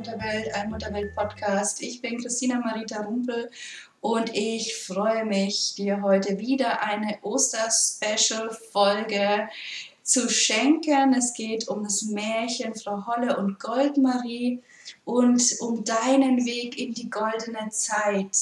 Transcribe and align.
Folge 0.00 0.02
der 0.02 0.10
Allmutterwelt, 0.12 0.54
Allmutterwelt 0.54 1.14
Podcast. 1.14 1.82
Ich 1.82 2.00
bin 2.00 2.16
Christina 2.18 2.58
Marita 2.58 3.02
Rumpel 3.02 3.50
und 4.00 4.34
ich 4.34 4.74
freue 4.76 5.26
mich, 5.26 5.74
dir 5.74 6.00
heute 6.02 6.38
wieder 6.38 6.82
eine 6.82 7.18
Oster-Special-Folge 7.22 9.48
zu 10.02 10.30
schenken. 10.30 11.12
Es 11.12 11.34
geht 11.34 11.68
um 11.68 11.84
das 11.84 12.00
Märchen 12.02 12.74
Frau 12.74 13.06
Holle 13.06 13.36
und 13.36 13.60
Goldmarie 13.60 14.62
und 15.04 15.42
um 15.60 15.84
deinen 15.84 16.46
Weg 16.46 16.78
in 16.78 16.94
die 16.94 17.10
goldene 17.10 17.68
Zeit. 17.70 18.38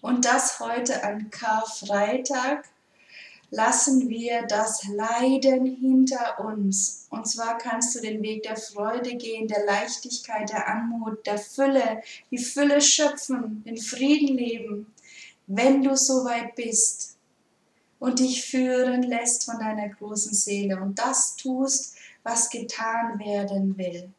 Und 0.00 0.24
das 0.24 0.60
heute 0.60 1.02
an 1.02 1.28
Karfreitag 1.30 2.68
lassen 3.52 4.08
wir 4.08 4.46
das 4.46 4.82
Leiden 4.88 5.66
hinter 5.66 6.40
uns. 6.40 7.06
Und 7.10 7.28
zwar 7.28 7.58
kannst 7.58 7.94
du 7.94 8.00
den 8.00 8.22
Weg 8.22 8.44
der 8.44 8.56
Freude 8.56 9.14
gehen, 9.16 9.46
der 9.46 9.66
Leichtigkeit, 9.66 10.48
der 10.48 10.68
Anmut, 10.68 11.26
der 11.26 11.36
Fülle, 11.36 12.02
die 12.30 12.38
Fülle 12.38 12.80
schöpfen, 12.80 13.62
den 13.64 13.76
Frieden 13.76 14.38
leben, 14.38 14.86
wenn 15.46 15.82
du 15.82 15.94
so 15.94 16.24
weit 16.24 16.54
bist 16.54 17.18
und 17.98 18.20
dich 18.20 18.42
führen 18.42 19.02
lässt 19.02 19.44
von 19.44 19.58
deiner 19.58 19.90
großen 19.90 20.32
Seele 20.32 20.80
und 20.80 20.98
das 20.98 21.36
tust, 21.36 21.96
was 22.22 22.48
getan 22.48 23.18
werden 23.18 23.76
will. 23.76 24.10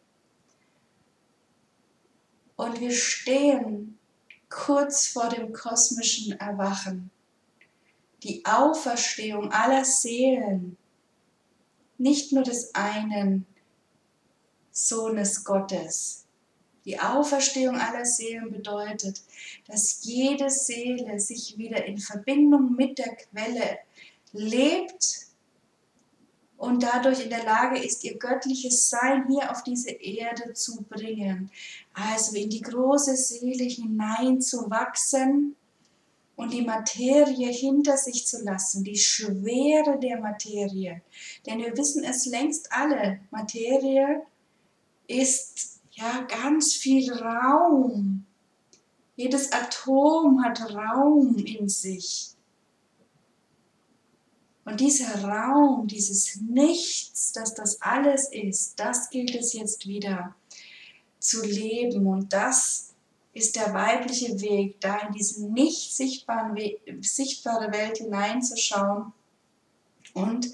Und 2.56 2.80
wir 2.80 2.92
stehen 2.92 3.98
kurz 4.48 5.08
vor 5.08 5.30
dem 5.30 5.54
kosmischen 5.54 6.40
Erwachen 6.40 7.10
die 8.24 8.46
Auferstehung 8.46 9.52
aller 9.52 9.84
Seelen, 9.86 10.78
nicht 11.98 12.32
nur 12.32 12.44
des 12.44 12.74
einen 12.74 13.46
Sohnes 14.72 15.44
Gottes. 15.44 16.26
Die 16.86 17.00
Auferstehung 17.00 17.78
aller 17.78 18.06
Seelen 18.06 18.52
bedeutet, 18.52 19.22
dass 19.68 20.04
jede 20.04 20.50
Seele 20.50 21.20
sich 21.20 21.58
wieder 21.58 21.86
in 21.86 21.98
Verbindung 21.98 22.76
mit 22.76 22.98
der 22.98 23.16
Quelle 23.16 23.80
lebt 24.34 25.28
und 26.58 26.84
dadurch 26.84 27.22
in 27.24 27.30
der 27.30 27.44
Lage 27.44 27.78
ist, 27.78 28.04
ihr 28.04 28.18
göttliches 28.18 28.90
Sein 28.90 29.28
hier 29.28 29.52
auf 29.52 29.64
diese 29.64 29.92
Erde 29.92 30.54
zu 30.54 30.82
bringen. 30.84 31.52
Also 31.94 32.36
in 32.36 32.50
die 32.50 32.62
große 32.62 33.16
Seele 33.16 33.66
hineinzuwachsen 33.66 35.56
und 36.44 36.52
die 36.52 36.62
Materie 36.62 37.52
hinter 37.52 37.98
sich 37.98 38.28
zu 38.28 38.44
lassen, 38.44 38.84
die 38.84 38.98
Schwere 38.98 39.98
der 39.98 40.20
Materie. 40.20 41.02
Denn 41.46 41.60
wir 41.60 41.76
wissen 41.78 42.04
es 42.04 42.26
längst 42.26 42.72
alle, 42.72 43.22
Materie 43.32 44.22
ist 45.08 45.80
ja 45.92 46.22
ganz 46.24 46.74
viel 46.74 47.12
Raum. 47.14 48.26
Jedes 49.16 49.54
Atom 49.54 50.44
hat 50.44 50.60
Raum 50.74 51.38
in 51.38 51.70
sich. 51.70 52.32
Und 54.66 54.80
dieser 54.80 55.24
Raum, 55.24 55.88
dieses 55.88 56.42
Nichts, 56.42 57.32
dass 57.32 57.54
das 57.54 57.82
alles 57.82 58.30
ist, 58.32 58.80
das 58.80 59.10
gilt 59.10 59.36
es 59.36 59.54
jetzt 59.54 59.88
wieder 59.88 60.36
zu 61.20 61.46
leben. 61.46 62.08
Und 62.08 62.34
das 62.34 62.93
ist 63.34 63.56
der 63.56 63.74
weibliche 63.74 64.40
Weg, 64.42 64.80
da 64.80 65.00
in 65.00 65.14
diese 65.14 65.46
nicht 65.48 65.96
sichtbaren 65.96 66.56
We 66.56 66.78
sichtbare 67.02 67.72
Welt 67.72 67.98
hineinzuschauen 67.98 69.12
und 70.14 70.50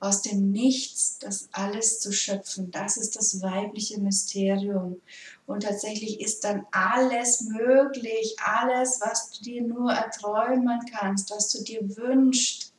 aus 0.00 0.22
dem 0.22 0.50
Nichts 0.50 1.18
das 1.20 1.48
alles 1.52 2.00
zu 2.00 2.10
schöpfen. 2.10 2.72
Das 2.72 2.96
ist 2.96 3.14
das 3.14 3.40
weibliche 3.40 4.00
Mysterium. 4.00 5.00
Und 5.46 5.62
tatsächlich 5.62 6.20
ist 6.20 6.42
dann 6.42 6.66
alles 6.72 7.42
möglich, 7.42 8.34
alles, 8.44 9.00
was 9.00 9.30
du 9.30 9.44
dir 9.44 9.62
nur 9.62 9.92
erträumen 9.92 10.80
kannst, 10.92 11.30
was 11.30 11.52
du 11.52 11.62
dir 11.62 11.96
wünschst. 11.96 12.72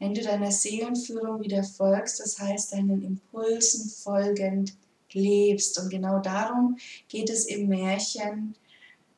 Wenn 0.00 0.14
du 0.14 0.22
deiner 0.22 0.50
Seelenführung 0.50 1.40
wieder 1.40 1.62
folgst, 1.62 2.18
das 2.18 2.40
heißt 2.40 2.72
deinen 2.72 3.02
Impulsen 3.02 3.88
folgend, 3.88 4.74
lebst. 5.16 5.78
Und 5.80 5.90
genau 5.90 6.20
darum 6.20 6.76
geht 7.08 7.30
es 7.30 7.46
im 7.46 7.68
Märchen 7.68 8.54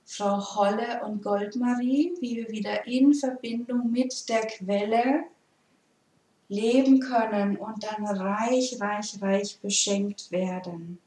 Frau 0.07 0.57
Holle 0.57 1.03
und 1.05 1.23
Goldmarie, 1.23 2.15
wie 2.21 2.37
wir 2.37 2.49
wieder 2.49 2.87
in 2.87 3.13
Verbindung 3.13 3.91
mit 3.91 4.29
der 4.31 4.47
Quelle 4.47 5.25
leben 6.49 7.01
können 7.01 7.59
und 7.59 7.85
dann 7.85 8.07
reich, 8.07 8.81
reich, 8.81 9.21
reich 9.21 9.59
beschenkt 9.61 10.31
werden. 10.31 10.99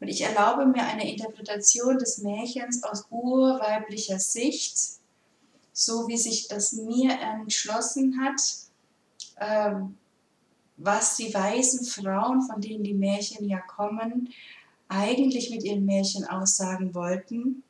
Und 0.00 0.08
ich 0.08 0.20
erlaube 0.20 0.66
mir 0.66 0.84
eine 0.84 1.10
Interpretation 1.10 1.98
des 1.98 2.18
Märchens 2.18 2.84
aus 2.84 3.06
urweiblicher 3.10 4.18
Sicht, 4.18 4.76
so 5.72 6.06
wie 6.06 6.18
sich 6.18 6.48
das 6.48 6.72
mir 6.72 7.18
entschlossen 7.18 8.20
hat, 8.22 8.40
ähm, 9.40 9.96
was 10.78 11.16
die 11.16 11.34
weisen 11.34 11.84
Frauen, 11.84 12.42
von 12.42 12.60
denen 12.60 12.84
die 12.84 12.94
Märchen 12.94 13.48
ja 13.48 13.58
kommen, 13.60 14.30
eigentlich 14.88 15.50
mit 15.50 15.64
ihren 15.64 15.84
Märchen 15.84 16.24
aussagen 16.24 16.94
wollten. 16.94 17.62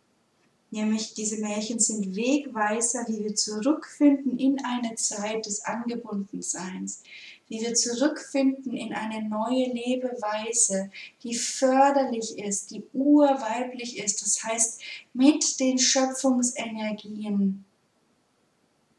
Nämlich 0.70 1.14
diese 1.14 1.38
Märchen 1.38 1.80
sind 1.80 2.14
Wegweiser, 2.14 3.06
wie 3.08 3.24
wir 3.24 3.34
zurückfinden 3.34 4.38
in 4.38 4.62
eine 4.62 4.94
Zeit 4.97 5.47
des 5.47 5.64
Angebundenseins, 5.64 7.02
wie 7.48 7.62
wir 7.62 7.72
zurückfinden 7.72 8.76
in 8.76 8.92
eine 8.92 9.26
neue 9.26 9.72
Lebeweise, 9.72 10.91
die 11.22 11.34
förderlich 11.34 12.38
ist, 12.38 12.70
die 12.70 12.84
urweiblich 12.92 13.98
ist, 13.98 14.20
das 14.20 14.44
heißt 14.44 14.82
mit 15.14 15.58
den 15.58 15.78
Schöpfungsenergien 15.78 17.64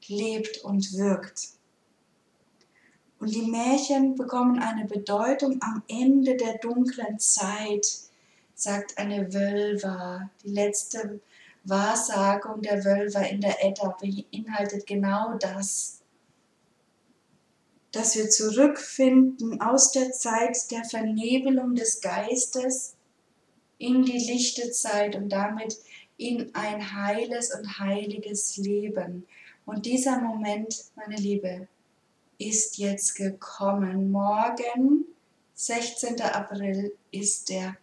lebt 0.08 0.64
und 0.64 0.94
wirkt. 0.94 1.59
Und 3.20 3.36
die 3.36 3.42
Märchen 3.42 4.16
bekommen 4.16 4.60
eine 4.60 4.86
Bedeutung 4.86 5.62
am 5.62 5.84
Ende 5.90 6.38
der 6.38 6.58
dunklen 6.58 7.20
Zeit, 7.20 7.86
sagt 8.56 8.98
eine 8.98 9.34
Wölver. 9.34 10.30
Die 10.44 10.52
letzte 10.52 11.20
Wahrsagung 11.66 12.62
der 12.62 12.86
Wölver 12.86 13.28
in 13.28 13.42
der 13.42 13.64
Edda 13.64 13.98
beinhaltet 14.00 14.88
genau 14.88 15.38
das, 15.38 16.00
dass 17.92 18.16
wir 18.16 18.30
zurückfinden 18.30 19.60
aus 19.62 19.92
der 19.92 20.12
Zeit 20.12 20.72
der 20.72 20.86
Vernebelung 20.86 21.76
des 21.76 22.02
Geistes 22.02 22.96
in 23.80 24.04
die 24.04 24.20
lichte 24.20 24.72
Zeit 24.72 25.16
und 25.16 25.30
damit 25.30 25.78
in 26.18 26.54
ein 26.54 26.94
heiles 26.94 27.54
und 27.54 27.80
heiliges 27.80 28.58
Leben. 28.58 29.26
Und 29.66 29.86
dieser 29.86 30.20
Moment, 30.20 30.86
meine 30.96 31.16
Liebe, 31.16 31.68
ist 32.40 32.78
jetzt 32.78 33.16
gekommen. 33.16 34.12
Morgen, 34.12 35.06
16. 35.56 36.22
April, 36.22 36.94
ist 37.12 37.50
der 37.50 37.76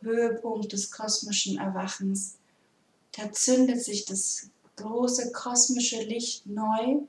Höhepunkt 0.00 0.72
des 0.72 0.90
kosmischen 0.90 1.58
Erwachens. 1.58 2.36
Da 3.12 3.30
zündet 3.30 3.82
sich 3.82 4.06
das 4.06 4.48
große 4.76 5.30
kosmische 5.32 6.02
Licht 6.02 6.46
neu 6.46 7.02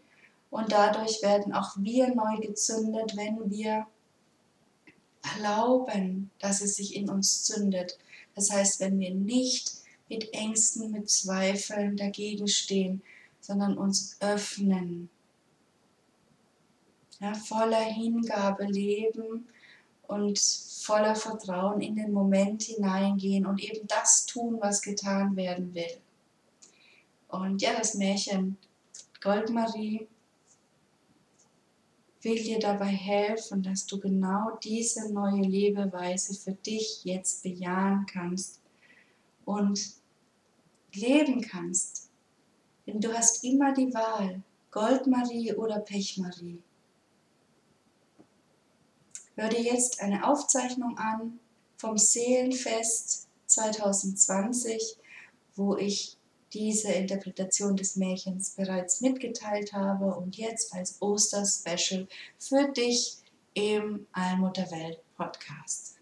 und 0.51 0.71
dadurch 0.73 1.21
werden 1.23 1.53
auch 1.53 1.77
wir 1.77 2.13
neu 2.13 2.37
gezündet, 2.41 3.15
wenn 3.15 3.49
wir 3.49 3.87
erlauben, 5.35 6.31
dass 6.39 6.59
es 6.61 6.75
sich 6.75 6.95
in 6.97 7.09
uns 7.09 7.45
zündet. 7.45 7.97
Das 8.35 8.51
heißt, 8.51 8.81
wenn 8.81 8.99
wir 8.99 9.15
nicht 9.15 9.71
mit 10.09 10.33
Ängsten, 10.33 10.91
mit 10.91 11.09
Zweifeln 11.09 11.95
dagegen 11.95 12.49
stehen, 12.49 13.01
sondern 13.39 13.77
uns 13.77 14.17
öffnen 14.19 15.09
ja, 17.23 17.33
voller 17.33 17.79
Hingabe 17.79 18.65
leben 18.65 19.47
und 20.07 20.39
voller 20.81 21.15
Vertrauen 21.15 21.79
in 21.79 21.95
den 21.95 22.11
Moment 22.11 22.63
hineingehen 22.63 23.45
und 23.45 23.63
eben 23.63 23.87
das 23.87 24.25
tun, 24.25 24.57
was 24.59 24.81
getan 24.81 25.35
werden 25.37 25.73
will. 25.73 26.01
Und 27.29 27.61
ja, 27.61 27.73
das 27.77 27.95
Märchen 27.95 28.57
Goldmarie 29.21 30.07
will 32.21 32.43
dir 32.43 32.59
dabei 32.59 32.87
helfen, 32.87 33.63
dass 33.63 33.85
du 33.85 33.99
genau 33.99 34.57
diese 34.61 35.11
neue 35.13 35.43
Lebeweise 35.43 36.33
für 36.33 36.51
dich 36.51 37.05
jetzt 37.05 37.43
bejahen 37.43 38.05
kannst 38.05 38.59
und 39.45 39.93
leben 40.93 41.39
kannst. 41.41 42.09
Denn 42.85 42.99
du 42.99 43.13
hast 43.13 43.45
immer 43.45 43.73
die 43.73 43.93
Wahl, 43.93 44.43
Goldmarie 44.71 45.53
oder 45.53 45.79
Pechmarie. 45.79 46.61
Hör 49.35 49.49
dir 49.49 49.61
jetzt 49.61 49.99
eine 49.99 50.27
Aufzeichnung 50.27 50.97
an 50.97 51.39
vom 51.77 51.97
Seelenfest 51.97 53.27
2020, 53.47 54.97
wo 55.55 55.75
ich 55.75 56.17
diese 56.53 56.91
Interpretation 56.91 57.75
des 57.75 57.95
Märchens 57.95 58.51
bereits 58.51 59.01
mitgeteilt 59.01 59.73
habe 59.73 60.13
und 60.15 60.37
jetzt 60.37 60.71
als 60.73 61.01
Oster-Special 61.01 62.07
für 62.37 62.71
dich 62.73 63.17
im 63.55 64.05
Allmutterwelt 64.11 64.99
Podcast. 65.17 65.97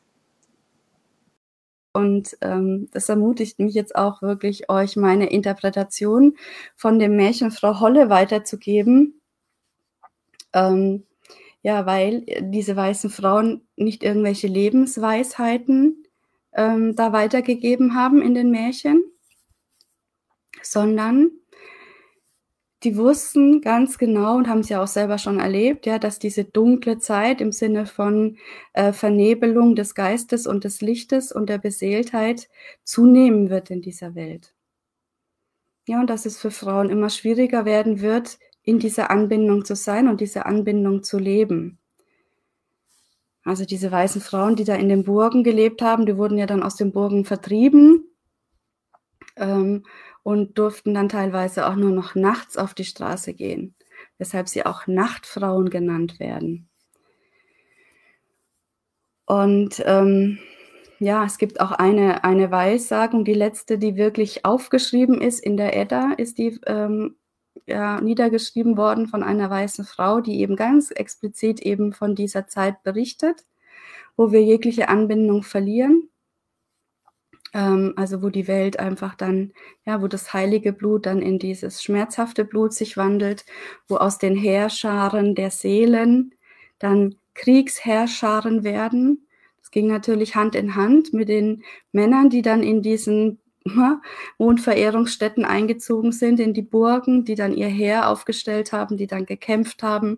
Und 1.93 2.37
ähm, 2.41 2.89
das 2.91 3.07
ermutigt 3.07 3.59
mich 3.59 3.73
jetzt 3.73 3.95
auch 3.95 4.21
wirklich, 4.21 4.69
euch 4.69 4.97
meine 4.97 5.29
Interpretation 5.29 6.37
von 6.75 6.99
dem 6.99 7.15
Märchen 7.15 7.51
Frau 7.51 7.79
Holle 7.79 8.09
weiterzugeben. 8.09 9.21
Ähm, 10.53 11.05
ja, 11.63 11.85
weil 11.85 12.25
diese 12.41 12.75
weißen 12.75 13.09
Frauen 13.09 13.67
nicht 13.75 14.03
irgendwelche 14.03 14.47
Lebensweisheiten 14.47 16.03
ähm, 16.53 16.95
da 16.95 17.13
weitergegeben 17.13 17.95
haben 17.95 18.21
in 18.21 18.33
den 18.33 18.51
Märchen, 18.51 19.03
sondern 20.61 21.31
die 22.83 22.97
wussten 22.97 23.61
ganz 23.61 23.99
genau 23.99 24.37
und 24.37 24.47
haben 24.47 24.61
es 24.61 24.69
ja 24.69 24.81
auch 24.81 24.87
selber 24.87 25.19
schon 25.19 25.39
erlebt, 25.39 25.85
ja, 25.85 25.99
dass 25.99 26.17
diese 26.17 26.45
dunkle 26.45 26.97
Zeit 26.97 27.39
im 27.39 27.51
Sinne 27.51 27.85
von 27.85 28.37
äh, 28.73 28.91
Vernebelung 28.91 29.75
des 29.75 29.93
Geistes 29.93 30.47
und 30.47 30.63
des 30.63 30.81
Lichtes 30.81 31.31
und 31.31 31.47
der 31.47 31.59
Beseeltheit 31.59 32.49
zunehmen 32.83 33.51
wird 33.51 33.69
in 33.69 33.81
dieser 33.81 34.15
Welt. 34.15 34.55
Ja, 35.87 35.99
und 35.99 36.09
dass 36.09 36.25
es 36.25 36.39
für 36.39 36.51
Frauen 36.51 36.89
immer 36.89 37.09
schwieriger 37.09 37.65
werden 37.65 38.01
wird, 38.01 38.39
in 38.63 38.79
dieser 38.79 39.09
Anbindung 39.11 39.65
zu 39.65 39.75
sein 39.75 40.07
und 40.07 40.21
diese 40.21 40.45
Anbindung 40.45 41.03
zu 41.03 41.17
leben. 41.17 41.79
Also 43.43 43.65
diese 43.65 43.91
weißen 43.91 44.21
Frauen, 44.21 44.55
die 44.55 44.65
da 44.65 44.75
in 44.75 44.89
den 44.89 45.03
Burgen 45.03 45.43
gelebt 45.43 45.81
haben, 45.81 46.05
die 46.05 46.17
wurden 46.17 46.37
ja 46.37 46.45
dann 46.45 46.61
aus 46.61 46.75
den 46.75 46.91
Burgen 46.91 47.25
vertrieben. 47.25 48.03
Ähm, 49.35 49.83
und 50.23 50.57
durften 50.57 50.93
dann 50.93 51.09
teilweise 51.09 51.67
auch 51.67 51.75
nur 51.75 51.91
noch 51.91 52.15
nachts 52.15 52.57
auf 52.57 52.73
die 52.73 52.85
Straße 52.85 53.33
gehen, 53.33 53.75
weshalb 54.17 54.47
sie 54.47 54.65
auch 54.65 54.87
Nachtfrauen 54.87 55.69
genannt 55.69 56.19
werden. 56.19 56.69
Und 59.25 59.81
ähm, 59.85 60.39
ja, 60.99 61.25
es 61.25 61.37
gibt 61.37 61.59
auch 61.59 61.71
eine, 61.71 62.23
eine 62.23 62.51
Weissagung, 62.51 63.25
die 63.25 63.33
letzte, 63.33 63.77
die 63.77 63.95
wirklich 63.95 64.45
aufgeschrieben 64.45 65.21
ist 65.21 65.39
in 65.39 65.57
der 65.57 65.75
Edda, 65.75 66.13
ist 66.17 66.37
die 66.37 66.59
ähm, 66.67 67.15
ja, 67.65 68.01
niedergeschrieben 68.01 68.77
worden 68.77 69.07
von 69.07 69.23
einer 69.23 69.49
weißen 69.49 69.85
Frau, 69.85 70.21
die 70.21 70.39
eben 70.41 70.55
ganz 70.55 70.91
explizit 70.91 71.61
eben 71.61 71.93
von 71.93 72.15
dieser 72.15 72.47
Zeit 72.47 72.83
berichtet, 72.83 73.45
wo 74.17 74.31
wir 74.31 74.43
jegliche 74.43 74.89
Anbindung 74.89 75.43
verlieren 75.43 76.09
ähm, 77.53 77.93
also 77.95 78.21
wo 78.23 78.29
die 78.29 78.47
Welt 78.47 78.79
einfach 78.79 79.15
dann, 79.15 79.53
ja, 79.85 80.01
wo 80.01 80.07
das 80.07 80.33
heilige 80.33 80.73
Blut 80.73 81.05
dann 81.05 81.21
in 81.21 81.39
dieses 81.39 81.83
schmerzhafte 81.83 82.45
Blut 82.45 82.73
sich 82.73 82.97
wandelt, 82.97 83.45
wo 83.87 83.97
aus 83.97 84.17
den 84.17 84.35
Heerscharen 84.35 85.35
der 85.35 85.51
Seelen 85.51 86.33
dann 86.79 87.15
Kriegsheerscharen 87.33 88.63
werden. 88.63 89.27
Das 89.59 89.71
ging 89.71 89.87
natürlich 89.87 90.35
Hand 90.35 90.55
in 90.55 90.75
Hand 90.75 91.13
mit 91.13 91.29
den 91.29 91.63
Männern, 91.91 92.29
die 92.29 92.41
dann 92.41 92.63
in 92.63 92.81
diesen 92.81 93.39
Mondverehrungsstätten 94.37 95.45
eingezogen 95.45 96.11
sind, 96.11 96.39
in 96.39 96.53
die 96.53 96.61
Burgen, 96.61 97.25
die 97.25 97.35
dann 97.35 97.53
ihr 97.53 97.67
Heer 97.67 98.09
aufgestellt 98.09 98.71
haben, 98.71 98.97
die 98.97 99.07
dann 99.07 99.25
gekämpft 99.25 99.83
haben 99.83 100.17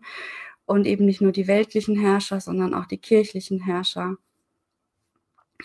und 0.66 0.88
eben 0.88 1.06
nicht 1.06 1.22
nur 1.22 1.32
die 1.32 1.48
weltlichen 1.48 1.98
Herrscher, 1.98 2.40
sondern 2.40 2.74
auch 2.74 2.86
die 2.86 3.00
kirchlichen 3.00 3.60
Herrscher 3.60 4.18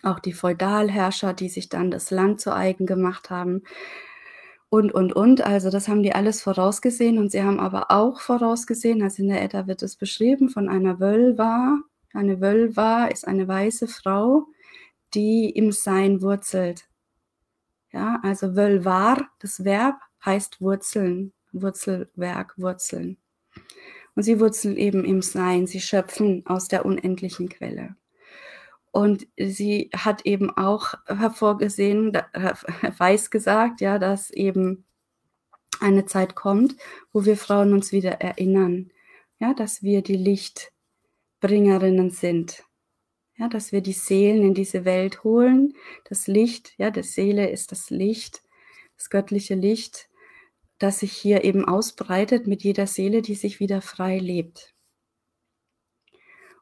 auch 0.02 0.18
die 0.18 0.32
Feudalherrscher, 0.32 1.34
die 1.34 1.48
sich 1.48 1.68
dann 1.68 1.90
das 1.90 2.10
Land 2.10 2.40
zu 2.40 2.54
eigen 2.54 2.86
gemacht 2.86 3.30
haben 3.30 3.62
und, 4.68 4.92
und, 4.92 5.12
und. 5.12 5.40
Also 5.42 5.70
das 5.70 5.88
haben 5.88 6.02
die 6.02 6.14
alles 6.14 6.42
vorausgesehen 6.42 7.18
und 7.18 7.32
sie 7.32 7.42
haben 7.42 7.60
aber 7.60 7.90
auch 7.90 8.20
vorausgesehen, 8.20 9.02
also 9.02 9.22
in 9.22 9.28
der 9.28 9.42
Edda 9.42 9.66
wird 9.66 9.82
es 9.82 9.96
beschrieben 9.96 10.48
von 10.48 10.68
einer 10.68 11.00
Wölwa. 11.00 11.78
Eine 12.12 12.40
Wölwa 12.40 13.06
ist 13.06 13.26
eine 13.26 13.46
weiße 13.48 13.88
Frau, 13.88 14.46
die 15.14 15.50
im 15.50 15.72
Sein 15.72 16.22
wurzelt. 16.22 16.87
Ja, 17.92 18.20
also 18.22 18.54
Wölwar, 18.54 19.28
das 19.38 19.64
Verb 19.64 19.96
heißt 20.24 20.60
Wurzeln, 20.60 21.32
Wurzelwerk, 21.52 22.58
Wurzeln. 22.58 23.16
Und 24.14 24.24
sie 24.24 24.40
wurzeln 24.40 24.76
eben 24.76 25.04
im 25.04 25.22
Sein, 25.22 25.66
sie 25.66 25.80
schöpfen 25.80 26.44
aus 26.46 26.68
der 26.68 26.84
unendlichen 26.84 27.48
Quelle. 27.48 27.96
Und 28.90 29.26
sie 29.38 29.90
hat 29.94 30.26
eben 30.26 30.50
auch 30.50 30.94
hervorgesehen, 31.06 32.12
weiß 32.98 33.30
gesagt, 33.30 33.80
ja, 33.80 33.98
dass 33.98 34.30
eben 34.30 34.84
eine 35.80 36.06
Zeit 36.06 36.34
kommt, 36.34 36.76
wo 37.12 37.24
wir 37.24 37.36
Frauen 37.36 37.72
uns 37.72 37.92
wieder 37.92 38.20
erinnern, 38.20 38.90
ja, 39.38 39.54
dass 39.54 39.82
wir 39.82 40.02
die 40.02 40.16
Lichtbringerinnen 40.16 42.10
sind, 42.10 42.64
ja, 43.38 43.48
dass 43.48 43.72
wir 43.72 43.80
die 43.80 43.92
Seelen 43.92 44.42
in 44.42 44.54
diese 44.54 44.84
Welt 44.84 45.24
holen. 45.24 45.74
Das 46.04 46.26
Licht, 46.26 46.74
ja, 46.76 46.90
die 46.90 47.02
Seele 47.02 47.50
ist 47.50 47.72
das 47.72 47.90
Licht, 47.90 48.42
das 48.96 49.10
göttliche 49.10 49.54
Licht, 49.54 50.08
das 50.78 51.00
sich 51.00 51.12
hier 51.12 51.44
eben 51.44 51.64
ausbreitet 51.64 52.46
mit 52.46 52.62
jeder 52.62 52.86
Seele, 52.86 53.22
die 53.22 53.34
sich 53.34 53.60
wieder 53.60 53.80
frei 53.80 54.18
lebt. 54.18 54.74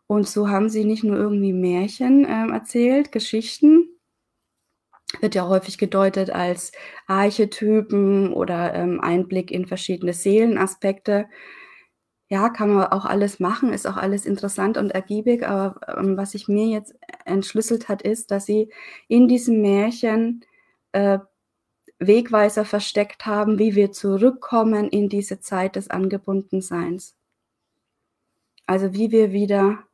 Und 0.07 0.29
so 0.29 0.49
haben 0.49 0.69
sie 0.69 0.85
nicht 0.85 1.03
nur 1.03 1.17
irgendwie 1.17 1.53
Märchen 1.53 2.25
ähm, 2.29 2.53
erzählt, 2.53 3.11
Geschichten, 3.11 3.89
wird 5.21 5.35
ja 5.35 5.49
häufig 5.49 5.79
gedeutet 5.79 6.31
als 6.31 6.73
Archetypen 7.07 8.33
oder 8.33 8.75
ähm, 8.75 9.01
Einblick 9.01 9.51
in 9.51 9.67
verschiedene 9.67 10.13
Seelenaspekte. 10.13 11.29
Ja, 12.29 12.49
kann 12.49 12.73
man 12.73 12.87
auch 12.89 13.05
alles 13.05 13.39
machen, 13.39 13.73
ist 13.73 13.87
auch 13.87 13.97
alles 13.97 14.27
interessant 14.27 14.79
und 14.79 14.91
ergiebig, 14.91 15.47
aber 15.47 15.81
ähm, 15.97 16.17
was 16.17 16.33
sich 16.33 16.49
mir 16.49 16.67
jetzt 16.67 16.95
entschlüsselt 17.25 17.89
hat, 17.89 18.03
ist, 18.03 18.33
dass 18.33 18.47
sie 18.47 18.73
in 19.07 19.29
diesem 19.29 19.63
Märchen 19.63 20.45
äh, 20.93 21.21
Wegweiser 21.99 22.65
versteckt 22.65 23.27
haben, 23.27 23.59
wie 23.59 23.77
wir 23.77 23.93
zurückkommen 23.93 24.89
in 24.89 25.09
diese 25.09 25.41
Zeit 25.41 25.77
des 25.77 25.89
Angebundenseins. 25.89 27.15
Also 28.67 28.93
wie 28.93 29.13
wir 29.13 29.33
wieder 29.33 29.85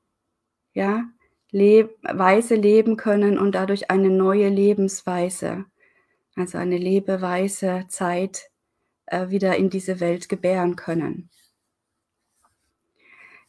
ja, 0.74 1.04
leb 1.50 1.98
Weise 2.02 2.54
leben 2.54 2.96
können 2.96 3.38
und 3.38 3.54
dadurch 3.54 3.90
eine 3.90 4.08
neue 4.10 4.48
Lebensweise, 4.48 5.66
also 6.34 6.58
eine 6.58 6.78
lebeweise 6.78 7.84
Zeit 7.88 8.50
äh, 9.06 9.28
wieder 9.28 9.56
in 9.56 9.70
diese 9.70 10.00
Welt 10.00 10.28
gebären 10.28 10.76
können. 10.76 11.30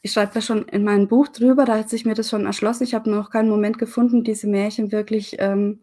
Ich 0.06 0.12
schreibe 0.12 0.34
da 0.34 0.42
schon 0.42 0.68
in 0.68 0.84
meinem 0.84 1.08
Buch 1.08 1.30
drüber, 1.30 1.64
da 1.64 1.78
hat 1.78 1.90
sich 1.90 2.06
mir 2.06 2.14
das 2.14 2.30
schon 2.30 2.46
erschlossen. 2.46 2.84
Ich 2.84 2.94
habe 2.94 3.10
noch 3.10 3.30
keinen 3.30 3.50
Moment 3.50 3.80
gefunden, 3.80 4.26
diese 4.26 4.48
Märchen 4.48 4.92
wirklich 4.92 5.38
ähm, 5.40 5.80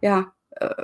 ja, 0.00 0.32
äh, 0.50 0.74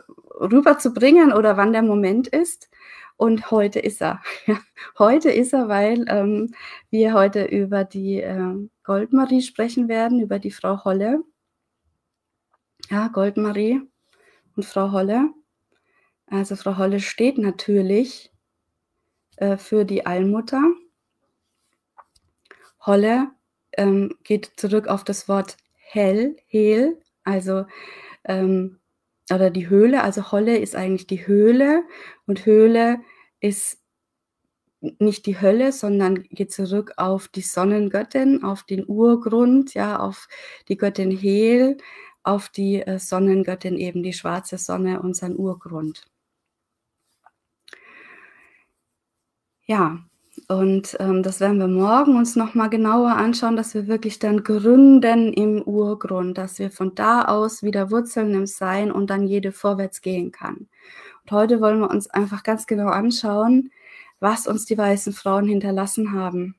rüberzubringen 0.41 1.33
oder 1.33 1.57
wann 1.57 1.73
der 1.73 1.83
Moment 1.83 2.29
ist. 2.29 2.71
Und 3.17 3.51
heute 3.51 3.81
ist 3.81 4.01
er. 4.01 4.23
Heute 4.99 5.31
ist 5.31 5.53
er, 5.53 5.69
weil 5.69 6.05
ähm, 6.09 6.55
wir 6.91 7.15
heute 7.15 7.45
über 7.45 7.85
die 7.85 8.21
äh, 8.21 8.55
Goldmarie 8.83 9.41
sprechen 9.43 9.89
werden, 9.89 10.21
über 10.21 10.39
die 10.39 10.51
Frau 10.51 10.85
Holle. 10.85 11.23
Ja, 12.91 13.09
Goldmarie 13.09 13.81
und 14.57 14.65
Frau 14.65 14.93
Holle. 14.93 15.31
Also 16.27 16.57
Frau 16.57 16.77
Holle 16.77 17.01
steht 17.01 17.39
natürlich 17.39 18.33
äh, 19.37 19.57
für 19.57 19.85
die 19.85 20.07
Allmutter. 20.07 20.63
Holle 22.87 23.29
ähm, 23.77 24.15
geht 24.25 24.53
zurück 24.57 24.89
auf 24.89 25.05
das 25.05 25.29
Wort 25.29 25.57
hell, 25.75 26.37
hel, 26.47 27.01
also 27.25 27.67
ähm, 28.25 28.81
oder 29.33 29.51
die 29.51 29.69
Höhle, 29.69 30.03
also 30.03 30.33
Holle 30.33 30.59
ist 30.59 30.77
eigentlich 30.77 31.07
die 31.07 31.27
Höhle 31.27 31.85
und 32.27 32.47
Höhle 32.47 33.01
ist 33.41 33.79
nicht 34.99 35.27
die 35.27 35.41
Hölle, 35.41 35.73
sondern 35.73 36.23
geht 36.25 36.53
zurück 36.53 36.93
auf 36.99 37.29
die 37.29 37.41
Sonnengöttin, 37.41 38.45
auf 38.45 38.65
den 38.65 38.87
Urgrund, 38.87 39.75
ja, 39.75 39.99
auf 39.99 40.29
die 40.69 40.77
Göttin 40.77 41.11
Hel, 41.11 41.79
auf 42.23 42.49
die 42.51 42.83
äh, 42.83 42.99
Sonnengöttin 42.99 43.77
eben 43.79 44.03
die 44.03 44.13
schwarze 44.13 44.59
Sonne 44.59 45.01
und 45.01 45.15
sein 45.17 45.37
Urgrund. 45.37 46.05
Ja, 49.67 50.05
Und 50.49 50.97
ähm, 51.01 51.23
das 51.23 51.41
werden 51.41 51.59
wir 51.59 51.69
morgen 51.69 52.17
uns 52.17 52.37
nochmal 52.37 52.69
genauer 52.69 53.13
anschauen, 53.13 53.57
dass 53.57 53.75
wir 53.75 53.87
wirklich 53.87 54.19
dann 54.19 54.45
gründen 54.45 55.33
im 55.33 55.63
Urgrund, 55.63 56.37
dass 56.37 56.59
wir 56.59 56.71
von 56.71 56.95
da 56.95 57.25
aus 57.25 57.63
wieder 57.63 57.91
Wurzeln 57.91 58.35
im 58.35 58.47
Sein 58.47 58.93
und 58.93 59.09
dann 59.09 59.27
jede 59.27 59.53
vorwärts 59.53 60.03
gehen 60.03 60.33
kann. 60.33 60.69
Und 61.25 61.33
heute 61.33 61.61
wollen 61.61 61.81
wir 61.81 61.91
uns 61.91 62.09
einfach 62.11 62.43
ganz 62.43 62.67
genau 62.67 62.89
anschauen, 62.89 63.71
was 64.21 64.47
uns 64.47 64.67
die 64.67 64.77
weißen 64.77 65.15
Frauen 65.15 65.47
hinterlassen 65.49 66.13
haben. 66.13 66.57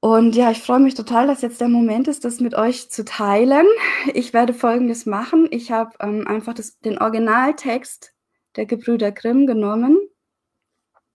Und 0.00 0.36
ja, 0.36 0.52
ich 0.52 0.62
freue 0.62 0.78
mich 0.78 0.94
total, 0.94 1.26
dass 1.26 1.42
jetzt 1.42 1.60
der 1.60 1.68
Moment 1.68 2.06
ist, 2.06 2.24
das 2.24 2.38
mit 2.38 2.54
euch 2.54 2.88
zu 2.88 3.04
teilen. 3.04 3.66
Ich 4.14 4.32
werde 4.32 4.54
Folgendes 4.54 5.06
machen. 5.06 5.48
Ich 5.50 5.72
habe 5.72 5.96
ähm, 6.00 6.26
einfach 6.28 6.54
das, 6.54 6.78
den 6.80 6.98
Originaltext 6.98 8.14
der 8.58 8.66
Gebrüder 8.66 9.12
Grimm 9.12 9.46
genommen 9.46 9.96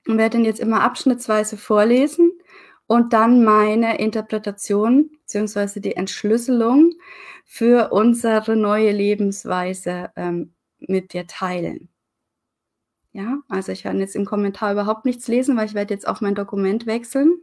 und 0.07 0.17
werde 0.17 0.37
ihn 0.37 0.45
jetzt 0.45 0.61
immer 0.61 0.81
abschnittsweise 0.81 1.57
vorlesen 1.57 2.31
und 2.87 3.13
dann 3.13 3.43
meine 3.43 3.99
Interpretation 3.99 5.11
bzw. 5.27 5.81
die 5.81 5.95
Entschlüsselung 5.95 6.93
für 7.45 7.91
unsere 7.91 8.55
neue 8.55 8.91
Lebensweise 8.91 10.11
ähm, 10.15 10.53
mit 10.79 11.13
dir 11.13 11.27
teilen. 11.27 11.89
Ja, 13.11 13.39
also 13.49 13.71
ich 13.71 13.83
werde 13.83 13.99
jetzt 13.99 14.15
im 14.15 14.25
Kommentar 14.25 14.71
überhaupt 14.71 15.05
nichts 15.05 15.27
lesen, 15.27 15.55
weil 15.57 15.67
ich 15.67 15.75
werde 15.75 15.93
jetzt 15.93 16.07
auf 16.07 16.21
mein 16.21 16.33
Dokument 16.33 16.85
wechseln. 16.87 17.37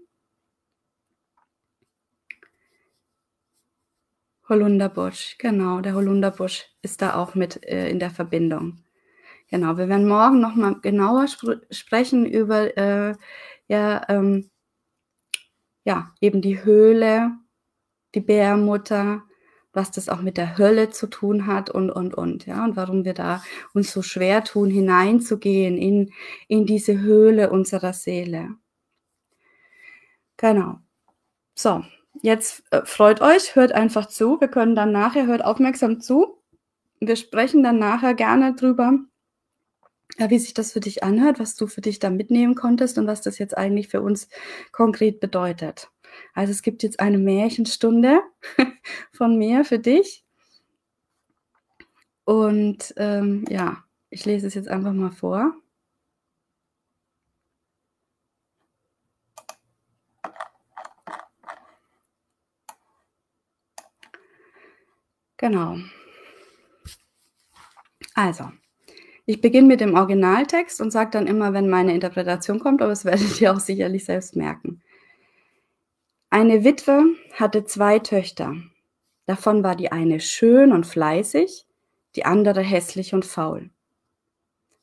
Holunderbusch, 4.48 5.36
genau, 5.38 5.80
der 5.80 5.94
Holunderbusch 5.94 6.66
ist 6.82 7.02
da 7.02 7.14
auch 7.14 7.34
mit 7.36 7.64
äh, 7.66 7.88
in 7.88 8.00
der 8.00 8.10
Verbindung. 8.10 8.82
Genau, 9.50 9.76
wir 9.76 9.88
werden 9.88 10.08
morgen 10.08 10.40
nochmal 10.40 10.76
genauer 10.80 11.24
sp 11.26 11.60
sprechen 11.70 12.24
über 12.26 12.76
äh, 12.76 13.14
ja, 13.68 14.02
ähm, 14.08 14.50
ja, 15.84 16.14
eben 16.20 16.42
die 16.42 16.64
Höhle, 16.64 17.32
die 18.14 18.20
Bärmutter, 18.20 19.22
was 19.72 19.90
das 19.90 20.08
auch 20.08 20.20
mit 20.22 20.36
der 20.36 20.58
Hölle 20.58 20.90
zu 20.90 21.06
tun 21.08 21.46
hat 21.46 21.70
und, 21.70 21.90
und, 21.90 22.14
und, 22.14 22.46
ja, 22.46 22.64
und 22.64 22.76
warum 22.76 23.04
wir 23.04 23.14
da 23.14 23.42
uns 23.74 23.92
so 23.92 24.02
schwer 24.02 24.44
tun, 24.44 24.70
hineinzugehen 24.70 25.76
in, 25.78 26.12
in 26.48 26.66
diese 26.66 27.00
Höhle 27.00 27.50
unserer 27.50 27.92
Seele. 27.92 28.50
Genau. 30.36 30.78
So, 31.54 31.84
Jetzt 32.22 32.62
äh, 32.70 32.82
freut 32.84 33.20
euch, 33.20 33.54
hört 33.56 33.72
einfach 33.72 34.06
zu. 34.06 34.40
Wir 34.40 34.48
können 34.48 34.74
dann 34.74 34.92
nachher, 34.92 35.26
hört 35.26 35.44
aufmerksam 35.44 36.00
zu. 36.00 36.38
Wir 37.00 37.16
sprechen 37.16 37.62
dann 37.62 37.78
nachher 37.78 38.14
gerne 38.14 38.54
drüber, 38.54 38.98
ja, 40.20 40.28
wie 40.30 40.38
sich 40.38 40.52
das 40.54 40.72
für 40.72 40.80
dich 40.80 41.02
anhört, 41.02 41.38
was 41.40 41.56
du 41.56 41.66
für 41.66 41.80
dich 41.80 41.98
da 41.98 42.10
mitnehmen 42.10 42.54
konntest 42.54 42.98
und 42.98 43.06
was 43.06 43.22
das 43.22 43.38
jetzt 43.38 43.56
eigentlich 43.56 43.88
für 43.88 44.02
uns 44.02 44.28
konkret 44.70 45.18
bedeutet. 45.18 45.90
Also 46.34 46.52
es 46.52 46.62
gibt 46.62 46.82
jetzt 46.82 47.00
eine 47.00 47.16
Märchenstunde 47.18 48.20
von 49.12 49.38
mir 49.38 49.64
für 49.64 49.78
dich. 49.78 50.24
Und 52.24 52.92
ähm, 52.98 53.46
ja, 53.48 53.82
ich 54.10 54.26
lese 54.26 54.46
es 54.46 54.54
jetzt 54.54 54.68
einfach 54.68 54.92
mal 54.92 55.10
vor. 55.10 55.54
Genau. 65.38 65.78
Also, 68.14 68.52
ich 69.26 69.40
beginne 69.40 69.68
mit 69.68 69.80
dem 69.80 69.94
Originaltext 69.94 70.80
und 70.80 70.90
sage 70.90 71.10
dann 71.12 71.26
immer, 71.26 71.52
wenn 71.52 71.68
meine 71.68 71.94
Interpretation 71.94 72.58
kommt, 72.58 72.82
aber 72.82 72.90
das 72.90 73.04
werdet 73.04 73.40
ihr 73.40 73.52
auch 73.52 73.60
sicherlich 73.60 74.04
selbst 74.04 74.36
merken. 74.36 74.82
Eine 76.30 76.64
Witwe 76.64 77.04
hatte 77.34 77.64
zwei 77.64 77.98
Töchter. 77.98 78.54
Davon 79.26 79.62
war 79.62 79.76
die 79.76 79.92
eine 79.92 80.20
schön 80.20 80.72
und 80.72 80.86
fleißig, 80.86 81.66
die 82.16 82.24
andere 82.24 82.62
hässlich 82.62 83.14
und 83.14 83.24
faul. 83.24 83.70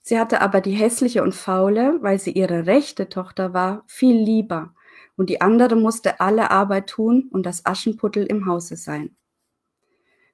Sie 0.01 0.17
hatte 0.17 0.39
aber 0.39 0.61
die 0.61 0.71
hässliche 0.71 1.21
und 1.21 1.35
faule, 1.35 1.97
weil 1.99 2.17
sie 2.17 2.31
ihre 2.31 2.65
rechte 2.65 3.09
Tochter 3.09 3.53
war, 3.53 3.83
viel 3.87 4.15
lieber, 4.15 4.73
und 5.17 5.29
die 5.29 5.41
andere 5.41 5.75
musste 5.75 6.21
alle 6.21 6.49
Arbeit 6.49 6.87
tun 6.87 7.27
und 7.29 7.45
das 7.45 7.65
Aschenputtel 7.65 8.25
im 8.25 8.45
Hause 8.45 8.77
sein. 8.77 9.16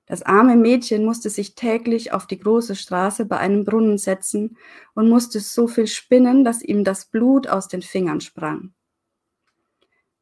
Das 0.06 0.22
arme 0.22 0.58
Mädchen 0.58 1.06
musste 1.06 1.30
sich 1.30 1.56
täglich 1.56 2.12
auf 2.12 2.28
die 2.28 2.40
große 2.40 2.76
Straße 2.76 3.26
bei 3.26 3.38
einem 3.38 3.64
Brunnen 3.64 3.98
setzen 3.98 4.58
und 4.96 5.10
musste 5.10 5.40
so 5.40 5.68
viel 5.68 5.88
spinnen, 5.88 6.44
dass 6.44 6.62
ihm 6.62 6.84
das 6.84 7.06
Blut 7.06 7.48
aus 7.48 7.70
den 7.70 7.82
Fingern 7.82 8.20
sprang. 8.20 8.74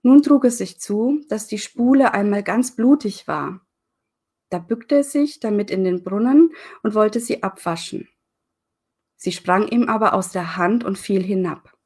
Nun 0.03 0.21
trug 0.21 0.45
es 0.45 0.57
sich 0.57 0.79
zu, 0.79 1.21
dass 1.29 1.47
die 1.47 1.57
Spule 1.57 2.13
einmal 2.13 2.43
ganz 2.43 2.75
blutig 2.75 3.27
war. 3.27 3.61
Da 4.49 4.59
bückte 4.59 4.97
es 4.99 5.11
sich 5.11 5.39
damit 5.39 5.71
in 5.71 5.83
den 5.83 6.03
Brunnen 6.03 6.53
und 6.83 6.93
wollte 6.93 7.19
sie 7.19 7.41
abwaschen. 7.41 8.07
Sie 9.15 9.31
sprang 9.31 9.67
ihm 9.67 9.87
aber 9.87 10.13
aus 10.13 10.31
der 10.31 10.57
Hand 10.57 10.83
und 10.83 10.97
fiel 10.97 11.23
hinab. 11.23 11.77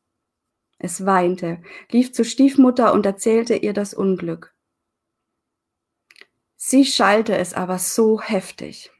Es 0.78 1.06
weinte, 1.06 1.62
lief 1.92 2.14
zur 2.14 2.26
Stiefmutter 2.26 2.94
und 2.94 3.06
erzählte 3.06 3.56
ihr 3.56 3.74
das 3.74 3.94
Unglück. 3.94 4.55
Sie 6.60 6.86
schallte 6.86 7.38
es 7.38 7.54
aber 7.54 7.80
so 7.80 8.22
heftig. 8.22 8.92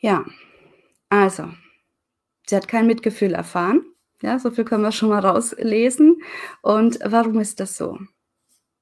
Ja, 0.00 0.24
also, 1.10 1.48
sie 2.48 2.56
hat 2.56 2.68
kein 2.68 2.86
Mitgefühl 2.86 3.34
erfahren. 3.34 3.84
Ja, 4.22 4.38
so 4.38 4.50
viel 4.50 4.64
können 4.64 4.84
wir 4.84 4.92
schon 4.92 5.10
mal 5.10 5.20
rauslesen. 5.24 6.22
Und 6.62 6.98
warum 7.04 7.40
ist 7.40 7.60
das 7.60 7.76
so? 7.76 7.98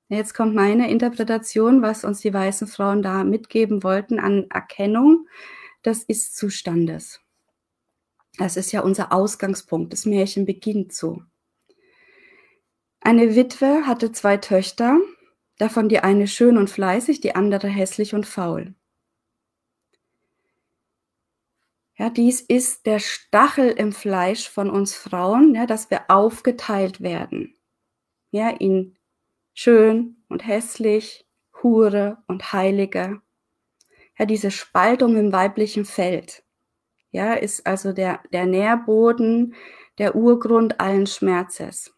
Jetzt 0.08 0.34
kommt 0.34 0.54
meine 0.54 0.90
Interpretation, 0.90 1.82
was 1.82 2.04
uns 2.04 2.20
die 2.20 2.34
weißen 2.34 2.68
Frauen 2.68 3.02
da 3.02 3.24
mitgeben 3.24 3.82
wollten 3.82 4.20
an 4.20 4.46
Erkennung 4.50 5.28
des 5.84 6.04
Ist-Zustandes. 6.04 7.20
Das 8.38 8.56
ist 8.56 8.72
ja 8.72 8.80
unser 8.80 9.12
Ausgangspunkt. 9.12 9.92
Das 9.92 10.04
Märchen 10.06 10.44
beginnt 10.46 10.92
so. 10.92 11.22
Eine 13.00 13.34
Witwe 13.34 13.86
hatte 13.86 14.12
zwei 14.12 14.36
Töchter, 14.36 14.98
davon 15.56 15.88
die 15.88 16.00
eine 16.00 16.28
schön 16.28 16.58
und 16.58 16.68
fleißig, 16.68 17.20
die 17.20 17.34
andere 17.34 17.68
hässlich 17.68 18.14
und 18.14 18.26
faul. 18.26 18.74
Ja, 21.96 22.08
dies 22.08 22.40
ist 22.40 22.86
der 22.86 22.98
Stachel 22.98 23.70
im 23.70 23.92
Fleisch 23.92 24.48
von 24.48 24.70
uns 24.70 24.94
Frauen, 24.94 25.54
ja, 25.54 25.66
dass 25.66 25.90
wir 25.90 26.10
aufgeteilt 26.10 27.00
werden. 27.00 27.54
Ja, 28.30 28.50
in 28.50 28.96
schön 29.54 30.22
und 30.28 30.46
hässlich, 30.46 31.26
Hure 31.62 32.18
und 32.26 32.52
Heilige. 32.52 33.20
Ja, 34.18 34.24
diese 34.24 34.50
Spaltung 34.50 35.16
im 35.16 35.32
weiblichen 35.32 35.84
Feld, 35.84 36.42
ja, 37.10 37.34
ist 37.34 37.66
also 37.66 37.92
der, 37.92 38.20
der 38.32 38.46
Nährboden, 38.46 39.54
der 39.98 40.16
Urgrund 40.16 40.80
allen 40.80 41.06
Schmerzes. 41.06 41.94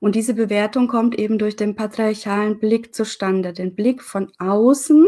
Und 0.00 0.14
diese 0.14 0.32
Bewertung 0.32 0.88
kommt 0.88 1.18
eben 1.18 1.38
durch 1.38 1.56
den 1.56 1.76
patriarchalen 1.76 2.58
Blick 2.58 2.94
zustande, 2.94 3.52
den 3.52 3.74
Blick 3.74 4.02
von 4.02 4.32
außen, 4.38 5.06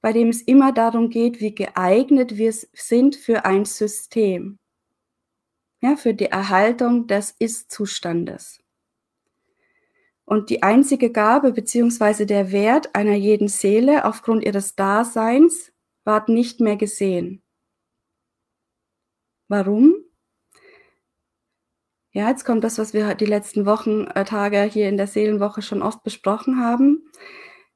bei 0.00 0.12
dem 0.12 0.28
es 0.28 0.42
immer 0.42 0.72
darum 0.72 1.10
geht, 1.10 1.40
wie 1.40 1.54
geeignet 1.54 2.36
wir 2.36 2.52
sind 2.52 3.16
für 3.16 3.44
ein 3.44 3.64
System, 3.64 4.58
ja, 5.80 5.96
für 5.96 6.12
die 6.12 6.26
Erhaltung 6.26 7.06
des 7.06 7.30
Ist-Zustandes. 7.38 8.60
Und 10.24 10.50
die 10.50 10.64
einzige 10.64 11.12
Gabe 11.12 11.52
beziehungsweise 11.52 12.26
der 12.26 12.50
Wert 12.50 12.96
einer 12.96 13.14
jeden 13.14 13.46
Seele 13.46 14.04
aufgrund 14.04 14.44
ihres 14.44 14.74
Daseins 14.74 15.72
ward 16.04 16.28
nicht 16.28 16.60
mehr 16.60 16.76
gesehen. 16.76 17.42
Warum? 19.46 20.05
Ja, 22.16 22.30
jetzt 22.30 22.46
kommt 22.46 22.64
das, 22.64 22.78
was 22.78 22.94
wir 22.94 23.14
die 23.14 23.26
letzten 23.26 23.66
Wochen, 23.66 24.06
äh, 24.06 24.24
Tage 24.24 24.62
hier 24.62 24.88
in 24.88 24.96
der 24.96 25.06
Seelenwoche 25.06 25.60
schon 25.60 25.82
oft 25.82 26.02
besprochen 26.02 26.58
haben, 26.64 27.10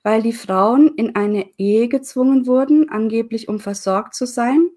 weil 0.02 0.22
die 0.22 0.32
Frauen 0.32 0.94
in 0.96 1.14
eine 1.14 1.50
Ehe 1.58 1.88
gezwungen 1.88 2.46
wurden, 2.46 2.88
angeblich 2.88 3.50
um 3.50 3.60
versorgt 3.60 4.14
zu 4.14 4.24
sein 4.24 4.70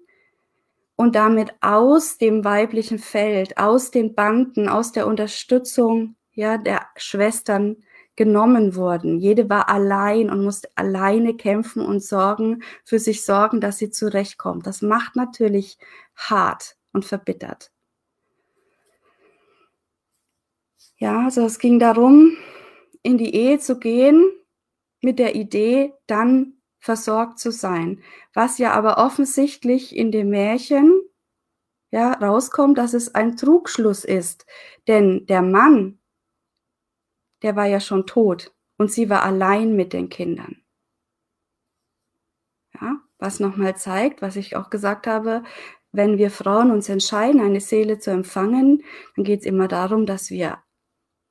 und 0.96 1.14
damit 1.16 1.54
aus 1.62 2.18
dem 2.18 2.44
weiblichen 2.44 2.98
Feld, 2.98 3.56
aus 3.56 3.90
den 3.90 4.14
Banden, 4.14 4.68
aus 4.68 4.92
der 4.92 5.06
Unterstützung 5.06 6.16
ja, 6.34 6.58
der 6.58 6.82
Schwestern 6.96 7.76
genommen 8.16 8.76
wurden. 8.76 9.18
Jede 9.18 9.48
war 9.48 9.70
allein 9.70 10.28
und 10.28 10.44
musste 10.44 10.68
alleine 10.74 11.36
kämpfen 11.38 11.80
und 11.80 12.04
sorgen, 12.04 12.62
für 12.84 12.98
sich 12.98 13.24
sorgen, 13.24 13.62
dass 13.62 13.78
sie 13.78 13.88
zurechtkommt. 13.88 14.66
Das 14.66 14.82
macht 14.82 15.16
natürlich 15.16 15.78
hart 16.16 16.76
und 16.92 17.06
verbittert. 17.06 17.73
Ja, 20.96 21.24
also 21.24 21.44
es 21.44 21.58
ging 21.58 21.78
darum, 21.78 22.36
in 23.02 23.18
die 23.18 23.34
Ehe 23.34 23.58
zu 23.58 23.78
gehen 23.78 24.30
mit 25.02 25.18
der 25.18 25.34
Idee, 25.34 25.92
dann 26.06 26.54
versorgt 26.78 27.38
zu 27.38 27.50
sein. 27.50 28.02
Was 28.32 28.58
ja 28.58 28.72
aber 28.72 28.98
offensichtlich 28.98 29.94
in 29.96 30.12
dem 30.12 30.30
Märchen 30.30 31.00
ja, 31.94 32.12
rauskommt, 32.14 32.76
dass 32.76 32.92
es 32.92 33.14
ein 33.14 33.36
Trugschluss 33.36 34.04
ist. 34.04 34.46
Denn 34.88 35.26
der 35.26 35.42
Mann, 35.42 36.00
der 37.42 37.54
war 37.54 37.66
ja 37.66 37.78
schon 37.78 38.04
tot 38.04 38.52
und 38.78 38.90
sie 38.90 39.08
war 39.10 39.22
allein 39.22 39.76
mit 39.76 39.92
den 39.92 40.08
Kindern. 40.08 40.60
Ja, 42.80 42.96
was 43.18 43.38
nochmal 43.38 43.76
zeigt, 43.76 44.22
was 44.22 44.34
ich 44.34 44.56
auch 44.56 44.70
gesagt 44.70 45.06
habe, 45.06 45.44
wenn 45.92 46.18
wir 46.18 46.32
Frauen 46.32 46.72
uns 46.72 46.88
entscheiden, 46.88 47.40
eine 47.40 47.60
Seele 47.60 48.00
zu 48.00 48.10
empfangen, 48.10 48.82
dann 49.14 49.24
geht 49.24 49.40
es 49.40 49.46
immer 49.46 49.68
darum, 49.68 50.04
dass 50.04 50.30
wir 50.30 50.63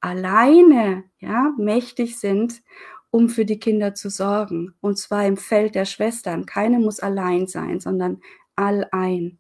alleine 0.03 1.05
ja, 1.19 1.53
mächtig 1.57 2.19
sind, 2.19 2.61
um 3.09 3.29
für 3.29 3.45
die 3.45 3.59
Kinder 3.59 3.95
zu 3.95 4.09
sorgen. 4.09 4.73
Und 4.81 4.97
zwar 4.97 5.25
im 5.25 5.37
Feld 5.37 5.75
der 5.75 5.85
Schwestern. 5.85 6.45
Keine 6.45 6.79
muss 6.79 6.99
allein 6.99 7.47
sein, 7.47 7.79
sondern 7.79 8.21
allein. 8.55 9.39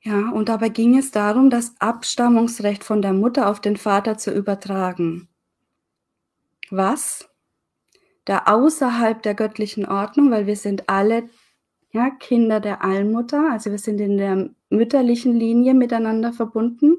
Ja, 0.00 0.30
und 0.30 0.48
dabei 0.48 0.68
ging 0.68 0.96
es 0.96 1.10
darum, 1.10 1.50
das 1.50 1.74
Abstammungsrecht 1.80 2.84
von 2.84 3.02
der 3.02 3.12
Mutter 3.12 3.48
auf 3.48 3.60
den 3.60 3.76
Vater 3.76 4.16
zu 4.18 4.32
übertragen. 4.32 5.28
Was? 6.70 7.28
Da 8.24 8.44
außerhalb 8.46 9.22
der 9.22 9.34
göttlichen 9.34 9.86
Ordnung, 9.86 10.30
weil 10.30 10.46
wir 10.46 10.56
sind 10.56 10.88
alle 10.88 11.28
ja, 11.90 12.10
Kinder 12.10 12.60
der 12.60 12.84
Allmutter, 12.84 13.50
also 13.50 13.70
wir 13.70 13.78
sind 13.78 14.00
in 14.00 14.16
der 14.16 14.50
mütterlichen 14.70 15.34
Linie 15.34 15.74
miteinander 15.74 16.32
verbunden, 16.32 16.96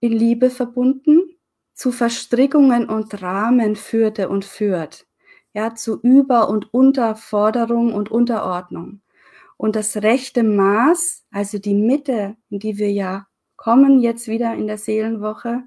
in 0.00 0.12
Liebe 0.12 0.50
verbunden, 0.50 1.20
zu 1.74 1.92
Verstrickungen 1.92 2.88
und 2.88 3.22
Rahmen 3.22 3.76
führte 3.76 4.28
und 4.28 4.44
führt, 4.44 5.06
ja, 5.52 5.74
zu 5.74 6.00
Über- 6.00 6.48
und 6.48 6.72
Unterforderung 6.74 7.94
und 7.94 8.10
Unterordnung. 8.10 9.00
Und 9.56 9.76
das 9.76 9.96
rechte 9.98 10.42
Maß, 10.42 11.24
also 11.30 11.58
die 11.58 11.74
Mitte, 11.74 12.36
in 12.50 12.58
die 12.58 12.78
wir 12.78 12.92
ja 12.92 13.26
kommen 13.56 13.98
jetzt 13.98 14.28
wieder 14.28 14.54
in 14.54 14.66
der 14.66 14.78
Seelenwoche, 14.78 15.64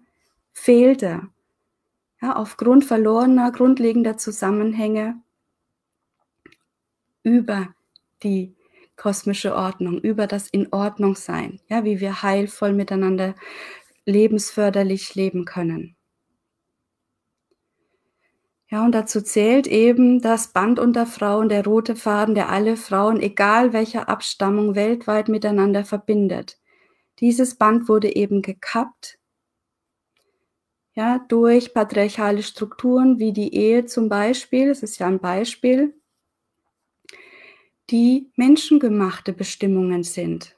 fehlte. 0.53 1.27
Ja, 2.21 2.35
aufgrund 2.35 2.85
verlorener, 2.85 3.51
grundlegender 3.51 4.17
Zusammenhänge 4.17 5.21
über 7.23 7.73
die 8.23 8.55
kosmische 8.97 9.55
Ordnung, 9.55 9.99
über 9.99 10.27
das 10.27 10.47
in 10.49 10.71
Ordnung 10.71 11.15
sein, 11.15 11.59
ja, 11.67 11.83
wie 11.83 11.99
wir 11.99 12.21
heilvoll 12.23 12.73
miteinander 12.73 13.35
lebensförderlich 14.05 15.15
leben 15.15 15.45
können. 15.45 15.95
Ja, 18.69 18.85
und 18.85 18.93
dazu 18.93 19.21
zählt 19.21 19.67
eben 19.67 20.21
das 20.21 20.53
Band 20.53 20.79
unter 20.79 21.05
Frauen, 21.05 21.49
der 21.49 21.65
rote 21.65 21.95
Faden, 21.95 22.35
der 22.35 22.49
alle 22.49 22.77
Frauen, 22.77 23.19
egal 23.19 23.73
welcher 23.73 24.07
Abstammung, 24.07 24.75
weltweit 24.75 25.27
miteinander 25.27 25.83
verbindet. 25.83 26.57
Dieses 27.19 27.55
Band 27.55 27.89
wurde 27.89 28.15
eben 28.15 28.41
gekappt, 28.41 29.19
ja, 30.93 31.19
durch 31.29 31.73
patriarchale 31.73 32.43
Strukturen 32.43 33.19
wie 33.19 33.33
die 33.33 33.53
Ehe 33.55 33.85
zum 33.85 34.09
Beispiel, 34.09 34.69
es 34.69 34.83
ist 34.83 34.99
ja 34.99 35.07
ein 35.07 35.19
Beispiel, 35.19 35.93
die 37.89 38.31
menschengemachte 38.35 39.33
Bestimmungen 39.33 40.03
sind. 40.03 40.57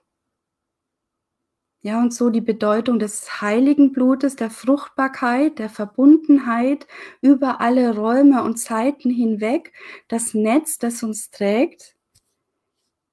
Ja, 1.86 2.00
und 2.00 2.14
so 2.14 2.30
die 2.30 2.40
Bedeutung 2.40 2.98
des 2.98 3.42
heiligen 3.42 3.92
Blutes, 3.92 4.38
der 4.38 4.50
Fruchtbarkeit, 4.50 5.60
der 5.60 5.70
Verbundenheit 5.70 6.88
über 7.22 7.60
alle 7.60 7.96
Räume 7.96 8.42
und 8.44 8.56
Zeiten 8.58 9.10
hinweg, 9.10 9.74
das 10.08 10.34
Netz, 10.34 10.78
das 10.78 11.04
uns 11.04 11.30
trägt, 11.30 11.98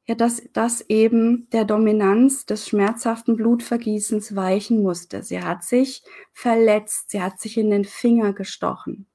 ja, 0.07 0.14
dass 0.14 0.42
das 0.53 0.83
eben 0.88 1.49
der 1.51 1.64
Dominanz 1.64 2.46
des 2.46 2.68
schmerzhaften 2.68 3.37
Blutvergießens 3.37 4.35
weichen 4.37 4.83
musste. 4.83 5.23
Sie 5.23 5.42
hat 5.42 5.64
sich 5.64 6.03
verletzt, 6.33 7.11
sie 7.11 7.23
hat 7.23 7.40
sich 7.40 7.57
in 7.59 7.70
den 7.70 7.85
Finger 7.85 8.33
gestochen. 8.33 9.07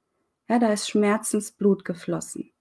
Ja, 0.48 0.58
da 0.58 0.72
ist 0.72 0.88
Schmerzensblut 0.88 1.84
geflossen. 1.84 2.52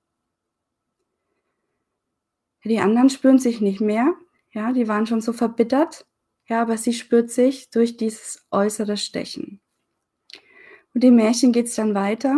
Die 2.65 2.79
anderen 2.79 3.09
spüren 3.09 3.39
sich 3.39 3.61
nicht 3.61 3.79
mehr, 3.79 4.13
ja, 4.51 4.73
die 4.73 4.87
waren 4.87 5.05
schon 5.05 5.21
so 5.21 5.33
verbittert 5.33 6.05
ja, 6.47 6.61
aber 6.61 6.77
sie 6.77 6.93
spürt 6.93 7.31
sich 7.31 7.69
durch 7.69 7.97
dieses 7.97 8.45
äußere 8.51 8.97
Stechen. 8.97 9.61
Und 10.93 11.03
dem 11.03 11.15
Märchen 11.15 11.51
geht 11.51 11.67
es 11.67 11.75
dann 11.75 11.95
weiter. 11.95 12.37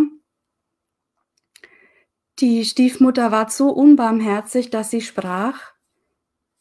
Die 2.39 2.65
Stiefmutter 2.65 3.31
war 3.31 3.49
so 3.49 3.69
unbarmherzig, 3.69 4.69
dass 4.69 4.91
sie 4.91 5.01
sprach, 5.01 5.73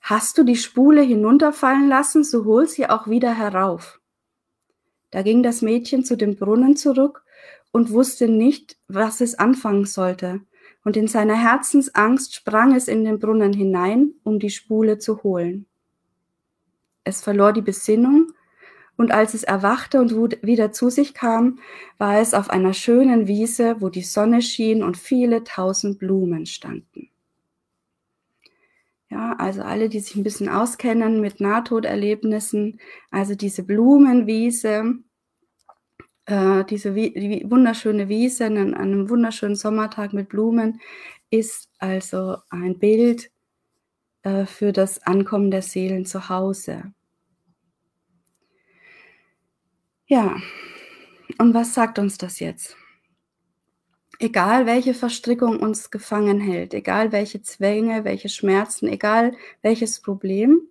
Hast 0.00 0.38
du 0.38 0.44
die 0.44 0.56
Spule 0.56 1.02
hinunterfallen 1.02 1.88
lassen, 1.88 2.22
so 2.22 2.44
hol 2.44 2.68
sie 2.68 2.88
auch 2.88 3.08
wieder 3.08 3.34
herauf. 3.34 4.00
Da 5.10 5.22
ging 5.22 5.42
das 5.42 5.62
Mädchen 5.62 6.04
zu 6.04 6.16
dem 6.16 6.36
Brunnen 6.36 6.76
zurück 6.76 7.24
und 7.72 7.90
wusste 7.90 8.28
nicht, 8.28 8.76
was 8.86 9.20
es 9.20 9.36
anfangen 9.36 9.84
sollte. 9.84 10.42
Und 10.86 10.96
in 10.96 11.08
seiner 11.08 11.34
Herzensangst 11.34 12.32
sprang 12.32 12.72
es 12.72 12.86
in 12.86 13.04
den 13.04 13.18
Brunnen 13.18 13.52
hinein, 13.52 14.12
um 14.22 14.38
die 14.38 14.50
Spule 14.50 14.98
zu 14.98 15.24
holen. 15.24 15.66
Es 17.02 17.22
verlor 17.22 17.52
die 17.52 17.60
Besinnung, 17.60 18.28
und 18.96 19.10
als 19.10 19.34
es 19.34 19.42
erwachte 19.42 20.00
und 20.00 20.12
wieder 20.42 20.70
zu 20.70 20.88
sich 20.88 21.12
kam, 21.12 21.58
war 21.98 22.20
es 22.20 22.34
auf 22.34 22.50
einer 22.50 22.72
schönen 22.72 23.26
Wiese, 23.26 23.80
wo 23.80 23.88
die 23.88 24.04
Sonne 24.04 24.42
schien 24.42 24.84
und 24.84 24.96
viele 24.96 25.42
tausend 25.42 25.98
Blumen 25.98 26.46
standen. 26.46 27.10
Ja, 29.10 29.34
also 29.38 29.62
alle, 29.62 29.88
die 29.88 29.98
sich 29.98 30.14
ein 30.14 30.22
bisschen 30.22 30.48
auskennen 30.48 31.20
mit 31.20 31.40
Nahtoderlebnissen, 31.40 32.78
also 33.10 33.34
diese 33.34 33.64
Blumenwiese, 33.64 35.00
äh, 36.26 36.64
diese 36.64 36.92
die 36.92 37.44
wunderschöne 37.48 38.08
Wiese 38.08 38.46
an 38.46 38.74
einem 38.74 39.08
wunderschönen 39.08 39.56
Sommertag 39.56 40.12
mit 40.12 40.28
Blumen, 40.28 40.80
ist 41.30 41.70
also 41.78 42.38
ein 42.50 42.78
Bild 42.78 43.30
äh, 44.22 44.46
für 44.46 44.72
das 44.72 45.02
Ankommen 45.06 45.50
der 45.50 45.62
Seelen 45.62 46.04
zu 46.04 46.28
Hause. 46.28 46.92
Ja, 50.08 50.36
und 51.38 51.54
was 51.54 51.74
sagt 51.74 51.98
uns 51.98 52.16
das 52.18 52.38
jetzt? 52.40 52.76
Egal 54.18 54.66
welche 54.66 54.94
Verstrickung 54.94 55.60
uns 55.60 55.90
gefangen 55.90 56.40
hält, 56.40 56.74
egal 56.74 57.12
welche 57.12 57.42
Zwänge, 57.42 58.04
welche 58.04 58.28
Schmerzen, 58.28 58.88
egal 58.88 59.36
welches 59.62 60.00
Problem, 60.00 60.62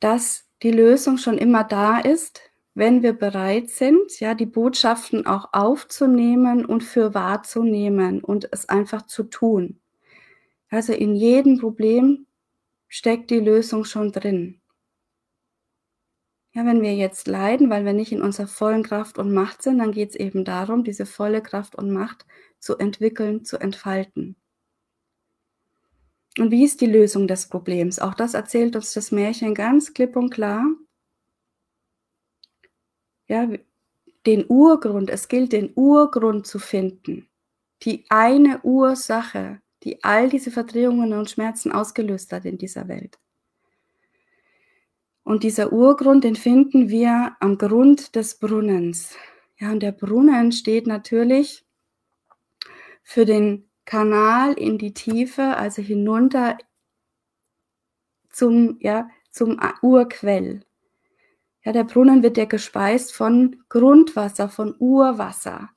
dass 0.00 0.47
die 0.62 0.72
Lösung 0.72 1.18
schon 1.18 1.38
immer 1.38 1.64
da 1.64 1.98
ist, 1.98 2.40
wenn 2.74 3.02
wir 3.02 3.12
bereit 3.12 3.70
sind, 3.70 4.20
ja, 4.20 4.34
die 4.34 4.46
Botschaften 4.46 5.26
auch 5.26 5.52
aufzunehmen 5.52 6.64
und 6.64 6.84
für 6.84 7.14
wahrzunehmen 7.14 8.22
und 8.22 8.48
es 8.52 8.68
einfach 8.68 9.02
zu 9.06 9.24
tun. 9.24 9.80
Also 10.70 10.92
in 10.92 11.14
jedem 11.14 11.58
Problem 11.58 12.26
steckt 12.88 13.30
die 13.30 13.40
Lösung 13.40 13.84
schon 13.84 14.12
drin. 14.12 14.60
Ja, 16.52 16.64
wenn 16.64 16.82
wir 16.82 16.94
jetzt 16.94 17.28
leiden, 17.28 17.70
weil 17.70 17.84
wir 17.84 17.92
nicht 17.92 18.12
in 18.12 18.22
unserer 18.22 18.48
vollen 18.48 18.82
Kraft 18.82 19.18
und 19.18 19.32
Macht 19.32 19.62
sind, 19.62 19.78
dann 19.78 19.92
geht 19.92 20.10
es 20.10 20.16
eben 20.16 20.44
darum, 20.44 20.82
diese 20.82 21.06
volle 21.06 21.42
Kraft 21.42 21.74
und 21.74 21.90
Macht 21.92 22.26
zu 22.58 22.76
entwickeln, 22.78 23.44
zu 23.44 23.58
entfalten. 23.58 24.36
Und 26.38 26.50
wie 26.50 26.64
ist 26.64 26.80
die 26.80 26.86
Lösung 26.86 27.26
des 27.26 27.48
Problems? 27.48 27.98
Auch 27.98 28.14
das 28.14 28.34
erzählt 28.34 28.76
uns 28.76 28.92
das 28.92 29.10
Märchen 29.10 29.54
ganz 29.54 29.92
klipp 29.92 30.16
und 30.16 30.30
klar. 30.30 30.64
Ja, 33.26 33.48
den 34.24 34.44
Urgrund, 34.48 35.10
es 35.10 35.28
gilt 35.28 35.52
den 35.52 35.72
Urgrund 35.74 36.46
zu 36.46 36.58
finden. 36.58 37.28
Die 37.82 38.04
eine 38.08 38.60
Ursache, 38.62 39.60
die 39.82 40.02
all 40.02 40.28
diese 40.28 40.50
Verdrehungen 40.50 41.12
und 41.12 41.30
Schmerzen 41.30 41.72
ausgelöst 41.72 42.32
hat 42.32 42.44
in 42.44 42.58
dieser 42.58 42.88
Welt. 42.88 43.18
Und 45.24 45.42
dieser 45.42 45.72
Urgrund, 45.72 46.24
den 46.24 46.36
finden 46.36 46.88
wir 46.88 47.36
am 47.40 47.58
Grund 47.58 48.16
des 48.16 48.38
Brunnens. 48.38 49.14
Ja, 49.58 49.72
und 49.72 49.80
der 49.82 49.92
Brunnen 49.92 50.52
steht 50.52 50.86
natürlich 50.86 51.66
für 53.02 53.24
den 53.24 53.67
Kanal 53.88 54.52
in 54.52 54.76
die 54.76 54.92
Tiefe, 54.92 55.56
also 55.56 55.80
hinunter 55.80 56.58
zum, 58.28 58.76
ja, 58.80 59.08
zum 59.30 59.58
Urquell. 59.80 60.60
Ja, 61.64 61.72
der 61.72 61.84
Brunnen 61.84 62.22
wird 62.22 62.36
ja 62.36 62.44
gespeist 62.44 63.14
von 63.14 63.64
Grundwasser, 63.70 64.50
von 64.50 64.74
Urwasser. 64.78 65.70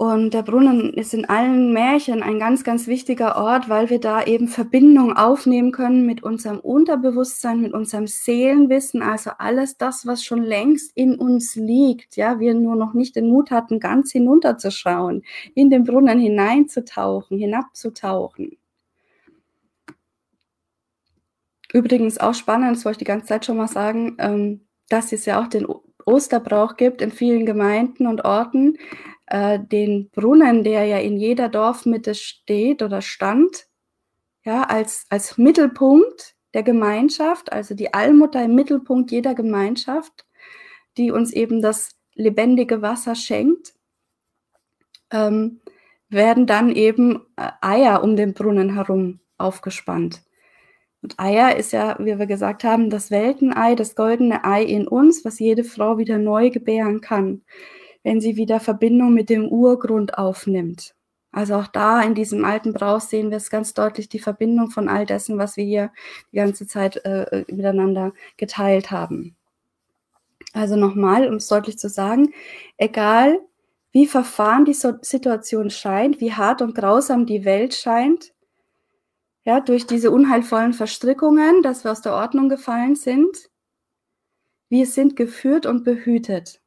Und 0.00 0.32
der 0.32 0.42
Brunnen 0.42 0.94
ist 0.94 1.12
in 1.12 1.28
allen 1.28 1.74
Märchen 1.74 2.22
ein 2.22 2.38
ganz, 2.38 2.64
ganz 2.64 2.86
wichtiger 2.86 3.36
Ort, 3.36 3.68
weil 3.68 3.90
wir 3.90 4.00
da 4.00 4.24
eben 4.24 4.48
Verbindung 4.48 5.14
aufnehmen 5.14 5.72
können 5.72 6.06
mit 6.06 6.22
unserem 6.22 6.58
Unterbewusstsein, 6.58 7.60
mit 7.60 7.74
unserem 7.74 8.06
Seelenwissen, 8.06 9.02
also 9.02 9.32
alles 9.36 9.76
das, 9.76 10.06
was 10.06 10.24
schon 10.24 10.42
längst 10.42 10.92
in 10.94 11.16
uns 11.16 11.54
liegt. 11.54 12.16
Ja, 12.16 12.40
wir 12.40 12.54
nur 12.54 12.76
noch 12.76 12.94
nicht 12.94 13.14
den 13.14 13.28
Mut 13.28 13.50
hatten, 13.50 13.78
ganz 13.78 14.10
hinunterzuschauen, 14.10 15.22
in 15.54 15.68
den 15.68 15.84
Brunnen 15.84 16.18
hineinzutauchen, 16.18 17.36
hinabzutauchen. 17.36 18.56
Übrigens 21.74 22.16
auch 22.16 22.32
spannend, 22.32 22.74
das 22.74 22.86
wollte 22.86 22.94
ich 22.94 22.98
die 23.00 23.04
ganze 23.04 23.26
Zeit 23.26 23.44
schon 23.44 23.58
mal 23.58 23.68
sagen, 23.68 24.16
ähm, 24.18 24.62
dass 24.88 25.12
es 25.12 25.26
ja 25.26 25.42
auch 25.42 25.46
den 25.48 25.66
Osterbrauch 26.06 26.78
gibt 26.78 27.02
in 27.02 27.12
vielen 27.12 27.44
Gemeinden 27.44 28.06
und 28.06 28.24
Orten, 28.24 28.78
äh, 29.30 29.58
den 29.60 30.10
Brunnen, 30.10 30.64
der 30.64 30.84
ja 30.84 30.98
in 30.98 31.16
jeder 31.16 31.48
Dorfmitte 31.48 32.14
steht 32.14 32.82
oder 32.82 33.00
stand, 33.00 33.68
ja, 34.44 34.64
als, 34.64 35.06
als 35.08 35.38
Mittelpunkt 35.38 36.34
der 36.52 36.64
Gemeinschaft, 36.64 37.52
also 37.52 37.74
die 37.74 37.94
Allmutter 37.94 38.44
im 38.44 38.54
Mittelpunkt 38.54 39.10
jeder 39.12 39.34
Gemeinschaft, 39.34 40.26
die 40.98 41.12
uns 41.12 41.32
eben 41.32 41.62
das 41.62 41.96
lebendige 42.14 42.82
Wasser 42.82 43.14
schenkt, 43.14 43.74
ähm, 45.12 45.60
werden 46.08 46.46
dann 46.46 46.74
eben 46.74 47.24
äh, 47.36 47.50
Eier 47.60 48.02
um 48.02 48.16
den 48.16 48.34
Brunnen 48.34 48.74
herum 48.74 49.20
aufgespannt. 49.38 50.22
Und 51.02 51.20
Eier 51.20 51.56
ist 51.56 51.72
ja, 51.72 51.96
wie 52.00 52.18
wir 52.18 52.26
gesagt 52.26 52.64
haben, 52.64 52.90
das 52.90 53.12
Weltenei, 53.12 53.76
das 53.76 53.94
goldene 53.94 54.44
Ei 54.44 54.64
in 54.64 54.88
uns, 54.88 55.24
was 55.24 55.38
jede 55.38 55.62
Frau 55.62 55.98
wieder 55.98 56.18
neu 56.18 56.50
gebären 56.50 57.00
kann 57.00 57.42
wenn 58.02 58.20
sie 58.20 58.36
wieder 58.36 58.60
Verbindung 58.60 59.14
mit 59.14 59.30
dem 59.30 59.48
Urgrund 59.48 60.18
aufnimmt. 60.18 60.94
Also 61.32 61.54
auch 61.54 61.68
da 61.68 62.02
in 62.02 62.14
diesem 62.14 62.44
alten 62.44 62.72
Brauch 62.72 63.00
sehen 63.00 63.30
wir 63.30 63.36
es 63.36 63.50
ganz 63.50 63.72
deutlich, 63.72 64.08
die 64.08 64.18
Verbindung 64.18 64.70
von 64.70 64.88
all 64.88 65.06
dessen, 65.06 65.38
was 65.38 65.56
wir 65.56 65.64
hier 65.64 65.92
die 66.32 66.36
ganze 66.36 66.66
Zeit 66.66 66.96
äh, 67.04 67.44
miteinander 67.48 68.12
geteilt 68.36 68.90
haben. 68.90 69.36
Also 70.52 70.74
nochmal, 70.76 71.28
um 71.28 71.34
es 71.34 71.46
deutlich 71.46 71.78
zu 71.78 71.88
sagen, 71.88 72.32
egal 72.76 73.38
wie 73.92 74.06
verfahren 74.06 74.64
die 74.64 74.74
so 74.74 74.94
Situation 75.02 75.70
scheint, 75.70 76.20
wie 76.20 76.32
hart 76.32 76.62
und 76.62 76.74
grausam 76.74 77.26
die 77.26 77.44
Welt 77.44 77.74
scheint, 77.74 78.32
ja, 79.44 79.60
durch 79.60 79.86
diese 79.86 80.10
unheilvollen 80.10 80.72
Verstrickungen, 80.74 81.62
dass 81.62 81.84
wir 81.84 81.92
aus 81.92 82.02
der 82.02 82.14
Ordnung 82.14 82.48
gefallen 82.48 82.94
sind, 82.94 83.50
wir 84.68 84.86
sind 84.86 85.16
geführt 85.16 85.66
und 85.66 85.82
behütet. 85.84 86.59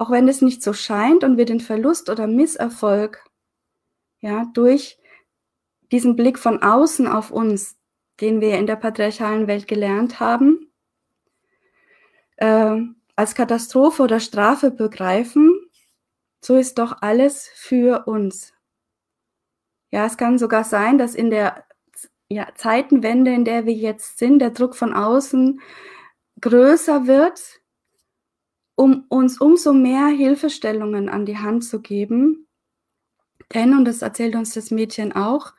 Auch 0.00 0.10
wenn 0.10 0.28
es 0.28 0.40
nicht 0.40 0.62
so 0.62 0.72
scheint 0.72 1.24
und 1.24 1.36
wir 1.36 1.44
den 1.44 1.60
Verlust 1.60 2.08
oder 2.08 2.26
Misserfolg 2.26 3.22
ja, 4.20 4.46
durch 4.54 4.98
diesen 5.92 6.16
Blick 6.16 6.38
von 6.38 6.62
außen 6.62 7.06
auf 7.06 7.30
uns, 7.30 7.76
den 8.22 8.40
wir 8.40 8.56
in 8.56 8.66
der 8.66 8.76
patriarchalen 8.76 9.46
Welt 9.46 9.68
gelernt 9.68 10.18
haben, 10.18 10.72
äh, 12.36 12.78
als 13.14 13.34
Katastrophe 13.34 14.02
oder 14.02 14.20
Strafe 14.20 14.70
begreifen, 14.70 15.54
so 16.40 16.56
ist 16.56 16.78
doch 16.78 17.02
alles 17.02 17.50
für 17.54 18.06
uns. 18.06 18.54
Ja, 19.90 20.06
es 20.06 20.16
kann 20.16 20.38
sogar 20.38 20.64
sein, 20.64 20.96
dass 20.96 21.14
in 21.14 21.28
der 21.28 21.66
ja, 22.30 22.48
Zeitenwende, 22.54 23.34
in 23.34 23.44
der 23.44 23.66
wir 23.66 23.74
jetzt 23.74 24.16
sind, 24.16 24.38
der 24.38 24.52
Druck 24.52 24.76
von 24.76 24.94
außen 24.94 25.60
größer 26.40 27.06
wird, 27.06 27.59
um 28.80 29.04
uns 29.10 29.38
umso 29.38 29.74
mehr 29.74 30.06
Hilfestellungen 30.06 31.10
an 31.10 31.26
die 31.26 31.36
Hand 31.36 31.64
zu 31.64 31.82
geben. 31.82 32.46
Denn, 33.52 33.76
und 33.76 33.84
das 33.84 34.00
erzählt 34.00 34.34
uns 34.34 34.54
das 34.54 34.70
Mädchen 34.70 35.12
auch, 35.12 35.52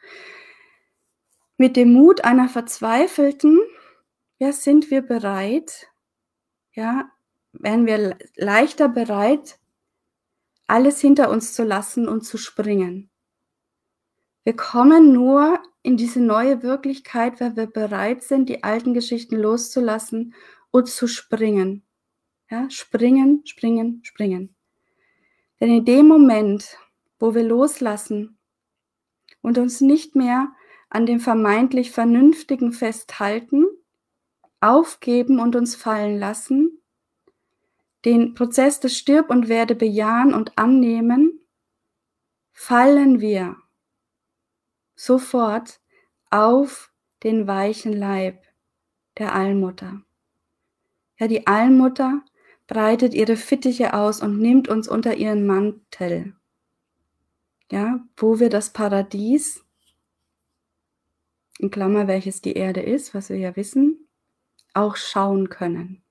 mit 1.55 1.75
dem 1.75 1.93
Mut 1.93 2.23
einer 2.23 2.49
Verzweifelten, 2.49 3.60
ja, 4.39 4.51
sind 4.51 4.89
wir 4.89 5.03
bereit, 5.03 5.88
ja, 6.73 7.12
wären 7.51 7.86
wir 7.86 8.17
leichter 8.38 8.89
bereit, 8.89 9.60
alles 10.65 10.99
hinter 10.99 11.29
uns 11.29 11.53
zu 11.53 11.63
lassen 11.63 12.07
und 12.07 12.21
zu 12.21 12.39
springen. 12.39 13.12
Wir 14.45 14.55
kommen 14.55 15.13
nur 15.13 15.62
in 15.84 15.95
diese 15.95 16.21
neue 16.21 16.63
Wirklichkeit, 16.63 17.39
weil 17.39 17.55
wir 17.55 17.67
bereit 17.67 18.23
sind, 18.23 18.49
die 18.49 18.63
alten 18.63 18.95
Geschichten 18.95 19.36
loszulassen 19.36 20.34
und 20.71 20.89
zu 20.89 21.05
springen. 21.05 21.86
Ja, 22.51 22.69
springen, 22.69 23.43
springen, 23.45 24.01
springen. 24.03 24.53
Denn 25.61 25.69
in 25.73 25.85
dem 25.85 26.05
Moment, 26.05 26.77
wo 27.17 27.33
wir 27.33 27.43
loslassen 27.43 28.37
und 29.41 29.57
uns 29.57 29.79
nicht 29.79 30.15
mehr 30.15 30.51
an 30.89 31.05
dem 31.05 31.21
vermeintlich 31.21 31.91
Vernünftigen 31.91 32.73
festhalten, 32.73 33.67
aufgeben 34.59 35.39
und 35.39 35.55
uns 35.55 35.77
fallen 35.77 36.19
lassen, 36.19 36.81
den 38.03 38.33
Prozess 38.33 38.81
des 38.81 38.97
Stirb 38.97 39.29
und 39.29 39.47
Werde 39.47 39.73
bejahen 39.73 40.33
und 40.33 40.57
annehmen, 40.57 41.39
fallen 42.51 43.21
wir 43.21 43.55
sofort 44.95 45.79
auf 46.29 46.91
den 47.23 47.47
weichen 47.47 47.93
Leib 47.93 48.43
der 49.17 49.33
Allmutter. 49.33 50.01
Ja, 51.17 51.29
die 51.29 51.47
Allmutter 51.47 52.23
breitet 52.71 53.13
ihre 53.13 53.36
Fittiche 53.36 53.93
aus 53.93 54.21
und 54.21 54.39
nimmt 54.39 54.69
uns 54.69 54.88
unter 54.88 55.15
ihren 55.17 55.45
Mantel. 55.45 56.34
Ja, 57.69 57.99
wo 58.15 58.39
wir 58.39 58.49
das 58.49 58.71
Paradies, 58.71 59.65
in 61.60 61.69
Klammer, 61.69 62.07
welches 62.07 62.39
die 62.41 62.53
Erde 62.53 62.79
ist, 62.81 63.13
was 63.13 63.27
wir 63.27 63.36
ja 63.36 63.57
wissen, 63.57 64.07
auch 64.73 64.95
schauen 64.95 65.49
können. 65.49 66.01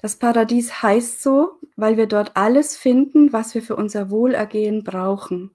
Das 0.00 0.14
Paradies 0.14 0.84
heißt 0.84 1.20
so, 1.20 1.58
weil 1.74 1.96
wir 1.96 2.06
dort 2.06 2.36
alles 2.36 2.76
finden, 2.76 3.32
was 3.32 3.56
wir 3.56 3.62
für 3.62 3.74
unser 3.74 4.08
Wohlergehen 4.08 4.84
brauchen. 4.84 5.50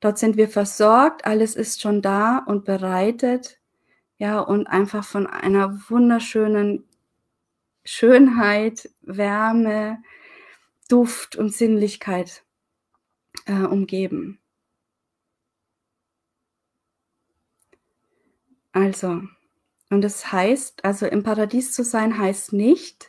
Dort 0.00 0.16
sind 0.16 0.38
wir 0.38 0.48
versorgt, 0.48 1.26
alles 1.26 1.54
ist 1.54 1.82
schon 1.82 2.00
da 2.00 2.38
und 2.38 2.64
bereitet, 2.64 3.60
ja, 4.16 4.40
und 4.40 4.68
einfach 4.68 5.04
von 5.04 5.26
einer 5.26 5.78
wunderschönen 5.90 6.88
Schönheit, 7.86 8.90
Wärme, 9.02 10.02
Duft 10.88 11.36
und 11.36 11.54
Sinnlichkeit 11.54 12.44
äh, 13.46 13.62
umgeben. 13.62 14.38
Also, 18.72 19.22
und 19.88 20.02
das 20.02 20.32
heißt, 20.32 20.84
also 20.84 21.06
im 21.06 21.22
Paradies 21.22 21.72
zu 21.72 21.82
sein, 21.82 22.18
heißt 22.18 22.52
nicht, 22.52 23.08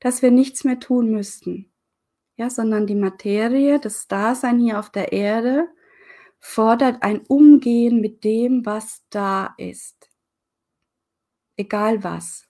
dass 0.00 0.22
wir 0.22 0.30
nichts 0.30 0.62
mehr 0.62 0.78
tun 0.78 1.10
müssten. 1.10 1.72
Ja, 2.36 2.50
sondern 2.50 2.86
die 2.86 2.94
Materie, 2.94 3.80
das 3.80 4.06
Dasein 4.06 4.60
hier 4.60 4.78
auf 4.78 4.90
der 4.90 5.12
Erde, 5.12 5.68
fordert 6.38 7.02
ein 7.02 7.20
Umgehen 7.26 8.00
mit 8.00 8.22
dem, 8.22 8.64
was 8.64 9.02
da 9.10 9.54
ist. 9.58 10.08
Egal 11.56 12.04
was. 12.04 12.47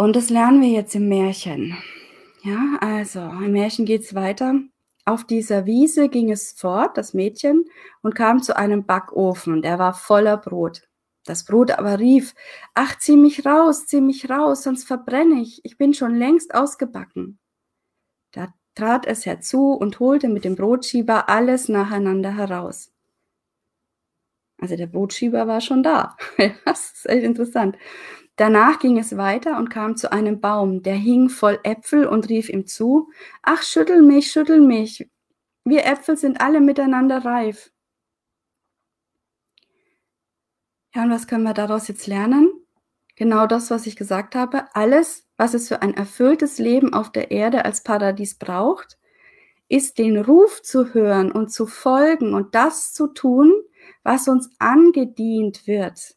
Und 0.00 0.16
das 0.16 0.30
lernen 0.30 0.62
wir 0.62 0.70
jetzt 0.70 0.94
im 0.94 1.10
Märchen. 1.10 1.76
Ja, 2.42 2.78
also 2.80 3.20
im 3.20 3.52
Märchen 3.52 3.84
geht 3.84 4.00
es 4.00 4.14
weiter. 4.14 4.54
Auf 5.04 5.24
dieser 5.24 5.66
Wiese 5.66 6.08
ging 6.08 6.32
es 6.32 6.52
fort, 6.52 6.96
das 6.96 7.12
Mädchen, 7.12 7.66
und 8.00 8.14
kam 8.14 8.42
zu 8.42 8.56
einem 8.56 8.86
Backofen, 8.86 9.60
der 9.60 9.78
war 9.78 9.92
voller 9.92 10.38
Brot. 10.38 10.88
Das 11.26 11.44
Brot 11.44 11.72
aber 11.72 11.98
rief, 11.98 12.34
ach, 12.72 12.98
zieh 12.98 13.18
mich 13.18 13.44
raus, 13.44 13.84
zieh 13.88 14.00
mich 14.00 14.30
raus, 14.30 14.62
sonst 14.62 14.84
verbrenne 14.84 15.42
ich, 15.42 15.62
ich 15.66 15.76
bin 15.76 15.92
schon 15.92 16.14
längst 16.14 16.54
ausgebacken. 16.54 17.38
Da 18.32 18.54
trat 18.74 19.04
es 19.04 19.26
herzu 19.26 19.72
und 19.72 20.00
holte 20.00 20.30
mit 20.30 20.46
dem 20.46 20.56
Brotschieber 20.56 21.28
alles 21.28 21.68
nacheinander 21.68 22.34
heraus. 22.34 22.90
Also 24.56 24.76
der 24.76 24.86
Brotschieber 24.86 25.46
war 25.46 25.60
schon 25.60 25.82
da. 25.82 26.16
das 26.64 26.92
ist 26.92 27.06
echt 27.06 27.22
interessant. 27.22 27.76
Danach 28.36 28.78
ging 28.78 28.98
es 28.98 29.16
weiter 29.16 29.58
und 29.58 29.68
kam 29.68 29.96
zu 29.96 30.12
einem 30.12 30.40
Baum, 30.40 30.82
der 30.82 30.94
hing 30.94 31.28
voll 31.28 31.58
Äpfel 31.62 32.06
und 32.06 32.28
rief 32.28 32.48
ihm 32.48 32.66
zu, 32.66 33.10
Ach, 33.42 33.62
schüttel 33.62 34.02
mich, 34.02 34.32
schüttel 34.32 34.60
mich, 34.60 35.10
wir 35.64 35.84
Äpfel 35.84 36.16
sind 36.16 36.40
alle 36.40 36.60
miteinander 36.60 37.24
reif. 37.24 37.70
Ja, 40.94 41.04
und 41.04 41.10
was 41.10 41.26
können 41.26 41.44
wir 41.44 41.54
daraus 41.54 41.86
jetzt 41.88 42.06
lernen? 42.06 42.50
Genau 43.16 43.46
das, 43.46 43.70
was 43.70 43.86
ich 43.86 43.96
gesagt 43.96 44.34
habe. 44.34 44.74
Alles, 44.74 45.28
was 45.36 45.54
es 45.54 45.68
für 45.68 45.82
ein 45.82 45.94
erfülltes 45.94 46.58
Leben 46.58 46.94
auf 46.94 47.12
der 47.12 47.30
Erde 47.30 47.64
als 47.64 47.82
Paradies 47.82 48.36
braucht, 48.36 48.98
ist 49.68 49.98
den 49.98 50.16
Ruf 50.18 50.62
zu 50.62 50.94
hören 50.94 51.30
und 51.30 51.52
zu 51.52 51.66
folgen 51.66 52.34
und 52.34 52.54
das 52.54 52.92
zu 52.92 53.06
tun, 53.08 53.52
was 54.02 54.26
uns 54.26 54.50
angedient 54.58 55.66
wird. 55.66 56.16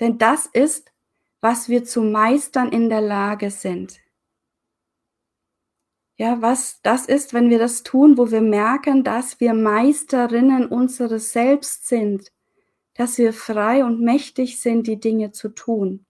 Denn 0.00 0.18
das 0.18 0.46
ist, 0.46 0.92
was 1.40 1.68
wir 1.68 1.84
zu 1.84 2.02
meistern 2.02 2.70
in 2.70 2.88
der 2.88 3.00
Lage 3.00 3.50
sind. 3.50 4.00
Ja, 6.16 6.42
was 6.42 6.80
das 6.82 7.06
ist, 7.06 7.32
wenn 7.32 7.48
wir 7.48 7.60
das 7.60 7.84
tun, 7.84 8.18
wo 8.18 8.32
wir 8.32 8.40
merken, 8.40 9.04
dass 9.04 9.38
wir 9.38 9.54
Meisterinnen 9.54 10.66
unseres 10.66 11.32
Selbst 11.32 11.86
sind, 11.86 12.32
dass 12.94 13.18
wir 13.18 13.32
frei 13.32 13.84
und 13.84 14.00
mächtig 14.00 14.60
sind, 14.60 14.88
die 14.88 14.98
Dinge 14.98 15.30
zu 15.30 15.50
tun, 15.50 16.04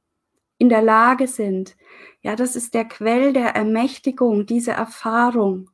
in 0.57 0.70
der 0.70 0.81
Lage 0.81 1.29
sind. 1.29 1.77
Ja, 2.22 2.37
das 2.37 2.57
ist 2.57 2.72
der 2.72 2.87
Quell 2.87 3.35
der 3.35 3.55
Ermächtigung, 3.55 4.46
diese 4.46 4.72
Erfahrung. 4.72 5.70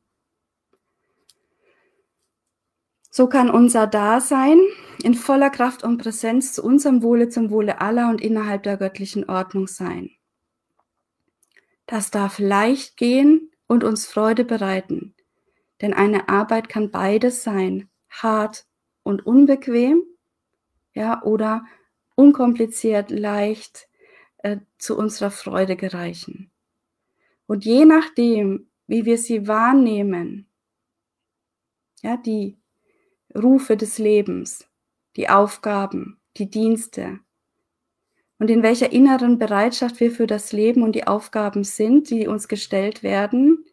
So 3.09 3.27
kann 3.27 3.49
unser 3.49 3.87
Dasein 3.87 4.59
in 5.05 5.13
voller 5.13 5.51
Kraft 5.51 5.83
und 5.83 5.99
Präsenz 5.99 6.53
zu 6.53 6.63
unserem 6.63 7.03
Wohle, 7.03 7.29
zum 7.29 7.51
Wohle 7.51 7.79
aller 7.79 8.09
und 8.09 8.21
innerhalb 8.21 8.63
der 8.63 8.75
göttlichen 8.75 9.29
Ordnung 9.29 9.67
sein. 9.67 10.09
Das 11.85 12.09
darf 12.09 12.39
leicht 12.39 12.97
gehen 12.97 13.51
und 13.67 13.83
uns 13.83 14.07
Freude 14.07 14.43
bereiten, 14.43 15.13
denn 15.79 15.93
eine 15.93 16.27
Arbeit 16.27 16.69
kann 16.69 16.89
beides 16.89 17.43
sein, 17.43 17.87
hart 18.09 18.65
und 19.03 19.27
unbequem, 19.27 20.01
ja, 20.95 21.21
oder 21.21 21.65
unkompliziert, 22.15 23.11
leicht 23.11 23.87
äh, 24.37 24.57
zu 24.79 24.97
unserer 24.97 25.29
Freude 25.29 25.75
gereichen. 25.75 26.49
Und 27.45 27.63
je 27.63 27.85
nachdem, 27.85 28.71
wie 28.87 29.05
wir 29.05 29.19
sie 29.19 29.47
wahrnehmen, 29.47 30.49
ja, 32.01 32.17
die 32.17 32.57
Rufe 33.35 33.77
des 33.77 33.99
Lebens, 33.99 34.67
die 35.15 35.29
Aufgaben, 35.29 36.19
die 36.37 36.49
Dienste. 36.49 37.19
Und 38.37 38.49
in 38.49 38.63
welcher 38.63 38.91
inneren 38.91 39.37
Bereitschaft 39.37 39.99
wir 39.99 40.11
für 40.11 40.27
das 40.27 40.51
Leben 40.51 40.83
und 40.83 40.93
die 40.93 41.07
Aufgaben 41.07 41.63
sind, 41.63 42.09
die 42.09 42.27
uns 42.27 42.47
gestellt 42.47 43.01
werden, 43.01 43.63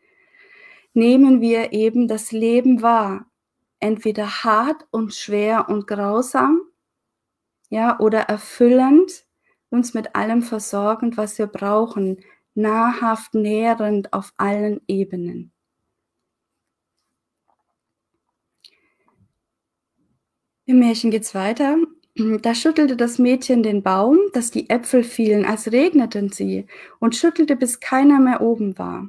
nehmen 0.94 1.40
wir 1.40 1.72
eben 1.72 2.06
das 2.06 2.32
Leben 2.32 2.82
wahr. 2.82 3.26
Entweder 3.80 4.44
hart 4.44 4.86
und 4.90 5.14
schwer 5.14 5.68
und 5.68 5.88
grausam, 5.88 6.60
ja, 7.68 7.98
oder 7.98 8.20
erfüllend, 8.20 9.24
uns 9.70 9.94
mit 9.94 10.14
allem 10.14 10.42
versorgend, 10.42 11.16
was 11.16 11.38
wir 11.38 11.46
brauchen, 11.46 12.20
nahrhaft, 12.54 13.34
nährend 13.34 14.12
auf 14.12 14.32
allen 14.36 14.80
Ebenen. 14.86 15.52
Im 20.64 20.78
Märchen 20.78 21.10
geht's 21.10 21.34
weiter. 21.34 21.76
Da 22.14 22.54
schüttelte 22.54 22.96
das 22.96 23.18
Mädchen 23.18 23.62
den 23.62 23.82
Baum, 23.82 24.18
dass 24.32 24.50
die 24.50 24.68
Äpfel 24.68 25.02
fielen, 25.02 25.44
als 25.46 25.72
regneten 25.72 26.28
sie, 26.28 26.66
und 27.00 27.16
schüttelte, 27.16 27.56
bis 27.56 27.80
keiner 27.80 28.20
mehr 28.20 28.42
oben 28.42 28.78
war. 28.78 29.08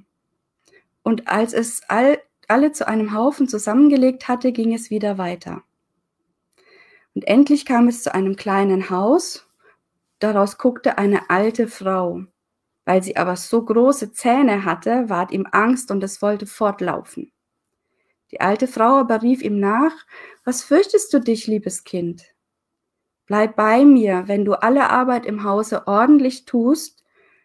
Und 1.03 1.27
als 1.27 1.53
es 1.53 1.81
all, 1.89 2.19
alle 2.47 2.71
zu 2.71 2.87
einem 2.87 3.13
Haufen 3.13 3.47
zusammengelegt 3.47 4.29
hatte, 4.29 4.51
ging 4.53 4.73
es 4.73 4.89
wieder 4.89 5.17
weiter. 5.17 5.63
Und 7.13 7.27
endlich 7.27 7.65
kam 7.65 7.87
es 7.89 8.03
zu 8.03 8.15
einem 8.15 8.37
kleinen 8.37 8.89
Haus, 8.89 9.47
daraus 10.19 10.57
guckte 10.57 10.97
eine 10.97 11.29
alte 11.29 11.67
Frau. 11.67 12.23
Weil 12.85 13.03
sie 13.03 13.17
aber 13.17 13.35
so 13.35 13.63
große 13.63 14.13
Zähne 14.13 14.63
hatte, 14.65 15.09
ward 15.09 15.31
ihm 15.31 15.45
Angst 15.51 15.91
und 15.91 16.03
es 16.03 16.21
wollte 16.21 16.47
fortlaufen. 16.47 17.32
Die 18.33 18.41
alte 18.41 18.67
Frau 18.67 18.95
aber 18.95 19.21
rief 19.21 19.43
ihm 19.43 19.59
nach, 19.59 19.93
was 20.43 20.63
fürchtest 20.63 21.13
du 21.13 21.19
dich, 21.19 21.45
liebes 21.45 21.83
Kind? 21.83 22.33
Bleib 23.27 23.55
bei 23.55 23.85
mir, 23.85 24.23
wenn 24.25 24.43
du 24.43 24.53
alle 24.53 24.89
Arbeit 24.89 25.27
im 25.27 25.43
Hause 25.43 25.85
ordentlich 25.85 26.45
tust, 26.45 27.03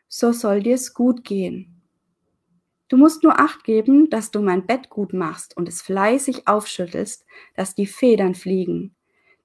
so 0.09 0.33
soll 0.33 0.63
dir's 0.63 0.95
gut 0.95 1.25
gehen. 1.25 1.83
Du 2.89 2.97
musst 2.97 3.23
nur 3.23 3.39
acht 3.39 3.65
geben, 3.65 4.09
dass 4.09 4.31
du 4.31 4.41
mein 4.41 4.67
Bett 4.67 4.89
gut 4.89 5.13
machst 5.13 5.55
und 5.59 5.69
es 5.69 5.83
fleißig 5.83 6.49
aufschüttelst, 6.49 7.27
dass 7.55 7.75
die 7.75 7.87
Federn 7.87 8.35
fliegen. 8.35 8.97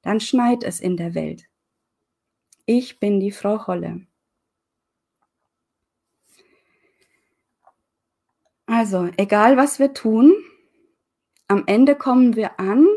Dann 0.01 0.21
schneit 0.21 0.63
es 0.63 0.79
in 0.79 0.95
der 0.95 1.13
Welt. 1.13 1.49
Ich 2.65 3.01
bin 3.01 3.19
die 3.19 3.31
Frau 3.31 3.67
Holle. 3.67 4.07
Also, 8.65 9.09
egal 9.17 9.57
was 9.57 9.79
wir 9.79 9.93
tun, 9.93 10.33
am 11.47 11.63
Ende 11.67 11.95
kommen 11.95 12.35
wir 12.35 12.59
an 12.59 12.87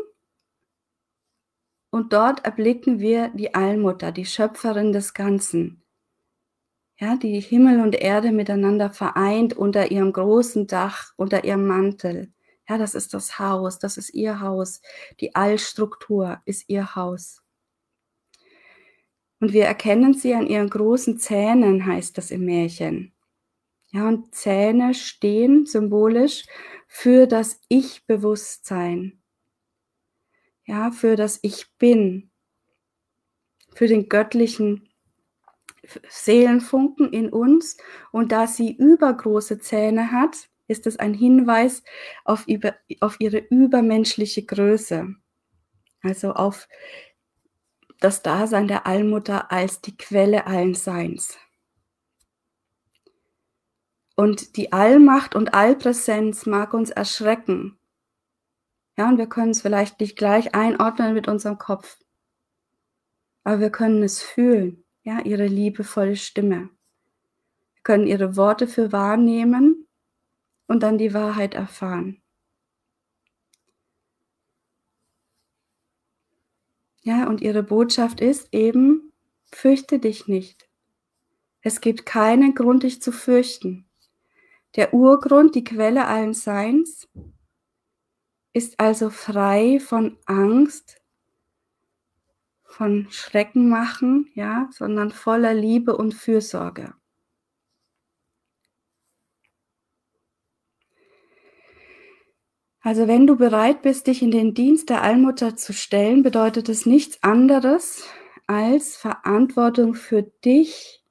und 1.89 2.13
dort 2.13 2.45
erblicken 2.45 2.99
wir 2.99 3.29
die 3.29 3.53
Allmutter, 3.53 4.11
die 4.11 4.25
Schöpferin 4.25 4.93
des 4.93 5.13
Ganzen. 5.13 5.83
Ja, 6.99 7.15
die 7.15 7.39
Himmel 7.39 7.79
und 7.81 7.95
Erde 7.95 8.31
miteinander 8.31 8.89
vereint 8.89 9.53
unter 9.55 9.91
ihrem 9.91 10.11
großen 10.11 10.65
Dach, 10.65 11.13
unter 11.15 11.43
ihrem 11.43 11.67
Mantel. 11.67 12.33
Ja, 12.67 12.77
das 12.77 12.95
ist 12.95 13.13
das 13.13 13.37
Haus, 13.39 13.79
das 13.79 13.97
ist 13.97 14.13
ihr 14.13 14.41
Haus. 14.41 14.81
Die 15.19 15.35
Allstruktur 15.35 16.41
ist 16.45 16.67
ihr 16.67 16.95
Haus. 16.95 17.43
Und 19.39 19.53
wir 19.53 19.65
erkennen 19.65 20.15
sie 20.15 20.33
an 20.33 20.47
ihren 20.47 20.69
großen 20.69 21.19
Zähnen, 21.19 21.85
heißt 21.85 22.17
das 22.17 22.31
im 22.31 22.45
Märchen. 22.45 23.13
Ja, 23.91 24.07
und 24.07 24.33
Zähne 24.33 24.93
stehen 24.93 25.65
symbolisch 25.65 26.45
für 26.87 27.27
das 27.27 27.59
Ich-Bewusstsein. 27.67 29.21
Ja, 30.65 30.91
für 30.91 31.15
das 31.15 31.39
Ich 31.41 31.67
Bin. 31.77 32.31
Für 33.73 33.87
den 33.87 34.09
göttlichen 34.09 34.89
Seelenfunken 36.09 37.13
in 37.13 37.29
uns. 37.29 37.77
Und 38.11 38.31
da 38.31 38.47
sie 38.47 38.71
übergroße 38.71 39.59
Zähne 39.59 40.11
hat, 40.11 40.49
ist 40.67 40.87
es 40.87 40.97
ein 40.97 41.13
Hinweis 41.13 41.83
auf, 42.25 42.47
über, 42.47 42.75
auf 42.99 43.17
ihre 43.19 43.37
übermenschliche 43.37 44.43
Größe. 44.43 45.15
Also 46.01 46.33
auf 46.33 46.67
das 47.99 48.21
Dasein 48.21 48.67
der 48.67 48.85
Allmutter 48.85 49.51
als 49.51 49.81
die 49.81 49.97
Quelle 49.97 50.45
allen 50.45 50.73
Seins. 50.73 51.37
Und 54.19 54.57
die 54.57 54.73
Allmacht 54.73 55.35
und 55.35 55.53
Allpräsenz 55.53 56.47
mag 56.47 56.73
uns 56.73 56.89
erschrecken. 56.89 57.77
Ja, 58.97 59.09
und 59.09 59.19
wir 59.19 59.29
können 59.29 59.51
es 59.51 59.61
vielleicht 59.61 59.99
nicht 59.99 60.17
gleich 60.17 60.55
einordnen 60.55 61.13
mit 61.13 61.27
unserem 61.27 61.59
Kopf. 61.59 61.99
Aber 63.43 63.59
wir 63.59 63.69
können 63.69 64.01
es 64.01 64.23
fühlen, 64.23 64.83
ja, 65.03 65.19
ihre 65.19 65.45
liebevolle 65.45 66.15
Stimme. 66.15 66.71
Wir 67.75 67.83
können 67.83 68.07
ihre 68.07 68.35
Worte 68.35 68.67
für 68.67 68.91
wahrnehmen 68.91 69.87
und 70.65 70.81
dann 70.81 70.97
die 70.97 71.13
Wahrheit 71.13 71.53
erfahren. 71.53 72.19
Ja, 77.03 77.27
und 77.27 77.41
ihre 77.41 77.61
Botschaft 77.61 78.19
ist 78.19 78.51
eben, 78.51 79.13
fürchte 79.53 79.99
dich 79.99 80.27
nicht. 80.27 80.67
Es 81.61 81.81
gibt 81.81 82.07
keinen 82.07 82.55
Grund, 82.55 82.81
dich 82.81 82.99
zu 82.99 83.11
fürchten. 83.11 83.86
Der 84.77 84.93
Urgrund, 84.93 85.55
die 85.55 85.63
Quelle 85.63 86.05
allen 86.05 86.35
Seins, 86.35 87.09
ist 88.53 88.79
also 88.79 89.09
frei 89.09 89.79
von 89.79 90.17
Angst, 90.25 91.01
von 92.63 93.07
Schrecken 93.09 93.69
machen, 93.69 94.29
ja, 94.35 94.69
sondern 94.71 95.11
voller 95.11 95.55
Liebe 95.55 95.97
und 95.97 96.13
Fürsorge. 96.13 96.93
Also 102.81 103.07
wenn 103.07 103.27
du 103.27 103.35
bereit 103.35 103.81
bist, 103.81 104.07
dich 104.07 104.21
in 104.21 104.31
den 104.31 104.53
Dienst 104.53 104.89
der 104.89 105.01
Allmutter 105.01 105.57
zu 105.57 105.73
stellen, 105.73 106.23
bedeutet 106.23 106.69
es 106.69 106.85
nichts 106.85 107.21
anderes 107.21 108.07
als 108.45 108.95
Verantwortung 108.95 109.93
für 109.93 110.23
dich 110.23 111.03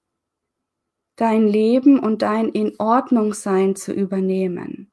dein 1.17 1.49
Leben 1.49 1.99
und 1.99 2.23
dein 2.23 2.49
in 2.51 2.75
Ordnung 2.79 3.35
sein 3.35 3.75
zu 3.75 3.93
übernehmen. 3.93 4.93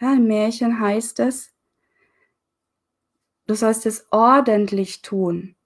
Ja, 0.00 0.12
im 0.14 0.26
Märchen 0.26 0.80
heißt 0.80 1.20
es, 1.20 1.52
du 3.46 3.54
sollst 3.54 3.86
es 3.86 4.06
ordentlich 4.10 5.02
tun. 5.02 5.56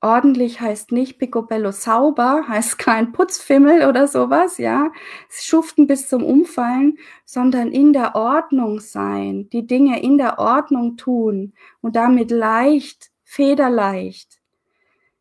Ordentlich 0.00 0.60
heißt 0.60 0.92
nicht 0.92 1.18
picobello 1.18 1.72
sauber, 1.72 2.44
heißt 2.48 2.78
kein 2.78 3.12
Putzfimmel 3.12 3.86
oder 3.88 4.06
sowas, 4.06 4.58
ja. 4.58 4.92
Schuften 5.30 5.86
bis 5.86 6.08
zum 6.08 6.22
Umfallen, 6.22 6.98
sondern 7.24 7.72
in 7.72 7.92
der 7.92 8.14
Ordnung 8.14 8.80
sein, 8.80 9.48
die 9.50 9.66
Dinge 9.66 10.02
in 10.02 10.18
der 10.18 10.38
Ordnung 10.38 10.96
tun 10.96 11.54
und 11.80 11.96
damit 11.96 12.30
leicht, 12.30 13.10
federleicht. 13.24 14.40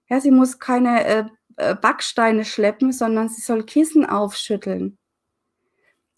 Ja, 0.10 0.22
sie 0.22 0.32
muss 0.32 0.60
keine 0.60 1.06
äh, 1.06 1.26
Backsteine 1.58 2.46
schleppen, 2.46 2.92
sondern 2.92 3.30
sie 3.30 3.42
soll 3.42 3.64
Kissen 3.64 4.06
aufschütteln. 4.06 4.98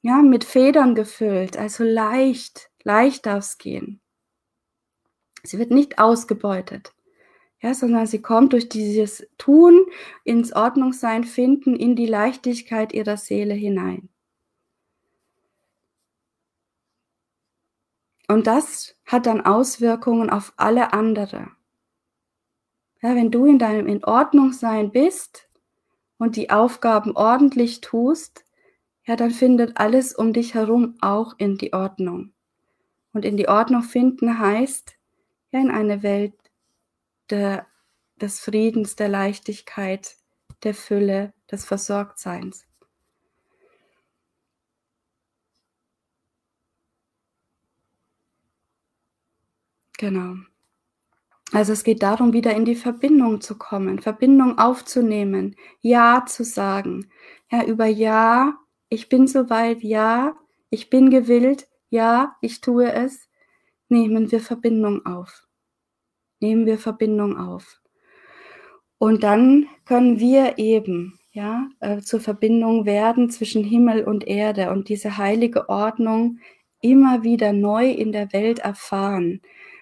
Ja, 0.01 0.21
mit 0.21 0.43
Federn 0.43 0.95
gefüllt, 0.95 1.57
also 1.57 1.83
leicht, 1.83 2.69
leicht 2.83 3.25
darf 3.25 3.45
es 3.45 3.57
gehen. 3.57 4.01
Sie 5.43 5.57
wird 5.57 5.71
nicht 5.71 5.99
ausgebeutet, 5.99 6.93
ja, 7.61 7.73
sondern 7.73 8.07
sie 8.07 8.21
kommt 8.21 8.53
durch 8.53 8.69
dieses 8.69 9.27
Tun 9.37 9.85
ins 10.23 10.53
Ordnungssein 10.53 11.23
finden 11.23 11.75
in 11.75 11.95
die 11.95 12.05
Leichtigkeit 12.05 12.93
ihrer 12.93 13.17
Seele 13.17 13.53
hinein. 13.53 14.09
Und 18.27 18.45
das 18.45 18.95
hat 19.05 19.25
dann 19.25 19.41
Auswirkungen 19.41 20.29
auf 20.29 20.53
alle 20.55 20.93
andere. 20.93 21.58
Ja, 23.01 23.15
wenn 23.15 23.31
du 23.31 23.45
in 23.45 23.59
deinem 23.59 23.87
in 23.87 24.03
Ordnung 24.03 24.51
sein 24.51 24.91
bist 24.91 25.49
und 26.17 26.35
die 26.35 26.49
Aufgaben 26.49 27.15
ordentlich 27.15 27.81
tust, 27.81 28.45
ja, 29.05 29.15
dann 29.15 29.31
findet 29.31 29.77
alles 29.77 30.13
um 30.13 30.33
dich 30.33 30.53
herum 30.53 30.95
auch 31.01 31.33
in 31.37 31.57
die 31.57 31.73
Ordnung. 31.73 32.33
Und 33.13 33.25
in 33.25 33.37
die 33.37 33.47
Ordnung 33.49 33.83
finden 33.83 34.39
heißt, 34.39 34.97
ja, 35.51 35.59
in 35.61 35.71
eine 35.71 36.03
Welt 36.03 36.35
der, 37.29 37.65
des 38.17 38.39
Friedens, 38.39 38.95
der 38.95 39.09
Leichtigkeit, 39.09 40.15
der 40.63 40.73
Fülle, 40.73 41.33
des 41.51 41.65
Versorgtseins. 41.65 42.65
Genau. 49.97 50.35
Also 51.51 51.73
es 51.73 51.83
geht 51.83 52.03
darum, 52.03 52.33
wieder 52.33 52.55
in 52.55 52.65
die 52.65 52.75
Verbindung 52.75 53.41
zu 53.41 53.57
kommen, 53.57 53.99
Verbindung 53.99 54.57
aufzunehmen, 54.59 55.55
Ja 55.81 56.25
zu 56.27 56.43
sagen. 56.43 57.09
Ja, 57.51 57.63
über 57.63 57.85
Ja, 57.85 58.59
ich 58.89 59.09
bin 59.09 59.27
soweit, 59.27 59.81
ja, 59.81 60.35
ich 60.69 60.89
bin 60.89 61.09
gewillt, 61.09 61.67
ja, 61.89 62.35
ich 62.41 62.61
tue 62.61 62.91
es. 62.91 63.27
Nehmen 63.87 64.31
wir 64.31 64.39
Verbindung 64.39 65.05
auf. 65.05 65.47
Nehmen 66.39 66.67
wir 66.67 66.77
Verbindung 66.77 67.37
auf. 67.37 67.81
Und 68.99 69.23
dann 69.23 69.67
können 69.85 70.19
wir 70.19 70.59
eben 70.59 71.19
ja, 71.31 71.69
äh, 71.79 71.99
zur 72.01 72.19
Verbindung 72.19 72.85
werden 72.85 73.29
zwischen 73.29 73.63
Himmel 73.63 74.03
und 74.03 74.27
Erde 74.27 74.71
und 74.71 74.89
diese 74.89 75.17
heilige 75.17 75.69
Ordnung 75.69 76.39
immer 76.81 77.23
wieder 77.23 77.53
neu 77.53 77.89
in 77.89 78.11
der 78.11 78.33
Welt 78.33 78.59
erfahren. 78.59 79.41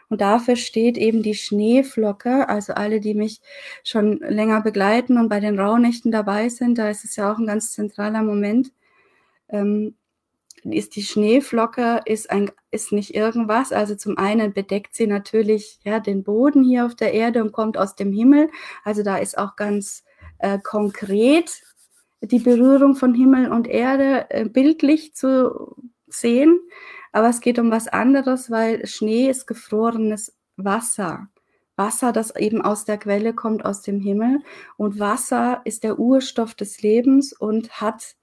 Und 0.10 0.22
dafür 0.22 0.56
steht 0.56 0.98
eben 0.98 1.22
die 1.24 1.36
Schneeflocke. 1.36 2.48
Also 2.50 2.74
alle, 2.74 3.00
die 3.00 3.14
mich 3.14 3.42
schon 3.84 4.20
länger 4.20 4.62
begleiten 4.62 5.18
und 5.18 5.30
bei 5.30 5.40
den 5.40 5.60
Rauhnächten 5.60 6.12
dabei 6.12 6.50
sind, 6.50 6.78
da 6.78 6.90
ist 6.90 7.04
es 7.04 7.16
ja 7.16 7.32
auch 7.32 7.38
ein 7.38 7.48
ganz 7.48 7.74
zentraler 7.74 8.24
Moment. 8.24 8.72
Ähm, 9.50 9.96
ist 10.64 10.96
die 10.96 11.04
Schneeflocke 11.04 12.02
ist 12.06 12.30
ein 12.30 12.52
ist 12.72 12.92
nicht 12.92 13.16
irgendwas. 13.16 13.72
Also 13.72 13.96
zum 13.96 14.18
einen 14.18 14.54
bedeckt 14.54 14.96
sie 14.96 15.08
natürlich 15.08 15.80
ja 15.84 16.00
den 16.00 16.24
Boden 16.24 16.64
hier 16.64 16.86
auf 16.86 16.96
der 16.96 17.14
Erde 17.14 17.44
und 17.44 17.52
kommt 17.52 17.78
aus 17.78 17.96
dem 17.96 18.12
Himmel. 18.12 18.50
Also 18.84 19.04
da 19.04 19.18
ist 19.18 19.38
auch 19.38 19.56
ganz 19.56 20.04
äh, 20.40 20.60
konkret 20.60 21.62
die 22.22 22.40
Berührung 22.40 22.96
von 22.96 23.14
Himmel 23.14 23.52
und 23.52 23.68
Erde 23.68 24.30
äh, 24.30 24.46
bildlich 24.46 25.14
zu 25.14 25.76
sehen. 26.08 26.60
Aber 27.12 27.30
es 27.30 27.42
geht 27.42 27.60
um 27.60 27.72
was 27.72 27.88
anderes, 27.88 28.52
weil 28.52 28.86
Schnee 28.86 29.30
ist 29.30 29.48
gefrorenes 29.48 30.36
Wasser. 30.56 31.30
Wasser, 31.76 32.12
das 32.12 32.36
eben 32.36 32.62
aus 32.62 32.86
der 32.86 32.98
Quelle 32.98 33.34
kommt, 33.34 33.64
aus 33.64 33.82
dem 33.82 34.00
Himmel. 34.00 34.40
Und 34.78 35.00
Wasser 35.00 35.62
ist 35.64 35.84
der 35.84 36.00
Urstoff 36.00 36.56
des 36.56 36.82
Lebens 36.82 37.34
und 37.34 37.82
hat 37.82 38.16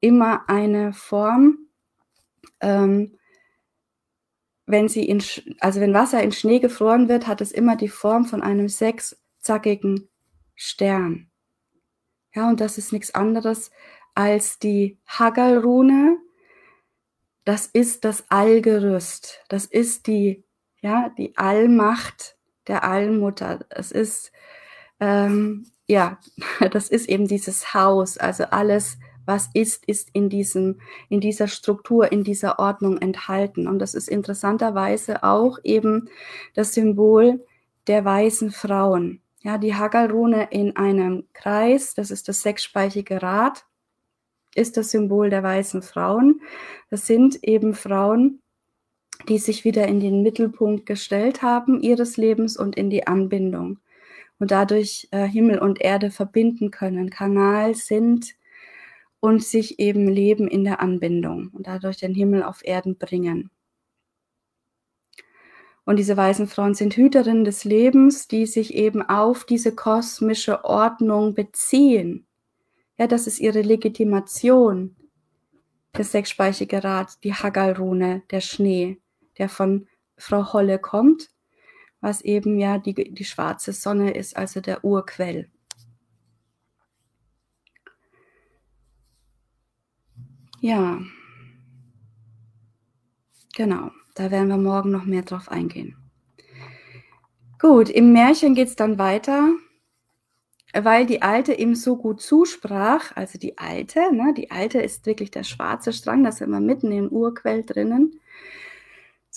immer 0.00 0.48
eine 0.48 0.92
Form. 0.92 1.58
Ähm, 2.60 3.18
wenn 4.66 4.88
sie 4.88 5.04
in, 5.04 5.22
also 5.60 5.80
wenn 5.80 5.94
Wasser 5.94 6.22
in 6.22 6.32
Schnee 6.32 6.58
gefroren 6.58 7.08
wird, 7.08 7.26
hat 7.26 7.40
es 7.40 7.52
immer 7.52 7.76
die 7.76 7.88
Form 7.88 8.24
von 8.24 8.42
einem 8.42 8.68
sechszackigen 8.68 10.08
Stern. 10.56 11.30
Ja, 12.34 12.48
und 12.48 12.60
das 12.60 12.76
ist 12.78 12.92
nichts 12.92 13.14
anderes 13.14 13.70
als 14.14 14.58
die 14.58 14.98
Haggal-Rune, 15.06 16.18
das 17.46 17.66
ist 17.66 18.04
das 18.04 18.24
Allgerüst. 18.28 19.40
Das 19.48 19.66
ist 19.66 20.08
die, 20.08 20.44
ja, 20.82 21.10
die 21.16 21.38
Allmacht 21.38 22.36
der 22.66 22.82
Allmutter. 22.82 23.60
Es 23.70 23.92
ist, 23.92 24.32
ähm, 24.98 25.66
ja, 25.86 26.18
das 26.72 26.88
ist 26.88 27.08
eben 27.08 27.28
dieses 27.28 27.72
Haus. 27.72 28.18
Also 28.18 28.44
alles, 28.46 28.98
was 29.26 29.48
ist, 29.54 29.86
ist 29.86 30.10
in 30.12 30.28
diesem, 30.28 30.80
in 31.08 31.20
dieser 31.20 31.46
Struktur, 31.46 32.10
in 32.10 32.24
dieser 32.24 32.58
Ordnung 32.58 32.98
enthalten. 32.98 33.68
Und 33.68 33.78
das 33.78 33.94
ist 33.94 34.08
interessanterweise 34.08 35.22
auch 35.22 35.60
eben 35.62 36.10
das 36.54 36.74
Symbol 36.74 37.46
der 37.86 38.04
weißen 38.04 38.50
Frauen. 38.50 39.22
Ja, 39.42 39.56
die 39.56 39.76
Haggalrune 39.76 40.48
in 40.50 40.74
einem 40.74 41.28
Kreis, 41.32 41.94
das 41.94 42.10
ist 42.10 42.26
das 42.26 42.42
sechsspeichige 42.42 43.22
Rad 43.22 43.64
ist 44.56 44.76
das 44.76 44.90
Symbol 44.90 45.30
der 45.30 45.42
weißen 45.42 45.82
Frauen. 45.82 46.40
Das 46.90 47.06
sind 47.06 47.42
eben 47.42 47.74
Frauen, 47.74 48.40
die 49.28 49.38
sich 49.38 49.64
wieder 49.64 49.86
in 49.86 50.00
den 50.00 50.22
Mittelpunkt 50.22 50.86
gestellt 50.86 51.42
haben 51.42 51.80
ihres 51.80 52.16
Lebens 52.16 52.56
und 52.56 52.76
in 52.76 52.90
die 52.90 53.06
Anbindung 53.06 53.78
und 54.38 54.50
dadurch 54.50 55.08
äh, 55.10 55.26
Himmel 55.26 55.58
und 55.58 55.80
Erde 55.80 56.10
verbinden 56.10 56.70
können, 56.70 57.10
Kanal 57.10 57.74
sind 57.74 58.34
und 59.20 59.42
sich 59.42 59.78
eben 59.78 60.08
leben 60.08 60.46
in 60.48 60.64
der 60.64 60.80
Anbindung 60.80 61.50
und 61.52 61.66
dadurch 61.66 61.96
den 61.96 62.14
Himmel 62.14 62.42
auf 62.42 62.64
Erden 62.64 62.98
bringen. 62.98 63.50
Und 65.84 65.98
diese 65.98 66.16
weißen 66.16 66.48
Frauen 66.48 66.74
sind 66.74 66.96
Hüterinnen 66.96 67.44
des 67.44 67.64
Lebens, 67.64 68.26
die 68.26 68.46
sich 68.46 68.74
eben 68.74 69.02
auf 69.02 69.44
diese 69.44 69.74
kosmische 69.74 70.64
Ordnung 70.64 71.34
beziehen 71.34 72.25
ja, 72.98 73.06
das 73.06 73.26
ist 73.26 73.38
ihre 73.40 73.62
Legitimation. 73.62 74.96
Das 75.92 76.12
sechsspeichige 76.12 76.84
Rad, 76.84 77.22
die 77.24 77.34
Haggalrune, 77.34 78.22
der 78.30 78.40
Schnee, 78.40 79.00
der 79.38 79.48
von 79.48 79.86
Frau 80.16 80.52
Holle 80.52 80.78
kommt, 80.78 81.30
was 82.00 82.22
eben 82.22 82.58
ja 82.58 82.78
die, 82.78 82.94
die 82.94 83.24
schwarze 83.24 83.72
Sonne 83.72 84.14
ist, 84.14 84.36
also 84.36 84.60
der 84.60 84.84
Urquell. 84.84 85.50
Ja, 90.60 91.00
genau, 93.54 93.90
da 94.14 94.30
werden 94.30 94.48
wir 94.48 94.56
morgen 94.56 94.90
noch 94.90 95.04
mehr 95.04 95.22
drauf 95.22 95.50
eingehen. 95.50 95.96
Gut, 97.58 97.88
im 97.88 98.12
Märchen 98.12 98.54
geht 98.54 98.68
es 98.68 98.76
dann 98.76 98.98
weiter 98.98 99.54
weil 100.84 101.06
die 101.06 101.22
Alte 101.22 101.54
ihm 101.54 101.74
so 101.74 101.96
gut 101.96 102.20
zusprach, 102.20 103.12
also 103.14 103.38
die 103.38 103.58
Alte, 103.58 104.00
ne, 104.12 104.34
die 104.36 104.50
Alte 104.50 104.80
ist 104.80 105.06
wirklich 105.06 105.30
der 105.30 105.44
schwarze 105.44 105.92
Strang, 105.92 106.24
das 106.24 106.36
ist 106.36 106.40
immer 106.42 106.60
mitten 106.60 106.92
im 106.92 107.08
Urquell 107.08 107.62
drinnen. 107.64 108.20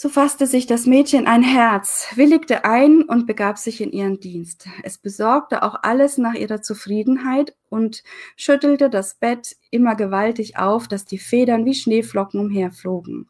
So 0.02 0.08
fasste 0.08 0.48
sich 0.48 0.66
das 0.66 0.86
Mädchen 0.86 1.28
ein 1.28 1.44
Herz, 1.44 2.08
willigte 2.16 2.64
ein 2.64 3.02
und 3.02 3.28
begab 3.28 3.58
sich 3.58 3.82
in 3.82 3.92
ihren 3.92 4.22
Dienst. 4.22 4.66
Es 4.82 4.98
besorgte 4.98 5.62
auch 5.62 5.76
alles 5.84 6.18
nach 6.18 6.36
ihrer 6.36 6.62
Zufriedenheit 6.62 7.54
und 7.68 8.04
schüttelte 8.38 8.90
das 8.90 9.16
Bett 9.16 9.58
immer 9.72 9.96
gewaltig 9.96 10.58
auf, 10.58 10.88
dass 10.88 11.04
die 11.04 11.18
Federn 11.18 11.66
wie 11.66 11.74
Schneeflocken 11.74 12.40
umherflogen. 12.40 13.28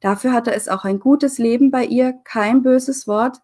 Dafür 0.00 0.32
hatte 0.32 0.52
es 0.52 0.68
auch 0.68 0.84
ein 0.84 0.98
gutes 0.98 1.38
Leben 1.38 1.70
bei 1.70 1.84
ihr, 1.84 2.12
kein 2.24 2.62
böses 2.62 3.06
Wort, 3.06 3.38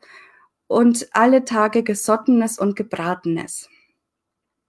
und 0.66 1.08
alle 1.12 1.44
Tage 1.44 1.82
Gesottenes 1.82 2.58
und 2.58 2.76
Gebratenes. 2.76 3.68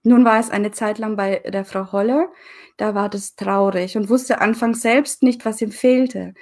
Nun 0.02 0.24
war 0.24 0.38
es 0.38 0.50
eine 0.50 0.70
Zeit 0.70 0.98
lang 0.98 1.16
bei 1.16 1.40
der 1.40 1.64
Frau 1.64 1.90
Holle, 1.90 2.28
da 2.76 2.94
war 2.94 3.08
das 3.08 3.34
traurig 3.34 3.96
und 3.96 4.08
wusste 4.08 4.40
anfangs 4.40 4.80
selbst 4.82 5.22
nicht, 5.22 5.44
was 5.44 5.60
ihm 5.60 5.72
fehlte. 5.72 6.34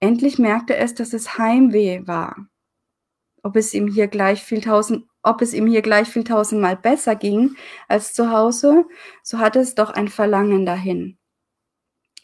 Endlich 0.00 0.38
merkte 0.38 0.76
es, 0.76 0.94
dass 0.94 1.12
es 1.12 1.38
Heimweh 1.38 2.06
war. 2.06 2.48
Ob 3.42 3.56
es 3.56 3.72
ihm 3.72 3.86
hier 3.86 4.08
gleich 4.08 4.42
viel 4.42 4.62
tausend, 4.62 5.06
ob 5.22 5.42
es 5.42 5.54
ihm 5.54 5.66
hier 5.66 5.82
gleich 5.82 6.08
viel 6.08 6.24
tausendmal 6.24 6.76
besser 6.76 7.14
ging 7.14 7.56
als 7.88 8.14
zu 8.14 8.30
Hause, 8.30 8.84
so 9.22 9.38
hatte 9.38 9.60
es 9.60 9.74
doch 9.74 9.90
ein 9.90 10.08
Verlangen 10.08 10.66
dahin. 10.66 11.18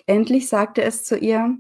Endlich 0.07 0.49
sagte 0.49 0.83
es 0.83 1.05
zu 1.05 1.17
ihr, 1.17 1.57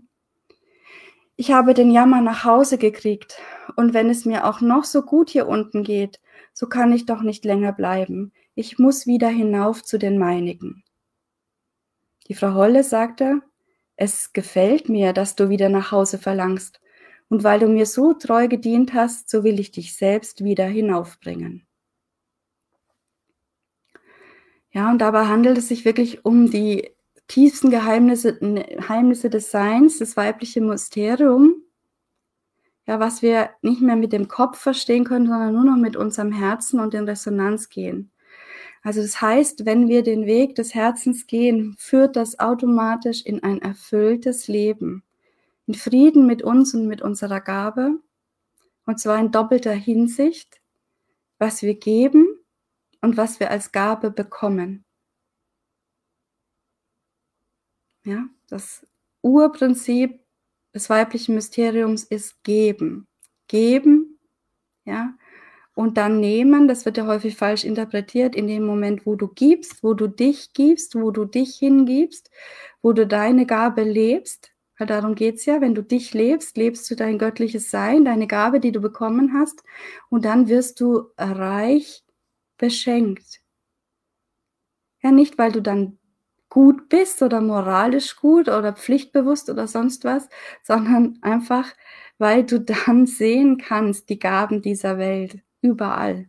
ich 1.40 1.52
habe 1.52 1.72
den 1.72 1.90
Jammer 1.90 2.20
nach 2.20 2.44
Hause 2.44 2.76
gekriegt, 2.76 3.40
und 3.74 3.94
wenn 3.94 4.10
es 4.10 4.26
mir 4.26 4.46
auch 4.46 4.60
noch 4.60 4.84
so 4.84 5.00
gut 5.00 5.30
hier 5.30 5.48
unten 5.48 5.84
geht, 5.84 6.20
so 6.52 6.66
kann 6.66 6.92
ich 6.92 7.06
doch 7.06 7.22
nicht 7.22 7.46
länger 7.46 7.72
bleiben. 7.72 8.34
Ich 8.54 8.78
muss 8.78 9.06
wieder 9.06 9.30
hinauf 9.30 9.82
zu 9.82 9.98
den 9.98 10.18
meinigen. 10.18 10.84
Die 12.28 12.34
Frau 12.34 12.52
Holle 12.52 12.84
sagte, 12.84 13.40
es 13.96 14.34
gefällt 14.34 14.90
mir, 14.90 15.14
dass 15.14 15.34
du 15.34 15.48
wieder 15.48 15.70
nach 15.70 15.92
Hause 15.92 16.18
verlangst, 16.18 16.78
und 17.30 17.42
weil 17.42 17.60
du 17.60 17.68
mir 17.68 17.86
so 17.86 18.12
treu 18.12 18.46
gedient 18.46 18.92
hast, 18.92 19.30
so 19.30 19.42
will 19.42 19.60
ich 19.60 19.70
dich 19.70 19.96
selbst 19.96 20.44
wieder 20.44 20.66
hinaufbringen. 20.66 21.66
Ja, 24.72 24.90
und 24.90 24.98
dabei 24.98 25.24
handelt 25.24 25.56
es 25.56 25.68
sich 25.68 25.86
wirklich 25.86 26.22
um 26.22 26.50
die 26.50 26.90
tiefsten 27.30 27.70
Geheimnisse, 27.70 28.34
Geheimnisse 28.38 29.30
des 29.30 29.52
Seins, 29.52 29.98
das 29.98 30.16
weibliche 30.16 30.60
Mysterium, 30.60 31.62
ja, 32.86 32.98
was 32.98 33.22
wir 33.22 33.50
nicht 33.62 33.80
mehr 33.80 33.94
mit 33.94 34.12
dem 34.12 34.26
Kopf 34.26 34.58
verstehen 34.58 35.04
können, 35.04 35.28
sondern 35.28 35.54
nur 35.54 35.64
noch 35.64 35.76
mit 35.76 35.96
unserem 35.96 36.32
Herzen 36.32 36.80
und 36.80 36.92
in 36.92 37.04
Resonanz 37.04 37.68
gehen. 37.68 38.10
Also 38.82 39.00
das 39.00 39.20
heißt, 39.20 39.64
wenn 39.64 39.86
wir 39.88 40.02
den 40.02 40.26
Weg 40.26 40.56
des 40.56 40.74
Herzens 40.74 41.28
gehen, 41.28 41.76
führt 41.78 42.16
das 42.16 42.40
automatisch 42.40 43.24
in 43.24 43.44
ein 43.44 43.62
erfülltes 43.62 44.48
Leben, 44.48 45.04
in 45.66 45.74
Frieden 45.74 46.26
mit 46.26 46.42
uns 46.42 46.74
und 46.74 46.88
mit 46.88 47.00
unserer 47.00 47.40
Gabe. 47.40 48.00
Und 48.86 48.98
zwar 48.98 49.20
in 49.20 49.30
doppelter 49.30 49.72
Hinsicht, 49.72 50.60
was 51.38 51.62
wir 51.62 51.74
geben 51.74 52.26
und 53.00 53.16
was 53.16 53.38
wir 53.38 53.52
als 53.52 53.70
Gabe 53.70 54.10
bekommen. 54.10 54.84
Ja, 58.04 58.24
das 58.48 58.86
Urprinzip 59.22 60.20
des 60.74 60.88
weiblichen 60.88 61.34
Mysteriums 61.34 62.04
ist 62.04 62.42
geben. 62.44 63.06
Geben, 63.48 64.18
ja, 64.86 65.14
und 65.74 65.96
dann 65.98 66.20
nehmen, 66.20 66.68
das 66.68 66.86
wird 66.86 66.98
ja 66.98 67.06
häufig 67.06 67.36
falsch 67.36 67.64
interpretiert, 67.64 68.36
in 68.36 68.48
dem 68.48 68.64
Moment, 68.66 69.06
wo 69.06 69.16
du 69.16 69.28
gibst, 69.28 69.82
wo 69.84 69.94
du 69.94 70.08
dich 70.08 70.52
gibst, 70.54 70.96
wo 70.96 71.10
du 71.12 71.24
dich 71.26 71.56
hingibst, 71.58 72.30
wo 72.82 72.92
du 72.92 73.06
deine 73.06 73.46
Gabe 73.46 73.82
lebst, 73.84 74.52
weil 74.78 74.88
darum 74.88 75.14
geht's 75.16 75.46
ja, 75.46 75.60
wenn 75.60 75.74
du 75.76 75.82
dich 75.84 76.14
lebst, 76.14 76.56
lebst 76.58 76.90
du 76.90 76.96
dein 76.96 77.18
göttliches 77.18 77.70
Sein, 77.70 78.04
deine 78.06 78.26
Gabe, 78.28 78.60
die 78.60 78.72
du 78.72 78.80
bekommen 78.80 79.34
hast, 79.34 79.62
und 80.10 80.24
dann 80.26 80.48
wirst 80.48 80.80
du 80.80 81.04
reich 81.18 82.04
beschenkt. 82.58 83.40
Ja, 85.02 85.12
nicht, 85.12 85.38
weil 85.38 85.52
du 85.52 85.62
dann 85.62 85.98
gut 86.50 86.88
bist 86.90 87.22
oder 87.22 87.40
moralisch 87.40 88.16
gut 88.16 88.48
oder 88.48 88.74
pflichtbewusst 88.74 89.48
oder 89.50 89.66
sonst 89.68 90.04
was, 90.04 90.28
sondern 90.62 91.18
einfach, 91.22 91.66
weil 92.18 92.44
du 92.44 92.60
dann 92.60 93.06
sehen 93.06 93.58
kannst 93.58 94.10
die 94.10 94.18
Gaben 94.18 94.62
dieser 94.62 94.98
Welt 94.98 95.40
überall. 95.62 96.28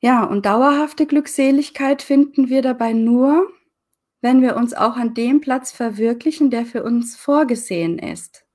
Ja, 0.00 0.24
und 0.24 0.46
dauerhafte 0.46 1.04
Glückseligkeit 1.06 2.00
finden 2.00 2.48
wir 2.48 2.62
dabei 2.62 2.94
nur, 2.94 3.50
wenn 4.22 4.42
wir 4.42 4.56
uns 4.56 4.74
auch 4.74 4.96
an 4.96 5.14
dem 5.14 5.42
Platz 5.42 5.72
verwirklichen, 5.72 6.50
der 6.50 6.66
für 6.66 6.84
uns 6.84 7.16
vorgesehen 7.16 7.98
ist. 7.98 8.45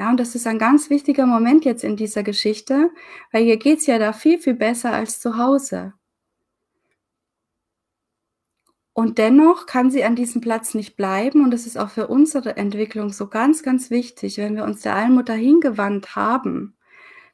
Ja, 0.00 0.08
und 0.08 0.18
das 0.18 0.34
ist 0.34 0.46
ein 0.46 0.58
ganz 0.58 0.88
wichtiger 0.88 1.26
Moment 1.26 1.66
jetzt 1.66 1.84
in 1.84 1.94
dieser 1.94 2.22
Geschichte, 2.22 2.90
weil 3.32 3.44
hier 3.44 3.58
geht's 3.58 3.86
ja 3.86 3.98
da 3.98 4.14
viel, 4.14 4.38
viel 4.38 4.54
besser 4.54 4.92
als 4.94 5.20
zu 5.20 5.36
Hause. 5.36 5.92
Und 8.94 9.18
dennoch 9.18 9.66
kann 9.66 9.90
sie 9.90 10.02
an 10.02 10.16
diesem 10.16 10.40
Platz 10.40 10.72
nicht 10.72 10.96
bleiben. 10.96 11.44
Und 11.44 11.50
das 11.50 11.66
ist 11.66 11.76
auch 11.76 11.90
für 11.90 12.06
unsere 12.06 12.56
Entwicklung 12.56 13.12
so 13.12 13.26
ganz, 13.28 13.62
ganz 13.62 13.90
wichtig, 13.90 14.38
wenn 14.38 14.56
wir 14.56 14.64
uns 14.64 14.80
der 14.80 14.96
Allmutter 14.96 15.34
hingewandt 15.34 16.16
haben. 16.16 16.76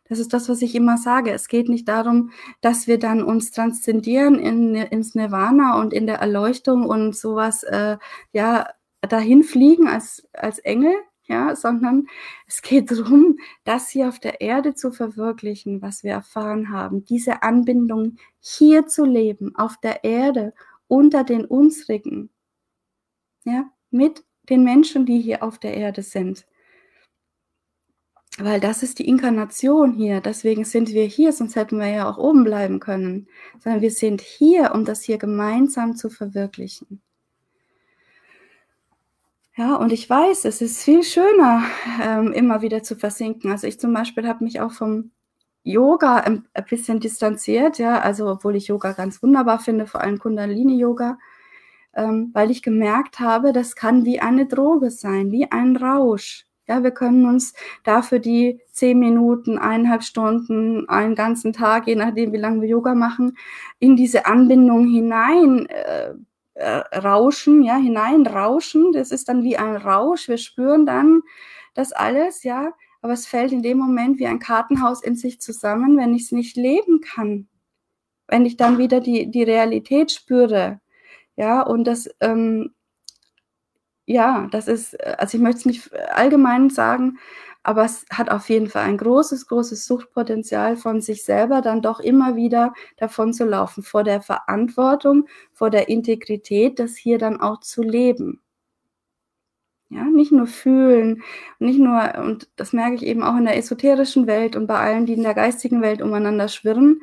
Das 0.08 0.18
ist 0.18 0.32
das, 0.32 0.48
was 0.48 0.60
ich 0.60 0.74
immer 0.74 0.98
sage. 0.98 1.30
Es 1.30 1.46
geht 1.46 1.68
nicht 1.68 1.86
darum, 1.86 2.32
dass 2.62 2.88
wir 2.88 2.98
dann 2.98 3.22
uns 3.22 3.52
transzendieren 3.52 4.40
in, 4.40 4.74
ins 4.74 5.14
Nirvana 5.14 5.78
und 5.80 5.92
in 5.94 6.08
der 6.08 6.16
Erleuchtung 6.18 6.84
und 6.84 7.14
sowas, 7.14 7.62
äh, 7.62 7.96
ja, 8.32 8.66
dahin 9.08 9.44
fliegen 9.44 9.86
als, 9.86 10.28
als 10.32 10.58
Engel, 10.58 10.96
ja, 11.28 11.56
sondern 11.56 12.06
es 12.46 12.62
geht 12.62 12.90
darum, 12.90 13.38
das 13.64 13.90
hier 13.90 14.08
auf 14.08 14.20
der 14.20 14.40
Erde 14.40 14.74
zu 14.74 14.92
verwirklichen, 14.92 15.82
was 15.82 16.04
wir 16.04 16.12
erfahren 16.12 16.70
haben, 16.70 17.04
diese 17.04 17.42
Anbindung 17.42 18.16
hier 18.40 18.86
zu 18.86 19.04
leben, 19.04 19.54
auf 19.56 19.76
der 19.78 20.04
Erde, 20.04 20.54
unter 20.88 21.24
den 21.24 21.44
unsrigen, 21.44 22.30
ja, 23.44 23.70
mit 23.90 24.24
den 24.48 24.62
Menschen, 24.64 25.06
die 25.06 25.20
hier 25.20 25.42
auf 25.42 25.58
der 25.58 25.74
Erde 25.74 26.02
sind. 26.02 26.46
Weil 28.38 28.60
das 28.60 28.82
ist 28.82 28.98
die 28.98 29.08
Inkarnation 29.08 29.94
hier, 29.94 30.20
deswegen 30.20 30.64
sind 30.64 30.90
wir 30.90 31.04
hier, 31.04 31.32
sonst 31.32 31.56
hätten 31.56 31.78
wir 31.78 31.88
ja 31.88 32.08
auch 32.08 32.18
oben 32.18 32.44
bleiben 32.44 32.80
können, 32.80 33.28
sondern 33.60 33.80
wir 33.80 33.90
sind 33.90 34.20
hier, 34.20 34.72
um 34.74 34.84
das 34.84 35.02
hier 35.02 35.16
gemeinsam 35.18 35.96
zu 35.96 36.10
verwirklichen. 36.10 37.00
Ja, 39.58 39.76
und 39.76 39.90
ich 39.90 40.08
weiß, 40.08 40.44
es 40.44 40.60
ist 40.60 40.82
viel 40.82 41.02
schöner, 41.02 41.62
ähm, 42.02 42.32
immer 42.32 42.60
wieder 42.60 42.82
zu 42.82 42.94
versinken. 42.94 43.50
Also 43.50 43.66
ich 43.66 43.80
zum 43.80 43.92
Beispiel 43.94 44.28
habe 44.28 44.44
mich 44.44 44.60
auch 44.60 44.72
vom 44.72 45.12
Yoga 45.62 46.16
ein, 46.18 46.46
ein, 46.52 46.64
bisschen 46.66 47.00
distanziert, 47.00 47.78
ja, 47.78 47.98
also 48.00 48.28
obwohl 48.30 48.54
ich 48.56 48.68
Yoga 48.68 48.92
ganz 48.92 49.22
wunderbar 49.22 49.58
finde, 49.58 49.86
vor 49.86 50.02
allem 50.02 50.18
Kundalini-Yoga, 50.18 51.18
ähm, 51.94 52.30
weil 52.34 52.50
ich 52.50 52.62
gemerkt 52.62 53.18
habe, 53.20 53.52
das 53.52 53.74
kann 53.76 54.04
wie 54.04 54.20
eine 54.20 54.46
Droge 54.46 54.90
sein, 54.90 55.32
wie 55.32 55.50
ein 55.50 55.76
Rausch. 55.76 56.46
Ja, 56.68 56.82
wir 56.82 56.90
können 56.90 57.26
uns 57.26 57.54
dafür 57.84 58.18
die 58.18 58.60
zehn 58.72 58.98
Minuten, 58.98 59.58
eineinhalb 59.58 60.02
Stunden, 60.02 60.88
einen 60.88 61.14
ganzen 61.14 61.52
Tag, 61.54 61.86
je 61.86 61.94
nachdem, 61.96 62.32
wie 62.32 62.38
lange 62.38 62.60
wir 62.60 62.68
Yoga 62.68 62.94
machen, 62.94 63.38
in 63.78 63.96
diese 63.96 64.26
Anbindung 64.26 64.86
hinein 64.88 65.66
äh, 65.66 66.14
rauschen, 66.58 67.62
ja, 67.62 67.76
hineinrauschen. 67.76 68.92
Das 68.92 69.10
ist 69.10 69.28
dann 69.28 69.42
wie 69.42 69.56
ein 69.56 69.76
Rausch. 69.76 70.28
Wir 70.28 70.38
spüren 70.38 70.86
dann 70.86 71.22
das 71.74 71.92
alles, 71.92 72.42
ja. 72.42 72.72
Aber 73.02 73.12
es 73.12 73.26
fällt 73.26 73.52
in 73.52 73.62
dem 73.62 73.78
Moment 73.78 74.18
wie 74.18 74.26
ein 74.26 74.38
Kartenhaus 74.38 75.02
in 75.02 75.16
sich 75.16 75.40
zusammen, 75.40 75.96
wenn 75.96 76.14
ich 76.14 76.22
es 76.22 76.32
nicht 76.32 76.56
leben 76.56 77.00
kann. 77.00 77.48
Wenn 78.26 78.46
ich 78.46 78.56
dann 78.56 78.78
wieder 78.78 79.00
die, 79.00 79.30
die 79.30 79.42
Realität 79.42 80.10
spüre. 80.10 80.80
Ja, 81.36 81.62
und 81.62 81.84
das, 81.84 82.08
ähm, 82.20 82.74
ja, 84.06 84.48
das 84.50 84.68
ist, 84.68 84.98
also 85.18 85.36
ich 85.36 85.42
möchte 85.42 85.58
es 85.58 85.66
nicht 85.66 85.92
allgemein 85.94 86.70
sagen, 86.70 87.18
aber 87.66 87.84
es 87.84 88.06
hat 88.10 88.30
auf 88.30 88.48
jeden 88.48 88.68
Fall 88.68 88.84
ein 88.84 88.96
großes, 88.96 89.48
großes 89.48 89.86
Suchtpotenzial 89.86 90.76
von 90.76 91.00
sich 91.00 91.24
selber 91.24 91.62
dann 91.62 91.82
doch 91.82 91.98
immer 91.98 92.36
wieder 92.36 92.72
davon 92.96 93.32
zu 93.32 93.44
laufen, 93.44 93.82
vor 93.82 94.04
der 94.04 94.20
Verantwortung, 94.22 95.26
vor 95.52 95.70
der 95.70 95.88
Integrität, 95.88 96.78
das 96.78 96.96
hier 96.96 97.18
dann 97.18 97.40
auch 97.40 97.58
zu 97.60 97.82
leben. 97.82 98.40
Ja, 99.88 100.04
nicht 100.04 100.30
nur 100.32 100.46
fühlen, 100.46 101.22
nicht 101.58 101.78
nur, 101.80 102.14
und 102.18 102.48
das 102.56 102.72
merke 102.72 102.94
ich 102.96 103.04
eben 103.04 103.22
auch 103.24 103.36
in 103.36 103.44
der 103.44 103.56
esoterischen 103.56 104.26
Welt 104.28 104.54
und 104.56 104.66
bei 104.68 104.78
allen, 104.78 105.06
die 105.06 105.14
in 105.14 105.22
der 105.24 105.34
geistigen 105.34 105.82
Welt 105.82 106.02
umeinander 106.02 106.48
schwirren. 106.48 107.00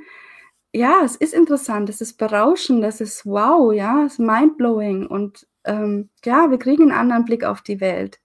Ja, 0.74 1.02
es 1.04 1.16
ist 1.18 1.34
interessant, 1.34 1.90
es 1.90 2.02
ist 2.02 2.18
berauschend, 2.18 2.84
es 2.86 3.02
ist 3.02 3.26
wow, 3.26 3.74
ja, 3.74 4.06
es 4.06 4.14
ist 4.14 4.20
mindblowing 4.20 5.08
und 5.08 5.48
ähm, 5.66 6.10
ja, 6.26 6.50
wir 6.52 6.58
kriegen 6.58 6.84
einen 6.84 7.00
anderen 7.00 7.26
Blick 7.26 7.44
auf 7.44 7.62
die 7.62 7.82
Welt. 7.82 8.20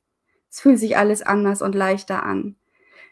Es 0.50 0.60
fühlt 0.60 0.78
sich 0.78 0.96
alles 0.96 1.22
anders 1.22 1.62
und 1.62 1.74
leichter 1.74 2.24
an. 2.24 2.56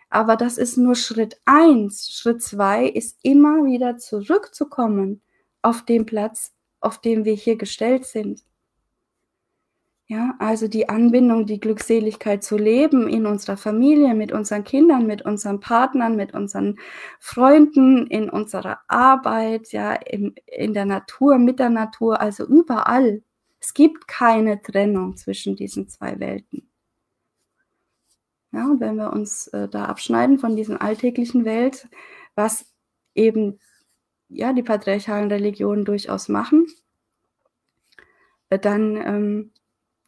Aber 0.09 0.37
das 0.37 0.59
ist 0.59 0.77
nur 0.77 0.95
Schritt 0.95 1.41
eins. 1.45 2.11
Schritt 2.11 2.43
zwei 2.43 2.87
ist 2.87 3.19
immer 3.23 3.65
wieder 3.65 3.99
zurückzukommen 3.99 5.23
auf 5.63 5.85
den 5.85 6.07
Platz, 6.07 6.55
auf 6.81 7.01
dem 7.01 7.25
wir 7.25 7.35
hier 7.35 7.57
gestellt 7.57 8.07
sind. 8.07 8.45
Ja, 10.09 10.37
also 10.39 10.69
die 10.69 10.89
Anbindung, 10.89 11.47
die 11.47 11.59
Glückseligkeit 11.59 12.45
zu 12.45 12.57
leben 12.57 13.09
in 13.09 13.27
unserer 13.27 13.57
Familie, 13.57 14.15
mit 14.15 14.31
unseren 14.31 14.63
Kindern, 14.63 15.05
mit 15.05 15.23
unseren 15.23 15.59
Partnern, 15.59 16.15
mit 16.15 16.33
unseren 16.33 16.79
Freunden, 17.19 18.07
in 18.07 18.31
unserer 18.31 18.79
Arbeit, 18.87 19.73
ja, 19.73 19.95
in, 19.95 20.37
in 20.47 20.75
der 20.75 20.85
Natur, 20.85 21.39
mit 21.39 21.59
der 21.59 21.71
Natur, 21.71 22.21
also 22.21 22.47
überall. 22.47 23.23
Es 23.59 23.75
gibt 23.75 24.07
keine 24.07 24.63
Trennung 24.63 25.17
zwischen 25.17 25.57
diesen 25.57 25.89
zwei 25.89 26.21
Welten. 26.21 26.71
Ja, 28.57 28.65
und 28.71 28.81
wenn 28.81 28.97
wir 28.97 29.13
uns 29.13 29.49
äh, 29.49 29.69
da 29.69 29.85
abschneiden 29.85 30.39
von 30.39 30.57
dieser 30.57 30.81
alltäglichen 30.81 31.45
Welt, 31.45 31.89
was 32.37 32.65
eben 33.15 33.61
ja 34.31 34.55
die 34.55 34.63
patriarchalen 34.63 35.31
Religionen 35.31 35.85
durchaus 35.85 36.31
machen, 36.31 36.67
äh, 38.49 38.59
dann 38.59 38.97
ähm, 38.97 39.53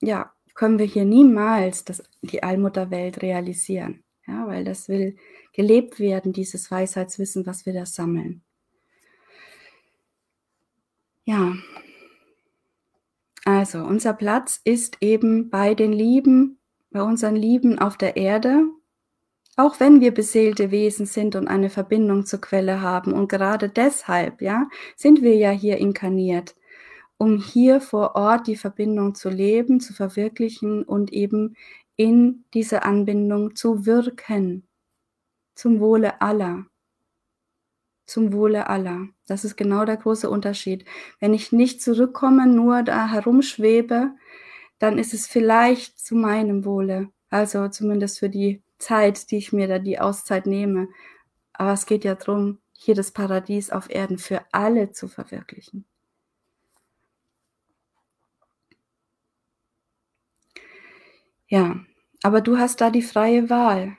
ja, 0.00 0.32
können 0.54 0.78
wir 0.78 0.86
hier 0.86 1.04
niemals 1.04 1.84
das, 1.84 2.02
die 2.22 2.42
Allmutterwelt 2.42 3.20
realisieren. 3.20 4.02
Ja, 4.26 4.46
weil 4.46 4.64
das 4.64 4.88
will 4.88 5.18
gelebt 5.52 6.00
werden, 6.00 6.32
dieses 6.32 6.70
Weisheitswissen, 6.70 7.44
was 7.44 7.66
wir 7.66 7.74
da 7.74 7.84
sammeln. 7.84 8.40
Ja, 11.26 11.52
also 13.44 13.80
unser 13.80 14.14
Platz 14.14 14.58
ist 14.64 14.96
eben 15.02 15.50
bei 15.50 15.74
den 15.74 15.92
Lieben 15.92 16.57
bei 16.90 17.02
unseren 17.02 17.36
Lieben 17.36 17.78
auf 17.78 17.96
der 17.96 18.16
Erde, 18.16 18.64
auch 19.56 19.80
wenn 19.80 20.00
wir 20.00 20.12
beseelte 20.14 20.70
Wesen 20.70 21.06
sind 21.06 21.34
und 21.34 21.48
eine 21.48 21.70
Verbindung 21.70 22.24
zur 22.26 22.40
Quelle 22.40 22.80
haben. 22.80 23.12
Und 23.12 23.28
gerade 23.28 23.68
deshalb, 23.68 24.40
ja, 24.40 24.68
sind 24.96 25.22
wir 25.22 25.34
ja 25.36 25.50
hier 25.50 25.78
inkarniert, 25.78 26.54
um 27.18 27.38
hier 27.38 27.80
vor 27.80 28.14
Ort 28.14 28.46
die 28.46 28.56
Verbindung 28.56 29.14
zu 29.14 29.28
leben, 29.28 29.80
zu 29.80 29.92
verwirklichen 29.92 30.84
und 30.84 31.12
eben 31.12 31.56
in 31.96 32.44
dieser 32.54 32.84
Anbindung 32.84 33.56
zu 33.56 33.84
wirken. 33.84 34.68
Zum 35.56 35.80
Wohle 35.80 36.20
aller. 36.22 36.66
Zum 38.06 38.32
Wohle 38.32 38.68
aller. 38.68 39.08
Das 39.26 39.44
ist 39.44 39.56
genau 39.56 39.84
der 39.84 39.96
große 39.96 40.30
Unterschied. 40.30 40.84
Wenn 41.18 41.34
ich 41.34 41.50
nicht 41.50 41.82
zurückkomme, 41.82 42.46
nur 42.46 42.84
da 42.84 43.08
herumschwebe, 43.08 44.12
dann 44.78 44.98
ist 44.98 45.14
es 45.14 45.26
vielleicht 45.26 45.98
zu 45.98 46.14
meinem 46.14 46.64
Wohle. 46.64 47.10
Also 47.30 47.68
zumindest 47.68 48.18
für 48.18 48.30
die 48.30 48.62
Zeit, 48.78 49.30
die 49.30 49.36
ich 49.38 49.52
mir 49.52 49.68
da 49.68 49.78
die 49.78 49.98
Auszeit 49.98 50.46
nehme. 50.46 50.88
Aber 51.52 51.72
es 51.72 51.86
geht 51.86 52.04
ja 52.04 52.14
darum, 52.14 52.58
hier 52.72 52.94
das 52.94 53.10
Paradies 53.10 53.70
auf 53.70 53.90
Erden 53.90 54.18
für 54.18 54.42
alle 54.52 54.92
zu 54.92 55.08
verwirklichen. 55.08 55.84
Ja, 61.48 61.80
aber 62.22 62.40
du 62.40 62.58
hast 62.58 62.80
da 62.80 62.90
die 62.90 63.02
freie 63.02 63.48
Wahl. 63.50 63.96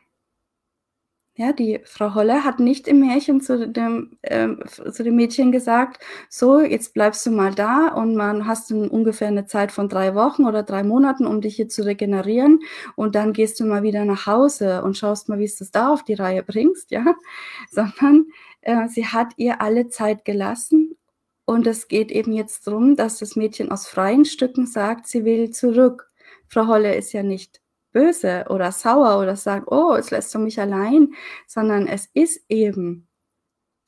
Ja, 1.40 1.54
die 1.54 1.80
Frau 1.86 2.16
Holle 2.16 2.44
hat 2.44 2.60
nicht 2.60 2.86
im 2.86 3.00
Märchen 3.00 3.40
zu 3.40 3.66
dem, 3.66 4.18
ähm, 4.24 4.62
zu 4.92 5.06
dem 5.06 5.16
Mädchen 5.16 5.54
gesagt, 5.54 6.04
so, 6.30 6.60
jetzt 6.60 6.94
bleibst 6.94 7.26
du 7.26 7.32
mal 7.32 7.56
da 7.56 7.88
und 7.88 8.14
man 8.14 8.46
hast 8.46 8.70
du 8.70 8.84
ungefähr 8.84 9.30
eine 9.30 9.46
Zeit 9.46 9.72
von 9.72 9.88
drei 9.88 10.16
Wochen 10.16 10.44
oder 10.46 10.64
drei 10.64 10.84
Monaten, 10.84 11.26
um 11.26 11.40
dich 11.40 11.56
hier 11.56 11.70
zu 11.70 11.86
regenerieren 11.86 12.60
und 12.98 13.16
dann 13.16 13.32
gehst 13.32 13.58
du 13.62 13.64
mal 13.64 13.84
wieder 13.84 14.04
nach 14.04 14.26
Hause 14.26 14.84
und 14.84 14.98
schaust 14.98 15.30
mal, 15.30 15.40
wie 15.40 15.46
es 15.46 15.60
da 15.72 15.94
auf 15.94 16.04
die 16.04 16.16
Reihe 16.16 16.44
bringst, 16.44 16.92
ja, 16.92 17.06
sondern 17.72 18.26
äh, 18.60 18.90
sie 18.90 19.06
hat 19.06 19.32
ihr 19.38 19.62
alle 19.62 19.88
Zeit 19.88 20.26
gelassen 20.26 20.98
und 21.46 21.68
es 21.68 21.88
geht 21.88 22.12
eben 22.12 22.34
jetzt 22.34 22.68
darum, 22.68 22.98
dass 22.98 23.18
das 23.18 23.38
Mädchen 23.38 23.72
aus 23.72 23.88
freien 23.88 24.26
Stücken 24.26 24.68
sagt, 24.68 25.08
sie 25.08 25.24
will 25.24 25.52
zurück. 25.52 26.12
Frau 26.50 26.68
Holle 26.68 26.96
ist 26.96 27.14
ja 27.14 27.24
nicht 27.24 27.62
böse 27.92 28.46
oder 28.50 28.72
sauer 28.72 29.20
oder 29.22 29.36
sagt, 29.36 29.68
oh, 29.72 29.96
jetzt 29.96 30.12
lässt 30.12 30.34
du 30.34 30.40
mich 30.40 30.60
allein, 30.60 31.14
sondern 31.48 31.88
es 31.88 32.10
ist 32.14 32.44
eben 32.50 33.08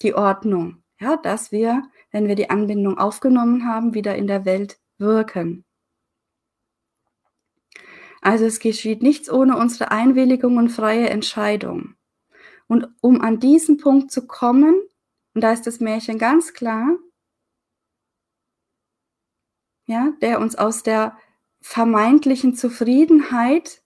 die 0.01 0.15
Ordnung, 0.15 0.83
ja, 0.99 1.17
dass 1.17 1.51
wir, 1.51 1.83
wenn 2.11 2.27
wir 2.27 2.35
die 2.35 2.49
Anbindung 2.49 2.97
aufgenommen 2.97 3.67
haben, 3.67 3.93
wieder 3.93 4.15
in 4.15 4.27
der 4.27 4.45
Welt 4.45 4.79
wirken. 4.97 5.65
Also 8.21 8.45
es 8.45 8.59
geschieht 8.59 9.01
nichts 9.01 9.31
ohne 9.31 9.57
unsere 9.57 9.91
Einwilligung 9.91 10.57
und 10.57 10.69
freie 10.69 11.09
Entscheidung. 11.09 11.95
Und 12.67 12.87
um 13.01 13.19
an 13.21 13.39
diesen 13.39 13.77
Punkt 13.77 14.11
zu 14.11 14.27
kommen, 14.27 14.75
und 15.33 15.41
da 15.41 15.51
ist 15.51 15.65
das 15.65 15.79
Märchen 15.79 16.19
ganz 16.19 16.53
klar, 16.53 16.97
ja, 19.87 20.13
der 20.21 20.39
uns 20.39 20.55
aus 20.55 20.83
der 20.83 21.17
vermeintlichen 21.61 22.55
Zufriedenheit 22.55 23.80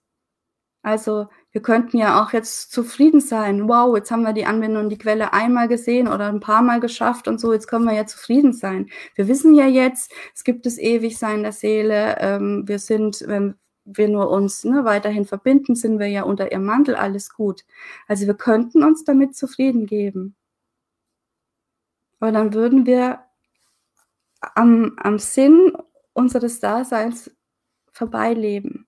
also 0.86 1.26
wir 1.50 1.62
könnten 1.62 1.98
ja 1.98 2.22
auch 2.22 2.32
jetzt 2.32 2.70
zufrieden 2.70 3.20
sein. 3.20 3.68
Wow, 3.68 3.96
jetzt 3.96 4.12
haben 4.12 4.22
wir 4.22 4.32
die 4.32 4.46
Anwendung 4.46 4.84
und 4.84 4.88
die 4.90 4.98
Quelle 4.98 5.32
einmal 5.32 5.66
gesehen 5.66 6.06
oder 6.06 6.28
ein 6.28 6.38
paar 6.38 6.62
Mal 6.62 6.78
geschafft 6.78 7.26
und 7.26 7.40
so, 7.40 7.52
jetzt 7.52 7.66
können 7.66 7.86
wir 7.86 7.94
ja 7.94 8.06
zufrieden 8.06 8.52
sein. 8.52 8.88
Wir 9.16 9.26
wissen 9.26 9.52
ja 9.52 9.66
jetzt, 9.66 10.12
es 10.32 10.44
gibt 10.44 10.64
das 10.64 10.78
Ewigsein 10.78 11.42
der 11.42 11.50
Seele. 11.50 12.18
Ähm, 12.20 12.68
wir 12.68 12.78
sind, 12.78 13.24
wenn 13.26 13.56
wir 13.84 14.08
nur 14.08 14.30
uns 14.30 14.62
ne, 14.62 14.84
weiterhin 14.84 15.24
verbinden, 15.24 15.74
sind 15.74 15.98
wir 15.98 16.06
ja 16.06 16.22
unter 16.22 16.52
ihrem 16.52 16.64
Mantel, 16.64 16.94
alles 16.94 17.34
gut. 17.34 17.64
Also 18.06 18.28
wir 18.28 18.34
könnten 18.34 18.84
uns 18.84 19.02
damit 19.02 19.34
zufrieden 19.34 19.86
geben. 19.86 20.36
Aber 22.20 22.30
dann 22.30 22.54
würden 22.54 22.86
wir 22.86 23.24
am, 24.40 24.96
am 24.98 25.18
Sinn 25.18 25.72
unseres 26.12 26.60
Daseins 26.60 27.32
vorbeileben. 27.92 28.85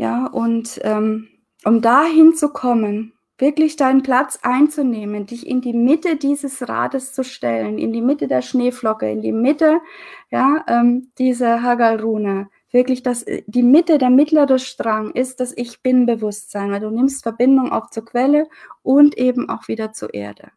Ja, 0.00 0.28
und 0.28 0.80
ähm, 0.82 1.28
um 1.62 1.82
dahin 1.82 2.34
zu 2.34 2.48
kommen, 2.48 3.12
wirklich 3.36 3.76
deinen 3.76 4.02
Platz 4.02 4.38
einzunehmen, 4.40 5.26
dich 5.26 5.46
in 5.46 5.60
die 5.60 5.74
Mitte 5.74 6.16
dieses 6.16 6.66
Rades 6.66 7.12
zu 7.12 7.22
stellen, 7.22 7.76
in 7.76 7.92
die 7.92 8.00
Mitte 8.00 8.26
der 8.26 8.40
Schneeflocke, 8.40 9.10
in 9.10 9.20
die 9.20 9.32
Mitte 9.32 9.78
ja, 10.30 10.64
ähm, 10.68 11.12
dieser 11.18 11.62
Hagalrune. 11.62 12.48
Wirklich, 12.70 13.02
dass 13.02 13.26
die 13.46 13.62
Mitte, 13.62 13.98
der 13.98 14.08
mittlere 14.08 14.58
Strang 14.58 15.10
ist 15.10 15.38
das 15.38 15.54
Ich 15.54 15.82
Bin-Bewusstsein, 15.82 16.70
weil 16.70 16.80
du 16.80 16.88
nimmst 16.88 17.22
Verbindung 17.22 17.70
auch 17.70 17.90
zur 17.90 18.06
Quelle 18.06 18.48
und 18.82 19.18
eben 19.18 19.50
auch 19.50 19.68
wieder 19.68 19.92
zur 19.92 20.14
Erde. 20.14 20.50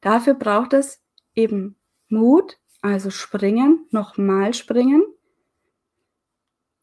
Dafür 0.00 0.34
braucht 0.34 0.72
es 0.72 1.00
eben 1.36 1.76
Mut, 2.08 2.58
also 2.80 3.10
springen, 3.10 3.86
nochmal 3.92 4.52
springen, 4.52 5.04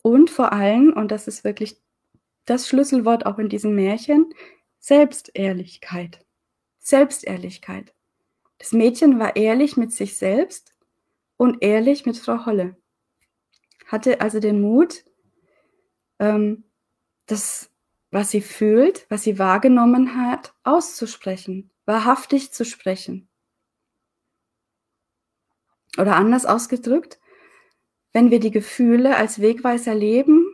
und 0.01 0.29
vor 0.29 0.53
allem, 0.53 0.93
und 0.93 1.11
das 1.11 1.27
ist 1.27 1.43
wirklich 1.43 1.77
das 2.45 2.67
Schlüsselwort 2.67 3.25
auch 3.25 3.37
in 3.37 3.49
diesem 3.49 3.75
Märchen, 3.75 4.33
Selbstehrlichkeit. 4.79 6.25
Selbstehrlichkeit. 6.79 7.93
Das 8.57 8.71
Mädchen 8.71 9.19
war 9.19 9.35
ehrlich 9.35 9.77
mit 9.77 9.93
sich 9.93 10.17
selbst 10.17 10.73
und 11.37 11.61
ehrlich 11.61 12.05
mit 12.05 12.17
Frau 12.17 12.45
Holle. 12.45 12.75
Hatte 13.85 14.21
also 14.21 14.39
den 14.39 14.61
Mut, 14.61 15.03
ähm, 16.19 16.63
das, 17.25 17.71
was 18.11 18.31
sie 18.31 18.41
fühlt, 18.41 19.05
was 19.09 19.23
sie 19.23 19.39
wahrgenommen 19.39 20.15
hat, 20.15 20.53
auszusprechen, 20.63 21.71
wahrhaftig 21.85 22.51
zu 22.51 22.65
sprechen. 22.65 23.29
Oder 25.97 26.15
anders 26.15 26.45
ausgedrückt, 26.45 27.19
wenn 28.13 28.31
wir 28.31 28.39
die 28.39 28.51
Gefühle 28.51 29.15
als 29.15 29.41
Wegweiser 29.41 29.93
leben, 29.93 30.45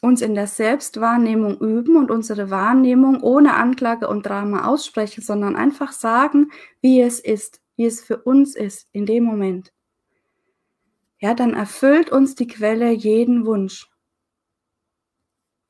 uns 0.00 0.20
in 0.20 0.34
der 0.34 0.48
Selbstwahrnehmung 0.48 1.58
üben 1.60 1.96
und 1.96 2.10
unsere 2.10 2.50
Wahrnehmung 2.50 3.22
ohne 3.22 3.54
Anklage 3.54 4.08
und 4.08 4.26
Drama 4.26 4.66
aussprechen, 4.66 5.22
sondern 5.22 5.54
einfach 5.54 5.92
sagen, 5.92 6.50
wie 6.80 7.00
es 7.00 7.20
ist, 7.20 7.60
wie 7.76 7.86
es 7.86 8.02
für 8.02 8.18
uns 8.18 8.56
ist 8.56 8.88
in 8.92 9.06
dem 9.06 9.24
Moment. 9.24 9.72
Ja, 11.20 11.34
dann 11.34 11.54
erfüllt 11.54 12.10
uns 12.10 12.34
die 12.34 12.48
Quelle 12.48 12.90
jeden 12.90 13.46
Wunsch. 13.46 13.88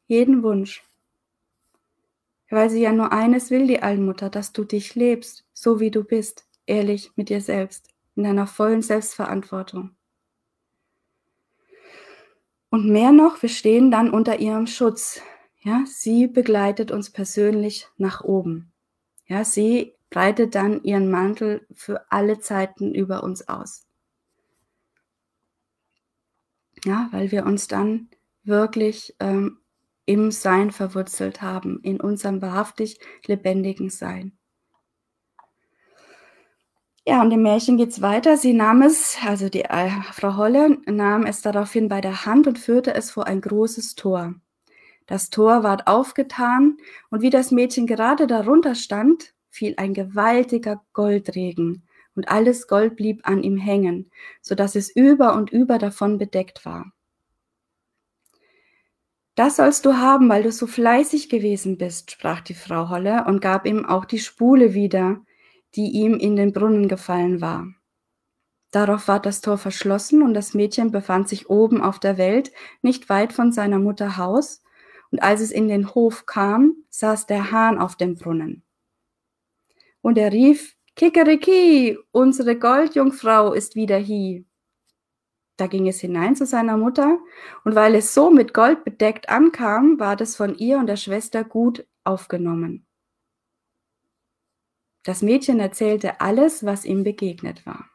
Jeden 0.07 0.43
Wunsch. 0.43 0.83
Weil 2.49 2.71
sie 2.71 2.81
ja 2.81 2.93
nur 2.93 3.13
eines 3.13 3.51
will, 3.51 3.67
die 3.67 3.83
Allmutter, 3.83 4.31
dass 4.31 4.53
du 4.53 4.65
dich 4.65 4.95
lebst, 4.95 5.47
so 5.53 5.79
wie 5.79 5.91
du 5.91 6.05
bist, 6.05 6.47
ehrlich 6.65 7.13
mit 7.17 7.29
dir 7.29 7.43
selbst, 7.43 7.89
in 8.15 8.25
deiner 8.25 8.47
vollen 8.47 8.81
Selbstverantwortung. 8.81 9.95
Und 12.73 12.89
mehr 12.89 13.13
noch, 13.13 13.43
wir 13.43 13.51
stehen 13.51 13.91
dann 13.91 14.09
unter 14.09 14.41
ihrem 14.41 14.67
Schutz. 14.67 15.21
Ja, 15.61 15.85
sie 15.87 16.27
begleitet 16.27 16.91
uns 16.91 17.11
persönlich 17.11 17.87
nach 17.99 18.25
oben. 18.25 18.73
Ja, 19.27 19.45
sie 19.45 19.93
breitet 20.09 20.55
dann 20.55 20.83
ihren 20.83 21.11
Mantel 21.11 21.67
für 21.75 22.11
alle 22.11 22.41
Zeiten 22.41 22.95
über 22.95 23.25
uns 23.25 23.47
aus. 23.47 23.87
Ja, 26.87 27.09
weil 27.13 27.31
wir 27.31 27.45
uns 27.45 27.69
dann 27.69 28.09
wirklich 28.43 29.15
ähm, 29.21 29.59
im 30.07 30.31
Sein 30.31 30.71
verwurzelt 30.71 31.43
haben, 31.43 31.79
in 31.83 32.01
unserem 32.01 32.41
wahrhaftig 32.41 32.99
lebendigen 33.27 33.91
Sein. 33.91 34.33
Ja, 37.05 37.21
und 37.21 37.33
im 37.33 37.43
Märchen 37.43 37.77
geht's 37.77 38.01
weiter. 38.01 38.37
Sie 38.37 38.53
nahm 38.53 38.81
es, 38.83 39.17
also 39.27 39.49
die 39.49 39.65
äh, 39.65 39.91
Frau 40.13 40.37
Holle 40.37 40.79
nahm 40.87 41.27
es 41.27 41.43
daraufhin 41.43 41.89
bei 41.89 42.01
der 42.01 42.27
Hand 42.27 42.47
und 42.47 42.61
führte 42.61 42.95
es 42.95 43.11
vor 43.11 43.27
ein 43.27 43.41
großes 43.41 43.97
Tor. 43.97 44.35
Das 45.07 45.29
Tor 45.31 45.65
ward 45.65 45.89
aufgetan, 45.89 46.77
und 47.11 47.21
wie 47.23 47.31
das 47.31 47.51
Mädchen 47.51 47.89
gerade 47.89 48.29
darunter 48.29 48.77
stand, 48.77 49.35
fiel 49.51 49.75
ein 49.79 49.95
gewaltiger 49.95 50.81
Goldregen, 50.93 51.83
und 52.15 52.29
alles 52.29 52.69
Gold 52.69 52.95
blieb 52.95 53.21
an 53.25 53.43
ihm 53.43 53.57
hängen, 53.57 54.11
so 54.41 54.55
dass 54.55 54.77
es 54.77 54.95
über 54.95 55.35
und 55.35 55.51
über 55.51 55.79
davon 55.79 56.19
bedeckt 56.19 56.65
war. 56.65 56.93
Das 59.35 59.57
sollst 59.57 59.87
du 59.87 59.95
haben, 59.95 60.29
weil 60.29 60.43
du 60.45 60.53
so 60.53 60.69
fleißig 60.69 61.29
gewesen 61.29 61.79
bist, 61.79 62.13
sprach 62.13 62.43
die 62.43 62.55
Frau 62.55 62.91
Holle 62.91 63.25
und 63.27 63.41
gab 63.41 63.67
ihm 63.67 63.87
auch 63.87 64.05
die 64.05 64.19
Spule 64.19 64.75
wieder, 64.75 65.21
die 65.75 65.91
ihm 65.91 66.15
in 66.15 66.37
den 66.37 66.53
Brunnen 66.53 66.89
gefallen 66.89 67.41
war. 67.41 67.67
Darauf 68.73 69.07
war 69.07 69.21
das 69.21 69.43
Tor 69.43 69.59
verschlossen 69.59 70.23
und 70.23 70.35
das 70.35 70.55
Mädchen 70.55 70.91
befand 70.91 71.29
sich 71.29 71.51
oben 71.51 71.83
auf 71.83 71.99
der 71.99 72.17
Welt, 72.17 72.53
nicht 72.81 73.09
weit 73.09 73.33
von 73.33 73.53
seiner 73.53 73.79
Mutter 73.79 74.17
Haus, 74.17 74.63
und 75.11 75.23
als 75.23 75.43
es 75.43 75.51
in 75.51 75.69
den 75.69 75.95
Hof 75.95 76.25
kam, 76.25 76.75
saß 76.89 77.27
der 77.27 77.53
Hahn 77.53 77.79
auf 77.79 77.97
dem 77.97 78.17
Brunnen. 78.17 78.63
Und 80.01 80.17
er 80.17 80.33
rief, 80.33 80.75
Kikeriki, 80.97 81.99
unsere 82.13 82.59
Goldjungfrau 82.59 83.53
ist 83.53 83.75
wieder 83.75 83.99
hie. 83.99 84.47
Da 85.59 85.67
ging 85.67 85.87
es 85.87 86.01
hinein 86.01 86.35
zu 86.35 86.47
seiner 86.47 86.79
Mutter, 86.79 87.19
und 87.65 87.75
weil 87.75 87.95
es 87.95 88.15
so 88.15 88.31
mit 88.31 88.55
Gold 88.55 88.85
bedeckt 88.85 89.29
ankam, 89.29 90.01
war 90.01 90.17
das 90.17 90.35
von 90.35 90.57
ihr 90.57 90.79
und 90.79 90.87
der 90.87 90.97
Schwester 90.97 91.45
gut 91.45 91.87
aufgenommen. 92.05 92.87
Das 95.05 95.23
Mädchen 95.23 95.59
erzählte 95.61 96.21
alles, 96.21 96.65
was 96.65 96.85
ihm 96.85 97.05
begegnet 97.05 97.67
war. 97.67 97.89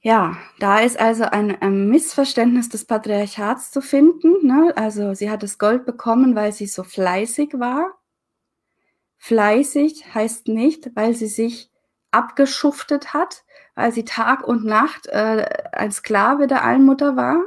Ja, 0.00 0.36
da 0.60 0.78
ist 0.78 1.00
also 1.00 1.24
ein, 1.24 1.60
ein 1.60 1.88
Missverständnis 1.88 2.68
des 2.68 2.84
Patriarchats 2.84 3.72
zu 3.72 3.80
finden. 3.80 4.46
Ne? 4.46 4.72
Also 4.76 5.14
sie 5.14 5.28
hat 5.28 5.42
das 5.42 5.58
Gold 5.58 5.84
bekommen, 5.84 6.36
weil 6.36 6.52
sie 6.52 6.68
so 6.68 6.84
fleißig 6.84 7.54
war. 7.54 7.98
Fleißig 9.18 10.14
heißt 10.14 10.46
nicht, 10.46 10.94
weil 10.94 11.14
sie 11.14 11.26
sich 11.26 11.72
abgeschuftet 12.12 13.14
hat, 13.14 13.44
weil 13.74 13.90
sie 13.90 14.04
Tag 14.04 14.46
und 14.46 14.64
Nacht 14.64 15.08
äh, 15.08 15.44
ein 15.72 15.90
Sklave 15.90 16.46
der 16.46 16.64
Allmutter 16.64 17.16
war, 17.16 17.42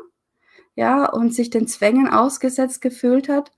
ja, 0.76 1.06
und 1.10 1.34
sich 1.34 1.50
den 1.50 1.66
Zwängen 1.66 2.10
ausgesetzt 2.10 2.82
gefühlt 2.82 3.30
hat, 3.30 3.52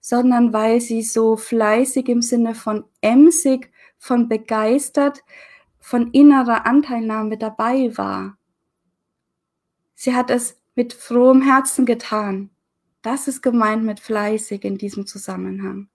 sondern 0.00 0.52
weil 0.52 0.80
sie 0.80 1.02
so 1.02 1.36
fleißig 1.36 2.08
im 2.08 2.22
Sinne 2.22 2.54
von 2.54 2.84
emsig, 3.00 3.70
von 3.98 4.28
begeistert, 4.28 5.22
von 5.78 6.10
innerer 6.12 6.66
Anteilnahme 6.66 7.38
dabei 7.38 7.96
war. 7.96 8.38
Sie 9.94 10.14
hat 10.14 10.30
es 10.30 10.60
mit 10.74 10.92
frohem 10.92 11.42
Herzen 11.42 11.86
getan. 11.86 12.50
Das 13.02 13.28
ist 13.28 13.42
gemeint 13.42 13.84
mit 13.84 14.00
fleißig 14.00 14.64
in 14.64 14.78
diesem 14.78 15.06
Zusammenhang. 15.06 15.88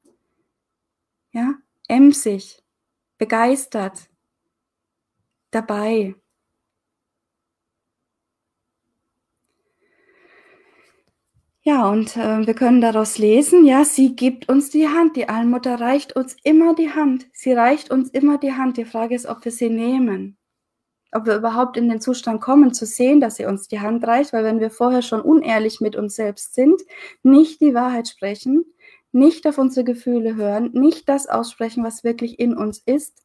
Ja, 1.32 1.56
emsig, 1.88 2.64
begeistert, 3.18 4.10
dabei. 5.52 6.16
Ja, 11.62 11.90
und 11.90 12.16
äh, 12.16 12.48
wir 12.48 12.54
können 12.54 12.82
daraus 12.82 13.18
lesen, 13.18 13.66
ja, 13.66 13.84
sie 13.84 14.16
gibt 14.16 14.50
uns 14.50 14.70
die 14.70 14.88
Hand. 14.88 15.16
Die 15.16 15.28
Allmutter 15.30 15.80
reicht 15.80 16.16
uns 16.16 16.36
immer 16.44 16.74
die 16.74 16.92
Hand. 16.92 17.28
Sie 17.34 17.52
reicht 17.54 17.92
uns 17.92 18.10
immer 18.10 18.38
die 18.38 18.54
Hand. 18.54 18.78
Die 18.78 18.86
Frage 18.86 19.14
ist, 19.16 19.26
ob 19.26 19.44
wir 19.44 19.52
sie 19.52 19.70
nehmen 19.70 20.40
ob 21.12 21.26
wir 21.26 21.36
überhaupt 21.36 21.78
in 21.78 21.90
den 21.90 22.02
Zustand 22.02 22.42
kommen, 22.42 22.74
zu 22.74 22.86
sehen, 22.86 23.20
dass 23.20 23.36
sie 23.36 23.46
uns 23.46 23.68
die 23.68 23.80
Hand 23.80 24.06
reicht, 24.06 24.34
weil 24.34 24.44
wenn 24.44 24.60
wir 24.60 24.70
vorher 24.70 25.02
schon 25.02 25.22
unehrlich 25.22 25.82
mit 25.82 25.96
uns 25.96 26.16
selbst 26.16 26.54
sind, 26.54 26.82
nicht 27.24 27.62
die 27.62 27.74
Wahrheit 27.74 28.08
sprechen, 28.08 28.66
nicht 29.12 29.48
auf 29.48 29.58
unsere 29.58 29.84
Gefühle 29.84 30.36
hören, 30.36 30.72
nicht 30.74 31.10
das 31.10 31.28
aussprechen, 31.28 31.84
was 31.84 32.04
wirklich 32.04 32.40
in 32.40 32.56
uns 32.56 32.80
ist, 32.86 33.24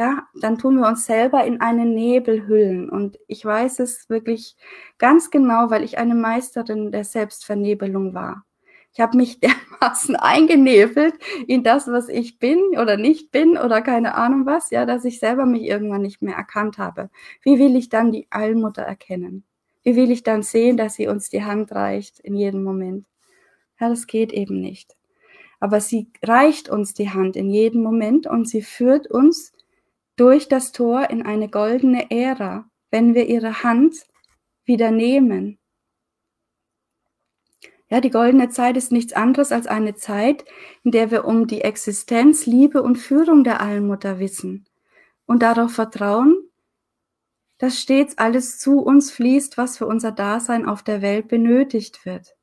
ja, 0.00 0.26
dann 0.32 0.56
tun 0.56 0.76
wir 0.80 0.88
uns 0.88 1.04
selber 1.04 1.44
in 1.44 1.60
einen 1.60 1.92
Nebel 1.92 2.46
hüllen. 2.46 2.88
Und 2.88 3.18
ich 3.26 3.44
weiß 3.44 3.80
es 3.80 4.08
wirklich 4.08 4.56
ganz 4.96 5.30
genau, 5.30 5.68
weil 5.68 5.84
ich 5.84 5.98
eine 5.98 6.14
Meisterin 6.14 6.90
der 6.90 7.04
Selbstvernebelung 7.04 8.14
war. 8.14 8.46
Ich 8.94 9.00
habe 9.00 9.18
mich 9.18 9.40
dermaßen 9.80 10.16
eingenebelt 10.16 11.12
in 11.46 11.64
das, 11.64 11.86
was 11.86 12.08
ich 12.08 12.38
bin 12.38 12.58
oder 12.80 12.96
nicht 12.96 13.30
bin 13.30 13.58
oder 13.58 13.82
keine 13.82 14.14
Ahnung 14.14 14.46
was, 14.46 14.70
ja, 14.70 14.86
dass 14.86 15.04
ich 15.04 15.18
selber 15.18 15.44
mich 15.44 15.64
irgendwann 15.64 16.00
nicht 16.00 16.22
mehr 16.22 16.34
erkannt 16.34 16.78
habe. 16.78 17.10
Wie 17.42 17.58
will 17.58 17.76
ich 17.76 17.90
dann 17.90 18.10
die 18.10 18.26
Allmutter 18.30 18.82
erkennen? 18.82 19.44
Wie 19.82 19.96
will 19.96 20.10
ich 20.10 20.22
dann 20.22 20.42
sehen, 20.42 20.78
dass 20.78 20.94
sie 20.94 21.08
uns 21.08 21.28
die 21.28 21.44
Hand 21.44 21.72
reicht 21.72 22.20
in 22.20 22.34
jedem 22.34 22.64
Moment? 22.64 23.04
Ja, 23.78 23.90
das 23.90 24.06
geht 24.06 24.32
eben 24.32 24.62
nicht. 24.62 24.96
Aber 25.58 25.82
sie 25.82 26.08
reicht 26.22 26.70
uns 26.70 26.94
die 26.94 27.10
Hand 27.10 27.36
in 27.36 27.50
jedem 27.50 27.82
Moment 27.82 28.26
und 28.26 28.48
sie 28.48 28.62
führt 28.62 29.06
uns 29.06 29.52
durch 30.20 30.48
das 30.48 30.72
Tor 30.72 31.10
in 31.10 31.22
eine 31.22 31.48
goldene 31.48 32.10
Ära, 32.10 32.68
wenn 32.90 33.14
wir 33.14 33.26
ihre 33.26 33.62
Hand 33.62 33.96
wieder 34.64 34.90
nehmen 34.90 35.60
ja, 37.90 38.00
die 38.00 38.10
goldene 38.10 38.48
Zeit 38.50 38.76
ist 38.76 38.92
nichts 38.92 39.12
anderes 39.12 39.50
als 39.50 39.66
eine 39.66 39.96
Zeit, 39.96 40.44
in 40.84 40.92
der 40.92 41.10
wir 41.10 41.24
um 41.24 41.48
die 41.48 41.62
Existenz, 41.62 42.46
Liebe 42.46 42.82
und 42.82 42.96
Führung 42.96 43.42
der 43.42 43.60
Allmutter 43.60 44.20
wissen 44.20 44.64
und 45.26 45.42
darauf 45.42 45.72
vertrauen, 45.72 46.36
dass 47.58 47.80
stets 47.80 48.16
alles 48.16 48.58
zu 48.60 48.78
uns 48.78 49.10
fließt, 49.10 49.58
was 49.58 49.76
für 49.76 49.86
unser 49.86 50.12
Dasein 50.12 50.66
auf 50.66 50.84
der 50.84 51.02
Welt 51.02 51.26
benötigt 51.26 52.06
wird. 52.06 52.36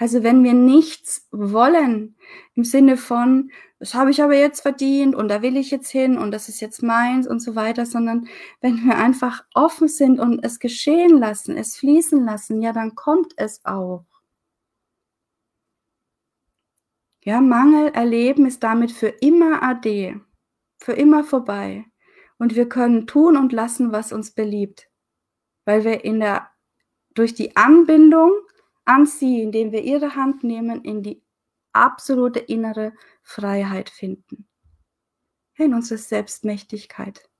Also 0.00 0.22
wenn 0.22 0.42
wir 0.44 0.54
nichts 0.54 1.28
wollen 1.30 2.16
im 2.54 2.64
Sinne 2.64 2.96
von, 2.96 3.50
das 3.78 3.92
habe 3.92 4.10
ich 4.10 4.22
aber 4.22 4.34
jetzt 4.34 4.62
verdient 4.62 5.14
und 5.14 5.28
da 5.28 5.42
will 5.42 5.58
ich 5.58 5.70
jetzt 5.70 5.90
hin 5.90 6.16
und 6.16 6.30
das 6.30 6.48
ist 6.48 6.60
jetzt 6.62 6.82
meins 6.82 7.28
und 7.28 7.40
so 7.40 7.54
weiter, 7.54 7.84
sondern 7.84 8.26
wenn 8.62 8.76
wir 8.86 8.96
einfach 8.96 9.44
offen 9.52 9.88
sind 9.88 10.18
und 10.18 10.42
es 10.42 10.58
geschehen 10.58 11.18
lassen, 11.18 11.54
es 11.58 11.76
fließen 11.76 12.24
lassen, 12.24 12.62
ja, 12.62 12.72
dann 12.72 12.94
kommt 12.94 13.34
es 13.36 13.62
auch. 13.66 14.06
Ja, 17.22 17.42
Mangel 17.42 17.88
erleben 17.88 18.46
ist 18.46 18.62
damit 18.62 18.92
für 18.92 19.08
immer 19.08 19.62
ade, 19.62 20.22
für 20.78 20.94
immer 20.94 21.24
vorbei. 21.24 21.84
Und 22.38 22.56
wir 22.56 22.70
können 22.70 23.06
tun 23.06 23.36
und 23.36 23.52
lassen, 23.52 23.92
was 23.92 24.14
uns 24.14 24.30
beliebt, 24.30 24.88
weil 25.66 25.84
wir 25.84 26.06
in 26.06 26.20
der, 26.20 26.48
durch 27.12 27.34
die 27.34 27.54
Anbindung 27.54 28.32
an 28.90 29.06
sie, 29.06 29.40
indem 29.40 29.70
wir 29.70 29.84
ihre 29.84 30.16
Hand 30.16 30.42
nehmen, 30.42 30.82
in 30.82 31.04
die 31.04 31.22
absolute 31.72 32.40
innere 32.40 32.92
Freiheit 33.22 33.88
finden, 33.88 34.48
in 35.56 35.74
unsere 35.74 35.96
Selbstmächtigkeit. 35.96 37.30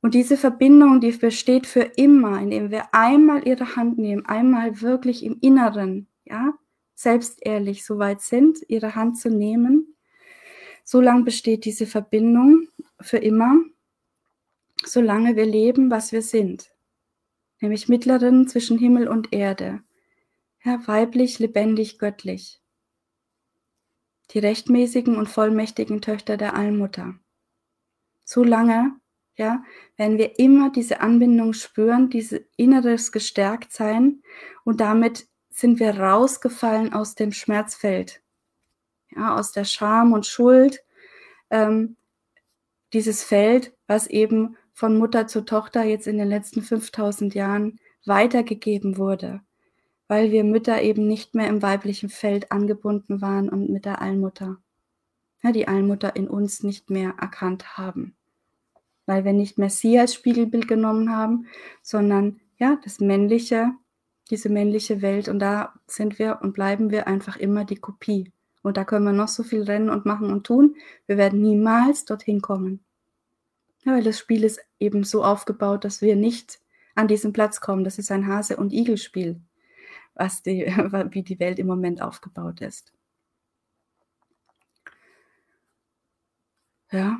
Und 0.00 0.14
diese 0.14 0.36
Verbindung, 0.36 1.00
die 1.00 1.12
besteht 1.12 1.68
für 1.68 1.82
immer, 1.94 2.40
indem 2.40 2.72
wir 2.72 2.92
einmal 2.92 3.46
ihre 3.46 3.76
Hand 3.76 3.98
nehmen, 3.98 4.26
einmal 4.26 4.80
wirklich 4.80 5.24
im 5.24 5.38
Inneren, 5.40 6.08
ja, 6.24 6.52
selbstehrlich 6.96 7.84
so 7.84 7.98
weit 7.98 8.22
sind, 8.22 8.58
ihre 8.66 8.96
Hand 8.96 9.18
zu 9.18 9.30
nehmen, 9.30 9.94
solange 10.82 11.22
besteht 11.22 11.64
diese 11.64 11.86
Verbindung 11.86 12.66
für 13.00 13.18
immer, 13.18 13.60
solange 14.84 15.36
wir 15.36 15.46
leben, 15.46 15.92
was 15.92 16.10
wir 16.10 16.22
sind, 16.22 16.74
nämlich 17.60 17.88
Mittlerin 17.88 18.48
zwischen 18.48 18.78
Himmel 18.78 19.06
und 19.06 19.32
Erde, 19.32 19.84
ja, 20.64 20.80
weiblich, 20.86 21.38
lebendig, 21.38 21.98
göttlich, 21.98 22.60
die 24.30 24.38
rechtmäßigen 24.38 25.16
und 25.16 25.28
vollmächtigen 25.28 26.00
Töchter 26.00 26.36
der 26.36 26.54
Allmutter. 26.54 27.14
So 28.24 28.44
lange, 28.44 28.96
ja, 29.36 29.64
werden 29.96 30.18
wir 30.18 30.38
immer 30.38 30.70
diese 30.70 31.00
Anbindung 31.00 31.52
spüren, 31.52 32.10
dieses 32.10 32.40
inneres 32.56 33.12
Gestärktsein 33.12 34.22
und 34.64 34.80
damit 34.80 35.26
sind 35.50 35.80
wir 35.80 35.98
rausgefallen 35.98 36.92
aus 36.92 37.14
dem 37.14 37.32
Schmerzfeld, 37.32 38.22
ja, 39.10 39.36
aus 39.36 39.52
der 39.52 39.64
Scham 39.64 40.12
und 40.12 40.26
Schuld, 40.26 40.82
ähm, 41.50 41.96
dieses 42.92 43.24
Feld, 43.24 43.74
was 43.86 44.06
eben 44.06 44.56
von 44.72 44.96
Mutter 44.96 45.26
zu 45.26 45.42
Tochter 45.44 45.82
jetzt 45.84 46.06
in 46.06 46.18
den 46.18 46.28
letzten 46.28 46.62
5000 46.62 47.34
Jahren 47.34 47.78
weitergegeben 48.04 48.96
wurde, 48.96 49.42
weil 50.12 50.30
wir 50.30 50.44
Mütter 50.44 50.82
eben 50.82 51.08
nicht 51.08 51.34
mehr 51.34 51.48
im 51.48 51.62
weiblichen 51.62 52.10
Feld 52.10 52.52
angebunden 52.52 53.22
waren 53.22 53.48
und 53.48 53.70
mit 53.70 53.86
der 53.86 54.02
Allmutter, 54.02 54.58
ja, 55.42 55.52
die 55.52 55.66
Allmutter 55.66 56.14
in 56.16 56.28
uns 56.28 56.62
nicht 56.62 56.90
mehr 56.90 57.14
erkannt 57.18 57.78
haben, 57.78 58.14
weil 59.06 59.24
wir 59.24 59.32
nicht 59.32 59.56
mehr 59.56 59.70
sie 59.70 59.98
als 59.98 60.12
Spiegelbild 60.12 60.68
genommen 60.68 61.10
haben, 61.16 61.46
sondern 61.80 62.40
ja, 62.58 62.78
das 62.84 63.00
männliche 63.00 63.72
diese 64.30 64.50
männliche 64.50 65.00
Welt 65.00 65.28
und 65.28 65.38
da 65.38 65.72
sind 65.86 66.18
wir 66.18 66.40
und 66.42 66.52
bleiben 66.52 66.90
wir 66.90 67.06
einfach 67.06 67.38
immer 67.38 67.64
die 67.64 67.76
Kopie. 67.76 68.32
Und 68.62 68.76
da 68.76 68.84
können 68.84 69.06
wir 69.06 69.12
noch 69.12 69.28
so 69.28 69.42
viel 69.42 69.62
rennen 69.62 69.88
und 69.88 70.04
machen 70.04 70.30
und 70.30 70.46
tun. 70.46 70.76
Wir 71.06 71.16
werden 71.16 71.40
niemals 71.40 72.04
dorthin 72.04 72.42
kommen. 72.42 72.84
Ja, 73.84 73.92
weil 73.94 74.04
das 74.04 74.18
Spiel 74.18 74.44
ist 74.44 74.60
eben 74.78 75.04
so 75.04 75.24
aufgebaut, 75.24 75.86
dass 75.86 76.02
wir 76.02 76.16
nicht 76.16 76.60
an 76.94 77.08
diesen 77.08 77.32
Platz 77.32 77.62
kommen. 77.62 77.82
Das 77.82 77.98
ist 77.98 78.12
ein 78.12 78.26
Hase- 78.26 78.58
und 78.58 78.74
Igel-Spiel, 78.74 79.40
was 80.14 80.42
die, 80.42 80.66
wie 81.10 81.22
die 81.22 81.40
Welt 81.40 81.58
im 81.58 81.66
Moment 81.66 82.02
aufgebaut 82.02 82.60
ist. 82.60 82.92
Ja, 86.90 87.18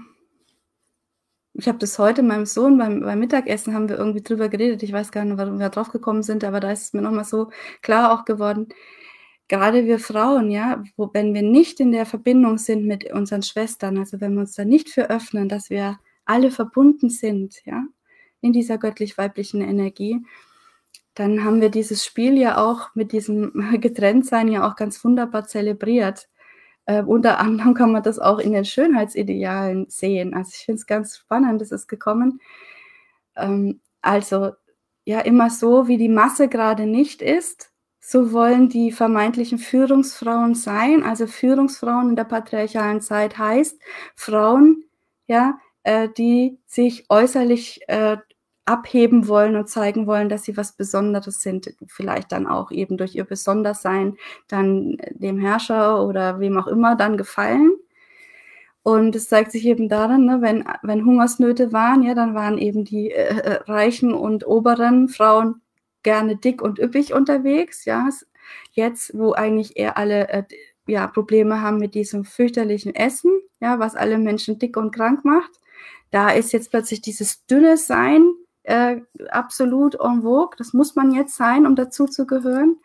ich 1.55 1.68
habe 1.68 1.78
das 1.78 1.99
heute 1.99 2.22
meinem 2.22 2.47
Sohn 2.47 2.78
beim, 2.78 3.01
beim 3.01 3.18
Mittagessen 3.18 3.74
haben 3.74 3.88
wir 3.88 3.99
irgendwie 3.99 4.22
drüber 4.22 4.49
geredet. 4.49 4.82
Ich 4.82 4.93
weiß 4.93 5.12
gar 5.12 5.24
nicht, 5.24 5.36
warum 5.36 5.59
wir 5.59 5.68
drauf 5.68 5.90
gekommen 5.90 6.22
sind, 6.22 6.45
aber 6.45 6.61
da 6.61 6.72
ist 6.72 6.82
es 6.82 6.93
mir 6.95 7.03
nochmal 7.03 7.24
so 7.24 7.51
klar 7.82 8.12
auch 8.12 8.24
geworden. 8.24 8.68
Gerade 9.49 9.84
wir 9.86 9.99
Frauen, 9.99 10.51
ja, 10.51 10.82
wo, 10.97 11.11
wenn 11.12 11.34
wir 11.34 11.43
nicht 11.43 11.78
in 11.80 11.93
der 11.93 12.07
Verbindung 12.07 12.57
sind 12.57 12.86
mit 12.86 13.11
unseren 13.12 13.43
Schwestern, 13.43 13.99
also 13.99 14.20
wenn 14.20 14.32
wir 14.34 14.40
uns 14.40 14.55
da 14.55 14.64
nicht 14.64 14.88
für 14.88 15.11
öffnen, 15.11 15.49
dass 15.49 15.68
wir 15.68 15.99
alle 16.24 16.51
verbunden 16.51 17.11
sind, 17.11 17.61
ja, 17.66 17.84
in 18.40 18.53
dieser 18.53 18.78
göttlich-weiblichen 18.78 19.61
Energie, 19.61 20.24
dann 21.14 21.44
haben 21.44 21.60
wir 21.60 21.70
dieses 21.70 22.04
Spiel 22.04 22.38
ja 22.38 22.58
auch 22.58 22.94
mit 22.94 23.12
diesem 23.12 23.52
Getrenntsein 23.80 24.48
ja 24.48 24.68
auch 24.68 24.76
ganz 24.76 25.04
wunderbar 25.04 25.46
zelebriert. 25.46 26.28
Äh, 26.86 27.02
unter 27.02 27.38
anderem 27.38 27.74
kann 27.74 27.92
man 27.92 28.02
das 28.02 28.18
auch 28.18 28.38
in 28.38 28.52
den 28.52 28.64
Schönheitsidealen 28.64 29.86
sehen. 29.88 30.34
Also 30.34 30.52
ich 30.54 30.64
finde 30.64 30.78
es 30.78 30.86
ganz 30.86 31.16
spannend, 31.18 31.60
das 31.60 31.70
ist 31.70 31.86
gekommen. 31.88 32.40
Ähm, 33.36 33.80
also 34.00 34.52
ja, 35.04 35.20
immer 35.20 35.50
so, 35.50 35.88
wie 35.88 35.96
die 35.96 36.08
Masse 36.08 36.48
gerade 36.48 36.86
nicht 36.86 37.22
ist, 37.22 37.72
so 38.00 38.32
wollen 38.32 38.68
die 38.68 38.90
vermeintlichen 38.92 39.58
Führungsfrauen 39.58 40.54
sein. 40.54 41.02
Also 41.04 41.26
Führungsfrauen 41.26 42.10
in 42.10 42.16
der 42.16 42.24
patriarchalen 42.24 43.00
Zeit 43.00 43.38
heißt 43.38 43.80
Frauen, 44.16 44.84
ja, 45.28 45.58
äh, 45.84 46.08
die 46.08 46.58
sich 46.66 47.06
äußerlich 47.08 47.80
äh, 47.88 48.16
abheben 48.64 49.26
wollen 49.28 49.56
und 49.56 49.68
zeigen 49.68 50.06
wollen, 50.06 50.28
dass 50.28 50.44
sie 50.44 50.56
was 50.56 50.72
Besonderes 50.72 51.40
sind, 51.40 51.74
vielleicht 51.86 52.30
dann 52.32 52.46
auch 52.46 52.70
eben 52.70 52.96
durch 52.96 53.14
ihr 53.14 53.24
Besondersein 53.24 54.16
dann 54.48 54.98
dem 55.10 55.38
Herrscher 55.38 56.06
oder 56.06 56.38
wem 56.38 56.58
auch 56.58 56.68
immer 56.68 56.94
dann 56.96 57.16
gefallen. 57.16 57.72
Und 58.84 59.14
es 59.14 59.28
zeigt 59.28 59.52
sich 59.52 59.64
eben 59.66 59.88
daran, 59.88 60.24
ne, 60.24 60.38
wenn, 60.40 60.64
wenn 60.82 61.04
Hungersnöte 61.04 61.72
waren, 61.72 62.02
ja, 62.02 62.14
dann 62.14 62.34
waren 62.34 62.58
eben 62.58 62.84
die 62.84 63.10
äh, 63.12 63.38
äh 63.38 63.62
reichen 63.66 64.12
und 64.12 64.46
oberen 64.46 65.08
Frauen 65.08 65.60
gerne 66.02 66.36
dick 66.36 66.62
und 66.62 66.78
üppig 66.80 67.14
unterwegs, 67.14 67.84
ja. 67.84 68.08
Jetzt, 68.72 69.16
wo 69.16 69.32
eigentlich 69.32 69.76
eher 69.76 69.96
alle 69.98 70.28
äh, 70.28 70.44
ja, 70.86 71.06
Probleme 71.06 71.60
haben 71.62 71.78
mit 71.78 71.94
diesem 71.94 72.24
fürchterlichen 72.24 72.94
Essen, 72.94 73.30
ja, 73.60 73.78
was 73.78 73.94
alle 73.94 74.18
Menschen 74.18 74.58
dick 74.58 74.76
und 74.76 74.92
krank 74.92 75.24
macht, 75.24 75.52
da 76.10 76.30
ist 76.30 76.52
jetzt 76.52 76.70
plötzlich 76.70 77.00
dieses 77.02 77.46
dünne 77.46 77.76
Sein 77.76 78.32
äh, 78.64 79.00
absolut 79.30 79.94
en 79.96 80.22
vogue. 80.22 80.56
Das 80.56 80.72
muss 80.72 80.94
man 80.96 81.12
jetzt 81.12 81.36
sein, 81.36 81.66
um 81.66 81.76
dazu 81.76 82.06
zu 82.06 82.26
gehören. 82.26 82.76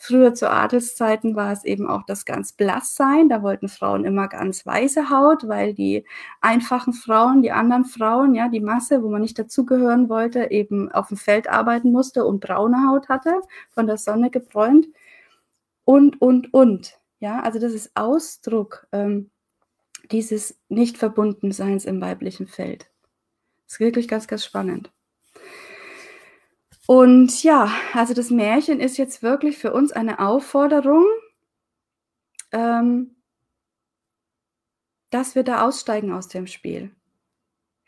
Früher 0.00 0.32
zu 0.32 0.48
Adelszeiten 0.48 1.34
war 1.34 1.50
es 1.50 1.64
eben 1.64 1.88
auch 1.88 2.04
das 2.06 2.24
ganz 2.24 2.52
blass 2.52 2.94
sein. 2.94 3.28
Da 3.28 3.42
wollten 3.42 3.68
Frauen 3.68 4.04
immer 4.04 4.28
ganz 4.28 4.64
weiße 4.64 5.10
Haut, 5.10 5.48
weil 5.48 5.74
die 5.74 6.04
einfachen 6.40 6.92
Frauen, 6.92 7.42
die 7.42 7.50
anderen 7.50 7.84
Frauen, 7.84 8.34
ja, 8.34 8.48
die 8.48 8.60
Masse, 8.60 9.02
wo 9.02 9.08
man 9.08 9.22
nicht 9.22 9.38
dazugehören 9.38 10.08
wollte, 10.08 10.52
eben 10.52 10.90
auf 10.92 11.08
dem 11.08 11.16
Feld 11.16 11.48
arbeiten 11.48 11.90
musste 11.90 12.24
und 12.24 12.40
braune 12.40 12.88
Haut 12.88 13.08
hatte, 13.08 13.42
von 13.70 13.88
der 13.88 13.96
Sonne 13.96 14.30
gebräunt. 14.30 14.86
Und, 15.84 16.20
und, 16.22 16.54
und. 16.54 17.00
Ja, 17.18 17.40
also 17.40 17.58
das 17.58 17.72
ist 17.72 17.90
Ausdruck 17.96 18.86
ähm, 18.92 19.30
dieses 20.12 20.58
Nicht-Verbundenseins 20.68 21.84
im 21.84 22.00
weiblichen 22.00 22.46
Feld. 22.46 22.88
Das 23.64 23.74
ist 23.74 23.80
wirklich 23.80 24.06
ganz, 24.06 24.28
ganz 24.28 24.44
spannend. 24.44 24.92
Und 26.90 27.42
ja, 27.42 27.70
also 27.92 28.14
das 28.14 28.30
Märchen 28.30 28.80
ist 28.80 28.96
jetzt 28.96 29.22
wirklich 29.22 29.58
für 29.58 29.74
uns 29.74 29.92
eine 29.92 30.20
Aufforderung, 30.20 31.04
ähm, 32.50 33.14
dass 35.10 35.34
wir 35.34 35.42
da 35.42 35.66
aussteigen 35.66 36.14
aus 36.14 36.28
dem 36.28 36.46
Spiel. 36.46 36.90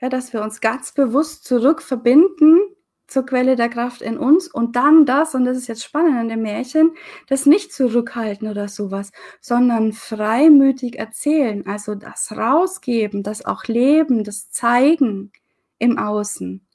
Ja, 0.03 0.11
dass 0.11 0.35
wir 0.35 0.43
uns 0.43 0.61
ganz 0.61 0.93
bewusst 0.93 1.45
zurückverbinden 1.45 2.61
zur 3.07 3.25
Quelle 3.25 3.57
der 3.57 3.71
Kraft 3.71 4.03
in 4.03 4.19
uns 4.19 4.49
und 4.49 4.77
dann 4.77 5.07
das, 5.07 5.35
und 5.35 5.47
das 5.47 5.57
ist 5.57 5.69
jetzt 5.69 5.83
spannend 5.83 6.19
an 6.19 6.29
dem 6.29 6.43
Märchen, 6.43 6.95
das 7.27 7.47
nicht 7.47 7.73
zurückhalten 7.73 8.49
oder 8.49 8.69
sowas, 8.69 9.13
sondern 9.41 9.95
freimütig 9.95 10.99
erzählen, 10.99 11.67
also 11.67 11.95
das 11.95 12.33
rausgeben, 12.33 13.23
das 13.23 13.47
auch 13.47 13.65
leben, 13.65 14.25
das 14.25 14.51
zeigen 14.51 15.33
im 15.79 15.97
Außen. 15.97 16.67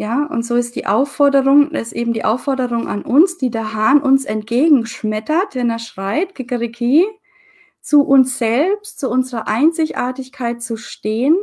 Ja, 0.00 0.26
und 0.26 0.44
so 0.44 0.54
ist 0.54 0.76
die 0.76 0.86
Aufforderung, 0.86 1.72
ist 1.72 1.92
eben 1.92 2.12
die 2.12 2.24
Aufforderung 2.24 2.86
an 2.86 3.02
uns, 3.02 3.36
die 3.36 3.50
der 3.50 3.74
Hahn 3.74 4.00
uns 4.00 4.24
entgegenschmettert, 4.24 5.56
wenn 5.56 5.70
er 5.70 5.80
schreit, 5.80 6.36
Kikeriki, 6.36 7.04
zu 7.80 8.02
uns 8.02 8.38
selbst, 8.38 9.00
zu 9.00 9.10
unserer 9.10 9.48
Einzigartigkeit 9.48 10.62
zu 10.62 10.76
stehen. 10.76 11.36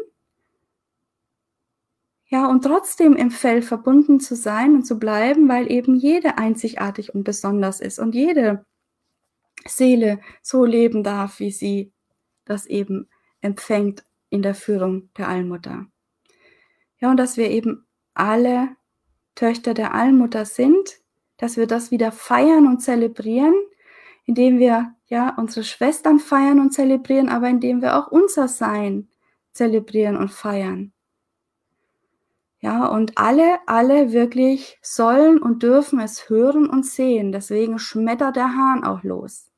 Ja, 2.28 2.48
und 2.48 2.64
trotzdem 2.64 3.18
im 3.18 3.30
Fell 3.30 3.62
verbunden 3.62 4.22
zu 4.22 4.36
sein 4.38 4.76
und 4.76 4.86
zu 4.86 5.00
bleiben, 5.00 5.50
weil 5.50 5.70
eben 5.70 5.96
jede 5.96 6.38
einzigartig 6.38 7.14
und 7.14 7.26
besonders 7.26 7.82
ist 7.82 8.00
und 8.00 8.16
jede 8.16 8.66
Seele 9.68 10.22
so 10.42 10.64
leben 10.64 11.04
darf, 11.04 11.40
wie 11.40 11.52
sie 11.52 11.92
das 12.46 12.68
eben 12.68 13.10
empfängt 13.42 14.06
in 14.30 14.42
der 14.42 14.56
Führung 14.56 15.10
der 15.18 15.28
Allmutter. 15.28 15.88
Ja, 17.02 17.12
und 17.12 17.18
dass 17.18 17.36
wir 17.36 17.50
eben 17.52 17.85
alle 18.16 18.70
Töchter 19.36 19.74
der 19.74 19.94
Allmutter 19.94 20.46
sind, 20.46 21.00
dass 21.38 21.58
wir 21.58 21.68
das 21.68 21.92
wieder 21.92 22.12
feiern 22.12 22.68
und 22.68 22.82
zelebrieren, 22.82 23.54
indem 24.26 24.58
wir 24.58 24.96
ja 25.08 25.36
unsere 25.38 25.64
Schwestern 25.64 26.20
feiern 26.20 26.60
und 26.60 26.72
zelebrieren, 26.72 27.30
aber 27.30 27.50
indem 27.50 27.82
wir 27.82 27.98
auch 27.98 28.08
unser 28.08 28.48
Sein 28.48 29.10
zelebrieren 29.52 30.18
und 30.18 30.32
feiern. 30.32 30.94
Ja, 32.60 32.88
und 32.88 33.18
alle, 33.18 33.60
alle 33.68 34.12
wirklich 34.12 34.80
sollen 34.82 35.40
und 35.40 35.62
dürfen 35.62 36.00
es 36.00 36.30
hören 36.30 36.68
und 36.68 36.86
sehen. 36.86 37.32
Deswegen 37.32 37.78
schmettert 37.78 38.38
der 38.38 38.56
Hahn 38.56 38.84
auch 38.84 39.04
los. 39.04 39.52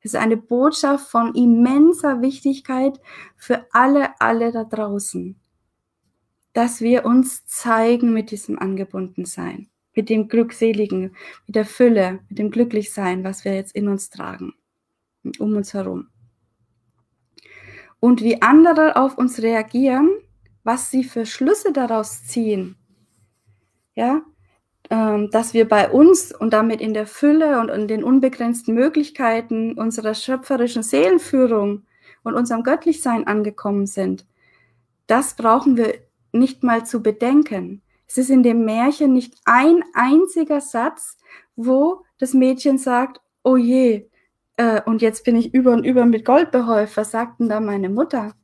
Es 0.00 0.12
ist 0.12 0.16
eine 0.16 0.36
Botschaft 0.36 1.08
von 1.08 1.34
immenser 1.34 2.20
Wichtigkeit 2.20 3.00
für 3.36 3.66
alle, 3.72 4.20
alle 4.20 4.52
da 4.52 4.64
draußen 4.64 5.40
dass 6.54 6.80
wir 6.80 7.04
uns 7.04 7.44
zeigen 7.46 8.14
mit 8.14 8.30
diesem 8.30 8.58
Angebundensein, 8.58 9.68
mit 9.94 10.08
dem 10.08 10.28
Glückseligen, 10.28 11.14
mit 11.46 11.56
der 11.56 11.66
Fülle, 11.66 12.20
mit 12.28 12.38
dem 12.38 12.50
Glücklichsein, 12.50 13.24
was 13.24 13.44
wir 13.44 13.54
jetzt 13.54 13.74
in 13.74 13.88
uns 13.88 14.08
tragen, 14.08 14.54
um 15.38 15.54
uns 15.54 15.74
herum. 15.74 16.08
Und 18.00 18.22
wie 18.22 18.40
andere 18.40 18.96
auf 18.96 19.18
uns 19.18 19.42
reagieren, 19.42 20.10
was 20.62 20.90
sie 20.90 21.04
für 21.04 21.26
Schlüsse 21.26 21.72
daraus 21.72 22.24
ziehen, 22.24 22.76
ja, 23.94 24.22
ähm, 24.90 25.30
dass 25.30 25.54
wir 25.54 25.68
bei 25.68 25.90
uns 25.90 26.32
und 26.32 26.52
damit 26.52 26.80
in 26.80 26.94
der 26.94 27.06
Fülle 27.06 27.58
und 27.60 27.68
in 27.68 27.88
den 27.88 28.04
unbegrenzten 28.04 28.74
Möglichkeiten 28.74 29.72
unserer 29.74 30.14
schöpferischen 30.14 30.82
Seelenführung 30.82 31.84
und 32.22 32.34
unserem 32.34 32.62
Göttlichsein 32.62 33.26
angekommen 33.26 33.86
sind, 33.86 34.26
das 35.06 35.34
brauchen 35.34 35.76
wir 35.76 36.03
nicht 36.34 36.62
mal 36.62 36.84
zu 36.84 37.02
bedenken. 37.02 37.82
Es 38.06 38.18
ist 38.18 38.30
in 38.30 38.42
dem 38.42 38.64
Märchen 38.64 39.12
nicht 39.12 39.34
ein 39.44 39.82
einziger 39.94 40.60
Satz, 40.60 41.16
wo 41.56 42.04
das 42.18 42.34
Mädchen 42.34 42.78
sagt, 42.78 43.20
oh 43.42 43.56
je, 43.56 44.08
äh, 44.56 44.82
und 44.82 45.02
jetzt 45.02 45.24
bin 45.24 45.36
ich 45.36 45.52
über 45.54 45.72
und 45.72 45.84
über 45.84 46.04
mit 46.04 46.24
Gold 46.24 46.50
behäuft. 46.50 46.96
Was 46.96 47.10
sagt 47.10 47.40
denn 47.40 47.48
da 47.48 47.60
meine 47.60 47.88
Mutter? 47.88 48.34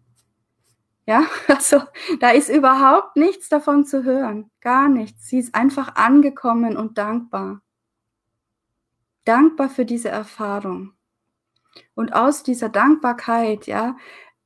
Ja, 1.07 1.25
also 1.49 1.83
da 2.21 2.31
ist 2.31 2.49
überhaupt 2.49 3.17
nichts 3.17 3.49
davon 3.49 3.85
zu 3.85 4.05
hören. 4.05 4.51
Gar 4.61 4.89
nichts. 4.89 5.29
Sie 5.29 5.39
ist 5.39 5.55
einfach 5.55 5.97
angekommen 5.97 6.77
und 6.77 6.99
dankbar. 6.99 7.63
Dankbar 9.25 9.69
für 9.69 9.85
diese 9.85 10.09
Erfahrung. 10.09 10.93
Und 11.95 12.15
aus 12.15 12.43
dieser 12.43 12.69
Dankbarkeit, 12.69 13.67
ja, 13.67 13.97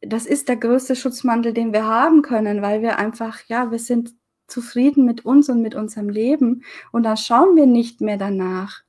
das 0.07 0.26
ist 0.26 0.48
der 0.48 0.57
größte 0.57 0.96
Schutzmantel, 0.96 1.52
den 1.52 1.72
wir 1.72 1.84
haben 1.84 2.22
können, 2.22 2.62
weil 2.62 2.82
wir 2.82 2.98
einfach, 2.98 3.40
ja, 3.46 3.70
wir 3.70 3.78
sind 3.78 4.14
zufrieden 4.46 5.05
mit 5.05 5.24
uns 5.24 5.48
und 5.48 5.62
mit 5.62 5.74
unserem 5.74 6.09
Leben 6.09 6.64
und 6.92 7.05
dann 7.05 7.16
schauen 7.16 7.57
wir 7.57 7.66
nicht 7.66 8.00
mehr 8.00 8.18
danach, 8.18 8.82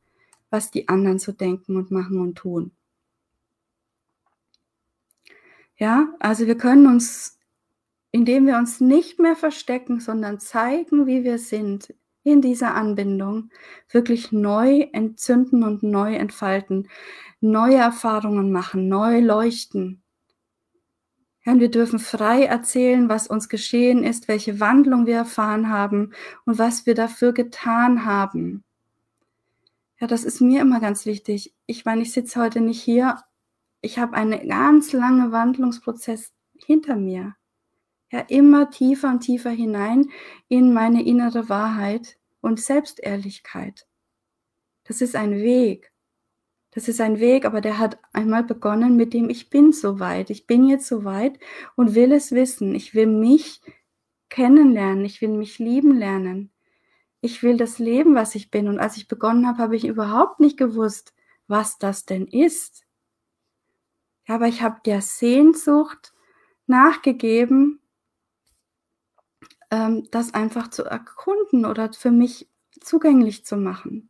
was 0.50 0.72
die 0.72 0.88
anderen 0.90 1.20
so 1.20 1.32
denken 1.32 1.76
und 1.78 1.92
machen 1.92 2.20
und 2.20 2.36
tun. 2.36 2.72
Ja, 5.78 6.14
also 6.20 6.48
wir 6.48 6.58
können 6.58 6.88
uns, 6.88 7.38
indem 8.12 8.46
wir 8.48 8.58
uns 8.58 8.80
nicht 8.80 9.20
mehr 9.20 9.36
verstecken, 9.36 10.00
sondern 10.00 10.40
zeigen, 10.40 11.06
wie 11.06 11.24
wir 11.24 11.38
sind, 11.38 11.94
in 12.24 12.42
dieser 12.42 12.74
Anbindung, 12.74 13.52
wirklich 13.92 14.32
neu 14.32 14.88
entzünden 14.94 15.64
und 15.64 15.84
neu 15.84 16.16
entfalten, 16.16 16.90
neue 17.40 17.76
Erfahrungen 17.76 18.52
machen, 18.52 18.88
neu 18.88 19.20
leuchten, 19.20 20.02
ja, 21.46 21.52
und 21.52 21.60
wir 21.60 21.70
dürfen 21.70 22.00
frei 22.00 22.44
erzählen, 22.46 23.08
was 23.08 23.28
uns 23.28 23.50
geschehen 23.50 24.04
ist, 24.04 24.28
welche 24.28 24.60
Wandlung 24.60 25.06
wir 25.06 25.16
erfahren 25.16 25.70
haben 25.70 26.12
und 26.46 26.58
was 26.58 26.88
wir 26.88 26.96
dafür 26.96 27.34
getan 27.34 28.06
haben. 28.06 28.64
Ja, 30.00 30.08
das 30.08 30.24
ist 30.24 30.42
mir 30.42 30.62
immer 30.62 30.80
ganz 30.80 31.06
wichtig. 31.06 31.54
Ich 31.68 31.86
meine, 31.86 32.02
ich 32.02 32.12
sitze 32.12 32.42
heute 32.42 32.62
nicht 32.62 32.82
hier. 32.82 33.22
Ich 33.82 34.00
habe 34.00 34.14
einen 34.14 34.48
ganz 34.48 34.92
langen 34.92 35.32
Wandlungsprozess 35.32 36.34
hinter 36.56 36.96
mir. 36.96 37.36
Ja, 38.12 38.22
immer 38.22 38.72
tiefer 38.72 39.10
und 39.10 39.20
tiefer 39.22 39.52
hinein 39.52 40.10
in 40.48 40.74
meine 40.74 41.06
innere 41.06 41.48
Wahrheit 41.48 42.18
und 42.42 42.60
Selbstehrlichkeit. 42.60 43.88
Das 44.84 45.02
ist 45.02 45.16
ein 45.16 45.32
Weg. 45.32 45.92
Das 46.76 46.90
ist 46.90 47.00
ein 47.00 47.20
Weg, 47.20 47.46
aber 47.46 47.62
der 47.62 47.80
hat 47.80 47.98
einmal 48.12 48.44
begonnen 48.44 48.98
mit 48.98 49.14
dem, 49.14 49.30
ich 49.30 49.50
bin 49.50 49.72
so 49.72 50.00
weit, 50.02 50.30
ich 50.30 50.46
bin 50.46 50.68
jetzt 50.68 50.88
so 50.88 51.06
weit 51.06 51.40
und 51.78 51.96
will 51.96 52.12
es 52.12 52.34
wissen. 52.34 52.76
Ich 52.76 52.94
will 52.94 53.08
mich 53.08 53.62
kennenlernen, 54.28 55.06
ich 55.06 55.22
will 55.22 55.30
mich 55.30 55.58
lieben 55.58 55.96
lernen. 55.96 56.52
Ich 57.22 57.42
will 57.44 57.56
das 57.56 57.80
Leben, 57.80 58.14
was 58.14 58.36
ich 58.36 58.52
bin. 58.52 58.68
Und 58.68 58.80
als 58.80 58.98
ich 58.98 59.08
begonnen 59.08 59.48
habe, 59.48 59.60
habe 59.60 59.78
ich 59.78 59.86
überhaupt 59.88 60.42
nicht 60.42 60.58
gewusst, 60.58 61.14
was 61.48 61.78
das 61.78 62.06
denn 62.06 62.28
ist. 62.28 62.86
Aber 64.28 64.48
ich 64.48 64.62
habe 64.62 64.82
der 64.86 65.02
Sehnsucht 65.02 66.14
nachgegeben, 66.68 67.80
ähm, 69.72 70.10
das 70.12 70.34
einfach 70.34 70.68
zu 70.70 70.84
erkunden 70.84 71.66
oder 71.66 71.94
für 71.94 72.12
mich 72.12 72.50
zugänglich 72.82 73.46
zu 73.46 73.56
machen. 73.56 74.10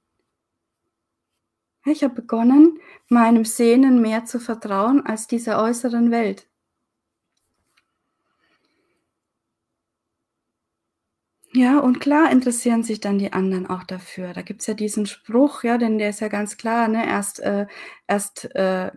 Ich 1.86 2.04
habe 2.04 2.14
begonnen, 2.16 2.80
meinem 3.08 3.46
Sehnen 3.46 4.02
mehr 4.02 4.26
zu 4.26 4.42
vertrauen 4.42 5.06
als 5.06 5.28
dieser 5.28 5.62
äußeren 5.64 6.12
Welt. 6.12 6.50
Ja, 11.54 11.80
und 11.80 12.00
klar 12.02 12.32
interessieren 12.32 12.84
sich 12.84 13.00
dann 13.00 13.18
die 13.18 13.32
anderen 13.32 13.66
auch 13.68 13.84
dafür. 13.84 14.34
Da 14.34 14.42
gibt 14.42 14.62
es 14.62 14.68
ja 14.68 14.74
diesen 14.74 15.06
Spruch, 15.06 15.64
ja, 15.64 15.78
denn 15.78 15.98
der 15.98 16.10
ist 16.10 16.20
ja 16.20 16.28
ganz 16.28 16.58
klar, 16.58 16.88
ne? 16.90 17.06
Erst, 17.08 17.40
äh, 17.40 17.66
erst 18.08 18.54
äh, 18.56 18.92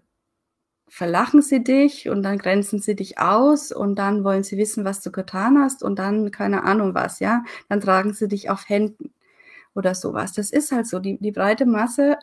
verlachen 0.88 1.42
sie 1.42 1.64
dich 1.64 2.08
und 2.10 2.22
dann 2.22 2.38
grenzen 2.38 2.80
sie 2.80 2.96
dich 2.96 3.18
aus 3.18 3.72
und 3.72 3.96
dann 3.96 4.24
wollen 4.24 4.44
sie 4.44 4.58
wissen, 4.58 4.84
was 4.84 5.00
du 5.02 5.12
getan 5.12 5.58
hast 5.60 5.82
und 5.82 5.98
dann 5.98 6.30
keine 6.32 6.64
Ahnung 6.64 6.94
was, 6.94 7.20
ja. 7.20 7.44
Dann 7.68 7.80
tragen 7.80 8.14
sie 8.14 8.28
dich 8.28 8.50
auf 8.50 8.68
Händen 8.68 9.12
oder 9.74 9.94
sowas. 9.94 10.32
Das 10.34 10.50
ist 10.50 10.72
halt 10.72 10.86
so. 10.88 11.00
Die, 11.00 11.18
die 11.20 11.32
breite 11.32 11.66
Masse 11.66 12.18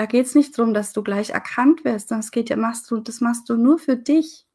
da 0.00 0.06
geht 0.06 0.24
es 0.24 0.34
nicht 0.34 0.58
darum, 0.58 0.72
dass 0.72 0.94
du 0.94 1.02
gleich 1.02 1.28
erkannt 1.28 1.84
wirst, 1.84 2.10
es 2.10 2.30
geht 2.30 2.48
ja, 2.48 2.56
machst 2.56 2.90
du, 2.90 3.00
das 3.00 3.20
machst 3.20 3.50
du 3.50 3.56
nur 3.58 3.78
für 3.78 3.96
dich. 3.96 4.46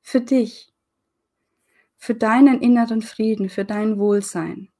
Für 0.00 0.22
dich. 0.22 0.72
für 1.96 2.14
deinen 2.14 2.60
inneren 2.62 3.02
Frieden, 3.02 3.48
für 3.48 3.64
dein 3.64 3.98
Wohlsein, 3.98 4.70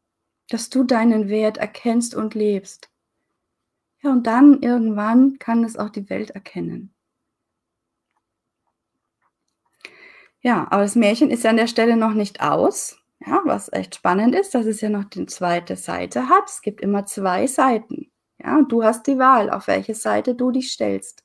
dass 0.49 0.71
du 0.71 0.85
deinen 0.85 1.29
Wert 1.29 1.59
erkennst 1.59 2.15
und 2.15 2.35
lebst. 2.35 2.91
Ja, 4.03 4.13
und 4.13 4.27
dann 4.27 4.63
irgendwann 4.63 5.39
kann 5.39 5.65
es 5.65 5.77
auch 5.77 5.91
die 5.91 6.09
Welt 6.11 6.31
erkennen. 6.31 6.95
Ja, 10.43 10.67
aber 10.71 10.83
das 10.83 10.95
Märchen 10.95 11.31
ist 11.31 11.45
ja 11.45 11.51
an 11.51 11.57
der 11.57 11.67
Stelle 11.67 11.97
noch 11.97 12.13
nicht 12.15 12.41
aus. 12.43 12.99
Ja, 13.27 13.41
was 13.45 13.73
echt 13.73 13.95
spannend 13.97 14.35
ist, 14.35 14.55
dass 14.55 14.67
es 14.67 14.81
ja 14.81 14.91
noch 14.91 15.05
die 15.05 15.27
zweite 15.27 15.77
Seite 15.77 16.29
hat. 16.29 16.49
Es 16.51 16.61
gibt 16.63 16.81
immer 16.83 17.07
zwei 17.07 17.47
Seiten. 17.47 18.11
Ja, 18.45 18.59
und 18.59 18.71
du 18.71 18.85
hast 18.85 19.07
die 19.07 19.19
Wahl, 19.19 19.49
auf 19.49 19.67
welche 19.69 19.95
Seite 19.95 20.35
du 20.35 20.51
dich 20.51 20.71
stellst. 20.71 21.25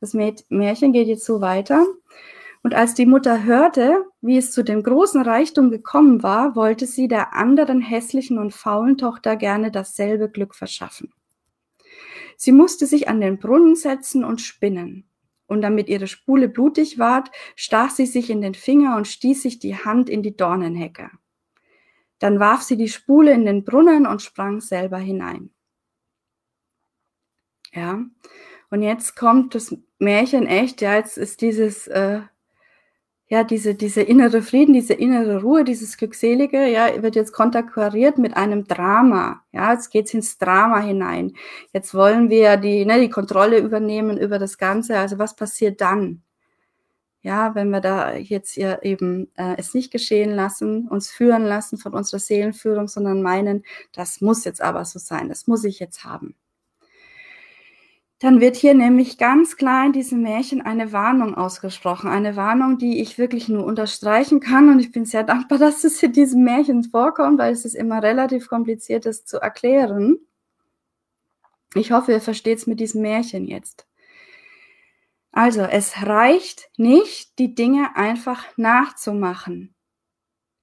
Das 0.00 0.14
Märchen 0.14 0.92
geht 0.92 1.08
jetzt 1.08 1.24
so 1.24 1.40
weiter. 1.40 1.84
Und 2.62 2.74
als 2.74 2.94
die 2.94 3.04
Mutter 3.04 3.44
hörte, 3.44 4.04
wie 4.20 4.38
es 4.38 4.52
zu 4.52 4.62
dem 4.62 4.82
großen 4.82 5.20
Reichtum 5.22 5.70
gekommen 5.70 6.22
war, 6.22 6.56
wollte 6.56 6.86
sie 6.86 7.08
der 7.08 7.34
anderen 7.34 7.80
hässlichen 7.80 8.38
und 8.38 8.54
faulen 8.54 8.96
Tochter 8.96 9.36
gerne 9.36 9.70
dasselbe 9.70 10.30
Glück 10.30 10.54
verschaffen. 10.54 11.12
Sie 12.36 12.52
musste 12.52 12.86
sich 12.86 13.08
an 13.08 13.20
den 13.20 13.38
Brunnen 13.38 13.76
setzen 13.76 14.24
und 14.24 14.40
spinnen 14.40 15.08
und 15.46 15.62
damit 15.62 15.88
ihre 15.88 16.06
Spule 16.06 16.48
blutig 16.48 16.98
ward, 16.98 17.30
stach 17.54 17.90
sie 17.90 18.06
sich 18.06 18.30
in 18.30 18.40
den 18.40 18.54
Finger 18.54 18.96
und 18.96 19.06
stieß 19.06 19.42
sich 19.42 19.58
die 19.58 19.76
Hand 19.76 20.08
in 20.08 20.22
die 20.22 20.36
Dornenhecke. 20.36 21.10
Dann 22.18 22.40
warf 22.40 22.62
sie 22.62 22.76
die 22.76 22.88
Spule 22.88 23.32
in 23.32 23.44
den 23.44 23.64
Brunnen 23.64 24.06
und 24.06 24.22
sprang 24.22 24.60
selber 24.60 24.98
hinein. 24.98 25.50
Ja, 27.74 27.98
und 28.70 28.82
jetzt 28.82 29.16
kommt 29.16 29.54
das 29.54 29.76
Märchen 29.98 30.46
echt, 30.46 30.80
ja, 30.80 30.96
jetzt 30.96 31.18
ist 31.18 31.40
dieses 31.40 31.86
äh, 31.88 32.20
ja, 33.28 33.42
diese, 33.42 33.74
diese 33.74 34.02
innere 34.02 34.42
Frieden, 34.42 34.74
diese 34.74 34.92
innere 34.94 35.40
Ruhe, 35.42 35.64
dieses 35.64 35.96
Glückselige, 35.96 36.66
ja, 36.68 37.02
wird 37.02 37.16
jetzt 37.16 37.32
konterkariert 37.32 38.18
mit 38.18 38.36
einem 38.36 38.64
Drama. 38.64 39.42
Ja, 39.52 39.72
jetzt 39.72 39.90
geht's 39.90 40.12
ins 40.14 40.38
Drama 40.38 40.80
hinein. 40.80 41.32
Jetzt 41.72 41.94
wollen 41.94 42.28
wir 42.30 42.56
die, 42.58 42.84
ne, 42.84 43.00
die 43.00 43.08
Kontrolle 43.10 43.58
übernehmen 43.58 44.18
über 44.18 44.38
das 44.38 44.58
Ganze. 44.58 44.98
Also 44.98 45.18
was 45.18 45.34
passiert 45.36 45.80
dann? 45.80 46.22
Ja, 47.22 47.54
wenn 47.54 47.70
wir 47.70 47.80
da 47.80 48.14
jetzt 48.14 48.58
eben 48.58 49.30
äh, 49.36 49.56
es 49.56 49.74
nicht 49.74 49.90
geschehen 49.90 50.30
lassen, 50.32 50.88
uns 50.88 51.10
führen 51.10 51.44
lassen 51.44 51.78
von 51.78 51.94
unserer 51.94 52.20
Seelenführung, 52.20 52.86
sondern 52.88 53.22
meinen, 53.22 53.64
das 53.92 54.20
muss 54.20 54.44
jetzt 54.44 54.60
aber 54.60 54.84
so 54.84 54.98
sein, 54.98 55.30
das 55.30 55.46
muss 55.46 55.64
ich 55.64 55.80
jetzt 55.80 56.04
haben 56.04 56.36
dann 58.24 58.40
wird 58.40 58.56
hier 58.56 58.72
nämlich 58.72 59.18
ganz 59.18 59.58
klar 59.58 59.84
in 59.84 59.92
diesem 59.92 60.22
Märchen 60.22 60.62
eine 60.62 60.92
Warnung 60.92 61.34
ausgesprochen. 61.34 62.08
Eine 62.08 62.36
Warnung, 62.36 62.78
die 62.78 63.02
ich 63.02 63.18
wirklich 63.18 63.50
nur 63.50 63.66
unterstreichen 63.66 64.40
kann. 64.40 64.70
Und 64.70 64.80
ich 64.80 64.92
bin 64.92 65.04
sehr 65.04 65.24
dankbar, 65.24 65.58
dass 65.58 65.84
es 65.84 66.02
in 66.02 66.14
diesem 66.14 66.42
Märchen 66.42 66.84
vorkommt, 66.84 67.38
weil 67.38 67.52
es 67.52 67.66
ist 67.66 67.74
immer 67.74 68.02
relativ 68.02 68.48
kompliziert, 68.48 69.04
das 69.04 69.26
zu 69.26 69.42
erklären. 69.42 70.16
Ich 71.74 71.92
hoffe, 71.92 72.12
ihr 72.12 72.20
versteht 72.22 72.56
es 72.56 72.66
mit 72.66 72.80
diesem 72.80 73.02
Märchen 73.02 73.46
jetzt. 73.46 73.86
Also, 75.30 75.60
es 75.60 75.92
reicht 76.02 76.70
nicht, 76.78 77.38
die 77.38 77.54
Dinge 77.54 77.94
einfach 77.94 78.46
nachzumachen 78.56 79.73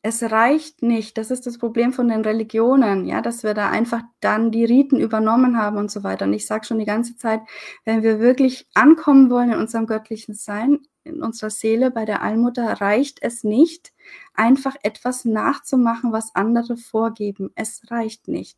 es 0.03 0.23
reicht 0.23 0.81
nicht. 0.81 1.17
Das 1.17 1.29
ist 1.29 1.45
das 1.45 1.59
Problem 1.59 1.93
von 1.93 2.07
den 2.07 2.21
Religionen, 2.21 3.05
ja, 3.05 3.21
dass 3.21 3.43
wir 3.43 3.53
da 3.53 3.69
einfach 3.69 4.01
dann 4.19 4.51
die 4.51 4.65
Riten 4.65 4.99
übernommen 4.99 5.57
haben 5.57 5.77
und 5.77 5.91
so 5.91 6.03
weiter. 6.03 6.25
Und 6.25 6.33
ich 6.33 6.47
sage 6.47 6.65
schon 6.65 6.79
die 6.79 6.85
ganze 6.85 7.17
Zeit, 7.17 7.41
wenn 7.85 8.01
wir 8.01 8.19
wirklich 8.19 8.67
ankommen 8.73 9.29
wollen 9.29 9.51
in 9.51 9.59
unserem 9.59 9.85
göttlichen 9.85 10.33
Sein, 10.33 10.79
in 11.03 11.21
unserer 11.21 11.51
Seele, 11.51 11.91
bei 11.91 12.05
der 12.05 12.23
Allmutter, 12.23 12.81
reicht 12.81 13.21
es 13.21 13.43
nicht, 13.43 13.93
einfach 14.33 14.75
etwas 14.81 15.23
nachzumachen, 15.25 16.11
was 16.11 16.35
andere 16.35 16.77
vorgeben. 16.77 17.51
Es 17.55 17.91
reicht 17.91 18.27
nicht. 18.27 18.57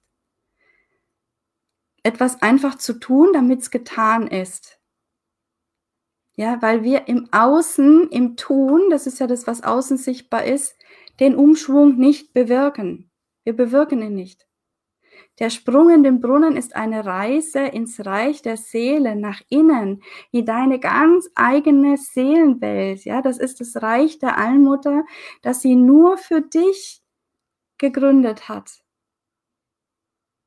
Etwas 2.03 2.41
einfach 2.41 2.75
zu 2.75 2.93
tun, 2.99 3.29
damit 3.33 3.61
es 3.61 3.71
getan 3.71 4.27
ist. 4.27 4.79
Ja, 6.35 6.61
weil 6.61 6.83
wir 6.83 7.07
im 7.07 7.29
Außen, 7.31 8.09
im 8.09 8.35
Tun, 8.37 8.89
das 8.89 9.07
ist 9.07 9.19
ja 9.19 9.27
das, 9.27 9.45
was 9.45 9.63
außen 9.63 9.97
sichtbar 9.97 10.45
ist, 10.45 10.75
den 11.19 11.35
Umschwung 11.35 11.97
nicht 11.97 12.33
bewirken. 12.33 13.11
Wir 13.43 13.53
bewirken 13.53 14.01
ihn 14.01 14.15
nicht. 14.15 14.47
Der 15.39 15.49
Sprung 15.49 15.89
in 15.89 16.03
den 16.03 16.19
Brunnen 16.21 16.55
ist 16.55 16.75
eine 16.75 17.05
Reise 17.05 17.59
ins 17.59 18.05
Reich 18.05 18.41
der 18.41 18.57
Seele, 18.57 19.15
nach 19.15 19.41
innen, 19.49 20.03
in 20.31 20.45
deine 20.45 20.79
ganz 20.79 21.29
eigene 21.35 21.97
Seelenwelt. 21.97 23.03
Ja, 23.05 23.21
das 23.21 23.39
ist 23.39 23.59
das 23.59 23.81
Reich 23.81 24.19
der 24.19 24.37
Allmutter, 24.37 25.03
das 25.41 25.61
sie 25.61 25.75
nur 25.75 26.17
für 26.17 26.41
dich 26.41 27.01
gegründet 27.79 28.47
hat. 28.47 28.82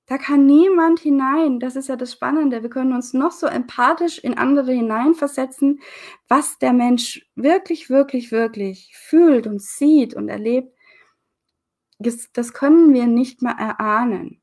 Da 0.07 0.19
kann 0.19 0.47
niemand 0.47 1.01
hinein. 1.01 1.59
Das 1.59 1.75
ist 1.75 1.89
ja 1.89 1.97
das 1.97 2.13
Spannende. 2.13 2.63
Wir 2.63 2.71
können 2.71 2.93
uns 2.93 3.13
noch 3.13 3.33
so 3.33 3.47
empathisch 3.47 4.19
in 4.19 4.39
andere 4.39 4.73
hineinversetzen, 4.73 5.81
was 6.29 6.59
der 6.59 6.73
Mensch 6.73 7.29
wirklich, 7.35 7.91
wirklich, 7.91 8.31
wirklich 8.31 8.97
fühlt 8.97 9.49
und 9.49 9.61
sieht 9.61 10.15
und 10.15 10.29
erlebt. 10.29 10.73
Das, 11.99 12.53
können 12.53 12.95
wir 12.95 13.07
nicht 13.07 13.43
mal 13.43 13.59
erahnen. 13.59 14.41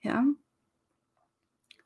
Ja? 0.00 0.24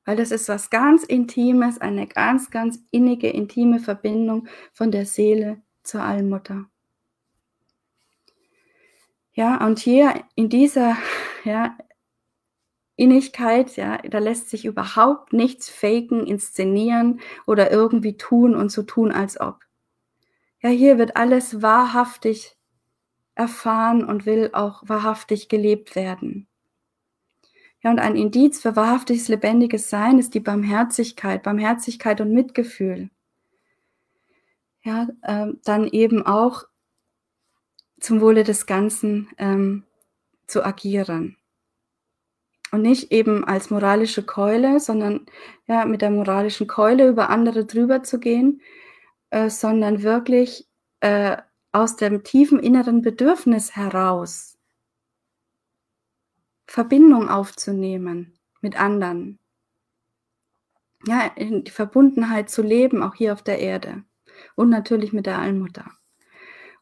Weil 0.04 0.16
das 0.16 0.30
ist 0.30 0.48
was 0.50 0.68
ganz 0.68 1.04
Intimes, 1.04 1.78
eine 1.78 2.06
ganz, 2.06 2.50
ganz 2.50 2.78
innige, 2.90 3.30
intime 3.30 3.80
Verbindung 3.80 4.48
von 4.72 4.90
der 4.90 5.06
Seele 5.06 5.62
zur 5.82 6.02
Allmutter. 6.02 6.66
Ja, 9.32 9.64
und 9.64 9.78
hier 9.78 10.24
in 10.34 10.50
dieser, 10.50 10.96
ja, 11.44 11.78
Innigkeit, 13.00 13.76
ja, 13.76 13.96
da 13.98 14.18
lässt 14.18 14.50
sich 14.50 14.66
überhaupt 14.66 15.32
nichts 15.32 15.70
faken, 15.70 16.26
inszenieren 16.26 17.20
oder 17.46 17.70
irgendwie 17.70 18.18
tun 18.18 18.54
und 18.54 18.70
so 18.70 18.82
tun, 18.82 19.10
als 19.10 19.40
ob. 19.40 19.60
Ja, 20.60 20.68
hier 20.68 20.98
wird 20.98 21.16
alles 21.16 21.62
wahrhaftig 21.62 22.58
erfahren 23.34 24.04
und 24.04 24.26
will 24.26 24.50
auch 24.52 24.82
wahrhaftig 24.86 25.48
gelebt 25.48 25.96
werden. 25.96 26.46
Ja, 27.82 27.90
und 27.90 27.98
ein 27.98 28.16
Indiz 28.16 28.60
für 28.60 28.76
wahrhaftiges, 28.76 29.28
lebendiges 29.28 29.88
Sein 29.88 30.18
ist 30.18 30.34
die 30.34 30.40
Barmherzigkeit, 30.40 31.42
Barmherzigkeit 31.42 32.20
und 32.20 32.34
Mitgefühl. 32.34 33.08
Ja, 34.82 35.08
äh, 35.22 35.46
dann 35.64 35.88
eben 35.88 36.26
auch 36.26 36.64
zum 37.98 38.20
Wohle 38.20 38.44
des 38.44 38.66
Ganzen 38.66 39.30
ähm, 39.38 39.84
zu 40.46 40.62
agieren 40.62 41.38
und 42.72 42.82
nicht 42.82 43.12
eben 43.12 43.44
als 43.44 43.70
moralische 43.70 44.24
Keule, 44.24 44.80
sondern 44.80 45.26
ja, 45.66 45.84
mit 45.84 46.02
der 46.02 46.10
moralischen 46.10 46.66
Keule 46.66 47.08
über 47.08 47.30
andere 47.30 47.64
drüber 47.64 48.02
zu 48.02 48.20
gehen, 48.20 48.60
äh, 49.30 49.50
sondern 49.50 50.02
wirklich 50.02 50.68
äh, 51.00 51.36
aus 51.72 51.96
dem 51.96 52.24
tiefen 52.24 52.60
inneren 52.60 53.02
Bedürfnis 53.02 53.76
heraus 53.76 54.58
Verbindung 56.66 57.28
aufzunehmen 57.28 58.38
mit 58.60 58.80
anderen. 58.80 59.40
Ja, 61.06 61.26
in 61.34 61.64
die 61.64 61.70
Verbundenheit 61.70 62.50
zu 62.50 62.62
leben, 62.62 63.02
auch 63.02 63.14
hier 63.14 63.32
auf 63.32 63.42
der 63.42 63.58
Erde 63.58 64.04
und 64.54 64.68
natürlich 64.68 65.12
mit 65.12 65.26
der 65.26 65.38
Allmutter. 65.38 65.90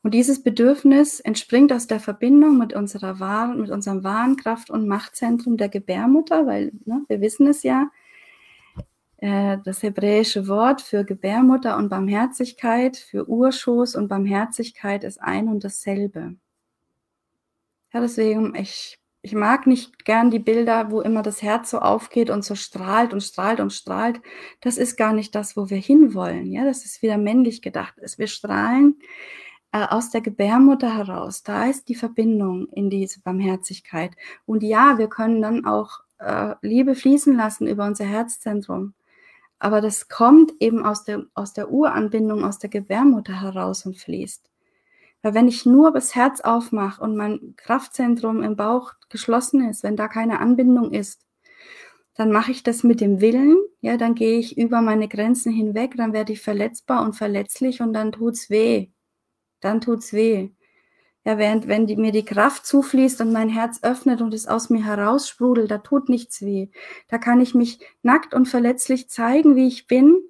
Und 0.03 0.15
dieses 0.15 0.43
Bedürfnis 0.43 1.21
entspringt 1.21 1.73
aus 1.73 1.87
der 1.87 2.01
Verbindung 2.01 2.57
mit 2.59 2.73
unserer 2.73 3.19
wahren, 3.19 3.61
mit 3.61 3.71
unserem 3.71 4.05
wahren 4.05 4.37
Kraft- 4.37 4.71
und 4.71 4.87
Machtzentrum 4.87 5.57
der 5.57 5.69
Gebärmutter, 5.69 6.47
weil 6.47 6.73
ne, 6.85 7.05
wir 7.09 7.21
wissen 7.21 7.49
es 7.49 7.63
ja, 7.63 7.91
äh, 9.19 9.59
das 9.65 9.83
hebräische 9.83 10.47
Wort 10.47 10.81
für 10.81 11.05
Gebärmutter 11.05 11.77
und 11.77 11.89
Barmherzigkeit, 11.89 12.97
für 12.97 13.29
Urschoß 13.29 13.97
und 13.97 14.09
Barmherzigkeit 14.09 15.03
ist 15.03 15.21
ein 15.21 15.49
und 15.49 15.65
dasselbe. 15.65 16.37
Ja, 17.93 18.01
deswegen, 18.01 18.55
ich, 18.55 18.99
ich 19.23 19.35
mag 19.35 19.67
nicht 19.67 20.05
gern 20.05 20.31
die 20.31 20.39
Bilder, 20.39 20.93
wo 20.93 21.01
immer 21.01 21.23
das 21.23 21.43
Herz 21.43 21.71
so 21.71 21.81
aufgeht 21.81 22.31
und 22.31 22.45
so 22.45 22.55
strahlt 22.55 23.13
und 23.13 23.23
strahlt 23.23 23.59
und 23.59 23.73
strahlt. 23.73 24.21
Das 24.61 24.77
ist 24.79 24.97
gar 24.97 25.13
nicht 25.13 25.35
das, 25.35 25.57
wo 25.57 25.69
wir 25.71 25.79
hinwollen. 25.79 26.53
Ja, 26.53 26.65
das 26.65 26.85
ist 26.85 27.03
wieder 27.03 27.19
männlich 27.19 27.63
gedacht. 27.63 27.95
Wir 28.19 28.29
strahlen 28.29 29.01
äh, 29.73 29.85
aus 29.87 30.11
der 30.11 30.21
Gebärmutter 30.21 30.97
heraus. 30.97 31.43
Da 31.43 31.67
ist 31.67 31.89
die 31.89 31.95
Verbindung 31.95 32.69
in 32.69 32.91
diese 32.91 33.21
Barmherzigkeit. 33.21 34.13
Und 34.47 34.63
ja, 34.63 34.99
wir 34.99 35.09
können 35.09 35.43
dann 35.43 35.65
auch 35.65 36.01
äh, 36.19 36.55
Liebe 36.63 36.95
fließen 36.95 37.37
lassen 37.37 37.67
über 37.67 37.87
unser 37.87 38.05
Herzzentrum. 38.05 38.95
Aber 39.59 39.81
das 39.81 40.09
kommt 40.09 40.53
eben 40.61 40.85
aus 40.87 41.05
der, 41.05 41.25
aus 41.35 41.53
der 41.53 41.71
Uranbindung, 41.71 42.45
aus 42.45 42.59
der 42.59 42.71
Gebärmutter 42.71 43.41
heraus 43.43 43.85
und 43.87 43.99
fließt. 43.99 44.49
Weil 45.23 45.35
wenn 45.35 45.49
ich 45.49 45.67
nur 45.67 45.93
das 45.93 46.15
Herz 46.15 46.41
aufmache 46.41 47.03
und 47.03 47.17
mein 47.17 47.55
Kraftzentrum 47.57 48.43
im 48.43 48.57
Bauch 48.57 48.93
geschlossen 49.09 49.69
ist, 49.69 49.83
wenn 49.83 49.97
da 49.97 50.07
keine 50.07 50.39
Anbindung 50.41 50.93
ist, 50.93 51.27
dann 52.15 52.33
mache 52.33 52.53
ich 52.53 52.63
das 52.63 52.85
mit 52.85 53.01
dem 53.01 53.21
Willen, 53.21 53.57
ja, 53.81 53.97
dann 53.97 54.15
gehe 54.15 54.39
ich 54.39 54.59
über 54.59 54.81
meine 54.81 55.09
Grenzen 55.09 55.53
hinweg, 55.53 55.95
dann 55.97 56.13
werde 56.13 56.33
ich 56.33 56.41
verletzbar 56.41 57.05
und 57.05 57.15
verletzlich 57.15 57.81
und 57.81 57.93
dann 57.93 58.13
tut's 58.13 58.51
weh 58.51 58.89
dann 59.61 59.81
tut's 59.81 60.13
weh. 60.13 60.51
Ja, 61.25 61.39
während 61.39 61.69
wenn 61.69 61.87
die, 61.87 61.97
mir 61.97 62.13
die 62.13 62.25
Kraft 62.25 62.65
zufließt 62.67 63.21
und 63.21 63.33
mein 63.33 63.51
Herz 63.51 63.81
öffnet 63.83 64.23
und 64.23 64.33
es 64.33 64.47
aus 64.47 64.71
mir 64.71 64.85
heraussprudelt, 64.85 65.71
da 65.71 65.79
tut 65.79 66.09
nichts 66.09 66.43
weh. 66.43 66.69
Da 67.09 67.19
kann 67.19 67.41
ich 67.41 67.55
mich 67.55 67.81
nackt 68.03 68.35
und 68.35 68.49
verletzlich 68.49 69.11
zeigen, 69.11 69.57
wie 69.57 69.69
ich 69.69 69.87
bin, 69.87 70.23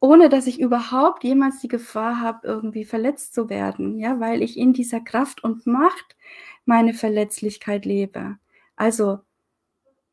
ohne 0.00 0.28
dass 0.28 0.46
ich 0.46 0.60
überhaupt 0.60 1.24
jemals 1.24 1.60
die 1.60 1.68
Gefahr 1.68 2.20
habe, 2.20 2.46
irgendwie 2.46 2.84
verletzt 2.84 3.34
zu 3.34 3.50
werden, 3.50 3.98
ja, 3.98 4.18
weil 4.18 4.42
ich 4.42 4.58
in 4.58 4.72
dieser 4.72 5.00
Kraft 5.00 5.44
und 5.44 5.66
Macht 5.66 6.16
meine 6.64 6.94
Verletzlichkeit 6.94 7.84
lebe. 7.84 8.38
Also, 8.76 9.20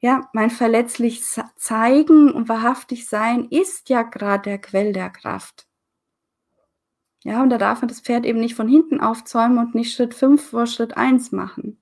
ja, 0.02 0.30
mein 0.34 0.50
verletzlich 0.50 1.24
zeigen 1.56 2.32
und 2.32 2.50
wahrhaftig 2.50 3.08
sein 3.08 3.46
ist 3.50 3.90
ja 3.90 4.04
gerade 4.04 4.44
der 4.44 4.60
Quell 4.60 4.94
der 4.94 5.10
Kraft. 5.10 5.69
Ja, 7.24 7.44
und 7.44 7.50
da 7.50 7.58
darf 7.58 7.82
man 7.82 7.90
das 7.90 8.00
Pferd 8.00 8.26
eben 8.26 8.40
nicht 8.40 8.56
von 8.56 8.68
hinten 8.68 9.02
aufzäumen 9.02 9.58
und 9.58 9.76
nicht 9.76 9.94
Schritt 9.94 10.14
5 10.14 10.50
vor 10.52 10.68
Schritt 10.68 10.96
1 10.98 11.32
machen. 11.32 11.80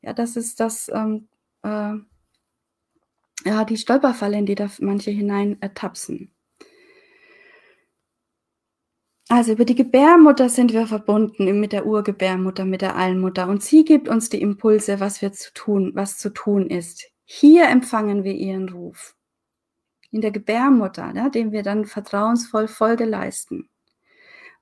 Ja, 0.00 0.12
das 0.14 0.36
ist 0.36 0.60
das, 0.60 0.88
ähm, 0.92 1.28
äh, 1.62 1.94
ja, 3.44 3.64
die 3.64 3.76
Stolperfalle, 3.76 4.38
in 4.38 4.46
die 4.46 4.54
da 4.54 4.68
manche 4.80 5.10
hinein 5.10 5.60
ertapsen. 5.60 6.32
Also 9.28 9.52
über 9.52 9.64
die 9.64 9.74
Gebärmutter 9.74 10.48
sind 10.48 10.72
wir 10.72 10.86
verbunden 10.86 11.58
mit 11.58 11.72
der 11.72 11.84
Urgebärmutter, 11.84 12.64
mit 12.64 12.80
der 12.80 12.94
Allmutter 12.96 13.48
und 13.48 13.62
sie 13.62 13.84
gibt 13.84 14.08
uns 14.08 14.28
die 14.30 14.40
Impulse, 14.40 15.00
was 15.00 15.20
wir 15.20 15.32
zu 15.32 15.52
tun, 15.52 15.90
was 15.94 16.16
zu 16.16 16.30
tun 16.30 16.70
ist. 16.70 17.10
Hier 17.24 17.68
empfangen 17.68 18.22
wir 18.22 18.34
ihren 18.34 18.68
Ruf. 18.68 19.16
In 20.12 20.20
der 20.20 20.30
Gebärmutter, 20.30 21.12
ja, 21.14 21.28
dem 21.28 21.50
wir 21.50 21.64
dann 21.64 21.86
vertrauensvoll 21.86 22.68
Folge 22.68 23.04
leisten. 23.04 23.68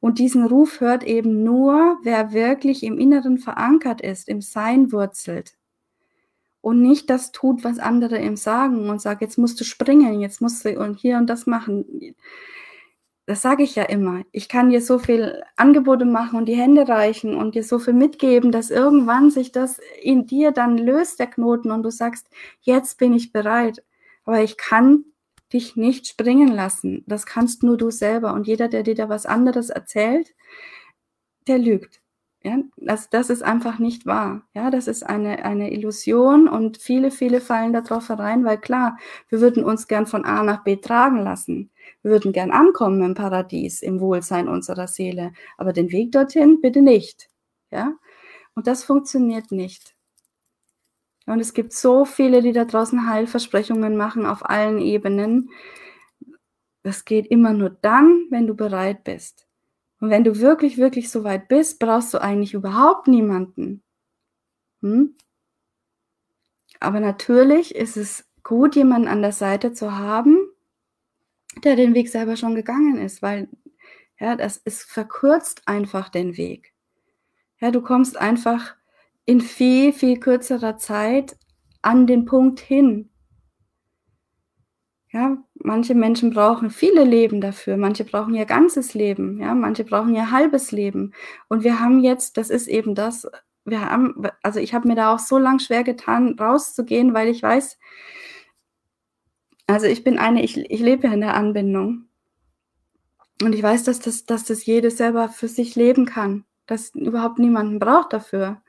Und 0.01 0.19
diesen 0.19 0.45
Ruf 0.47 0.81
hört 0.81 1.05
eben 1.05 1.45
nur, 1.45 1.99
wer 2.03 2.33
wirklich 2.33 2.83
im 2.83 2.99
Inneren 2.99 3.39
verankert 3.39 4.01
ist, 4.01 4.29
im 4.29 4.41
Sein 4.41 4.93
wurzelt. 4.93 5.57
Und 6.61 6.81
nicht 6.81 7.11
das 7.11 7.33
tut, 7.33 7.63
was 7.63 7.79
andere 7.79 8.19
ihm 8.21 8.37
sagen 8.37 8.89
und 8.89 9.01
sagt, 9.01 9.21
jetzt 9.21 9.37
musst 9.37 9.61
du 9.61 9.65
springen, 9.65 10.21
jetzt 10.21 10.41
musst 10.41 10.65
du 10.65 10.79
und 10.79 10.99
hier 10.99 11.19
und 11.19 11.29
das 11.29 11.47
machen. 11.47 12.15
Das 13.27 13.43
sage 13.43 13.63
ich 13.63 13.75
ja 13.75 13.85
immer. 13.85 14.23
Ich 14.33 14.49
kann 14.49 14.71
dir 14.71 14.83
so 14.83 14.99
viel 14.99 15.43
Angebote 15.57 16.05
machen 16.05 16.39
und 16.39 16.47
die 16.47 16.57
Hände 16.57 16.89
reichen 16.89 17.35
und 17.35 17.55
dir 17.55 17.65
so 17.65 17.79
viel 17.79 17.95
mitgeben, 17.95 18.53
dass 18.53 18.71
irgendwann 18.71 19.31
sich 19.31 19.53
das 19.53 19.79
in 20.03 20.27
dir 20.27 20.53
dann 20.53 20.77
löst, 20.77 21.19
der 21.19 21.29
Knoten, 21.29 21.71
und 21.71 21.83
du 21.83 21.91
sagst, 21.91 22.29
jetzt 22.61 22.99
bin 22.99 23.15
ich 23.15 23.33
bereit. 23.33 23.83
Aber 24.25 24.43
ich 24.43 24.57
kann 24.57 25.05
dich 25.55 25.77
nicht 25.77 26.07
springen 26.09 26.49
lassen. 26.49 27.05
Das 27.07 27.27
kannst 27.27 27.63
nur 27.63 27.77
du 27.79 27.91
selber. 27.91 28.35
Und 28.35 28.47
jeder, 28.47 28.69
der 28.69 28.83
dir 28.83 28.95
da 28.95 29.09
was 29.09 29.27
anderes 29.27 29.71
erzählt, 29.71 30.35
der 31.47 31.59
lügt. 31.59 32.01
Ja, 32.43 32.59
das, 32.77 33.09
das 33.09 33.31
ist 33.31 33.43
einfach 33.43 33.79
nicht 33.79 34.05
wahr. 34.05 34.47
Ja, 34.55 34.71
das 34.71 34.87
ist 34.87 35.03
eine, 35.03 35.47
eine 35.47 35.73
Illusion 35.73 36.47
und 36.47 36.77
viele, 36.77 37.11
viele 37.11 37.41
fallen 37.41 37.73
darauf 37.73 38.11
herein, 38.11 38.45
weil 38.45 38.59
klar, 38.59 38.99
wir 39.31 39.41
würden 39.41 39.65
uns 39.65 39.89
gern 39.89 40.07
von 40.07 40.27
A 40.27 40.43
nach 40.43 40.63
B 40.63 40.77
tragen 40.77 41.21
lassen. 41.21 41.71
Wir 42.03 42.11
würden 42.11 42.33
gern 42.33 42.51
ankommen 42.51 43.03
im 43.03 43.15
Paradies, 43.15 43.81
im 43.81 43.99
Wohlsein 43.99 44.49
unserer 44.49 44.89
Seele. 44.89 45.33
Aber 45.57 45.73
den 45.73 45.91
Weg 45.91 46.13
dorthin 46.13 46.61
bitte 46.61 46.83
nicht. 46.83 47.31
Ja, 47.71 47.95
und 48.55 48.67
das 48.67 48.85
funktioniert 48.85 49.51
nicht. 49.51 49.94
Und 51.27 51.41
es 51.41 51.55
gibt 51.55 51.73
so 51.73 52.05
viele, 52.05 52.43
die 52.43 52.53
da 52.53 52.65
draußen 52.65 53.09
Heilversprechungen 53.09 53.97
machen 53.97 54.27
auf 54.27 54.49
allen 54.49 54.79
Ebenen. 54.79 55.51
Das 56.83 57.05
geht 57.05 57.27
immer 57.29 57.53
nur 57.53 57.71
dann, 57.71 58.27
wenn 58.31 58.47
du 58.47 58.55
bereit 58.55 59.05
bist. 59.05 59.47
Und 60.01 60.11
wenn 60.11 60.25
du 60.25 60.39
wirklich, 60.39 60.77
wirklich 60.77 61.11
so 61.11 61.25
weit 61.25 61.49
bist, 61.49 61.79
brauchst 61.79 62.13
du 62.13 62.21
eigentlich 62.21 62.53
überhaupt 62.53 63.09
niemanden. 63.09 63.83
Hm? 64.83 65.17
Aber 66.81 67.01
natürlich 67.01 67.75
ist 67.75 67.97
es 67.97 68.29
gut, 68.43 68.77
jemanden 68.77 69.09
an 69.09 69.23
der 69.23 69.33
Seite 69.33 69.73
zu 69.73 69.97
haben, 69.97 70.37
der 71.63 71.77
den 71.77 71.95
Weg 71.95 72.11
selber 72.11 72.37
schon 72.37 72.55
gegangen 72.55 72.99
ist, 72.99 73.23
weil 73.23 73.49
ja, 74.19 74.37
das 74.37 74.59
ist 74.59 74.83
verkürzt 74.83 75.63
einfach 75.67 76.09
den 76.09 76.37
Weg. 76.37 76.75
Ja, 77.61 77.71
du 77.71 77.81
kommst 77.81 78.17
einfach 78.19 78.77
in 79.27 79.41
viel, 79.41 79.93
viel 79.93 80.19
kürzerer 80.19 80.77
Zeit 80.77 81.37
an 81.83 82.07
den 82.07 82.25
Punkt 82.25 82.61
hin. 82.61 83.11
Ja, 85.11 85.39
manche 85.55 85.95
Menschen 85.95 86.31
brauchen 86.31 86.71
viele 86.71 87.05
Leben 87.05 87.41
dafür, 87.41 87.77
manche 87.77 88.05
brauchen 88.05 88.35
ihr 88.35 88.47
ganzes 88.47 88.95
Leben, 88.95 89.39
ja, 89.39 89.55
manche 89.55 89.85
brauchen 89.85 90.15
ihr 90.15 90.33
halbes 90.33 90.73
Leben. 90.73 91.13
Und 91.49 91.63
wir 91.63 91.79
haben 91.79 92.01
jetzt, 92.01 92.37
das 92.37 92.51
ist 92.51 92.67
eben 92.67 92.97
das, 92.97 93.29
wir 93.65 93.81
haben, 93.81 94.29
also 94.43 94.59
ich 94.59 94.75
habe 94.75 94.89
mir 94.89 94.97
da 94.97 95.15
auch 95.15 95.21
so 95.21 95.39
lang 95.39 95.61
schwer 95.61 95.85
getan, 95.85 96.37
rauszugehen, 96.39 97.15
weil 97.15 97.29
ich 97.29 97.43
weiß, 97.43 97.79
also 99.67 99.87
ich 99.87 100.05
bin 100.05 100.19
eine, 100.19 100.43
ich, 100.43 100.59
ich 100.59 100.81
lebe 100.81 101.07
ja 101.07 101.15
in 101.15 101.21
der 101.21 101.35
Anbindung. 101.35 102.09
Und 103.43 103.55
ich 103.55 103.63
weiß, 103.63 103.85
dass 103.85 104.01
das, 104.01 104.27
dass 104.27 104.45
das 104.45 104.67
jede 104.67 104.91
selber 104.91 105.29
für 105.29 105.49
sich 105.49 105.75
leben 105.77 106.07
kann, 106.07 106.45
dass 106.67 106.95
überhaupt 106.95 107.39
niemanden 107.39 107.79
braucht 107.79 108.13
dafür. 108.13 108.63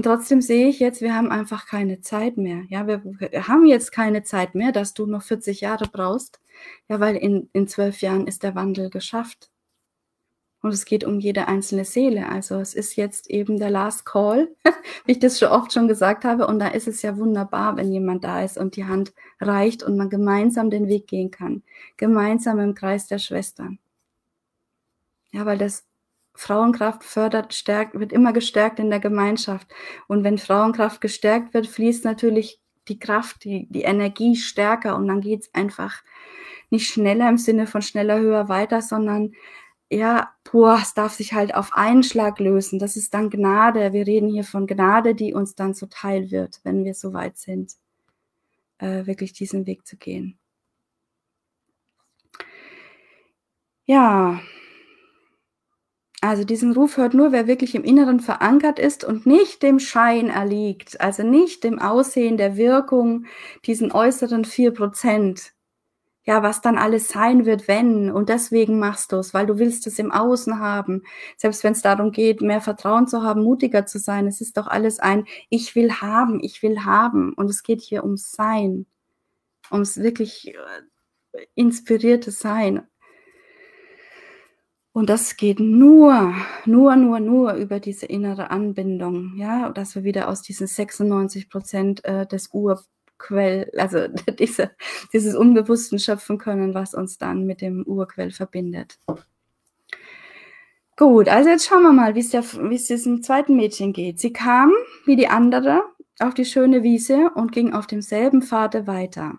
Und 0.00 0.04
trotzdem 0.04 0.40
sehe 0.40 0.66
ich 0.68 0.80
jetzt, 0.80 1.02
wir 1.02 1.14
haben 1.14 1.30
einfach 1.30 1.66
keine 1.66 2.00
Zeit 2.00 2.38
mehr. 2.38 2.62
Ja, 2.70 2.86
wir, 2.86 3.02
haben 3.46 3.66
jetzt 3.66 3.92
keine 3.92 4.22
Zeit 4.22 4.54
mehr, 4.54 4.72
dass 4.72 4.94
du 4.94 5.04
noch 5.04 5.22
40 5.22 5.60
Jahre 5.60 5.84
brauchst. 5.92 6.40
Ja, 6.88 7.00
weil 7.00 7.16
in, 7.16 7.50
in 7.52 7.68
zwölf 7.68 8.00
Jahren 8.00 8.26
ist 8.26 8.42
der 8.42 8.54
Wandel 8.54 8.88
geschafft. 8.88 9.50
Und 10.62 10.72
es 10.72 10.86
geht 10.86 11.04
um 11.04 11.20
jede 11.20 11.48
einzelne 11.48 11.84
Seele. 11.84 12.30
Also 12.30 12.60
es 12.60 12.72
ist 12.72 12.96
jetzt 12.96 13.28
eben 13.28 13.58
der 13.58 13.68
Last 13.68 14.06
Call, 14.06 14.48
wie 15.04 15.12
ich 15.12 15.18
das 15.18 15.38
schon 15.38 15.50
oft 15.50 15.70
schon 15.70 15.86
gesagt 15.86 16.24
habe. 16.24 16.46
Und 16.46 16.60
da 16.60 16.68
ist 16.68 16.88
es 16.88 17.02
ja 17.02 17.18
wunderbar, 17.18 17.76
wenn 17.76 17.92
jemand 17.92 18.24
da 18.24 18.42
ist 18.42 18.56
und 18.56 18.76
die 18.76 18.86
Hand 18.86 19.12
reicht 19.38 19.82
und 19.82 19.98
man 19.98 20.08
gemeinsam 20.08 20.70
den 20.70 20.88
Weg 20.88 21.08
gehen 21.08 21.30
kann. 21.30 21.62
Gemeinsam 21.98 22.58
im 22.58 22.74
Kreis 22.74 23.06
der 23.06 23.18
Schwestern. 23.18 23.78
Ja, 25.30 25.44
weil 25.44 25.58
das 25.58 25.84
Frauenkraft 26.40 27.04
fördert, 27.04 27.52
stärkt, 27.52 28.00
wird 28.00 28.12
immer 28.12 28.32
gestärkt 28.32 28.78
in 28.78 28.88
der 28.88 28.98
Gemeinschaft. 28.98 29.68
Und 30.08 30.24
wenn 30.24 30.38
Frauenkraft 30.38 31.02
gestärkt 31.02 31.52
wird, 31.52 31.66
fließt 31.66 32.06
natürlich 32.06 32.62
die 32.88 32.98
Kraft, 32.98 33.44
die, 33.44 33.68
die 33.68 33.82
Energie 33.82 34.36
stärker 34.36 34.96
und 34.96 35.06
dann 35.06 35.20
geht 35.20 35.42
es 35.42 35.54
einfach 35.54 36.02
nicht 36.70 36.88
schneller 36.88 37.28
im 37.28 37.36
Sinne 37.36 37.66
von 37.66 37.82
schneller, 37.82 38.18
höher, 38.18 38.48
weiter, 38.48 38.80
sondern 38.80 39.32
ja, 39.90 40.30
boah, 40.50 40.78
es 40.80 40.94
darf 40.94 41.12
sich 41.12 41.34
halt 41.34 41.54
auf 41.54 41.74
einen 41.74 42.04
Schlag 42.04 42.38
lösen. 42.40 42.78
Das 42.78 42.96
ist 42.96 43.12
dann 43.12 43.28
Gnade. 43.28 43.92
Wir 43.92 44.06
reden 44.06 44.30
hier 44.30 44.44
von 44.44 44.66
Gnade, 44.66 45.14
die 45.14 45.34
uns 45.34 45.56
dann 45.56 45.74
zuteil 45.74 46.30
wird, 46.30 46.60
wenn 46.64 46.84
wir 46.86 46.94
so 46.94 47.12
weit 47.12 47.36
sind, 47.36 47.74
äh, 48.78 49.04
wirklich 49.04 49.34
diesen 49.34 49.66
Weg 49.66 49.86
zu 49.86 49.98
gehen. 49.98 50.38
Ja, 53.84 54.40
also 56.20 56.44
diesen 56.44 56.72
Ruf 56.72 56.98
hört 56.98 57.14
nur, 57.14 57.32
wer 57.32 57.46
wirklich 57.46 57.74
im 57.74 57.84
Inneren 57.84 58.20
verankert 58.20 58.78
ist 58.78 59.04
und 59.04 59.24
nicht 59.26 59.62
dem 59.62 59.78
Schein 59.78 60.28
erliegt, 60.28 61.00
also 61.00 61.22
nicht 61.22 61.64
dem 61.64 61.78
Aussehen 61.78 62.36
der 62.36 62.56
Wirkung, 62.56 63.24
diesen 63.64 63.90
äußeren 63.90 64.44
vier 64.44 64.72
Prozent. 64.72 65.54
Ja, 66.24 66.42
was 66.42 66.60
dann 66.60 66.76
alles 66.76 67.08
sein 67.08 67.46
wird, 67.46 67.66
wenn. 67.66 68.10
Und 68.10 68.28
deswegen 68.28 68.78
machst 68.78 69.12
du 69.12 69.16
es, 69.16 69.32
weil 69.32 69.46
du 69.46 69.58
willst 69.58 69.86
es 69.86 69.98
im 69.98 70.12
Außen 70.12 70.58
haben. 70.60 71.02
Selbst 71.38 71.64
wenn 71.64 71.72
es 71.72 71.80
darum 71.82 72.12
geht, 72.12 72.42
mehr 72.42 72.60
Vertrauen 72.60 73.08
zu 73.08 73.22
haben, 73.22 73.42
mutiger 73.42 73.86
zu 73.86 73.98
sein. 73.98 74.26
Es 74.26 74.42
ist 74.42 74.58
doch 74.58 74.66
alles 74.66 74.98
ein 74.98 75.24
Ich 75.48 75.74
will 75.74 75.90
haben, 75.94 76.40
ich 76.42 76.62
will 76.62 76.84
haben. 76.84 77.32
Und 77.32 77.48
es 77.48 77.62
geht 77.62 77.80
hier 77.80 78.04
ums 78.04 78.32
Sein. 78.32 78.86
Ums 79.72 79.96
wirklich 79.96 80.54
äh, 80.54 81.46
inspirierte 81.54 82.30
Sein. 82.30 82.86
Und 84.92 85.08
das 85.08 85.36
geht 85.36 85.60
nur, 85.60 86.34
nur, 86.66 86.96
nur, 86.96 87.20
nur 87.20 87.52
über 87.54 87.78
diese 87.78 88.06
innere 88.06 88.50
Anbindung, 88.50 89.34
ja, 89.36 89.70
dass 89.70 89.94
wir 89.94 90.02
wieder 90.02 90.28
aus 90.28 90.42
diesen 90.42 90.66
96 90.66 91.48
Prozent 91.48 92.04
äh, 92.04 92.26
des 92.26 92.48
Urquell, 92.52 93.70
also 93.76 94.08
diese, 94.38 94.72
dieses 95.12 95.36
Unbewussten 95.36 96.00
schöpfen 96.00 96.38
können, 96.38 96.74
was 96.74 96.94
uns 96.94 97.18
dann 97.18 97.46
mit 97.46 97.60
dem 97.60 97.84
Urquell 97.86 98.32
verbindet. 98.32 98.98
Gut, 100.96 101.28
also 101.28 101.48
jetzt 101.48 101.66
schauen 101.66 101.82
wir 101.82 101.92
mal, 101.92 102.14
wie 102.14 102.74
es 102.74 102.86
diesem 102.86 103.22
zweiten 103.22 103.56
Mädchen 103.56 103.92
geht. 103.92 104.18
Sie 104.18 104.32
kam, 104.32 104.72
wie 105.06 105.16
die 105.16 105.28
andere, 105.28 105.82
auf 106.18 106.34
die 106.34 106.44
schöne 106.44 106.82
Wiese 106.82 107.30
und 107.34 107.52
ging 107.52 107.72
auf 107.72 107.86
demselben 107.86 108.42
Pfade 108.42 108.86
weiter. 108.86 109.38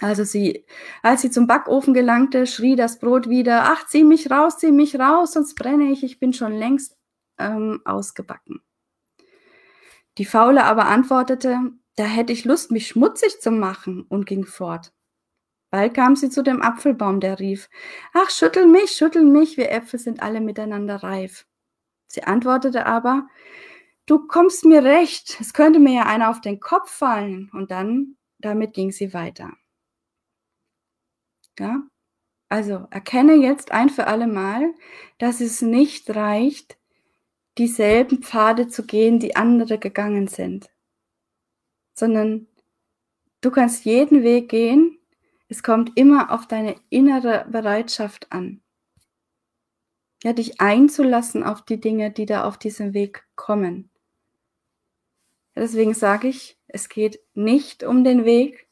Also 0.00 0.24
sie, 0.24 0.66
als 1.02 1.22
sie 1.22 1.30
zum 1.30 1.46
Backofen 1.46 1.94
gelangte, 1.94 2.46
schrie 2.46 2.76
das 2.76 2.98
Brot 2.98 3.28
wieder, 3.28 3.64
ach, 3.64 3.86
zieh 3.86 4.04
mich 4.04 4.30
raus, 4.30 4.58
zieh 4.58 4.72
mich 4.72 4.98
raus, 4.98 5.32
sonst 5.32 5.54
brenne 5.54 5.90
ich, 5.90 6.04
ich 6.04 6.20
bin 6.20 6.32
schon 6.32 6.52
längst 6.52 6.96
ähm, 7.38 7.80
ausgebacken. 7.84 8.60
Die 10.18 10.26
Faule 10.26 10.64
aber 10.64 10.86
antwortete, 10.86 11.58
da 11.96 12.04
hätte 12.04 12.32
ich 12.32 12.44
Lust, 12.44 12.70
mich 12.70 12.88
schmutzig 12.88 13.40
zu 13.40 13.50
machen 13.50 14.04
und 14.08 14.26
ging 14.26 14.44
fort. 14.44 14.92
Bald 15.70 15.94
kam 15.94 16.14
sie 16.14 16.30
zu 16.30 16.42
dem 16.42 16.62
Apfelbaum, 16.62 17.20
der 17.20 17.38
rief, 17.40 17.68
ach, 18.12 18.30
schüttel 18.30 18.66
mich, 18.66 18.92
schüttel 18.92 19.24
mich, 19.24 19.56
wir 19.56 19.70
Äpfel 19.70 19.98
sind 19.98 20.22
alle 20.22 20.40
miteinander 20.40 20.96
reif. 20.96 21.46
Sie 22.06 22.22
antwortete 22.22 22.86
aber, 22.86 23.28
du 24.06 24.26
kommst 24.26 24.64
mir 24.64 24.84
recht, 24.84 25.38
es 25.40 25.52
könnte 25.52 25.80
mir 25.80 25.94
ja 25.94 26.02
einer 26.06 26.30
auf 26.30 26.40
den 26.40 26.60
Kopf 26.60 26.90
fallen. 26.90 27.50
Und 27.52 27.70
dann, 27.70 28.16
damit 28.38 28.74
ging 28.74 28.92
sie 28.92 29.12
weiter. 29.12 29.52
Ja, 31.58 31.82
also 32.48 32.86
erkenne 32.90 33.34
jetzt 33.34 33.72
ein 33.72 33.88
für 33.88 34.06
alle 34.06 34.26
Mal, 34.26 34.74
dass 35.18 35.40
es 35.40 35.62
nicht 35.62 36.14
reicht, 36.14 36.78
dieselben 37.58 38.22
Pfade 38.22 38.68
zu 38.68 38.84
gehen, 38.84 39.18
die 39.18 39.36
andere 39.36 39.78
gegangen 39.78 40.28
sind, 40.28 40.70
sondern 41.94 42.46
du 43.40 43.50
kannst 43.50 43.84
jeden 43.84 44.22
Weg 44.22 44.48
gehen. 44.50 44.98
Es 45.48 45.62
kommt 45.62 45.96
immer 45.96 46.32
auf 46.32 46.46
deine 46.46 46.76
innere 46.90 47.46
Bereitschaft 47.50 48.30
an. 48.32 48.60
Ja, 50.22 50.32
dich 50.32 50.60
einzulassen 50.60 51.44
auf 51.44 51.62
die 51.62 51.80
Dinge, 51.80 52.10
die 52.10 52.26
da 52.26 52.44
auf 52.44 52.58
diesem 52.58 52.94
Weg 52.94 53.26
kommen. 53.36 53.90
Deswegen 55.54 55.94
sage 55.94 56.28
ich, 56.28 56.58
es 56.66 56.88
geht 56.88 57.20
nicht 57.34 57.82
um 57.82 58.04
den 58.04 58.24
Weg. 58.24 58.65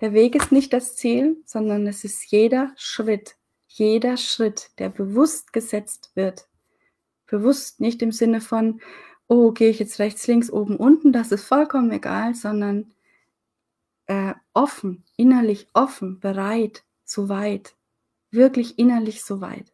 Der 0.00 0.12
Weg 0.12 0.36
ist 0.36 0.52
nicht 0.52 0.72
das 0.72 0.94
Ziel, 0.94 1.42
sondern 1.44 1.86
es 1.86 2.04
ist 2.04 2.30
jeder 2.30 2.72
Schritt, 2.76 3.36
jeder 3.66 4.16
Schritt, 4.16 4.70
der 4.78 4.90
bewusst 4.90 5.52
gesetzt 5.52 6.12
wird. 6.14 6.46
Bewusst 7.26 7.80
nicht 7.80 8.00
im 8.02 8.12
Sinne 8.12 8.40
von, 8.40 8.80
oh, 9.26 9.50
gehe 9.50 9.70
ich 9.70 9.80
jetzt 9.80 9.98
rechts, 9.98 10.26
links, 10.26 10.50
oben, 10.50 10.76
unten, 10.76 11.12
das 11.12 11.32
ist 11.32 11.44
vollkommen 11.44 11.90
egal, 11.90 12.34
sondern 12.34 12.92
äh, 14.06 14.34
offen, 14.54 15.04
innerlich 15.16 15.68
offen, 15.74 16.20
bereit, 16.20 16.84
so 17.04 17.28
weit, 17.28 17.74
wirklich 18.30 18.78
innerlich 18.78 19.24
so 19.24 19.40
weit. 19.40 19.72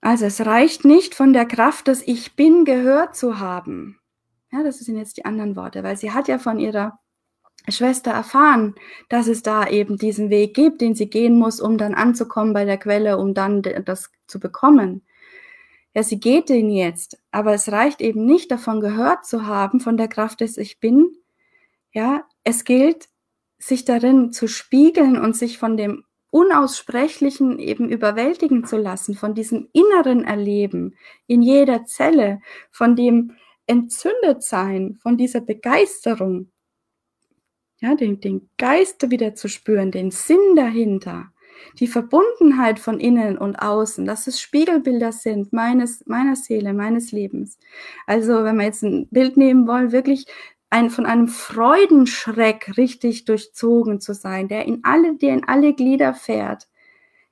Also 0.00 0.26
es 0.26 0.44
reicht 0.44 0.84
nicht 0.84 1.14
von 1.14 1.32
der 1.32 1.46
Kraft 1.46 1.88
des 1.88 2.06
Ich 2.06 2.34
bin 2.34 2.64
gehört 2.64 3.16
zu 3.16 3.38
haben. 3.38 3.98
Ja, 4.50 4.62
das 4.62 4.78
sind 4.80 4.98
jetzt 4.98 5.16
die 5.16 5.24
anderen 5.24 5.56
Worte, 5.56 5.82
weil 5.82 5.96
sie 5.96 6.12
hat 6.12 6.28
ja 6.28 6.38
von 6.38 6.58
ihrer 6.58 6.98
Schwester 7.68 8.10
erfahren, 8.10 8.74
dass 9.08 9.28
es 9.28 9.42
da 9.42 9.68
eben 9.68 9.96
diesen 9.96 10.30
Weg 10.30 10.54
gibt, 10.54 10.80
den 10.80 10.94
sie 10.94 11.08
gehen 11.08 11.38
muss, 11.38 11.60
um 11.60 11.78
dann 11.78 11.94
anzukommen 11.94 12.52
bei 12.52 12.64
der 12.64 12.78
Quelle, 12.78 13.18
um 13.18 13.34
dann 13.34 13.62
das 13.62 14.10
zu 14.26 14.40
bekommen. 14.40 15.02
Ja, 15.94 16.02
sie 16.02 16.20
geht 16.20 16.48
den 16.48 16.70
jetzt, 16.70 17.18
aber 17.30 17.52
es 17.52 17.70
reicht 17.70 18.00
eben 18.00 18.24
nicht 18.24 18.50
davon 18.50 18.80
gehört 18.80 19.26
zu 19.26 19.46
haben, 19.46 19.80
von 19.80 19.96
der 19.96 20.08
Kraft 20.08 20.40
des 20.40 20.56
Ich 20.56 20.80
Bin. 20.80 21.14
Ja, 21.92 22.24
es 22.44 22.64
gilt, 22.64 23.08
sich 23.58 23.84
darin 23.84 24.32
zu 24.32 24.48
spiegeln 24.48 25.18
und 25.18 25.36
sich 25.36 25.58
von 25.58 25.76
dem 25.76 26.04
Unaussprechlichen 26.30 27.58
eben 27.58 27.90
überwältigen 27.90 28.64
zu 28.64 28.78
lassen, 28.78 29.14
von 29.14 29.34
diesem 29.34 29.68
inneren 29.74 30.24
Erleben 30.24 30.96
in 31.26 31.42
jeder 31.42 31.84
Zelle, 31.84 32.40
von 32.70 32.96
dem 32.96 33.36
Entzündetsein, 33.66 34.98
von 35.02 35.18
dieser 35.18 35.42
Begeisterung, 35.42 36.51
ja, 37.82 37.96
den, 37.96 38.20
den 38.20 38.48
Geist 38.58 39.10
wieder 39.10 39.34
zu 39.34 39.48
spüren, 39.48 39.90
den 39.90 40.12
Sinn 40.12 40.54
dahinter, 40.54 41.32
die 41.80 41.88
Verbundenheit 41.88 42.78
von 42.78 43.00
innen 43.00 43.36
und 43.36 43.56
außen, 43.56 44.04
dass 44.04 44.28
es 44.28 44.40
Spiegelbilder 44.40 45.10
sind 45.10 45.52
meines, 45.52 46.06
meiner 46.06 46.36
Seele, 46.36 46.74
meines 46.74 47.10
Lebens. 47.10 47.58
Also, 48.06 48.44
wenn 48.44 48.56
wir 48.56 48.64
jetzt 48.64 48.84
ein 48.84 49.08
Bild 49.10 49.36
nehmen 49.36 49.66
wollen, 49.66 49.90
wirklich 49.90 50.26
ein, 50.70 50.90
von 50.90 51.06
einem 51.06 51.26
Freudenschreck 51.26 52.76
richtig 52.76 53.24
durchzogen 53.24 54.00
zu 54.00 54.14
sein, 54.14 54.46
der 54.46 54.64
in 54.64 54.84
alle, 54.84 55.16
der 55.16 55.34
in 55.34 55.44
alle 55.44 55.74
Glieder 55.74 56.14
fährt 56.14 56.68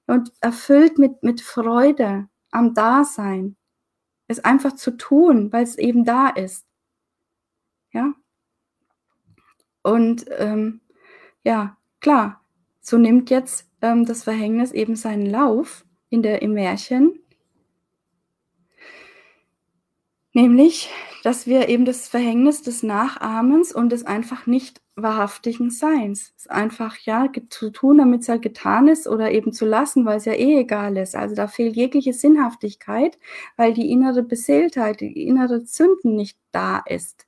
und 0.09 0.33
erfüllt 0.41 0.99
mit, 0.99 1.23
mit 1.23 1.41
Freude 1.41 2.29
am 2.51 2.75
Dasein. 2.75 3.57
Es 4.27 4.41
einfach 4.41 4.75
zu 4.75 4.97
tun, 4.97 5.53
weil 5.53 5.63
es 5.63 5.79
eben 5.79 6.05
da 6.05 6.29
ist. 6.29 6.67
Ja. 7.93 8.15
Und 9.83 10.27
ähm, 10.39 10.81
ja, 11.43 11.77
klar, 12.01 12.43
so 12.81 12.99
nimmt 12.99 13.31
jetzt 13.31 13.69
ähm, 13.83 14.05
das 14.05 14.25
Verhängnis 14.25 14.73
eben 14.73 14.97
seinen 14.97 15.27
Lauf 15.27 15.85
in 16.09 16.23
der, 16.23 16.43
im 16.43 16.55
Märchen. 16.55 17.19
Nämlich, 20.33 20.91
dass 21.25 21.47
wir 21.47 21.69
eben 21.69 21.85
das 21.85 22.09
Verhängnis 22.09 22.63
des 22.63 22.83
Nachahmens 22.83 23.73
und 23.75 23.91
des 23.91 24.05
einfach 24.07 24.47
nicht 24.47 24.81
wahrhaftigen 24.95 25.71
Seins, 25.71 26.35
es 26.37 26.47
einfach 26.47 26.97
ja 26.99 27.27
zu 27.49 27.71
tun, 27.71 27.99
damit 27.99 28.23
es 28.23 28.29
halt 28.29 28.43
getan 28.43 28.87
ist 28.87 29.09
oder 29.09 29.33
eben 29.33 29.53
zu 29.53 29.67
lassen, 29.67 30.05
weil 30.05 30.19
es 30.19 30.27
ja 30.27 30.35
eh 30.35 30.61
egal 30.61 30.97
ist. 30.97 31.17
Also 31.17 31.35
da 31.35 31.49
fehlt 31.49 31.75
jegliche 31.75 32.13
Sinnhaftigkeit, 32.13 33.19
weil 33.57 33.73
die 33.73 33.91
innere 33.91 34.23
Beseeltheit, 34.23 35.01
die 35.01 35.27
innere 35.27 35.65
Zünden 35.65 36.15
nicht 36.15 36.39
da 36.53 36.79
ist. 36.87 37.27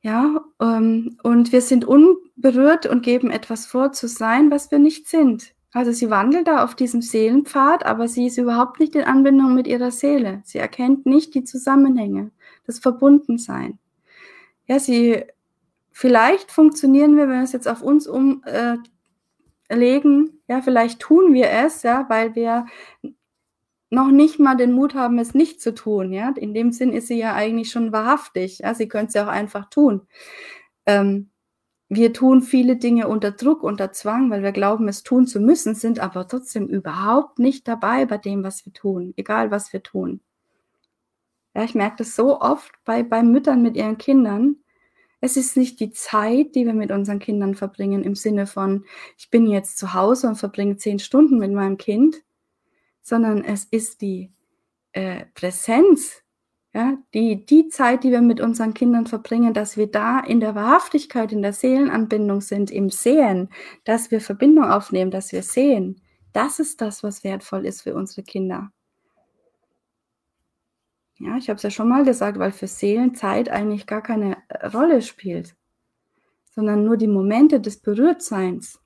Ja, 0.00 0.44
ähm, 0.60 1.18
und 1.22 1.52
wir 1.52 1.60
sind 1.60 1.84
unberührt 1.84 2.86
und 2.86 3.02
geben 3.02 3.30
etwas 3.30 3.66
vor 3.66 3.92
zu 3.92 4.06
sein, 4.06 4.50
was 4.50 4.70
wir 4.70 4.78
nicht 4.78 5.08
sind. 5.08 5.54
Also 5.72 5.92
sie 5.92 6.08
wandelt 6.08 6.46
da 6.48 6.64
auf 6.64 6.74
diesem 6.74 7.02
Seelenpfad, 7.02 7.84
aber 7.84 8.08
sie 8.08 8.26
ist 8.26 8.38
überhaupt 8.38 8.80
nicht 8.80 8.94
in 8.94 9.04
Anbindung 9.04 9.54
mit 9.54 9.66
ihrer 9.66 9.90
Seele. 9.90 10.40
Sie 10.44 10.58
erkennt 10.58 11.04
nicht 11.04 11.34
die 11.34 11.44
Zusammenhänge, 11.44 12.30
das 12.66 12.78
Verbundensein. 12.78 13.78
Ja, 14.66 14.78
sie, 14.78 15.24
vielleicht 15.92 16.52
funktionieren 16.52 17.16
wir, 17.16 17.28
wenn 17.28 17.38
wir 17.38 17.42
es 17.42 17.52
jetzt 17.52 17.68
auf 17.68 17.82
uns 17.82 18.06
umlegen, 18.06 18.40
äh, 19.68 20.52
ja, 20.52 20.62
vielleicht 20.62 21.00
tun 21.00 21.34
wir 21.34 21.50
es, 21.50 21.82
ja, 21.82 22.06
weil 22.08 22.34
wir 22.34 22.66
noch 23.90 24.10
nicht 24.10 24.38
mal 24.38 24.56
den 24.56 24.72
Mut 24.72 24.94
haben, 24.94 25.18
es 25.18 25.34
nicht 25.34 25.60
zu 25.60 25.74
tun. 25.74 26.12
Ja? 26.12 26.32
In 26.36 26.54
dem 26.54 26.72
Sinn 26.72 26.92
ist 26.92 27.08
sie 27.08 27.18
ja 27.18 27.34
eigentlich 27.34 27.70
schon 27.70 27.92
wahrhaftig. 27.92 28.60
Ja? 28.60 28.74
Sie 28.74 28.88
könnte 28.88 29.08
es 29.08 29.14
ja 29.14 29.24
auch 29.24 29.32
einfach 29.32 29.70
tun. 29.70 30.06
Ähm, 30.86 31.30
wir 31.88 32.12
tun 32.12 32.42
viele 32.42 32.76
Dinge 32.76 33.08
unter 33.08 33.30
Druck, 33.30 33.62
unter 33.62 33.92
Zwang, 33.92 34.30
weil 34.30 34.42
wir 34.42 34.52
glauben, 34.52 34.88
es 34.88 35.02
tun 35.02 35.26
zu 35.26 35.40
müssen, 35.40 35.74
sind 35.74 36.00
aber 36.00 36.28
trotzdem 36.28 36.66
überhaupt 36.66 37.38
nicht 37.38 37.66
dabei 37.66 38.04
bei 38.04 38.18
dem, 38.18 38.44
was 38.44 38.66
wir 38.66 38.74
tun, 38.74 39.14
egal 39.16 39.50
was 39.50 39.72
wir 39.72 39.82
tun. 39.82 40.20
Ja, 41.54 41.64
ich 41.64 41.74
merke 41.74 41.96
das 41.98 42.14
so 42.14 42.40
oft 42.40 42.72
bei, 42.84 43.02
bei 43.02 43.22
Müttern 43.22 43.62
mit 43.62 43.74
ihren 43.74 43.96
Kindern. 43.96 44.56
Es 45.20 45.36
ist 45.36 45.56
nicht 45.56 45.80
die 45.80 45.90
Zeit, 45.90 46.54
die 46.54 46.66
wir 46.66 46.74
mit 46.74 46.92
unseren 46.92 47.18
Kindern 47.20 47.54
verbringen, 47.54 48.04
im 48.04 48.14
Sinne 48.14 48.46
von, 48.46 48.84
ich 49.16 49.30
bin 49.30 49.46
jetzt 49.46 49.78
zu 49.78 49.94
Hause 49.94 50.28
und 50.28 50.36
verbringe 50.36 50.76
zehn 50.76 50.98
Stunden 50.98 51.38
mit 51.38 51.52
meinem 51.52 51.78
Kind, 51.78 52.22
sondern 53.08 53.44
es 53.44 53.64
ist 53.64 54.00
die 54.02 54.32
äh, 54.92 55.24
Präsenz, 55.34 56.22
ja, 56.74 56.98
die, 57.14 57.46
die 57.46 57.68
Zeit, 57.68 58.04
die 58.04 58.10
wir 58.10 58.20
mit 58.20 58.40
unseren 58.40 58.74
Kindern 58.74 59.06
verbringen, 59.06 59.54
dass 59.54 59.76
wir 59.76 59.90
da 59.90 60.20
in 60.20 60.40
der 60.40 60.54
Wahrhaftigkeit, 60.54 61.32
in 61.32 61.42
der 61.42 61.52
Seelenanbindung 61.52 62.40
sind, 62.40 62.70
im 62.70 62.90
Sehen, 62.90 63.48
dass 63.84 64.10
wir 64.10 64.20
Verbindung 64.20 64.64
aufnehmen, 64.70 65.10
dass 65.10 65.32
wir 65.32 65.42
sehen. 65.42 66.02
Das 66.32 66.60
ist 66.60 66.80
das, 66.80 67.02
was 67.02 67.24
wertvoll 67.24 67.66
ist 67.66 67.82
für 67.82 67.94
unsere 67.94 68.22
Kinder. 68.22 68.70
Ja, 71.18 71.36
ich 71.36 71.48
habe 71.48 71.56
es 71.56 71.64
ja 71.64 71.70
schon 71.70 71.88
mal 71.88 72.04
gesagt, 72.04 72.38
weil 72.38 72.52
für 72.52 72.68
Seelen 72.68 73.14
Zeit 73.14 73.48
eigentlich 73.48 73.86
gar 73.86 74.02
keine 74.02 74.36
äh, 74.48 74.66
Rolle 74.68 75.02
spielt, 75.02 75.56
sondern 76.50 76.84
nur 76.84 76.96
die 76.96 77.08
Momente 77.08 77.60
des 77.60 77.80
Berührtseins. 77.80 78.80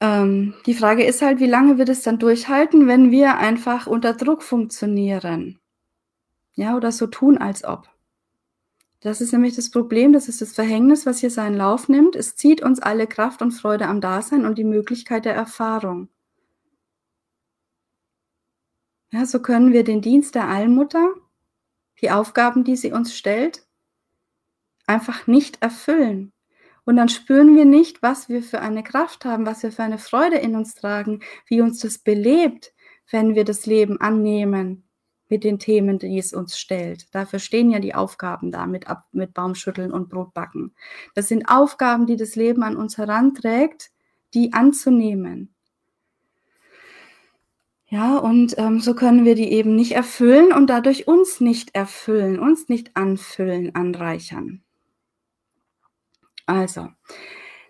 Ähm, 0.00 0.54
die 0.66 0.74
Frage 0.74 1.04
ist 1.04 1.22
halt, 1.22 1.40
wie 1.40 1.46
lange 1.46 1.78
wird 1.78 1.88
es 1.88 2.02
dann 2.02 2.18
durchhalten, 2.18 2.86
wenn 2.86 3.10
wir 3.10 3.38
einfach 3.38 3.86
unter 3.86 4.12
Druck 4.14 4.42
funktionieren? 4.42 5.60
Ja, 6.54 6.76
oder 6.76 6.92
so 6.92 7.06
tun, 7.06 7.38
als 7.38 7.64
ob. 7.64 7.88
Das 9.00 9.20
ist 9.20 9.32
nämlich 9.32 9.54
das 9.54 9.70
Problem, 9.70 10.12
das 10.12 10.28
ist 10.28 10.40
das 10.40 10.54
Verhängnis, 10.54 11.04
was 11.04 11.18
hier 11.18 11.30
seinen 11.30 11.56
Lauf 11.56 11.88
nimmt. 11.88 12.16
Es 12.16 12.36
zieht 12.36 12.62
uns 12.62 12.80
alle 12.80 13.06
Kraft 13.06 13.42
und 13.42 13.52
Freude 13.52 13.86
am 13.86 14.00
Dasein 14.00 14.46
und 14.46 14.56
die 14.56 14.64
Möglichkeit 14.64 15.26
der 15.26 15.34
Erfahrung. 15.34 16.08
Ja, 19.12 19.26
so 19.26 19.40
können 19.40 19.72
wir 19.72 19.84
den 19.84 20.00
Dienst 20.00 20.34
der 20.34 20.48
Allmutter, 20.48 21.14
die 22.00 22.10
Aufgaben, 22.10 22.64
die 22.64 22.76
sie 22.76 22.92
uns 22.92 23.14
stellt, 23.16 23.64
einfach 24.86 25.26
nicht 25.26 25.62
erfüllen. 25.62 26.33
Und 26.84 26.96
dann 26.96 27.08
spüren 27.08 27.56
wir 27.56 27.64
nicht, 27.64 28.02
was 28.02 28.28
wir 28.28 28.42
für 28.42 28.60
eine 28.60 28.82
Kraft 28.82 29.24
haben, 29.24 29.46
was 29.46 29.62
wir 29.62 29.72
für 29.72 29.82
eine 29.82 29.98
Freude 29.98 30.36
in 30.36 30.54
uns 30.54 30.74
tragen, 30.74 31.20
wie 31.46 31.60
uns 31.60 31.80
das 31.80 31.98
belebt, 31.98 32.74
wenn 33.10 33.34
wir 33.34 33.44
das 33.44 33.66
Leben 33.66 34.00
annehmen 34.00 34.84
mit 35.28 35.44
den 35.44 35.58
Themen, 35.58 35.98
die 35.98 36.18
es 36.18 36.32
uns 36.32 36.58
stellt. 36.58 37.14
Dafür 37.14 37.38
stehen 37.38 37.70
ja 37.70 37.78
die 37.78 37.94
Aufgaben 37.94 38.50
da 38.50 38.66
mit, 38.66 38.84
mit 39.12 39.32
Baumschütteln 39.32 39.92
und 39.92 40.10
Brotbacken. 40.10 40.74
Das 41.14 41.28
sind 41.28 41.48
Aufgaben, 41.48 42.06
die 42.06 42.16
das 42.16 42.36
Leben 42.36 42.62
an 42.62 42.76
uns 42.76 42.98
heranträgt, 42.98 43.90
die 44.34 44.52
anzunehmen. 44.52 45.54
Ja, 47.86 48.18
und 48.18 48.56
ähm, 48.58 48.80
so 48.80 48.94
können 48.94 49.24
wir 49.24 49.36
die 49.36 49.52
eben 49.52 49.76
nicht 49.76 49.92
erfüllen 49.92 50.52
und 50.52 50.68
dadurch 50.68 51.06
uns 51.06 51.40
nicht 51.40 51.74
erfüllen, 51.76 52.40
uns 52.40 52.68
nicht 52.68 52.96
anfüllen, 52.96 53.74
anreichern. 53.74 54.63
Also, 56.46 56.88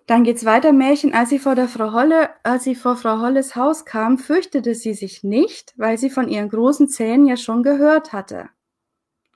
Dann 0.06 0.24
geht's 0.24 0.44
weiter, 0.44 0.72
Märchen. 0.72 1.14
Als 1.14 1.30
sie 1.30 1.38
vor 1.38 1.54
der 1.54 1.68
Frau 1.68 1.92
Holle, 1.92 2.30
als 2.42 2.64
sie 2.64 2.74
vor 2.74 2.96
Frau 2.96 3.20
Holles 3.20 3.56
Haus 3.56 3.84
kam, 3.86 4.18
fürchtete 4.18 4.74
sie 4.74 4.94
sich 4.94 5.24
nicht, 5.24 5.72
weil 5.78 5.96
sie 5.96 6.10
von 6.10 6.28
ihren 6.28 6.50
großen 6.50 6.88
Zähnen 6.88 7.26
ja 7.26 7.36
schon 7.36 7.62
gehört 7.62 8.12
hatte. 8.12 8.50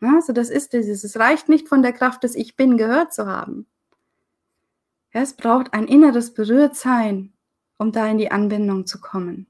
Also 0.01 0.33
das 0.33 0.51
ist 0.51 0.75
dieses. 0.75 1.05
Es 1.05 1.17
reicht 1.17 1.49
nicht 1.49 1.69
von 1.69 1.83
der 1.83 1.93
Kraft 1.93 2.23
des 2.25 2.35
Ich 2.37 2.57
Bin 2.57 2.77
gehört 2.77 3.13
zu 3.15 3.27
haben. 3.27 3.67
Es 5.11 5.35
braucht 5.35 5.73
ein 5.73 5.87
inneres 5.87 6.35
Berührtsein, 6.35 7.33
um 7.79 7.93
da 7.93 8.07
in 8.07 8.19
die 8.19 8.31
Anbindung 8.31 8.87
zu 8.87 9.01
kommen. 9.01 9.47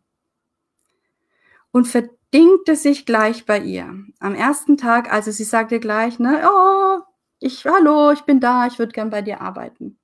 Und 1.72 1.88
verdingte 1.88 2.76
sich 2.76 3.06
gleich 3.06 3.44
bei 3.44 3.58
ihr. 3.58 3.92
Am 4.20 4.34
ersten 4.34 4.76
Tag, 4.76 5.12
also 5.12 5.30
sie 5.32 5.44
sagte 5.44 5.80
gleich, 5.80 6.18
ne, 6.18 6.48
oh, 6.48 7.02
ich, 7.40 7.64
hallo, 7.66 8.10
ich 8.12 8.22
bin 8.22 8.40
da, 8.40 8.66
ich 8.66 8.78
würde 8.78 8.92
gern 8.92 9.10
bei 9.10 9.22
dir 9.22 9.40
arbeiten. 9.40 9.98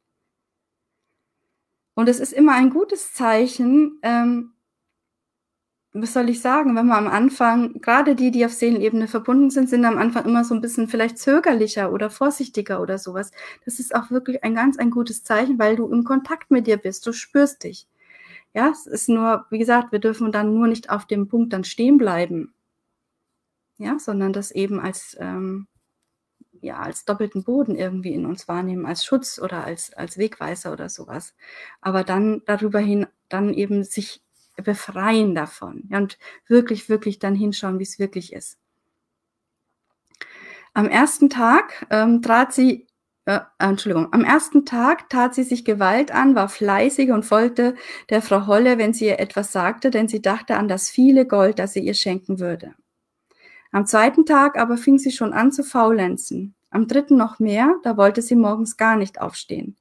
Und 1.94 2.08
es 2.08 2.20
ist 2.20 2.32
immer 2.32 2.52
ein 2.54 2.70
gutes 2.70 3.12
Zeichen, 3.12 3.98
ähm, 4.02 4.54
was 5.96 6.12
soll 6.12 6.28
ich 6.28 6.40
sagen, 6.40 6.74
wenn 6.74 6.86
man 6.86 7.06
am 7.06 7.12
Anfang, 7.12 7.80
gerade 7.80 8.16
die, 8.16 8.32
die 8.32 8.44
auf 8.44 8.52
Seelenebene 8.52 9.06
verbunden 9.06 9.50
sind, 9.50 9.70
sind 9.70 9.84
am 9.84 9.96
Anfang 9.96 10.24
immer 10.24 10.44
so 10.44 10.52
ein 10.52 10.60
bisschen 10.60 10.88
vielleicht 10.88 11.18
zögerlicher 11.18 11.92
oder 11.92 12.10
vorsichtiger 12.10 12.82
oder 12.82 12.98
sowas. 12.98 13.30
Das 13.64 13.78
ist 13.78 13.94
auch 13.94 14.10
wirklich 14.10 14.42
ein 14.42 14.56
ganz 14.56 14.76
ein 14.76 14.90
gutes 14.90 15.22
Zeichen, 15.22 15.56
weil 15.60 15.76
du 15.76 15.86
im 15.88 16.02
Kontakt 16.02 16.50
mit 16.50 16.66
dir 16.66 16.78
bist, 16.78 17.06
du 17.06 17.12
spürst 17.12 17.62
dich. 17.62 17.86
Ja, 18.54 18.70
es 18.70 18.86
ist 18.86 19.08
nur, 19.08 19.46
wie 19.50 19.58
gesagt, 19.58 19.92
wir 19.92 20.00
dürfen 20.00 20.32
dann 20.32 20.54
nur 20.54 20.68
nicht 20.68 20.90
auf 20.90 21.06
dem 21.06 21.28
Punkt 21.28 21.52
dann 21.52 21.64
stehen 21.64 21.98
bleiben. 21.98 22.54
Ja, 23.78 23.98
sondern 24.00 24.32
das 24.32 24.50
eben 24.50 24.80
als, 24.80 25.16
ähm, 25.20 25.66
ja, 26.64 26.78
als 26.78 27.04
doppelten 27.04 27.44
Boden 27.44 27.76
irgendwie 27.76 28.14
in 28.14 28.26
uns 28.26 28.48
wahrnehmen, 28.48 28.86
als 28.86 29.04
Schutz 29.04 29.38
oder 29.38 29.64
als, 29.64 29.92
als 29.92 30.18
Wegweiser 30.18 30.72
oder 30.72 30.88
sowas. 30.88 31.34
Aber 31.80 32.04
dann 32.04 32.42
darüber 32.46 32.80
hin, 32.80 33.06
dann 33.28 33.52
eben 33.52 33.84
sich 33.84 34.22
befreien 34.62 35.34
davon 35.34 35.84
ja, 35.90 35.98
und 35.98 36.18
wirklich, 36.46 36.88
wirklich 36.88 37.18
dann 37.18 37.34
hinschauen, 37.34 37.78
wie 37.78 37.84
es 37.84 37.98
wirklich 37.98 38.32
ist. 38.32 38.58
Am 40.74 40.88
ersten 40.88 41.30
Tag 41.30 41.86
ähm, 41.90 42.20
trat 42.20 42.52
sie, 42.52 42.86
äh, 43.26 43.40
Entschuldigung, 43.58 44.12
am 44.12 44.24
ersten 44.24 44.64
Tag 44.66 45.08
tat 45.08 45.34
sie 45.34 45.44
sich 45.44 45.64
Gewalt 45.64 46.12
an, 46.12 46.34
war 46.34 46.48
fleißig 46.48 47.10
und 47.12 47.24
folgte 47.24 47.74
der 48.10 48.22
Frau 48.22 48.46
Holle, 48.46 48.78
wenn 48.78 48.92
sie 48.92 49.06
ihr 49.06 49.20
etwas 49.20 49.52
sagte, 49.52 49.90
denn 49.90 50.08
sie 50.08 50.20
dachte 50.20 50.56
an 50.56 50.68
das 50.68 50.90
viele 50.90 51.26
Gold, 51.26 51.58
das 51.58 51.74
sie 51.74 51.80
ihr 51.80 51.94
schenken 51.94 52.40
würde. 52.40 52.74
Am 53.74 53.86
zweiten 53.86 54.24
Tag 54.24 54.56
aber 54.56 54.76
fing 54.76 54.98
sie 54.98 55.10
schon 55.10 55.32
an 55.32 55.50
zu 55.50 55.64
faulenzen. 55.64 56.54
Am 56.70 56.86
dritten 56.86 57.16
noch 57.16 57.40
mehr, 57.40 57.74
da 57.82 57.96
wollte 57.96 58.22
sie 58.22 58.36
morgens 58.36 58.76
gar 58.76 58.94
nicht 58.94 59.20
aufstehen. 59.20 59.76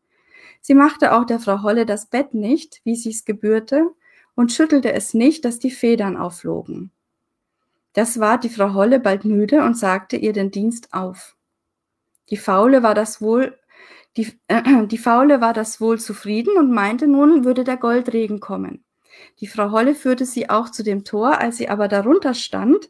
Sie 0.61 0.73
machte 0.73 1.13
auch 1.13 1.25
der 1.25 1.39
Frau 1.39 1.61
Holle 1.61 1.85
das 1.85 2.07
Bett 2.07 2.33
nicht, 2.33 2.81
wie 2.85 2.95
sie's 2.95 3.23
gebührte, 3.23 3.85
und 4.33 4.51
schüttelte 4.51 4.91
es 4.93 5.13
nicht, 5.13 5.45
dass 5.45 5.59
die 5.59 5.69
Federn 5.69 6.17
aufflogen. 6.17 6.89
Das 7.93 8.19
war 8.19 8.39
die 8.39 8.49
Frau 8.49 8.73
Holle 8.73 8.99
bald 8.99 9.25
müde 9.25 9.63
und 9.63 9.77
sagte 9.77 10.17
ihr 10.17 10.33
den 10.33 10.49
Dienst 10.49 10.91
auf. 10.91 11.35
Die 12.31 12.37
Faule 12.37 12.81
war 12.81 12.95
das 12.95 13.21
wohl, 13.21 13.59
die, 14.17 14.39
äh, 14.47 14.87
die 14.87 14.97
Faule 14.97 15.39
war 15.39 15.53
das 15.53 15.79
wohl 15.79 15.99
zufrieden 15.99 16.57
und 16.57 16.71
meinte, 16.71 17.05
nun 17.05 17.45
würde 17.45 17.63
der 17.63 17.77
Goldregen 17.77 18.39
kommen. 18.39 18.83
Die 19.39 19.47
Frau 19.47 19.69
Holle 19.69 19.93
führte 19.93 20.25
sie 20.25 20.49
auch 20.49 20.71
zu 20.71 20.81
dem 20.81 21.03
Tor, 21.03 21.37
als 21.37 21.57
sie 21.57 21.69
aber 21.69 21.87
darunter 21.87 22.33
stand, 22.33 22.89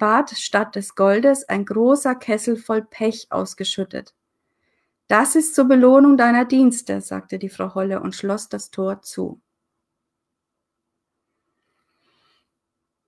ward 0.00 0.30
statt 0.30 0.76
des 0.76 0.94
Goldes 0.94 1.48
ein 1.48 1.64
großer 1.64 2.14
Kessel 2.14 2.56
voll 2.56 2.82
Pech 2.82 3.28
ausgeschüttet. 3.30 4.14
Das 5.08 5.36
ist 5.36 5.54
zur 5.54 5.66
Belohnung 5.66 6.16
deiner 6.16 6.44
Dienste, 6.44 7.00
sagte 7.00 7.38
die 7.38 7.48
Frau 7.48 7.74
Holle 7.74 8.00
und 8.00 8.14
schloss 8.14 8.48
das 8.48 8.70
Tor 8.70 9.02
zu. 9.02 9.40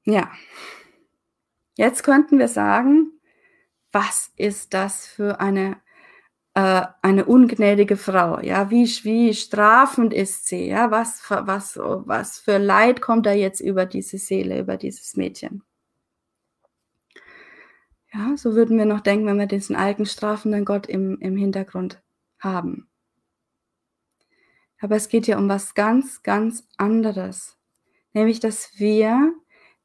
Ja, 0.05 0.31
jetzt 1.77 2.03
könnten 2.03 2.39
wir 2.39 2.49
sagen, 2.49 3.13
was 3.93 4.33
ist 4.37 4.75
das 4.75 5.07
für 5.07 5.41
eine, 5.41 5.77
äh, 6.55 6.87
eine 7.03 7.25
ungnädige 7.27 7.97
Frau? 7.97 8.41
Ja, 8.41 8.71
wie, 8.71 8.87
wie 9.05 9.35
strafend 9.35 10.15
ist 10.15 10.47
sie? 10.47 10.69
Ja, 10.69 10.91
was, 10.91 11.23
was, 11.29 11.77
was 11.79 12.39
für 12.39 12.59
Leid 12.59 13.01
kommt 13.03 13.27
da 13.27 13.33
jetzt 13.33 13.61
über 13.61 13.87
diese 13.87 14.19
Seele, 14.19 14.61
über 14.61 14.77
dieses 14.77 15.17
Mädchen? 15.17 15.63
Ja, 18.13 18.37
so 18.37 18.55
würden 18.55 18.79
wir 18.79 18.87
noch 18.87 19.01
denken, 19.01 19.27
wenn 19.27 19.39
wir 19.39 19.47
diesen 19.47 19.77
alten 19.77 20.07
strafenden 20.07 20.65
Gott 20.65 20.87
im, 20.87 21.19
im 21.21 21.37
Hintergrund 21.37 22.03
haben. 22.39 22.89
Aber 24.81 24.97
es 24.97 25.09
geht 25.09 25.27
hier 25.27 25.39
um 25.39 25.49
was 25.49 25.75
ganz, 25.75 26.23
ganz 26.23 26.67
anderes. 26.77 27.59
Nämlich, 28.13 28.41
dass 28.41 28.79
wir 28.79 29.35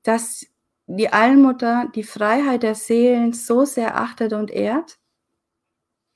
dass 0.03 0.45
die 0.85 1.11
Allmutter 1.11 1.89
die 1.95 2.03
Freiheit 2.03 2.63
der 2.63 2.75
Seelen 2.75 3.33
so 3.33 3.65
sehr 3.65 3.97
achtet 3.97 4.33
und 4.33 4.51
ehrt, 4.51 4.99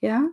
ja, 0.02 0.30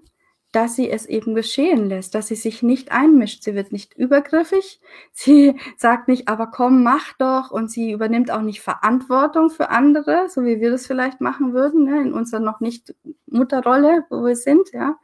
dass 0.55 0.77
sie 0.77 0.89
es 0.89 1.07
eben 1.07 1.35
geschehen 1.35 1.89
lässt, 1.89 2.15
dass 2.15 2.29
sie 2.29 2.37
sich 2.37 2.63
nicht 2.63 2.93
einmischt. 2.93 3.43
Sie 3.43 3.55
wird 3.57 3.73
nicht 3.73 3.95
übergriffig. 3.95 4.81
Sie 5.13 5.59
sagt 5.77 6.07
nicht, 6.09 6.29
aber 6.29 6.47
komm, 6.47 6.83
mach 6.85 7.13
doch. 7.19 7.51
Und 7.51 7.71
sie 7.71 7.91
übernimmt 7.93 8.31
auch 8.31 8.41
nicht 8.41 8.61
Verantwortung 8.61 9.51
für 9.51 9.71
andere, 9.71 10.29
so 10.29 10.45
wie 10.45 10.61
wir 10.61 10.71
das 10.71 10.87
vielleicht 10.87 11.21
machen 11.21 11.55
würden, 11.55 11.89
ja, 11.89 12.01
in 12.01 12.13
unserer 12.13 12.41
noch 12.41 12.61
nicht 12.61 12.95
Mutterrolle, 13.27 14.05
wo 14.11 14.25
wir 14.25 14.37
sind, 14.37 14.71
ja. 14.73 14.97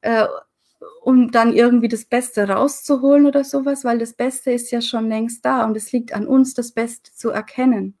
Äh, 0.00 0.26
um 1.02 1.30
dann 1.30 1.52
irgendwie 1.52 1.88
das 1.88 2.04
Beste 2.04 2.48
rauszuholen 2.48 3.26
oder 3.26 3.44
sowas, 3.44 3.84
weil 3.84 3.98
das 3.98 4.14
Beste 4.14 4.50
ist 4.52 4.70
ja 4.72 4.80
schon 4.80 5.08
längst 5.08 5.44
da 5.44 5.64
und 5.64 5.76
es 5.76 5.92
liegt 5.92 6.12
an 6.12 6.26
uns, 6.26 6.54
das 6.54 6.72
Beste 6.72 7.12
zu 7.12 7.30
erkennen. 7.30 7.96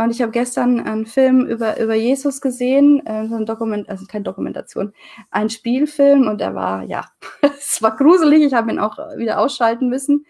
Und 0.00 0.12
ich 0.12 0.22
habe 0.22 0.32
gestern 0.32 0.80
einen 0.80 1.04
Film 1.04 1.44
über, 1.44 1.78
über 1.78 1.94
Jesus 1.94 2.40
gesehen, 2.40 3.04
äh, 3.04 3.26
so 3.28 3.34
ein 3.34 3.44
Dokument, 3.44 3.86
also 3.90 4.06
keine 4.06 4.24
Dokumentation, 4.24 4.94
ein 5.30 5.50
Spielfilm 5.50 6.26
und 6.26 6.40
er 6.40 6.54
war, 6.54 6.84
ja, 6.84 7.04
es 7.42 7.82
war 7.82 7.96
gruselig, 7.96 8.44
ich 8.44 8.54
habe 8.54 8.70
ihn 8.70 8.78
auch 8.78 8.96
wieder 9.18 9.38
ausschalten 9.38 9.90
müssen. 9.90 10.24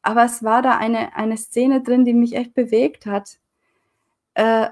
Aber 0.00 0.24
es 0.24 0.42
war 0.42 0.62
da 0.62 0.78
eine, 0.78 1.14
eine 1.14 1.36
Szene 1.36 1.82
drin, 1.82 2.06
die 2.06 2.14
mich 2.14 2.34
echt 2.34 2.54
bewegt 2.54 3.04
hat, 3.04 3.38
äh, 4.32 4.68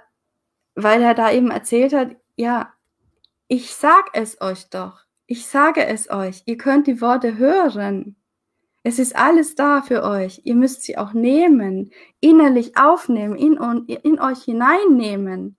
weil 0.74 1.02
er 1.02 1.12
da 1.14 1.30
eben 1.30 1.50
erzählt 1.50 1.92
hat, 1.92 2.16
ja, 2.36 2.72
ich 3.46 3.74
sag 3.74 4.06
es 4.14 4.40
euch 4.40 4.70
doch, 4.70 5.04
ich 5.26 5.46
sage 5.46 5.84
es 5.84 6.10
euch, 6.10 6.44
ihr 6.46 6.56
könnt 6.56 6.86
die 6.86 7.02
Worte 7.02 7.36
hören. 7.36 8.16
Es 8.82 8.98
ist 8.98 9.14
alles 9.14 9.54
da 9.54 9.82
für 9.82 10.02
euch. 10.02 10.40
Ihr 10.44 10.54
müsst 10.54 10.82
sie 10.82 10.96
auch 10.96 11.12
nehmen, 11.12 11.90
innerlich 12.20 12.76
aufnehmen, 12.78 13.36
in, 13.36 13.58
in 13.88 14.20
euch 14.20 14.42
hineinnehmen. 14.42 15.56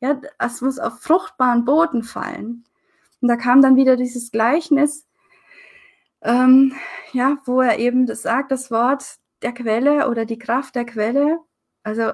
Ja, 0.00 0.20
es 0.38 0.60
muss 0.60 0.78
auf 0.78 1.00
fruchtbaren 1.00 1.64
Boden 1.64 2.02
fallen. 2.02 2.64
Und 3.20 3.28
da 3.28 3.36
kam 3.36 3.62
dann 3.62 3.76
wieder 3.76 3.96
dieses 3.96 4.30
Gleichnis, 4.30 5.06
ähm, 6.22 6.74
ja, 7.12 7.38
wo 7.44 7.60
er 7.60 7.78
eben 7.78 8.06
das 8.06 8.22
sagt, 8.22 8.50
das 8.50 8.70
Wort 8.70 9.04
der 9.42 9.52
Quelle 9.52 10.08
oder 10.08 10.24
die 10.24 10.38
Kraft 10.38 10.74
der 10.74 10.84
Quelle, 10.84 11.38
also 11.84 12.12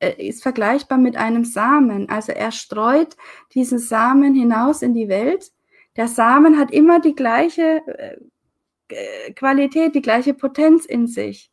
äh, 0.00 0.26
ist 0.28 0.42
vergleichbar 0.42 0.98
mit 0.98 1.16
einem 1.16 1.44
Samen. 1.44 2.08
Also 2.08 2.32
er 2.32 2.52
streut 2.52 3.16
diesen 3.54 3.78
Samen 3.78 4.34
hinaus 4.34 4.82
in 4.82 4.94
die 4.94 5.08
Welt 5.08 5.52
der 5.96 6.08
Samen 6.08 6.58
hat 6.58 6.70
immer 6.70 7.00
die 7.00 7.14
gleiche 7.14 7.86
äh, 7.86 8.16
Qualität, 9.34 9.94
die 9.94 10.02
gleiche 10.02 10.34
Potenz 10.34 10.84
in 10.84 11.06
sich. 11.06 11.50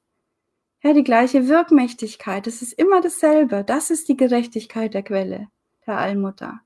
Ja, 0.82 0.94
die 0.94 1.04
gleiche 1.04 1.48
Wirkmächtigkeit. 1.48 2.48
Es 2.48 2.62
ist 2.62 2.74
immer 2.74 3.02
dasselbe. 3.02 3.64
Das 3.66 3.90
ist 3.90 4.08
die 4.08 4.16
Gerechtigkeit 4.16 4.94
der 4.94 5.04
Quelle, 5.04 5.48
der 5.86 5.98
Allmutter. 5.98 6.62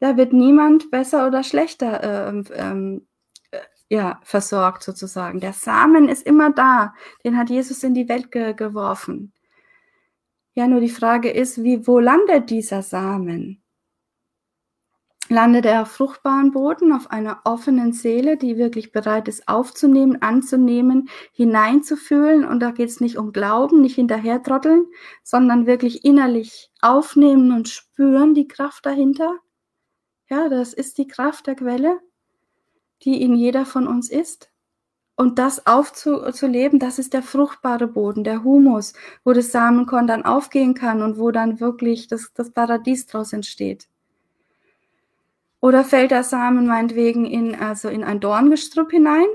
Da 0.00 0.16
wird 0.16 0.32
niemand 0.32 0.90
besser 0.90 1.26
oder 1.26 1.44
schlechter 1.44 2.28
ähm, 2.28 2.44
ähm, 2.54 3.06
äh, 3.50 3.58
ja, 3.88 4.18
versorgt 4.24 4.82
sozusagen. 4.82 5.40
Der 5.40 5.52
Samen 5.52 6.08
ist 6.08 6.26
immer 6.26 6.50
da. 6.52 6.94
Den 7.24 7.36
hat 7.36 7.50
Jesus 7.50 7.84
in 7.84 7.94
die 7.94 8.08
Welt 8.08 8.32
ge 8.32 8.54
geworfen. 8.54 9.32
Ja, 10.54 10.66
nur 10.66 10.80
die 10.80 10.88
Frage 10.88 11.30
ist, 11.30 11.62
wie, 11.62 11.86
wo 11.86 12.00
landet 12.00 12.50
dieser 12.50 12.82
Samen? 12.82 13.59
Landet 15.30 15.64
er 15.64 15.82
auf 15.82 15.92
fruchtbaren 15.92 16.50
Boden, 16.50 16.92
auf 16.92 17.10
einer 17.10 17.40
offenen 17.44 17.92
Seele, 17.92 18.36
die 18.36 18.56
wirklich 18.58 18.90
bereit 18.90 19.28
ist 19.28 19.48
aufzunehmen, 19.48 20.20
anzunehmen, 20.22 21.08
hineinzufühlen. 21.32 22.44
Und 22.44 22.60
da 22.60 22.72
geht 22.72 22.88
es 22.88 23.00
nicht 23.00 23.16
um 23.16 23.32
Glauben, 23.32 23.80
nicht 23.80 23.94
hinterher 23.94 24.42
trotteln, 24.42 24.86
sondern 25.22 25.66
wirklich 25.66 26.04
innerlich 26.04 26.72
aufnehmen 26.82 27.52
und 27.52 27.68
spüren 27.68 28.34
die 28.34 28.48
Kraft 28.48 28.84
dahinter. 28.86 29.38
Ja, 30.28 30.48
das 30.48 30.74
ist 30.74 30.98
die 30.98 31.06
Kraft 31.06 31.46
der 31.46 31.54
Quelle, 31.54 32.00
die 33.04 33.22
in 33.22 33.34
jeder 33.34 33.64
von 33.66 33.86
uns 33.86 34.10
ist. 34.10 34.50
Und 35.14 35.38
das 35.38 35.66
aufzuleben, 35.66 36.78
das 36.78 36.98
ist 36.98 37.12
der 37.12 37.22
fruchtbare 37.22 37.86
Boden, 37.86 38.24
der 38.24 38.42
Humus, 38.42 38.94
wo 39.22 39.32
das 39.32 39.52
Samenkorn 39.52 40.06
dann 40.06 40.24
aufgehen 40.24 40.74
kann 40.74 41.02
und 41.02 41.18
wo 41.18 41.30
dann 41.30 41.60
wirklich 41.60 42.08
das, 42.08 42.32
das 42.32 42.50
Paradies 42.50 43.06
draus 43.06 43.32
entsteht. 43.32 43.89
Oder 45.60 45.84
fällt 45.84 46.10
der 46.10 46.24
Samen 46.24 46.66
meinetwegen 46.66 47.26
in, 47.26 47.54
also 47.54 47.88
in 47.88 48.02
ein 48.02 48.20
Dorngestrüpp 48.20 48.90
hinein? 48.90 49.26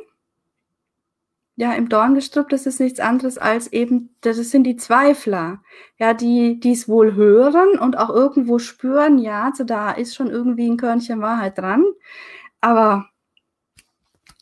Ja, 1.58 1.72
im 1.74 1.88
Dorngestrüpp, 1.88 2.50
das 2.50 2.66
ist 2.66 2.82
nichts 2.82 3.00
anderes 3.00 3.38
als 3.38 3.72
eben, 3.72 4.14
das 4.20 4.36
sind 4.38 4.66
die 4.66 4.76
Zweifler, 4.76 5.62
ja, 5.98 6.14
die, 6.14 6.60
es 6.70 6.90
wohl 6.90 7.16
hören 7.16 7.80
und 7.80 7.98
auch 7.98 8.10
irgendwo 8.10 8.60
spüren, 8.60 9.20
ja, 9.20 9.54
so 9.56 9.64
da 9.64 9.92
ist 9.92 10.16
schon 10.16 10.30
irgendwie 10.30 10.70
ein 10.70 10.76
Körnchen 10.76 11.22
Wahrheit 11.22 11.58
dran, 11.58 11.86
aber 12.60 13.08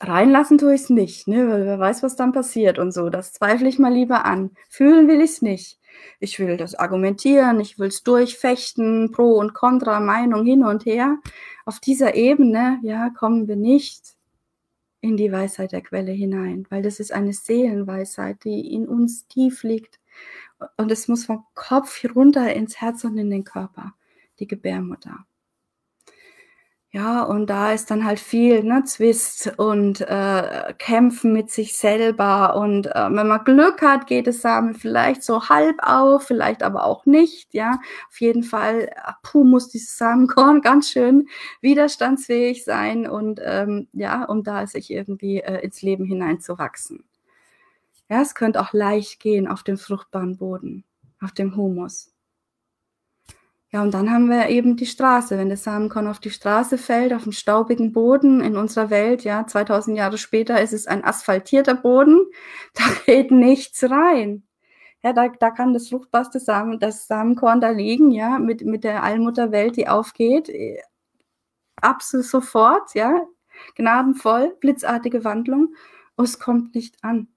reinlassen 0.01 0.57
tue 0.57 0.73
ich 0.73 0.81
es 0.81 0.89
nicht, 0.89 1.27
ne, 1.27 1.47
weil 1.49 1.65
wer 1.65 1.79
weiß, 1.79 2.01
was 2.01 2.15
dann 2.15 2.31
passiert 2.31 2.79
und 2.79 2.91
so, 2.91 3.09
das 3.09 3.33
zweifle 3.33 3.69
ich 3.69 3.77
mal 3.77 3.93
lieber 3.93 4.25
an. 4.25 4.51
Fühlen 4.69 5.07
will 5.07 5.21
ich 5.21 5.31
es 5.31 5.41
nicht. 5.43 5.79
Ich 6.19 6.39
will 6.39 6.57
das 6.57 6.75
argumentieren, 6.75 7.59
ich 7.59 7.79
will 7.79 7.87
es 7.87 8.03
durchfechten, 8.03 9.11
Pro 9.11 9.37
und 9.37 9.53
Contra, 9.53 9.99
Meinung 9.99 10.45
hin 10.45 10.63
und 10.63 10.85
her. 10.85 11.17
Auf 11.65 11.79
dieser 11.79 12.15
Ebene, 12.15 12.79
ja, 12.83 13.09
kommen 13.09 13.47
wir 13.47 13.55
nicht 13.55 14.15
in 15.01 15.17
die 15.17 15.31
Weisheit 15.31 15.73
der 15.73 15.81
Quelle 15.81 16.13
hinein, 16.13 16.65
weil 16.69 16.81
das 16.81 16.99
ist 16.99 17.11
eine 17.11 17.33
Seelenweisheit, 17.33 18.43
die 18.45 18.73
in 18.73 18.87
uns 18.87 19.27
tief 19.27 19.63
liegt. 19.63 19.99
Und 20.77 20.91
es 20.91 21.07
muss 21.09 21.25
vom 21.25 21.43
Kopf 21.55 22.03
runter 22.15 22.53
ins 22.53 22.79
Herz 22.79 23.03
und 23.03 23.17
in 23.17 23.29
den 23.29 23.43
Körper, 23.43 23.93
die 24.39 24.47
Gebärmutter. 24.47 25.25
Ja, 26.95 27.23
und 27.23 27.47
da 27.47 27.71
ist 27.73 27.89
dann 27.89 28.05
halt 28.05 28.19
viel, 28.19 28.63
ne, 28.63 28.83
Zwist 28.83 29.51
und 29.57 30.01
äh, 30.01 30.75
Kämpfen 30.77 31.33
mit 31.33 31.49
sich 31.49 31.75
selber. 31.75 32.55
Und 32.55 32.85
äh, 32.85 33.09
wenn 33.09 33.27
man 33.27 33.43
Glück 33.45 33.81
hat, 33.81 34.05
geht 34.05 34.27
es 34.27 34.43
Samen 34.43 34.75
vielleicht 34.75 35.23
so 35.23 35.49
halb 35.49 35.77
auf, 35.81 36.21
vielleicht 36.27 36.61
aber 36.61 36.83
auch 36.85 37.07
nicht. 37.07 37.51
Ja, 37.51 37.79
auf 38.09 38.21
jeden 38.21 38.43
Fall, 38.43 38.89
äh, 38.89 39.11
puh, 39.23 39.43
muss 39.43 39.69
dieses 39.69 39.97
Samenkorn 39.97 40.61
ganz 40.61 40.91
schön 40.91 41.27
widerstandsfähig 41.61 42.63
sein 42.63 43.07
und 43.09 43.41
ähm, 43.43 43.87
ja, 43.93 44.25
um 44.25 44.43
da 44.43 44.67
sich 44.67 44.91
irgendwie 44.91 45.39
äh, 45.39 45.61
ins 45.63 45.81
Leben 45.81 46.05
hineinzuwachsen. 46.05 47.03
Ja, 48.07 48.21
es 48.21 48.35
könnte 48.35 48.61
auch 48.61 48.71
leicht 48.71 49.19
gehen 49.19 49.47
auf 49.47 49.63
dem 49.63 49.77
fruchtbaren 49.79 50.37
Boden, 50.37 50.83
auf 51.21 51.31
dem 51.33 51.55
Humus. 51.55 52.12
Ja, 53.73 53.81
und 53.81 53.91
dann 53.95 54.11
haben 54.11 54.29
wir 54.29 54.49
eben 54.49 54.77
die 54.77 54.85
Straße. 54.85 55.35
Wenn 55.35 55.47
der 55.47 55.57
Samenkorn 55.57 56.07
auf 56.07 56.19
die 56.19 56.29
Straße 56.29 56.77
fällt, 56.77 57.11
auf 57.11 57.23
den 57.23 57.31
staubigen 57.31 57.91
Boden 57.91 58.39
in 58.41 58.55
unserer 58.55 58.91
Welt, 58.91 59.23
ja, 59.23 59.47
2000 59.47 59.97
Jahre 59.97 60.19
später 60.19 60.61
ist 60.61 60.73
es 60.73 60.85
ein 60.85 61.03
asphaltierter 61.03 61.73
Boden, 61.73 62.19
da 62.75 62.83
geht 63.05 63.31
nichts 63.31 63.83
rein. 63.89 64.43
Ja, 65.03 65.13
da, 65.13 65.27
da 65.29 65.49
kann 65.51 65.73
das 65.73 65.89
fruchtbarste 65.89 66.39
Samen, 66.39 66.79
das 66.79 67.07
Samenkorn 67.07 67.61
da 67.61 67.71
liegen, 67.71 68.11
ja, 68.11 68.39
mit, 68.39 68.63
mit 68.63 68.83
der 68.83 69.03
Allmutterwelt, 69.03 69.75
die 69.75 69.87
aufgeht, 69.87 70.49
äh, 70.49 70.79
absolut 71.77 72.27
sofort, 72.27 72.93
ja, 72.93 73.25
gnadenvoll, 73.75 74.55
blitzartige 74.59 75.23
Wandlung, 75.23 75.75
und 76.15 76.25
es 76.25 76.39
kommt 76.39 76.75
nicht 76.75 77.03
an. 77.03 77.27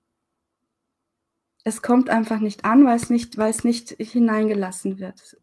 Es 1.64 1.82
kommt 1.82 2.10
einfach 2.10 2.40
nicht 2.40 2.64
an, 2.66 2.84
weil 2.86 2.96
es 2.96 3.10
nicht, 3.10 3.38
weil 3.38 3.50
es 3.50 3.64
nicht 3.64 3.90
hineingelassen 3.98 4.98
wird. 4.98 5.38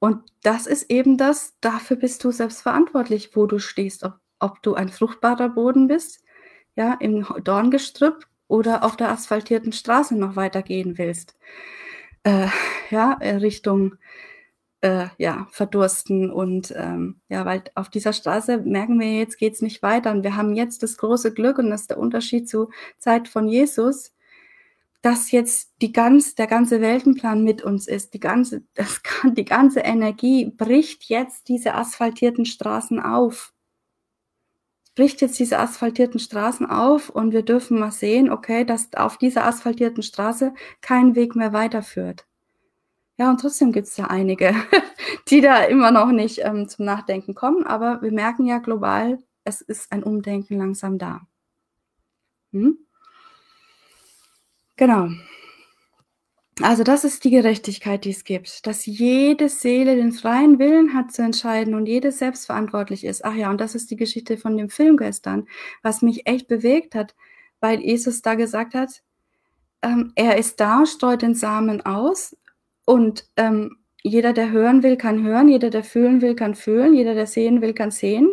Und 0.00 0.24
das 0.42 0.66
ist 0.66 0.90
eben 0.90 1.16
das, 1.16 1.54
dafür 1.60 1.96
bist 1.96 2.24
du 2.24 2.32
selbst 2.32 2.62
verantwortlich, 2.62 3.36
wo 3.36 3.46
du 3.46 3.58
stehst, 3.58 4.02
ob, 4.02 4.14
ob 4.40 4.62
du 4.62 4.74
ein 4.74 4.88
fruchtbarer 4.88 5.50
Boden 5.50 5.86
bist, 5.86 6.24
ja, 6.74 6.94
im 6.94 7.26
Dorngestrüpp 7.44 8.26
oder 8.48 8.82
auf 8.82 8.96
der 8.96 9.10
asphaltierten 9.10 9.72
Straße 9.72 10.16
noch 10.16 10.36
weitergehen 10.36 10.98
willst. 10.98 11.36
Äh, 12.24 12.48
ja, 12.90 13.12
Richtung 13.20 13.96
äh, 14.82 15.08
ja, 15.18 15.46
verdursten 15.50 16.30
und 16.30 16.72
ähm, 16.76 17.20
ja, 17.28 17.44
weil 17.44 17.62
auf 17.74 17.90
dieser 17.90 18.12
Straße 18.12 18.58
merken 18.58 18.98
wir 18.98 19.18
jetzt 19.18 19.38
geht 19.38 19.54
es 19.54 19.62
nicht 19.62 19.82
weiter 19.82 20.10
und 20.10 20.22
wir 20.22 20.36
haben 20.36 20.54
jetzt 20.54 20.82
das 20.82 20.96
große 20.96 21.34
Glück 21.34 21.58
und 21.58 21.70
das 21.70 21.82
ist 21.82 21.90
der 21.90 21.98
Unterschied 21.98 22.48
zur 22.48 22.70
Zeit 22.98 23.28
von 23.28 23.46
Jesus, 23.48 24.14
dass 25.02 25.30
jetzt 25.30 25.72
die 25.80 25.92
ganz, 25.92 26.34
der 26.34 26.46
ganze 26.46 26.80
Weltenplan 26.80 27.42
mit 27.42 27.62
uns 27.62 27.88
ist, 27.88 28.14
die 28.14 28.20
ganze, 28.20 28.62
das, 28.74 29.00
die 29.24 29.44
ganze 29.44 29.80
Energie 29.80 30.46
bricht 30.46 31.04
jetzt 31.04 31.48
diese 31.48 31.74
asphaltierten 31.74 32.44
Straßen 32.44 33.00
auf. 33.00 33.52
Bricht 34.94 35.20
jetzt 35.20 35.38
diese 35.38 35.58
asphaltierten 35.58 36.20
Straßen 36.20 36.66
auf 36.66 37.08
und 37.08 37.32
wir 37.32 37.42
dürfen 37.42 37.78
mal 37.78 37.92
sehen, 37.92 38.30
okay, 38.30 38.64
dass 38.64 38.92
auf 38.94 39.16
dieser 39.16 39.46
asphaltierten 39.46 40.02
Straße 40.02 40.52
kein 40.80 41.14
Weg 41.14 41.36
mehr 41.36 41.52
weiterführt. 41.52 42.26
Ja, 43.16 43.30
und 43.30 43.40
trotzdem 43.40 43.70
gibt 43.72 43.86
es 43.86 43.94
da 43.94 44.06
einige, 44.06 44.54
die 45.28 45.40
da 45.40 45.64
immer 45.64 45.90
noch 45.90 46.10
nicht 46.10 46.40
ähm, 46.42 46.68
zum 46.68 46.84
Nachdenken 46.86 47.34
kommen, 47.34 47.66
aber 47.66 48.02
wir 48.02 48.12
merken 48.12 48.46
ja 48.46 48.58
global, 48.58 49.18
es 49.44 49.60
ist 49.60 49.92
ein 49.92 50.02
Umdenken 50.02 50.58
langsam 50.58 50.98
da. 50.98 51.26
Hm? 52.52 52.78
Genau. 54.80 55.10
Also 56.62 56.84
das 56.84 57.04
ist 57.04 57.24
die 57.24 57.30
Gerechtigkeit, 57.30 58.06
die 58.06 58.10
es 58.10 58.24
gibt, 58.24 58.66
dass 58.66 58.86
jede 58.86 59.50
Seele 59.50 59.94
den 59.94 60.10
freien 60.12 60.58
Willen 60.58 60.94
hat 60.94 61.12
zu 61.12 61.20
entscheiden 61.20 61.74
und 61.74 61.84
jede 61.84 62.10
selbstverantwortlich 62.10 63.04
ist. 63.04 63.22
Ach 63.22 63.34
ja, 63.34 63.50
und 63.50 63.60
das 63.60 63.74
ist 63.74 63.90
die 63.90 63.96
Geschichte 63.96 64.38
von 64.38 64.56
dem 64.56 64.70
Film 64.70 64.96
gestern, 64.96 65.46
was 65.82 66.00
mich 66.00 66.26
echt 66.26 66.48
bewegt 66.48 66.94
hat, 66.94 67.14
weil 67.60 67.80
Jesus 67.80 68.22
da 68.22 68.36
gesagt 68.36 68.72
hat, 68.72 69.02
ähm, 69.82 70.12
er 70.14 70.38
ist 70.38 70.60
da, 70.60 70.86
streut 70.86 71.20
den 71.20 71.34
Samen 71.34 71.84
aus 71.84 72.34
und 72.86 73.28
ähm, 73.36 73.76
jeder, 74.02 74.32
der 74.32 74.50
hören 74.50 74.82
will, 74.82 74.96
kann 74.96 75.22
hören, 75.22 75.48
jeder, 75.48 75.68
der 75.68 75.84
fühlen 75.84 76.22
will, 76.22 76.34
kann 76.34 76.54
fühlen, 76.54 76.94
jeder, 76.94 77.12
der 77.12 77.26
sehen 77.26 77.60
will, 77.60 77.74
kann 77.74 77.90
sehen. 77.90 78.30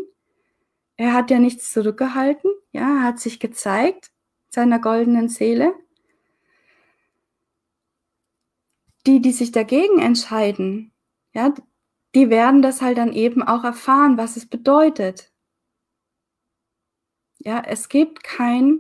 Er 0.96 1.12
hat 1.12 1.30
ja 1.30 1.40
nichts 1.40 1.74
zurückgehalten, 1.74 2.50
ja, 2.72 3.00
er 3.00 3.04
hat 3.04 3.20
sich 3.20 3.42
gezeigt, 3.42 4.12
seiner 4.50 4.80
goldenen 4.80 5.28
Seele. 5.28 5.74
Die, 9.08 9.22
die 9.22 9.32
sich 9.32 9.52
dagegen 9.52 10.00
entscheiden, 10.00 10.92
ja, 11.34 11.54
die 12.14 12.30
werden 12.30 12.62
das 12.62 12.82
halt 12.82 12.98
dann 12.98 13.14
eben 13.14 13.44
auch 13.44 13.64
erfahren, 13.64 14.18
was 14.18 14.38
es 14.38 14.46
bedeutet. 14.46 15.32
Ja, 17.40 17.62
es 17.66 17.90
gibt 17.90 18.24
kein 18.24 18.80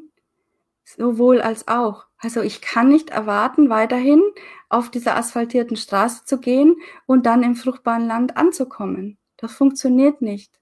sowohl 0.84 1.42
als 1.42 1.68
auch. 1.68 2.06
Also 2.18 2.42
ich 2.42 2.62
kann 2.62 2.90
nicht 2.90 3.10
erwarten, 3.10 3.70
weiterhin 3.70 4.22
auf 4.70 4.90
dieser 4.90 5.16
asphaltierten 5.16 5.78
Straße 5.78 6.26
zu 6.26 6.40
gehen 6.40 6.76
und 7.06 7.26
dann 7.26 7.44
im 7.44 7.56
fruchtbaren 7.56 8.08
Land 8.08 8.38
anzukommen. 8.38 9.18
Das 9.38 9.54
funktioniert 9.54 10.22
nicht. 10.22 10.60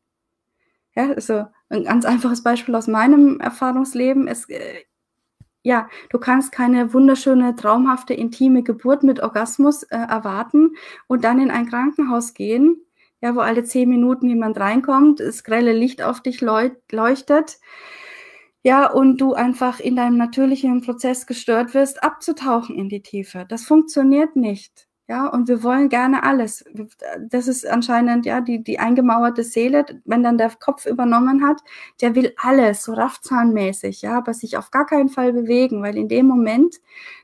Ja, 0.95 1.11
also 1.11 1.45
ein 1.69 1.85
ganz 1.85 2.05
einfaches 2.05 2.43
Beispiel 2.43 2.75
aus 2.75 2.87
meinem 2.87 3.39
Erfahrungsleben. 3.39 4.27
Es, 4.27 4.49
äh, 4.49 4.83
ja, 5.65 5.89
du 6.11 6.19
kannst 6.19 6.51
keine 6.51 6.93
wunderschöne, 6.93 7.55
traumhafte, 7.55 8.13
intime 8.13 8.61
Geburt 8.61 9.01
mit 9.01 9.19
Orgasmus 9.19 9.81
äh, 9.81 9.97
erwarten 9.97 10.75
und 11.07 11.23
dann 11.23 11.39
in 11.39 11.49
ein 11.49 11.67
Krankenhaus 11.67 12.35
gehen, 12.35 12.85
ja, 13.19 13.35
wo 13.35 13.39
alle 13.39 13.63
zehn 13.63 13.89
Minuten 13.89 14.29
jemand 14.29 14.59
reinkommt, 14.59 15.19
das 15.19 15.43
grelle 15.43 15.73
Licht 15.73 16.03
auf 16.03 16.21
dich 16.21 16.39
leuchtet, 16.41 17.57
ja, 18.61 18.85
und 18.91 19.17
du 19.19 19.33
einfach 19.33 19.79
in 19.79 19.95
deinem 19.95 20.17
natürlichen 20.17 20.81
Prozess 20.81 21.25
gestört 21.25 21.73
wirst, 21.73 22.03
abzutauchen 22.03 22.75
in 22.75 22.87
die 22.87 23.01
Tiefe. 23.01 23.45
Das 23.49 23.63
funktioniert 23.65 24.35
nicht. 24.35 24.84
Ja, 25.07 25.27
und 25.27 25.47
wir 25.47 25.61
wollen 25.61 25.89
gerne 25.89 26.23
alles. 26.23 26.65
Das 27.29 27.47
ist 27.47 27.65
anscheinend 27.67 28.25
ja 28.25 28.41
die, 28.41 28.63
die 28.63 28.79
eingemauerte 28.79 29.43
Seele, 29.43 29.85
wenn 30.03 30.23
dann 30.23 30.39
der 30.39 30.49
Kopf 30.59 30.87
übernommen 30.87 31.45
hat, 31.45 31.61
der 32.01 32.15
will 32.15 32.33
alles, 32.37 32.83
so 32.83 32.93
raffzahnmäßig, 32.93 34.01
ja, 34.01 34.17
aber 34.17 34.33
sich 34.33 34.57
auf 34.57 34.71
gar 34.71 34.87
keinen 34.87 35.09
Fall 35.09 35.31
bewegen, 35.31 35.83
weil 35.83 35.95
in 35.95 36.07
dem 36.07 36.25
Moment, 36.25 36.77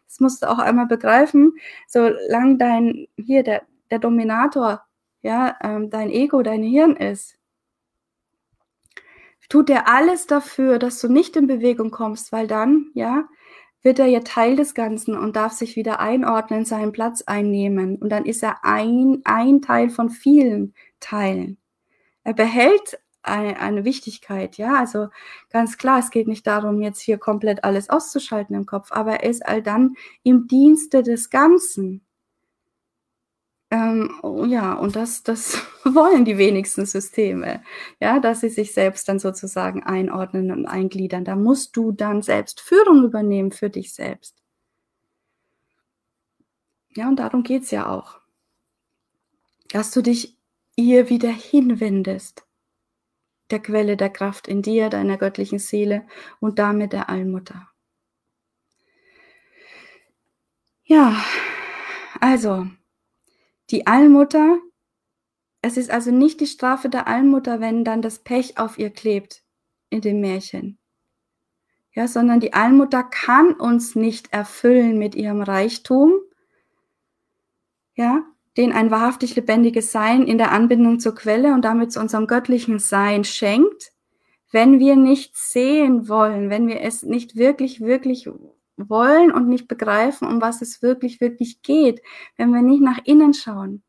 das 0.06 0.20
musst 0.20 0.44
du 0.44 0.50
auch 0.50 0.60
einmal 0.60 0.86
begreifen, 0.86 1.54
solange 1.88 2.58
dein, 2.58 3.08
hier 3.18 3.42
der, 3.42 3.64
der 3.90 3.98
Dominator, 4.00 4.84
ja, 5.24 5.56
ähm, 5.64 5.90
dein 5.90 6.12
Ego, 6.12 6.44
dein 6.44 6.62
Hirn 6.62 6.96
ist, 6.96 7.40
tut 9.50 9.70
er 9.72 9.88
alles 9.88 10.28
dafür, 10.28 10.80
dass 10.80 11.02
du 11.02 11.10
nicht 11.10 11.36
in 11.36 11.48
Bewegung 11.48 11.92
kommst, 11.92 12.32
weil 12.32 12.48
dann, 12.48 12.92
ja, 12.94 13.28
wird 13.82 14.00
er 14.00 14.08
ja 14.08 14.20
Teil 14.22 14.56
des 14.56 14.74
Ganzen 14.74 15.18
und 15.18 15.36
darf 15.36 15.54
sich 15.54 15.76
wieder 15.76 16.00
einordnen, 16.00 16.66
seinen 16.66 16.92
Platz 16.92 17.24
einnehmen. 17.24 17.98
Und 17.98 18.10
dann 18.10 18.26
ist 18.26 18.44
er 18.44 18.64
ein, 18.64 19.22
ein 19.24 19.62
Teil 19.62 19.90
von 19.90 20.10
vielen 20.10 20.74
Teilen. 21.00 21.58
Er 22.24 22.34
behält 22.34 23.00
eine, 23.24 23.60
eine 23.60 23.86
Wichtigkeit, 23.86 24.58
ja. 24.58 24.76
Also 24.76 25.08
ganz 25.50 25.78
klar, 25.78 26.00
es 26.00 26.12
geht 26.12 26.28
nicht 26.28 26.46
darum, 26.48 26.82
jetzt 26.82 27.02
hier 27.02 27.18
komplett 27.18 27.64
alles 27.64 27.90
auszuschalten 27.90 28.56
im 28.56 28.66
Kopf, 28.66 28.92
aber 28.92 29.22
er 29.22 29.30
ist 29.30 29.46
all 29.46 29.62
dann 29.62 29.96
im 30.24 30.48
Dienste 30.48 31.04
des 31.04 31.30
Ganzen. 31.30 32.06
Ähm, 33.72 34.20
oh 34.22 34.44
ja, 34.44 34.74
und 34.74 34.98
das, 34.98 35.24
das 35.24 35.58
wollen 35.86 36.26
die 36.26 36.38
wenigsten 36.38 36.86
Systeme, 36.86 37.64
ja, 38.02 38.20
dass 38.20 38.42
sie 38.42 38.50
sich 38.50 38.74
selbst 38.74 39.08
dann 39.08 39.18
sozusagen 39.18 39.82
einordnen 39.84 40.52
und 40.52 40.66
eingliedern. 40.66 41.24
Da 41.24 41.38
musst 41.38 41.78
du 41.78 41.94
dann 41.94 42.22
selbst 42.22 42.60
Führung 42.60 43.06
übernehmen 43.06 43.52
für 43.52 43.70
dich 43.70 43.94
selbst. 43.94 44.36
Ja, 46.96 47.08
und 47.08 47.18
darum 47.18 47.44
geht's 47.44 47.72
ja 47.72 47.88
auch. 47.88 48.20
Dass 49.70 49.92
du 49.92 50.02
dich 50.02 50.38
ihr 50.76 51.10
wieder 51.10 51.30
hinwendest, 51.32 52.46
der 53.52 53.60
Quelle 53.60 53.96
der 53.96 54.10
Kraft 54.10 54.50
in 54.50 54.62
dir, 54.62 54.90
deiner 54.90 55.18
göttlichen 55.18 55.60
Seele 55.60 56.06
und 56.42 56.60
damit 56.60 56.92
der 56.92 57.10
Allmutter. 57.10 57.70
Ja, 60.84 61.24
also, 62.20 62.68
die 63.72 63.88
Allmutter, 63.88 64.60
es 65.62 65.78
ist 65.78 65.92
also 65.92 66.12
nicht 66.12 66.42
die 66.42 66.48
Strafe 66.48 66.90
der 66.90 67.08
Allmutter, 67.08 67.60
wenn 67.60 67.84
dann 67.84 68.02
das 68.02 68.20
Pech 68.20 68.58
auf 68.58 68.78
ihr 68.78 68.90
klebt 68.90 69.44
in 69.90 70.02
dem 70.02 70.20
Märchen. 70.20 70.78
Ja, 71.94 72.08
sondern 72.08 72.40
die 72.40 72.54
Allmutter 72.54 73.04
kann 73.04 73.54
uns 73.54 73.96
nicht 73.96 74.32
erfüllen 74.34 74.98
mit 74.98 75.14
ihrem 75.14 75.42
Reichtum, 75.42 76.14
ja, 77.96 78.24
den 78.58 78.72
ein 78.72 78.92
wahrhaftig 78.92 79.36
lebendiges 79.36 79.92
Sein 79.92 80.24
in 80.24 80.38
der 80.38 80.52
Anbindung 80.52 81.00
zur 81.00 81.16
Quelle 81.16 81.54
und 81.54 81.64
damit 81.64 81.92
zu 81.92 82.00
unserem 82.00 82.28
göttlichen 82.28 82.80
Sein 82.80 83.24
schenkt, 83.24 83.92
wenn 84.52 84.80
wir 84.80 84.96
nicht 84.96 85.38
sehen 85.38 86.10
wollen, 86.10 86.50
wenn 86.50 86.68
wir 86.68 86.82
es 86.82 87.04
nicht 87.04 87.36
wirklich, 87.36 87.82
wirklich 87.82 88.30
wollen 88.90 89.32
und 89.32 89.48
nicht 89.48 89.68
begreifen, 89.68 90.28
um 90.28 90.42
was 90.42 90.62
es 90.62 90.82
wirklich, 90.82 91.22
wirklich 91.22 91.62
geht, 91.62 92.02
wenn 92.38 92.52
wir 92.52 92.62
nicht 92.62 92.82
nach 92.82 93.00
innen 93.06 93.34
schauen. 93.34 93.84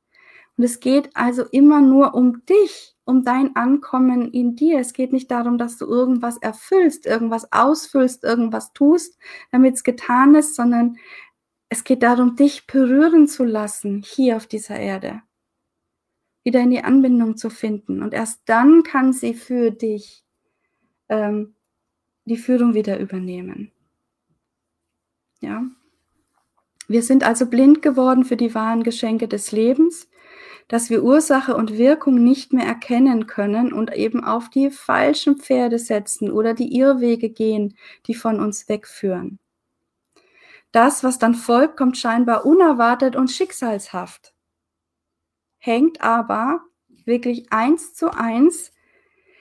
Und 0.56 0.64
es 0.64 0.81
geht 0.81 1.10
also 1.14 1.44
immer 1.44 1.81
nur 1.81 2.14
um 2.14 2.44
dich, 2.47 2.94
um 3.05 3.24
dein 3.24 3.56
Ankommen 3.56 4.31
in 4.31 4.55
dir. 4.55 4.78
Es 4.78 4.93
geht 4.93 5.12
nicht 5.12 5.31
darum, 5.31 5.59
dass 5.59 5.78
du 5.78 5.86
irgendwas 5.86 6.36
erfüllst, 6.36 7.06
irgendwas 7.06 7.52
ausfüllst, 7.52 8.23
irgendwas 8.23 8.73
tust, 8.73 9.19
damit 9.51 9.74
es 9.74 9.85
getan 9.85 10.35
ist, 10.35 10.55
sondern 10.55 10.97
es 11.69 11.85
geht 11.85 12.02
darum, 12.02 12.36
dich 12.36 12.66
berühren 12.66 13.27
zu 13.27 13.44
lassen 13.44 14.02
hier 14.05 14.36
auf 14.36 14.47
dieser 14.47 14.78
Erde. 14.78 15.23
Wieder 16.44 16.60
in 16.60 16.70
die 16.70 16.85
Anbindung 16.85 17.36
zu 17.36 17.48
finden. 17.48 18.02
Und 18.02 18.12
erst 18.12 18.43
dann 18.44 18.82
kann 18.82 19.12
sie 19.12 19.32
für 19.32 19.70
dich 19.70 20.23
ähm, 21.09 21.55
die 22.24 22.36
Führung 22.36 22.74
wieder 22.74 22.98
übernehmen. 22.98 23.73
Ja. 25.43 25.64
Wir 26.89 27.02
sind 27.02 27.24
also 27.24 27.47
blind 27.47 27.82
geworden 27.82 28.24
für 28.24 28.36
die 28.36 28.55
wahren 28.55 28.82
Geschenke 28.82 29.28
des 29.28 29.52
Lebens, 29.52 30.09
dass 30.69 30.89
wir 30.89 31.02
Ursache 31.02 31.56
und 31.56 31.77
Wirkung 31.77 32.23
nicht 32.23 32.52
mehr 32.52 32.66
erkennen 32.66 33.27
können 33.27 33.73
und 33.73 33.94
eben 33.94 34.24
auf 34.24 34.48
die 34.48 34.70
falschen 34.70 35.36
Pferde 35.36 35.78
setzen 35.78 36.31
oder 36.31 36.55
die 36.55 36.77
Irrwege 36.77 37.28
gehen, 37.28 37.77
die 38.06 38.14
von 38.14 38.40
uns 38.40 38.69
wegführen. 38.69 39.39
Das, 40.70 41.05
was 41.05 41.19
dann 41.19 41.35
folgt, 41.35 41.77
kommt 41.77 41.98
scheinbar 41.98 42.47
unerwartet 42.47 43.16
und 43.16 43.31
schicksalshaft, 43.31 44.32
hängt 45.59 46.01
aber 46.01 46.60
wirklich 47.05 47.52
eins 47.52 47.94
zu 47.94 48.10
eins 48.10 48.73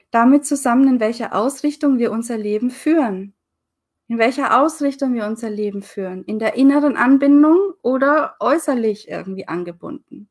damit 0.10 0.46
zusammen, 0.46 0.88
in 0.88 1.00
welcher 1.00 1.34
Ausrichtung 1.34 1.98
wir 1.98 2.12
unser 2.12 2.38
Leben 2.38 2.70
führen. 2.70 3.34
In 4.12 4.18
welcher 4.18 4.62
Ausrichtung 4.62 5.14
wir 5.14 5.26
unser 5.26 5.50
Leben 5.50 5.82
führen. 5.82 6.26
In 6.26 6.38
der 6.38 6.56
inneren 6.56 6.98
Anbindung 6.98 7.58
oder 7.82 8.36
äußerlich 8.42 9.08
irgendwie 9.08 9.48
angebunden. 9.48 10.28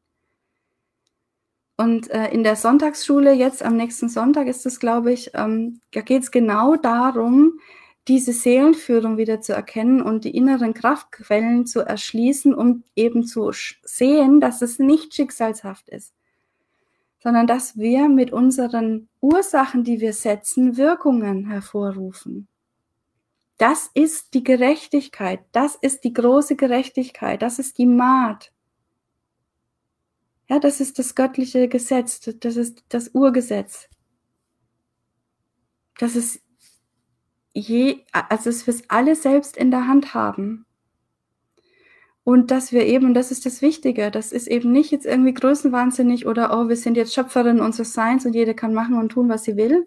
Und 1.78 2.10
äh, 2.10 2.28
in 2.28 2.44
der 2.44 2.56
Sonntagsschule, 2.56 3.32
jetzt 3.32 3.62
am 3.62 3.78
nächsten 3.78 4.10
Sonntag 4.10 4.48
ist 4.48 4.66
es, 4.66 4.80
glaube 4.80 5.14
ich, 5.14 5.30
ähm, 5.32 5.80
da 5.92 6.02
geht 6.02 6.24
es 6.24 6.30
genau 6.30 6.76
darum, 6.76 7.58
diese 8.06 8.34
Seelenführung 8.34 9.16
wieder 9.16 9.40
zu 9.40 9.54
erkennen 9.54 10.02
und 10.02 10.24
die 10.24 10.36
inneren 10.36 10.74
Kraftquellen 10.74 11.64
zu 11.64 11.80
erschließen, 11.80 12.54
um 12.54 12.82
eben 12.96 13.24
zu 13.24 13.50
sehen, 13.82 14.42
dass 14.42 14.60
es 14.60 14.78
nicht 14.78 15.14
schicksalshaft 15.14 15.88
ist, 15.88 16.12
sondern 17.18 17.46
dass 17.46 17.78
wir 17.78 18.10
mit 18.10 18.30
unseren 18.30 19.08
Ursachen, 19.22 19.84
die 19.84 20.02
wir 20.02 20.12
setzen, 20.12 20.76
Wirkungen 20.76 21.46
hervorrufen. 21.46 22.46
Das 23.60 23.90
ist 23.92 24.32
die 24.32 24.42
Gerechtigkeit, 24.42 25.40
das 25.52 25.74
ist 25.74 26.04
die 26.04 26.14
große 26.14 26.56
Gerechtigkeit, 26.56 27.42
das 27.42 27.58
ist 27.58 27.76
die 27.76 27.84
Maat. 27.84 28.52
Ja, 30.48 30.58
das 30.58 30.80
ist 30.80 30.98
das 30.98 31.14
göttliche 31.14 31.68
Gesetz, 31.68 32.20
das 32.20 32.56
ist 32.56 32.82
das 32.88 33.10
Urgesetz. 33.12 33.90
Das 35.98 36.16
ist 36.16 36.40
je, 37.52 38.02
also 38.12 38.48
dass 38.48 38.66
wir 38.66 38.72
es 38.72 38.88
alle 38.88 39.14
selbst 39.14 39.58
in 39.58 39.70
der 39.70 39.86
Hand 39.86 40.14
haben. 40.14 40.64
Und 42.24 42.50
dass 42.50 42.72
wir 42.72 42.86
eben, 42.86 43.12
das 43.12 43.30
ist 43.30 43.44
das 43.44 43.60
Wichtige, 43.60 44.10
das 44.10 44.32
ist 44.32 44.46
eben 44.46 44.72
nicht 44.72 44.90
jetzt 44.90 45.04
irgendwie 45.04 45.34
größenwahnsinnig 45.34 46.26
oder, 46.26 46.58
oh, 46.58 46.70
wir 46.70 46.76
sind 46.76 46.96
jetzt 46.96 47.12
Schöpferin 47.12 47.60
unseres 47.60 47.92
Seins 47.92 48.24
und 48.24 48.34
jede 48.34 48.54
kann 48.54 48.72
machen 48.72 48.96
und 48.96 49.10
tun, 49.10 49.28
was 49.28 49.44
sie 49.44 49.58
will, 49.58 49.86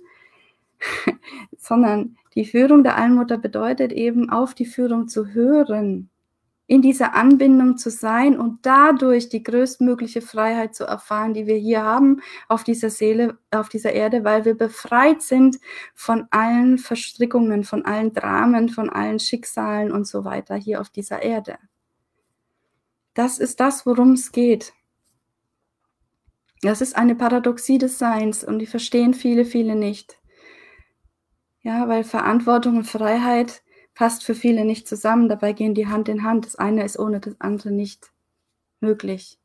sondern 1.58 2.20
die 2.36 2.46
Führung 2.46 2.84
der 2.84 2.98
Allmutter 2.98 3.38
bedeutet 3.38 3.92
eben, 3.92 4.30
auf 4.30 4.54
die 4.54 4.66
Führung 4.66 5.08
zu 5.08 5.28
hören 5.28 6.10
in 6.66 6.82
dieser 6.82 7.14
Anbindung 7.14 7.78
zu 7.78 7.90
sein 7.90 8.40
und 8.40 8.66
dadurch 8.66 9.30
die 9.30 9.44
größtmögliche 9.44 10.22
Freiheit 10.22 10.74
zu 10.74 10.86
erfahren, 10.86 11.34
die 11.34 11.46
wir 11.46 11.58
hier 11.58 11.84
haben 11.84 12.22
auf 12.48 12.64
dieser 12.64 12.90
Seele, 12.90 13.38
auf 13.52 13.68
dieser 13.70 13.92
Erde, 13.92 14.24
weil 14.24 14.46
wir 14.46 14.58
befreit 14.58 15.22
sind 15.22 15.60
von 15.94 16.26
allen 16.32 16.78
Verstrickungen, 16.78 17.64
von 17.64 17.84
allen 17.86 18.14
Dramen, 18.14 18.70
von 18.70 18.90
allen 18.90 19.20
Schicksalen 19.20 19.92
und 19.92 20.08
so 20.08 20.24
weiter 20.24 20.56
hier 20.56 20.80
auf 20.80 20.90
dieser 20.90 21.22
Erde. 21.22 21.58
Das 23.14 23.40
ist 23.40 23.60
das, 23.60 23.86
worum 23.86 24.14
es 24.14 24.32
geht. 24.32 24.74
Das 26.62 26.80
ist 26.80 26.96
eine 26.96 27.14
Paradoxie 27.14 27.78
des 27.78 28.00
Seins 28.00 28.44
und 28.44 28.60
die 28.60 28.66
verstehen 28.66 29.14
viele, 29.14 29.44
viele 29.44 29.76
nicht. 29.76 30.18
Ja, 31.64 31.88
weil 31.88 32.04
Verantwortung 32.04 32.78
und 32.78 32.84
Freiheit 32.84 33.64
passt 33.94 34.24
für 34.24 34.36
viele 34.36 34.66
nicht 34.66 34.88
zusammen. 34.88 35.30
Dabei 35.30 35.54
gehen 35.54 35.74
die 35.74 35.88
Hand 35.88 36.10
in 36.10 36.24
Hand. 36.24 36.46
Das 36.46 36.56
eine 36.56 36.84
ist 36.84 37.00
ohne 37.00 37.20
das 37.20 37.40
andere 37.40 37.72
nicht 37.72 38.12
möglich. 38.82 39.40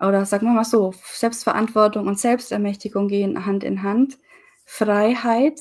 Oder 0.00 0.24
sagen 0.24 0.46
wir 0.46 0.52
mal 0.52 0.64
so, 0.64 0.92
Selbstverantwortung 1.04 2.06
und 2.06 2.18
Selbstermächtigung 2.18 3.08
gehen 3.08 3.46
Hand 3.46 3.62
in 3.64 3.82
Hand. 3.82 4.18
Freiheit, 4.64 5.60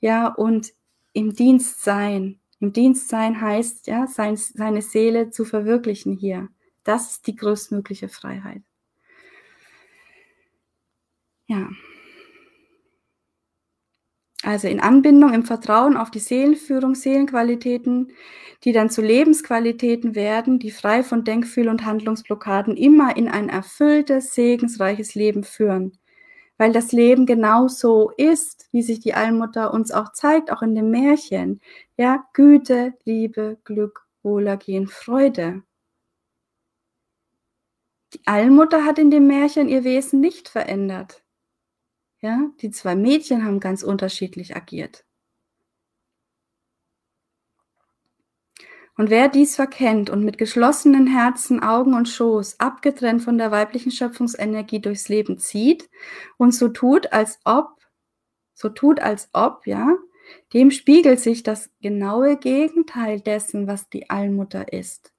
ja, 0.00 0.28
und 0.28 0.72
im 1.12 1.34
Dienst 1.34 1.82
sein. 1.82 2.40
Im 2.60 2.72
Dienst 2.72 3.08
sein 3.08 3.40
heißt, 3.40 3.86
ja, 3.86 4.06
sein, 4.06 4.36
seine 4.36 4.82
Seele 4.82 5.30
zu 5.30 5.44
verwirklichen 5.44 6.14
hier. 6.16 6.48
Das 6.84 7.10
ist 7.12 7.26
die 7.26 7.36
größtmögliche 7.36 8.08
Freiheit. 8.08 8.62
Ja. 11.46 11.68
Also 14.44 14.68
in 14.68 14.80
Anbindung, 14.80 15.32
im 15.32 15.44
Vertrauen 15.44 15.96
auf 15.96 16.10
die 16.10 16.18
Seelenführung, 16.18 16.94
Seelenqualitäten, 16.94 18.12
die 18.64 18.72
dann 18.72 18.90
zu 18.90 19.00
Lebensqualitäten 19.00 20.14
werden, 20.14 20.58
die 20.58 20.70
frei 20.70 21.02
von 21.02 21.24
Denkfühl- 21.24 21.68
und 21.68 21.86
Handlungsblockaden 21.86 22.76
immer 22.76 23.16
in 23.16 23.28
ein 23.28 23.48
erfülltes, 23.48 24.34
segensreiches 24.34 25.14
Leben 25.14 25.44
führen. 25.44 25.98
Weil 26.58 26.72
das 26.72 26.92
Leben 26.92 27.24
genau 27.24 27.68
so 27.68 28.10
ist, 28.18 28.68
wie 28.70 28.82
sich 28.82 29.00
die 29.00 29.14
Allmutter 29.14 29.72
uns 29.72 29.90
auch 29.92 30.12
zeigt, 30.12 30.52
auch 30.52 30.62
in 30.62 30.74
dem 30.74 30.90
Märchen. 30.90 31.60
Ja, 31.96 32.24
Güte, 32.34 32.92
Liebe, 33.04 33.58
Glück, 33.64 34.06
Wohlergehen, 34.22 34.88
Freude. 34.88 35.62
Die 38.12 38.20
Allmutter 38.26 38.84
hat 38.84 38.98
in 38.98 39.10
dem 39.10 39.26
Märchen 39.26 39.68
ihr 39.68 39.84
Wesen 39.84 40.20
nicht 40.20 40.48
verändert. 40.48 41.23
Ja, 42.24 42.50
die 42.62 42.70
zwei 42.70 42.94
Mädchen 42.94 43.44
haben 43.44 43.60
ganz 43.60 43.82
unterschiedlich 43.82 44.56
agiert. 44.56 45.04
Und 48.96 49.10
wer 49.10 49.28
dies 49.28 49.56
verkennt 49.56 50.08
und 50.08 50.24
mit 50.24 50.38
geschlossenen 50.38 51.06
Herzen, 51.06 51.62
Augen 51.62 51.92
und 51.92 52.08
Schoß, 52.08 52.60
abgetrennt 52.60 53.22
von 53.22 53.36
der 53.36 53.50
weiblichen 53.50 53.92
Schöpfungsenergie 53.92 54.80
durchs 54.80 55.10
Leben 55.10 55.36
zieht 55.36 55.90
und 56.38 56.54
so 56.54 56.68
tut, 56.68 57.12
als 57.12 57.40
ob, 57.44 57.76
so 58.54 58.70
tut, 58.70 59.00
als 59.00 59.28
ob, 59.34 59.66
ja, 59.66 59.94
dem 60.54 60.70
spiegelt 60.70 61.20
sich 61.20 61.42
das 61.42 61.72
genaue 61.82 62.38
Gegenteil 62.38 63.20
dessen, 63.20 63.66
was 63.66 63.90
die 63.90 64.08
Allmutter 64.08 64.72
ist. 64.72 65.13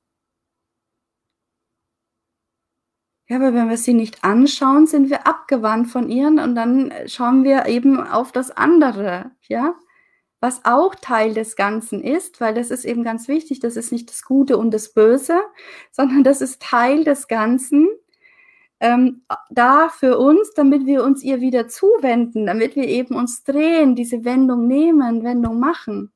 Ja, 3.27 3.37
aber 3.37 3.53
wenn 3.55 3.69
wir 3.69 3.77
sie 3.77 3.93
nicht 3.95 4.23
anschauen, 4.23 4.85
sind 4.85 5.09
wir 5.09 5.25
abgewandt 5.25 5.89
von 5.89 6.09
ihren 6.09 6.37
und 6.39 6.53
dann 6.55 6.93
schauen 7.07 7.43
wir 7.43 7.65
eben 7.65 7.99
auf 7.99 8.31
das 8.31 8.51
andere, 8.51 9.31
ja, 9.47 9.73
was 10.39 10.63
auch 10.63 10.93
Teil 10.93 11.33
des 11.33 11.55
Ganzen 11.55 12.03
ist, 12.03 12.39
weil 12.39 12.53
das 12.53 12.69
ist 12.69 12.85
eben 12.85 13.03
ganz 13.03 13.27
wichtig, 13.27 13.59
das 13.59 13.77
ist 13.77 13.91
nicht 13.91 14.09
das 14.11 14.23
Gute 14.23 14.57
und 14.57 14.71
das 14.71 14.93
Böse, 14.93 15.41
sondern 15.91 16.23
das 16.23 16.41
ist 16.41 16.61
Teil 16.61 17.03
des 17.03 17.27
Ganzen, 17.27 17.87
ähm, 18.79 19.23
da 19.49 19.89
für 19.89 20.19
uns, 20.19 20.53
damit 20.53 20.85
wir 20.85 21.03
uns 21.03 21.23
ihr 21.23 21.41
wieder 21.41 21.67
zuwenden, 21.67 22.45
damit 22.45 22.75
wir 22.75 22.87
eben 22.87 23.15
uns 23.15 23.43
drehen, 23.43 23.95
diese 23.95 24.23
Wendung 24.25 24.67
nehmen, 24.67 25.23
Wendung 25.23 25.59
machen. 25.59 26.11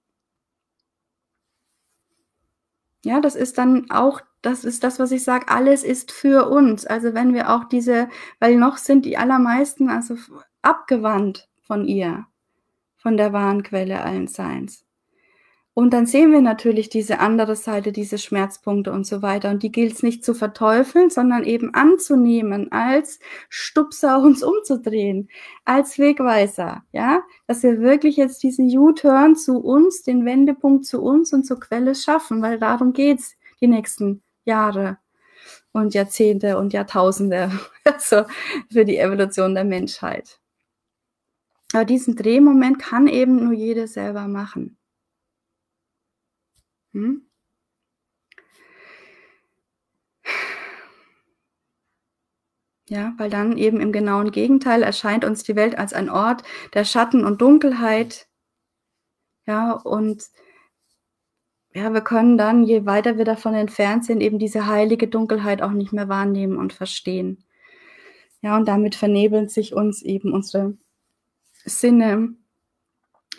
Ja, 3.06 3.22
das 3.22 3.36
ist 3.36 3.58
dann 3.58 3.90
auch, 3.92 4.22
das 4.42 4.66
ist 4.66 4.84
das, 4.84 5.00
was 5.00 5.12
ich 5.12 5.24
sage, 5.24 5.48
alles 5.48 5.84
ist 5.84 6.12
für 6.12 6.50
uns. 6.50 6.86
Also 6.86 7.14
wenn 7.14 7.34
wir 7.34 7.50
auch 7.54 7.64
diese, 7.66 8.10
weil 8.40 8.58
noch 8.58 8.78
sind 8.78 9.06
die 9.06 9.18
allermeisten 9.18 9.90
also 9.90 10.16
abgewandt 10.62 11.50
von 11.62 11.86
ihr, 11.86 12.26
von 12.98 13.16
der 13.18 13.32
wahren 13.34 13.64
Quelle 13.64 14.02
allen 14.02 14.28
Seins. 14.28 14.86
Und 15.80 15.93
dann 15.93 16.06
sehen 16.06 16.34
wir 16.34 16.41
natürlich 16.41 16.89
diese 16.89 17.19
andere 17.19 17.56
Seite, 17.56 17.93
diese 17.93 18.18
Schmerzpunkte 18.18 18.91
und 18.91 19.07
so 19.07 19.22
weiter. 19.22 19.49
Und 19.49 19.64
die 19.64 19.72
gilt 19.72 19.93
es 19.93 20.03
nicht 20.03 20.26
zu 20.26 20.34
verteufeln, 20.34 21.10
sondern 21.10 21.45
eben 21.45 21.73
anzunehmen, 21.73 22.69
als 22.69 23.22
Stupser 23.47 24.19
uns 24.19 24.43
umzudrehen, 24.43 25.30
als 25.64 25.97
Wegweiser, 25.97 26.84
ja, 26.91 27.23
dass 27.47 27.64
wir 27.64 27.80
wirklich 27.80 28.18
jetzt 28.18 28.43
diesen 28.43 28.68
U-Turn 28.77 29.38
zu 29.38 29.60
uns, 29.60 30.03
den 30.03 30.26
Wendepunkt 30.26 30.85
zu 30.85 31.01
uns 31.01 31.31
und 31.31 31.45
zur 31.45 31.61
Quelle 31.61 31.95
schaffen, 31.95 32.41
weil 32.41 32.60
darum 32.60 32.91
geht's 32.91 33.38
die 33.61 33.68
nächsten 33.68 34.22
Jahre 34.43 34.97
und 35.72 35.93
Jahrzehnte 35.93 36.57
und 36.57 36.73
Jahrtausende 36.73 37.57
also 37.85 38.23
für 38.69 38.84
die 38.84 38.97
Evolution 38.97 39.56
der 39.56 39.64
Menschheit. 39.64 40.41
Aber 41.72 41.85
diesen 41.85 42.18
Drehmoment 42.18 42.80
kann 42.80 43.07
eben 43.07 43.38
nur 43.38 43.53
jeder 43.53 43.88
selber 43.88 44.27
machen. 44.27 44.76
Hm? 46.94 47.30
Ja, 52.90 53.14
weil 53.18 53.30
dann 53.30 53.56
eben 53.57 53.80
im 53.82 53.91
genauen 53.91 54.32
Gegenteil 54.32 54.82
erscheint 54.82 55.24
uns 55.24 55.44
die 55.44 55.56
Welt 55.56 55.78
als 55.78 55.94
ein 55.94 56.10
Ort 56.10 56.44
der 56.74 56.86
Schatten 56.86 57.24
und 57.24 57.40
Dunkelheit. 57.40 58.28
Ja, 59.45 59.74
und 59.74 60.24
ja, 61.74 61.94
wir 61.94 62.02
können 62.02 62.38
dann, 62.38 62.64
je 62.64 62.86
weiter 62.86 63.18
wir 63.18 63.26
davon 63.26 63.53
entfernt 63.53 64.06
sind, 64.06 64.22
eben 64.22 64.40
diese 64.40 64.66
heilige 64.66 65.07
Dunkelheit 65.07 65.61
auch 65.61 65.72
nicht 65.72 65.94
mehr 65.94 66.10
wahrnehmen 66.10 66.57
und 66.57 66.74
verstehen. 66.74 67.44
Ja, 68.41 68.57
und 68.57 68.68
damit 68.68 68.95
vernebeln 68.95 69.49
sich 69.49 69.74
uns 69.74 70.02
eben 70.02 70.34
unsere 70.34 70.78
Sinne, 71.66 72.36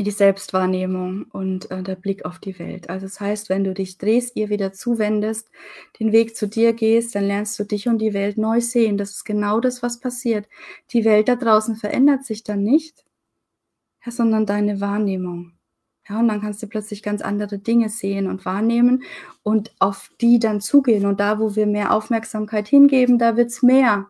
die 0.05 0.11
Selbstwahrnehmung 0.11 1.25
und 1.33 1.71
äh, 1.71 1.83
der 1.83 1.97
Blick 1.97 2.25
auf 2.25 2.39
die 2.39 2.59
Welt. 2.59 2.89
Also 2.91 3.07
das 3.07 3.21
heißt, 3.21 3.49
wenn 3.49 3.65
du 3.65 3.75
dich 3.75 3.99
drehst, 3.99 4.37
ihr 4.37 4.49
wieder 4.49 4.73
zuwendest, 4.73 5.51
den 5.99 6.13
Weg 6.13 6.37
zu 6.37 6.49
dir 6.49 6.73
gehst, 6.73 7.15
dann 7.15 7.25
lernst 7.25 7.59
du 7.59 7.65
dich 7.65 7.89
und 7.89 7.99
die 7.99 8.15
Welt 8.15 8.39
neu 8.39 8.61
sehen. 8.61 8.97
Das 8.97 9.11
ist 9.11 9.25
genau 9.25 9.61
das, 9.61 9.83
was 9.83 10.01
passiert. 10.01 10.49
Die 10.93 11.05
Welt 11.05 11.29
da 11.29 11.37
draußen 11.37 11.77
verändert 11.77 12.25
sich 12.25 12.45
dann 12.45 12.63
nicht, 12.63 13.05
ja, 14.05 14.13
sondern 14.13 14.47
deine 14.47 14.81
Wahrnehmung. 14.81 15.53
Ja, 16.09 16.19
und 16.19 16.29
dann 16.29 16.41
kannst 16.41 16.63
du 16.63 16.67
plötzlich 16.67 17.03
ganz 17.03 17.23
andere 17.23 17.59
Dinge 17.59 17.89
sehen 17.89 18.27
und 18.27 18.45
wahrnehmen 18.45 19.05
und 19.43 19.73
auf 19.79 20.11
die 20.21 20.39
dann 20.39 20.61
zugehen. 20.61 21.07
Und 21.07 21.21
da, 21.21 21.39
wo 21.39 21.55
wir 21.55 21.67
mehr 21.67 21.93
Aufmerksamkeit 21.95 22.67
hingeben, 22.69 23.19
da 23.19 23.37
wird's 23.37 23.63
mehr. 23.63 24.09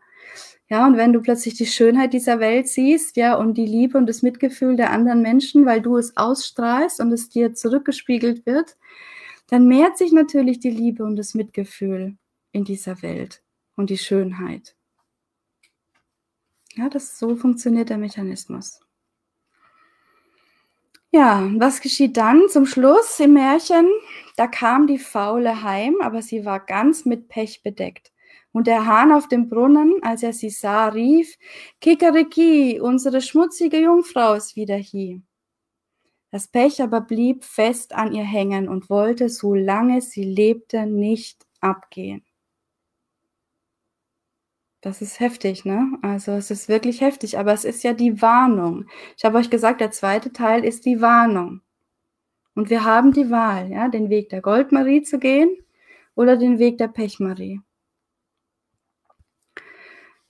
Ja, 0.70 0.86
und 0.86 0.96
wenn 0.96 1.12
du 1.12 1.20
plötzlich 1.20 1.54
die 1.54 1.66
Schönheit 1.66 2.12
dieser 2.12 2.38
Welt 2.38 2.68
siehst, 2.68 3.16
ja, 3.16 3.34
und 3.34 3.54
die 3.54 3.66
Liebe 3.66 3.98
und 3.98 4.06
das 4.06 4.22
Mitgefühl 4.22 4.76
der 4.76 4.92
anderen 4.92 5.20
Menschen, 5.20 5.66
weil 5.66 5.82
du 5.82 5.96
es 5.96 6.16
ausstrahlst 6.16 7.00
und 7.00 7.10
es 7.10 7.28
dir 7.28 7.54
zurückgespiegelt 7.54 8.46
wird, 8.46 8.76
dann 9.48 9.66
mehrt 9.66 9.98
sich 9.98 10.12
natürlich 10.12 10.60
die 10.60 10.70
Liebe 10.70 11.02
und 11.04 11.16
das 11.16 11.34
Mitgefühl 11.34 12.16
in 12.52 12.64
dieser 12.64 13.02
Welt 13.02 13.42
und 13.74 13.90
die 13.90 13.98
Schönheit. 13.98 14.76
Ja, 16.76 16.88
das 16.88 17.18
so 17.18 17.34
funktioniert 17.34 17.90
der 17.90 17.98
Mechanismus. 17.98 18.80
Ja, 21.10 21.50
was 21.56 21.80
geschieht 21.80 22.16
dann 22.16 22.48
zum 22.48 22.66
Schluss 22.66 23.18
im 23.18 23.32
Märchen? 23.32 23.88
Da 24.36 24.46
kam 24.46 24.86
die 24.86 25.00
Faule 25.00 25.64
heim, 25.64 25.96
aber 26.00 26.22
sie 26.22 26.44
war 26.44 26.60
ganz 26.60 27.04
mit 27.04 27.28
Pech 27.28 27.64
bedeckt. 27.64 28.12
Und 28.52 28.66
der 28.66 28.86
Hahn 28.86 29.12
auf 29.12 29.28
dem 29.28 29.48
Brunnen, 29.48 29.94
als 30.02 30.22
er 30.22 30.32
sie 30.32 30.50
sah, 30.50 30.88
rief, 30.88 31.38
Kikeriki, 31.80 32.80
unsere 32.80 33.20
schmutzige 33.20 33.78
Jungfrau 33.78 34.34
ist 34.34 34.56
wieder 34.56 34.76
hier. 34.76 35.22
Das 36.30 36.48
Pech 36.48 36.82
aber 36.82 37.00
blieb 37.00 37.44
fest 37.44 37.92
an 37.92 38.12
ihr 38.12 38.24
hängen 38.24 38.68
und 38.68 38.88
wollte, 38.88 39.28
solange 39.28 40.00
sie 40.00 40.24
lebte, 40.24 40.86
nicht 40.86 41.46
abgehen. 41.60 42.24
Das 44.80 45.02
ist 45.02 45.20
heftig, 45.20 45.64
ne? 45.64 45.98
Also 46.00 46.32
es 46.32 46.50
ist 46.50 46.68
wirklich 46.68 47.02
heftig, 47.02 47.38
aber 47.38 47.52
es 47.52 47.64
ist 47.64 47.82
ja 47.82 47.92
die 47.92 48.22
Warnung. 48.22 48.86
Ich 49.16 49.24
habe 49.24 49.38
euch 49.38 49.50
gesagt, 49.50 49.80
der 49.80 49.90
zweite 49.90 50.32
Teil 50.32 50.64
ist 50.64 50.86
die 50.86 51.00
Warnung. 51.02 51.60
Und 52.54 52.70
wir 52.70 52.84
haben 52.84 53.12
die 53.12 53.30
Wahl, 53.30 53.70
ja, 53.70 53.88
den 53.88 54.08
Weg 54.08 54.30
der 54.30 54.40
Goldmarie 54.40 55.02
zu 55.02 55.18
gehen 55.18 55.54
oder 56.14 56.36
den 56.36 56.58
Weg 56.58 56.78
der 56.78 56.88
Pechmarie. 56.88 57.60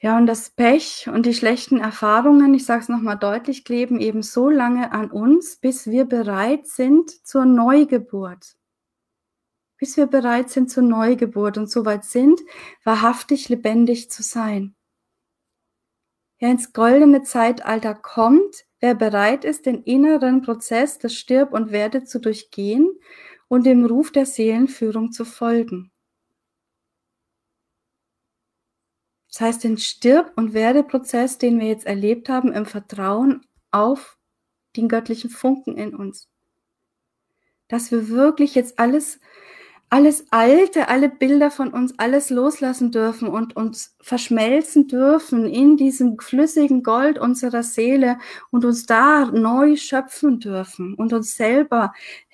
Ja, 0.02 0.16
und 0.16 0.26
das 0.26 0.48
Pech 0.48 1.08
und 1.12 1.26
die 1.26 1.34
schlechten 1.34 1.78
Erfahrungen, 1.78 2.54
ich 2.54 2.64
sage 2.64 2.80
es 2.80 2.88
nochmal 2.88 3.18
deutlich, 3.18 3.66
kleben 3.66 4.00
eben 4.00 4.22
so 4.22 4.48
lange 4.48 4.92
an 4.92 5.10
uns, 5.10 5.56
bis 5.56 5.88
wir 5.88 6.06
bereit 6.06 6.66
sind 6.66 7.10
zur 7.26 7.44
Neugeburt. 7.44 8.56
Bis 9.76 9.98
wir 9.98 10.06
bereit 10.06 10.48
sind 10.48 10.70
zur 10.70 10.84
Neugeburt 10.84 11.58
und 11.58 11.70
soweit 11.70 12.04
sind, 12.04 12.40
wahrhaftig 12.82 13.50
lebendig 13.50 14.10
zu 14.10 14.22
sein. 14.22 14.74
Wer 16.38 16.52
ins 16.52 16.72
goldene 16.72 17.22
Zeitalter 17.22 17.94
kommt, 17.94 18.64
wer 18.80 18.94
bereit 18.94 19.44
ist, 19.44 19.66
den 19.66 19.82
inneren 19.82 20.40
Prozess 20.40 20.98
des 20.98 21.14
Stirb 21.14 21.52
und 21.52 21.72
Werde 21.72 22.04
zu 22.04 22.18
durchgehen 22.18 22.88
und 23.48 23.66
dem 23.66 23.84
Ruf 23.84 24.10
der 24.10 24.24
Seelenführung 24.24 25.12
zu 25.12 25.26
folgen. 25.26 25.92
Das 29.32 29.40
heißt, 29.40 29.64
den 29.64 29.78
Stirb- 29.78 30.32
und 30.36 30.54
Werdeprozess, 30.54 31.38
den 31.38 31.60
wir 31.60 31.68
jetzt 31.68 31.86
erlebt 31.86 32.28
haben, 32.28 32.52
im 32.52 32.66
Vertrauen 32.66 33.46
auf 33.70 34.18
den 34.76 34.88
göttlichen 34.88 35.30
Funken 35.30 35.76
in 35.76 35.94
uns. 35.94 36.28
Dass 37.68 37.92
wir 37.92 38.08
wirklich 38.08 38.56
jetzt 38.56 38.80
alles, 38.80 39.20
alles 39.88 40.26
Alte, 40.32 40.88
alle 40.88 41.08
Bilder 41.08 41.52
von 41.52 41.72
uns, 41.72 41.96
alles 41.98 42.30
loslassen 42.30 42.90
dürfen 42.90 43.28
und 43.28 43.54
uns 43.54 43.96
verschmelzen 44.00 44.88
dürfen 44.88 45.46
in 45.46 45.76
diesem 45.76 46.18
flüssigen 46.18 46.82
Gold 46.82 47.20
unserer 47.20 47.62
Seele 47.62 48.18
und 48.50 48.64
uns 48.64 48.86
da 48.86 49.26
neu 49.26 49.76
schöpfen 49.76 50.40
dürfen 50.40 50.94
und 50.94 51.12
uns 51.12 51.36
selber, 51.36 51.92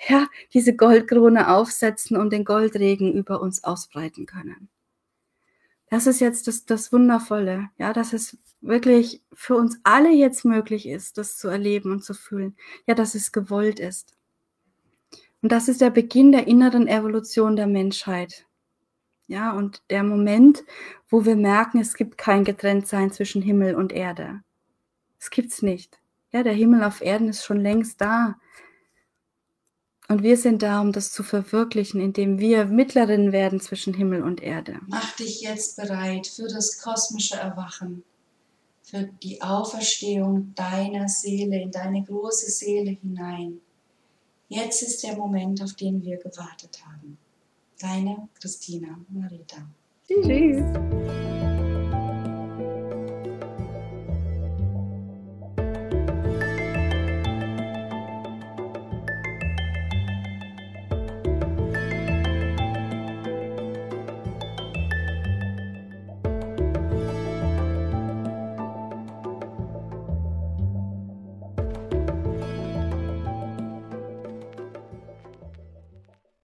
ja, 0.09 0.27
diese 0.55 0.75
Goldkrone 0.75 1.51
aufsetzen 1.51 2.17
und 2.17 2.33
den 2.33 2.47
Goldregen 2.47 3.13
über 3.13 3.43
uns 3.43 3.65
ausbreiten 3.65 4.25
können 4.25 4.71
das 5.97 6.07
ist 6.07 6.21
jetzt 6.21 6.47
das, 6.47 6.67
das 6.67 6.93
Wundervolle, 6.93 7.71
ja, 7.79 7.95
dass 7.95 8.13
es 8.13 8.37
wirklich 8.61 9.23
für 9.33 9.57
uns 9.57 9.81
alle 9.83 10.11
jetzt 10.11 10.45
möglich 10.45 10.87
ist, 10.87 11.17
das 11.17 11.39
zu 11.39 11.49
erleben 11.49 11.91
und 11.91 12.05
zu 12.05 12.13
fühlen. 12.13 12.55
Ja, 12.87 12.95
dass 12.95 13.15
es 13.15 13.33
gewollt 13.33 13.81
ist. 13.81 14.15
Und 15.41 15.53
das 15.53 15.69
ist 15.69 15.81
der 15.81 15.89
Beginn 15.89 16.33
der 16.33 16.49
inneren 16.49 16.87
Evolution 16.87 17.57
der 17.57 17.67
Menschheit. 17.67 18.45
Ja, 19.27 19.53
und 19.53 19.83
der 19.89 20.03
Moment, 20.03 20.65
wo 21.09 21.25
wir 21.25 21.35
merken, 21.35 21.81
es 21.81 21.95
gibt 21.95 22.19
kein 22.19 22.45
Getrenntsein 22.45 23.11
zwischen 23.11 23.41
Himmel 23.41 23.75
und 23.75 23.91
Erde. 23.91 24.43
Es 25.19 25.31
gibt's 25.31 25.63
nicht. 25.63 25.99
Ja, 26.31 26.43
der 26.43 26.53
Himmel 26.53 26.85
auf 26.85 27.01
Erden 27.01 27.31
ist 27.31 27.43
schon 27.43 27.61
längst 27.61 28.03
da. 28.03 28.37
Und 30.09 30.23
wir 30.23 30.37
sind 30.37 30.63
da, 30.63 30.81
um 30.81 30.93
das 30.93 31.13
zu 31.13 31.23
verwirklichen, 31.23 32.01
indem 32.01 32.39
wir 32.39 32.67
Mittlerin 32.67 33.33
werden 33.33 33.61
zwischen 33.61 33.95
Himmel 33.95 34.23
und 34.23 34.41
Erde. 34.43 34.79
Mach 34.87 35.17
dich 35.17 35.41
jetzt 35.41 35.77
bereit 35.77 36.27
für 36.27 36.47
das 36.47 36.81
kosmische 36.81 37.37
Erwachen, 37.37 38.05
für 38.83 39.09
die 39.23 39.43
Auferstehung 39.43 40.53
deiner 40.55 41.09
Seele 41.09 41.61
in 41.61 41.73
deine 41.73 42.05
große 42.05 42.51
Seele 42.51 42.91
hinein. 42.91 43.61
Jetzt 44.49 44.83
ist 44.83 45.03
der 45.03 45.17
Moment, 45.17 45.61
auf 45.61 45.75
den 45.75 46.05
wir 46.05 46.19
gewartet 46.19 46.79
haben. 46.87 47.19
Deine 47.81 48.29
Christina 48.41 48.99
Marita. 49.09 49.67
Tschüss. 50.07 51.56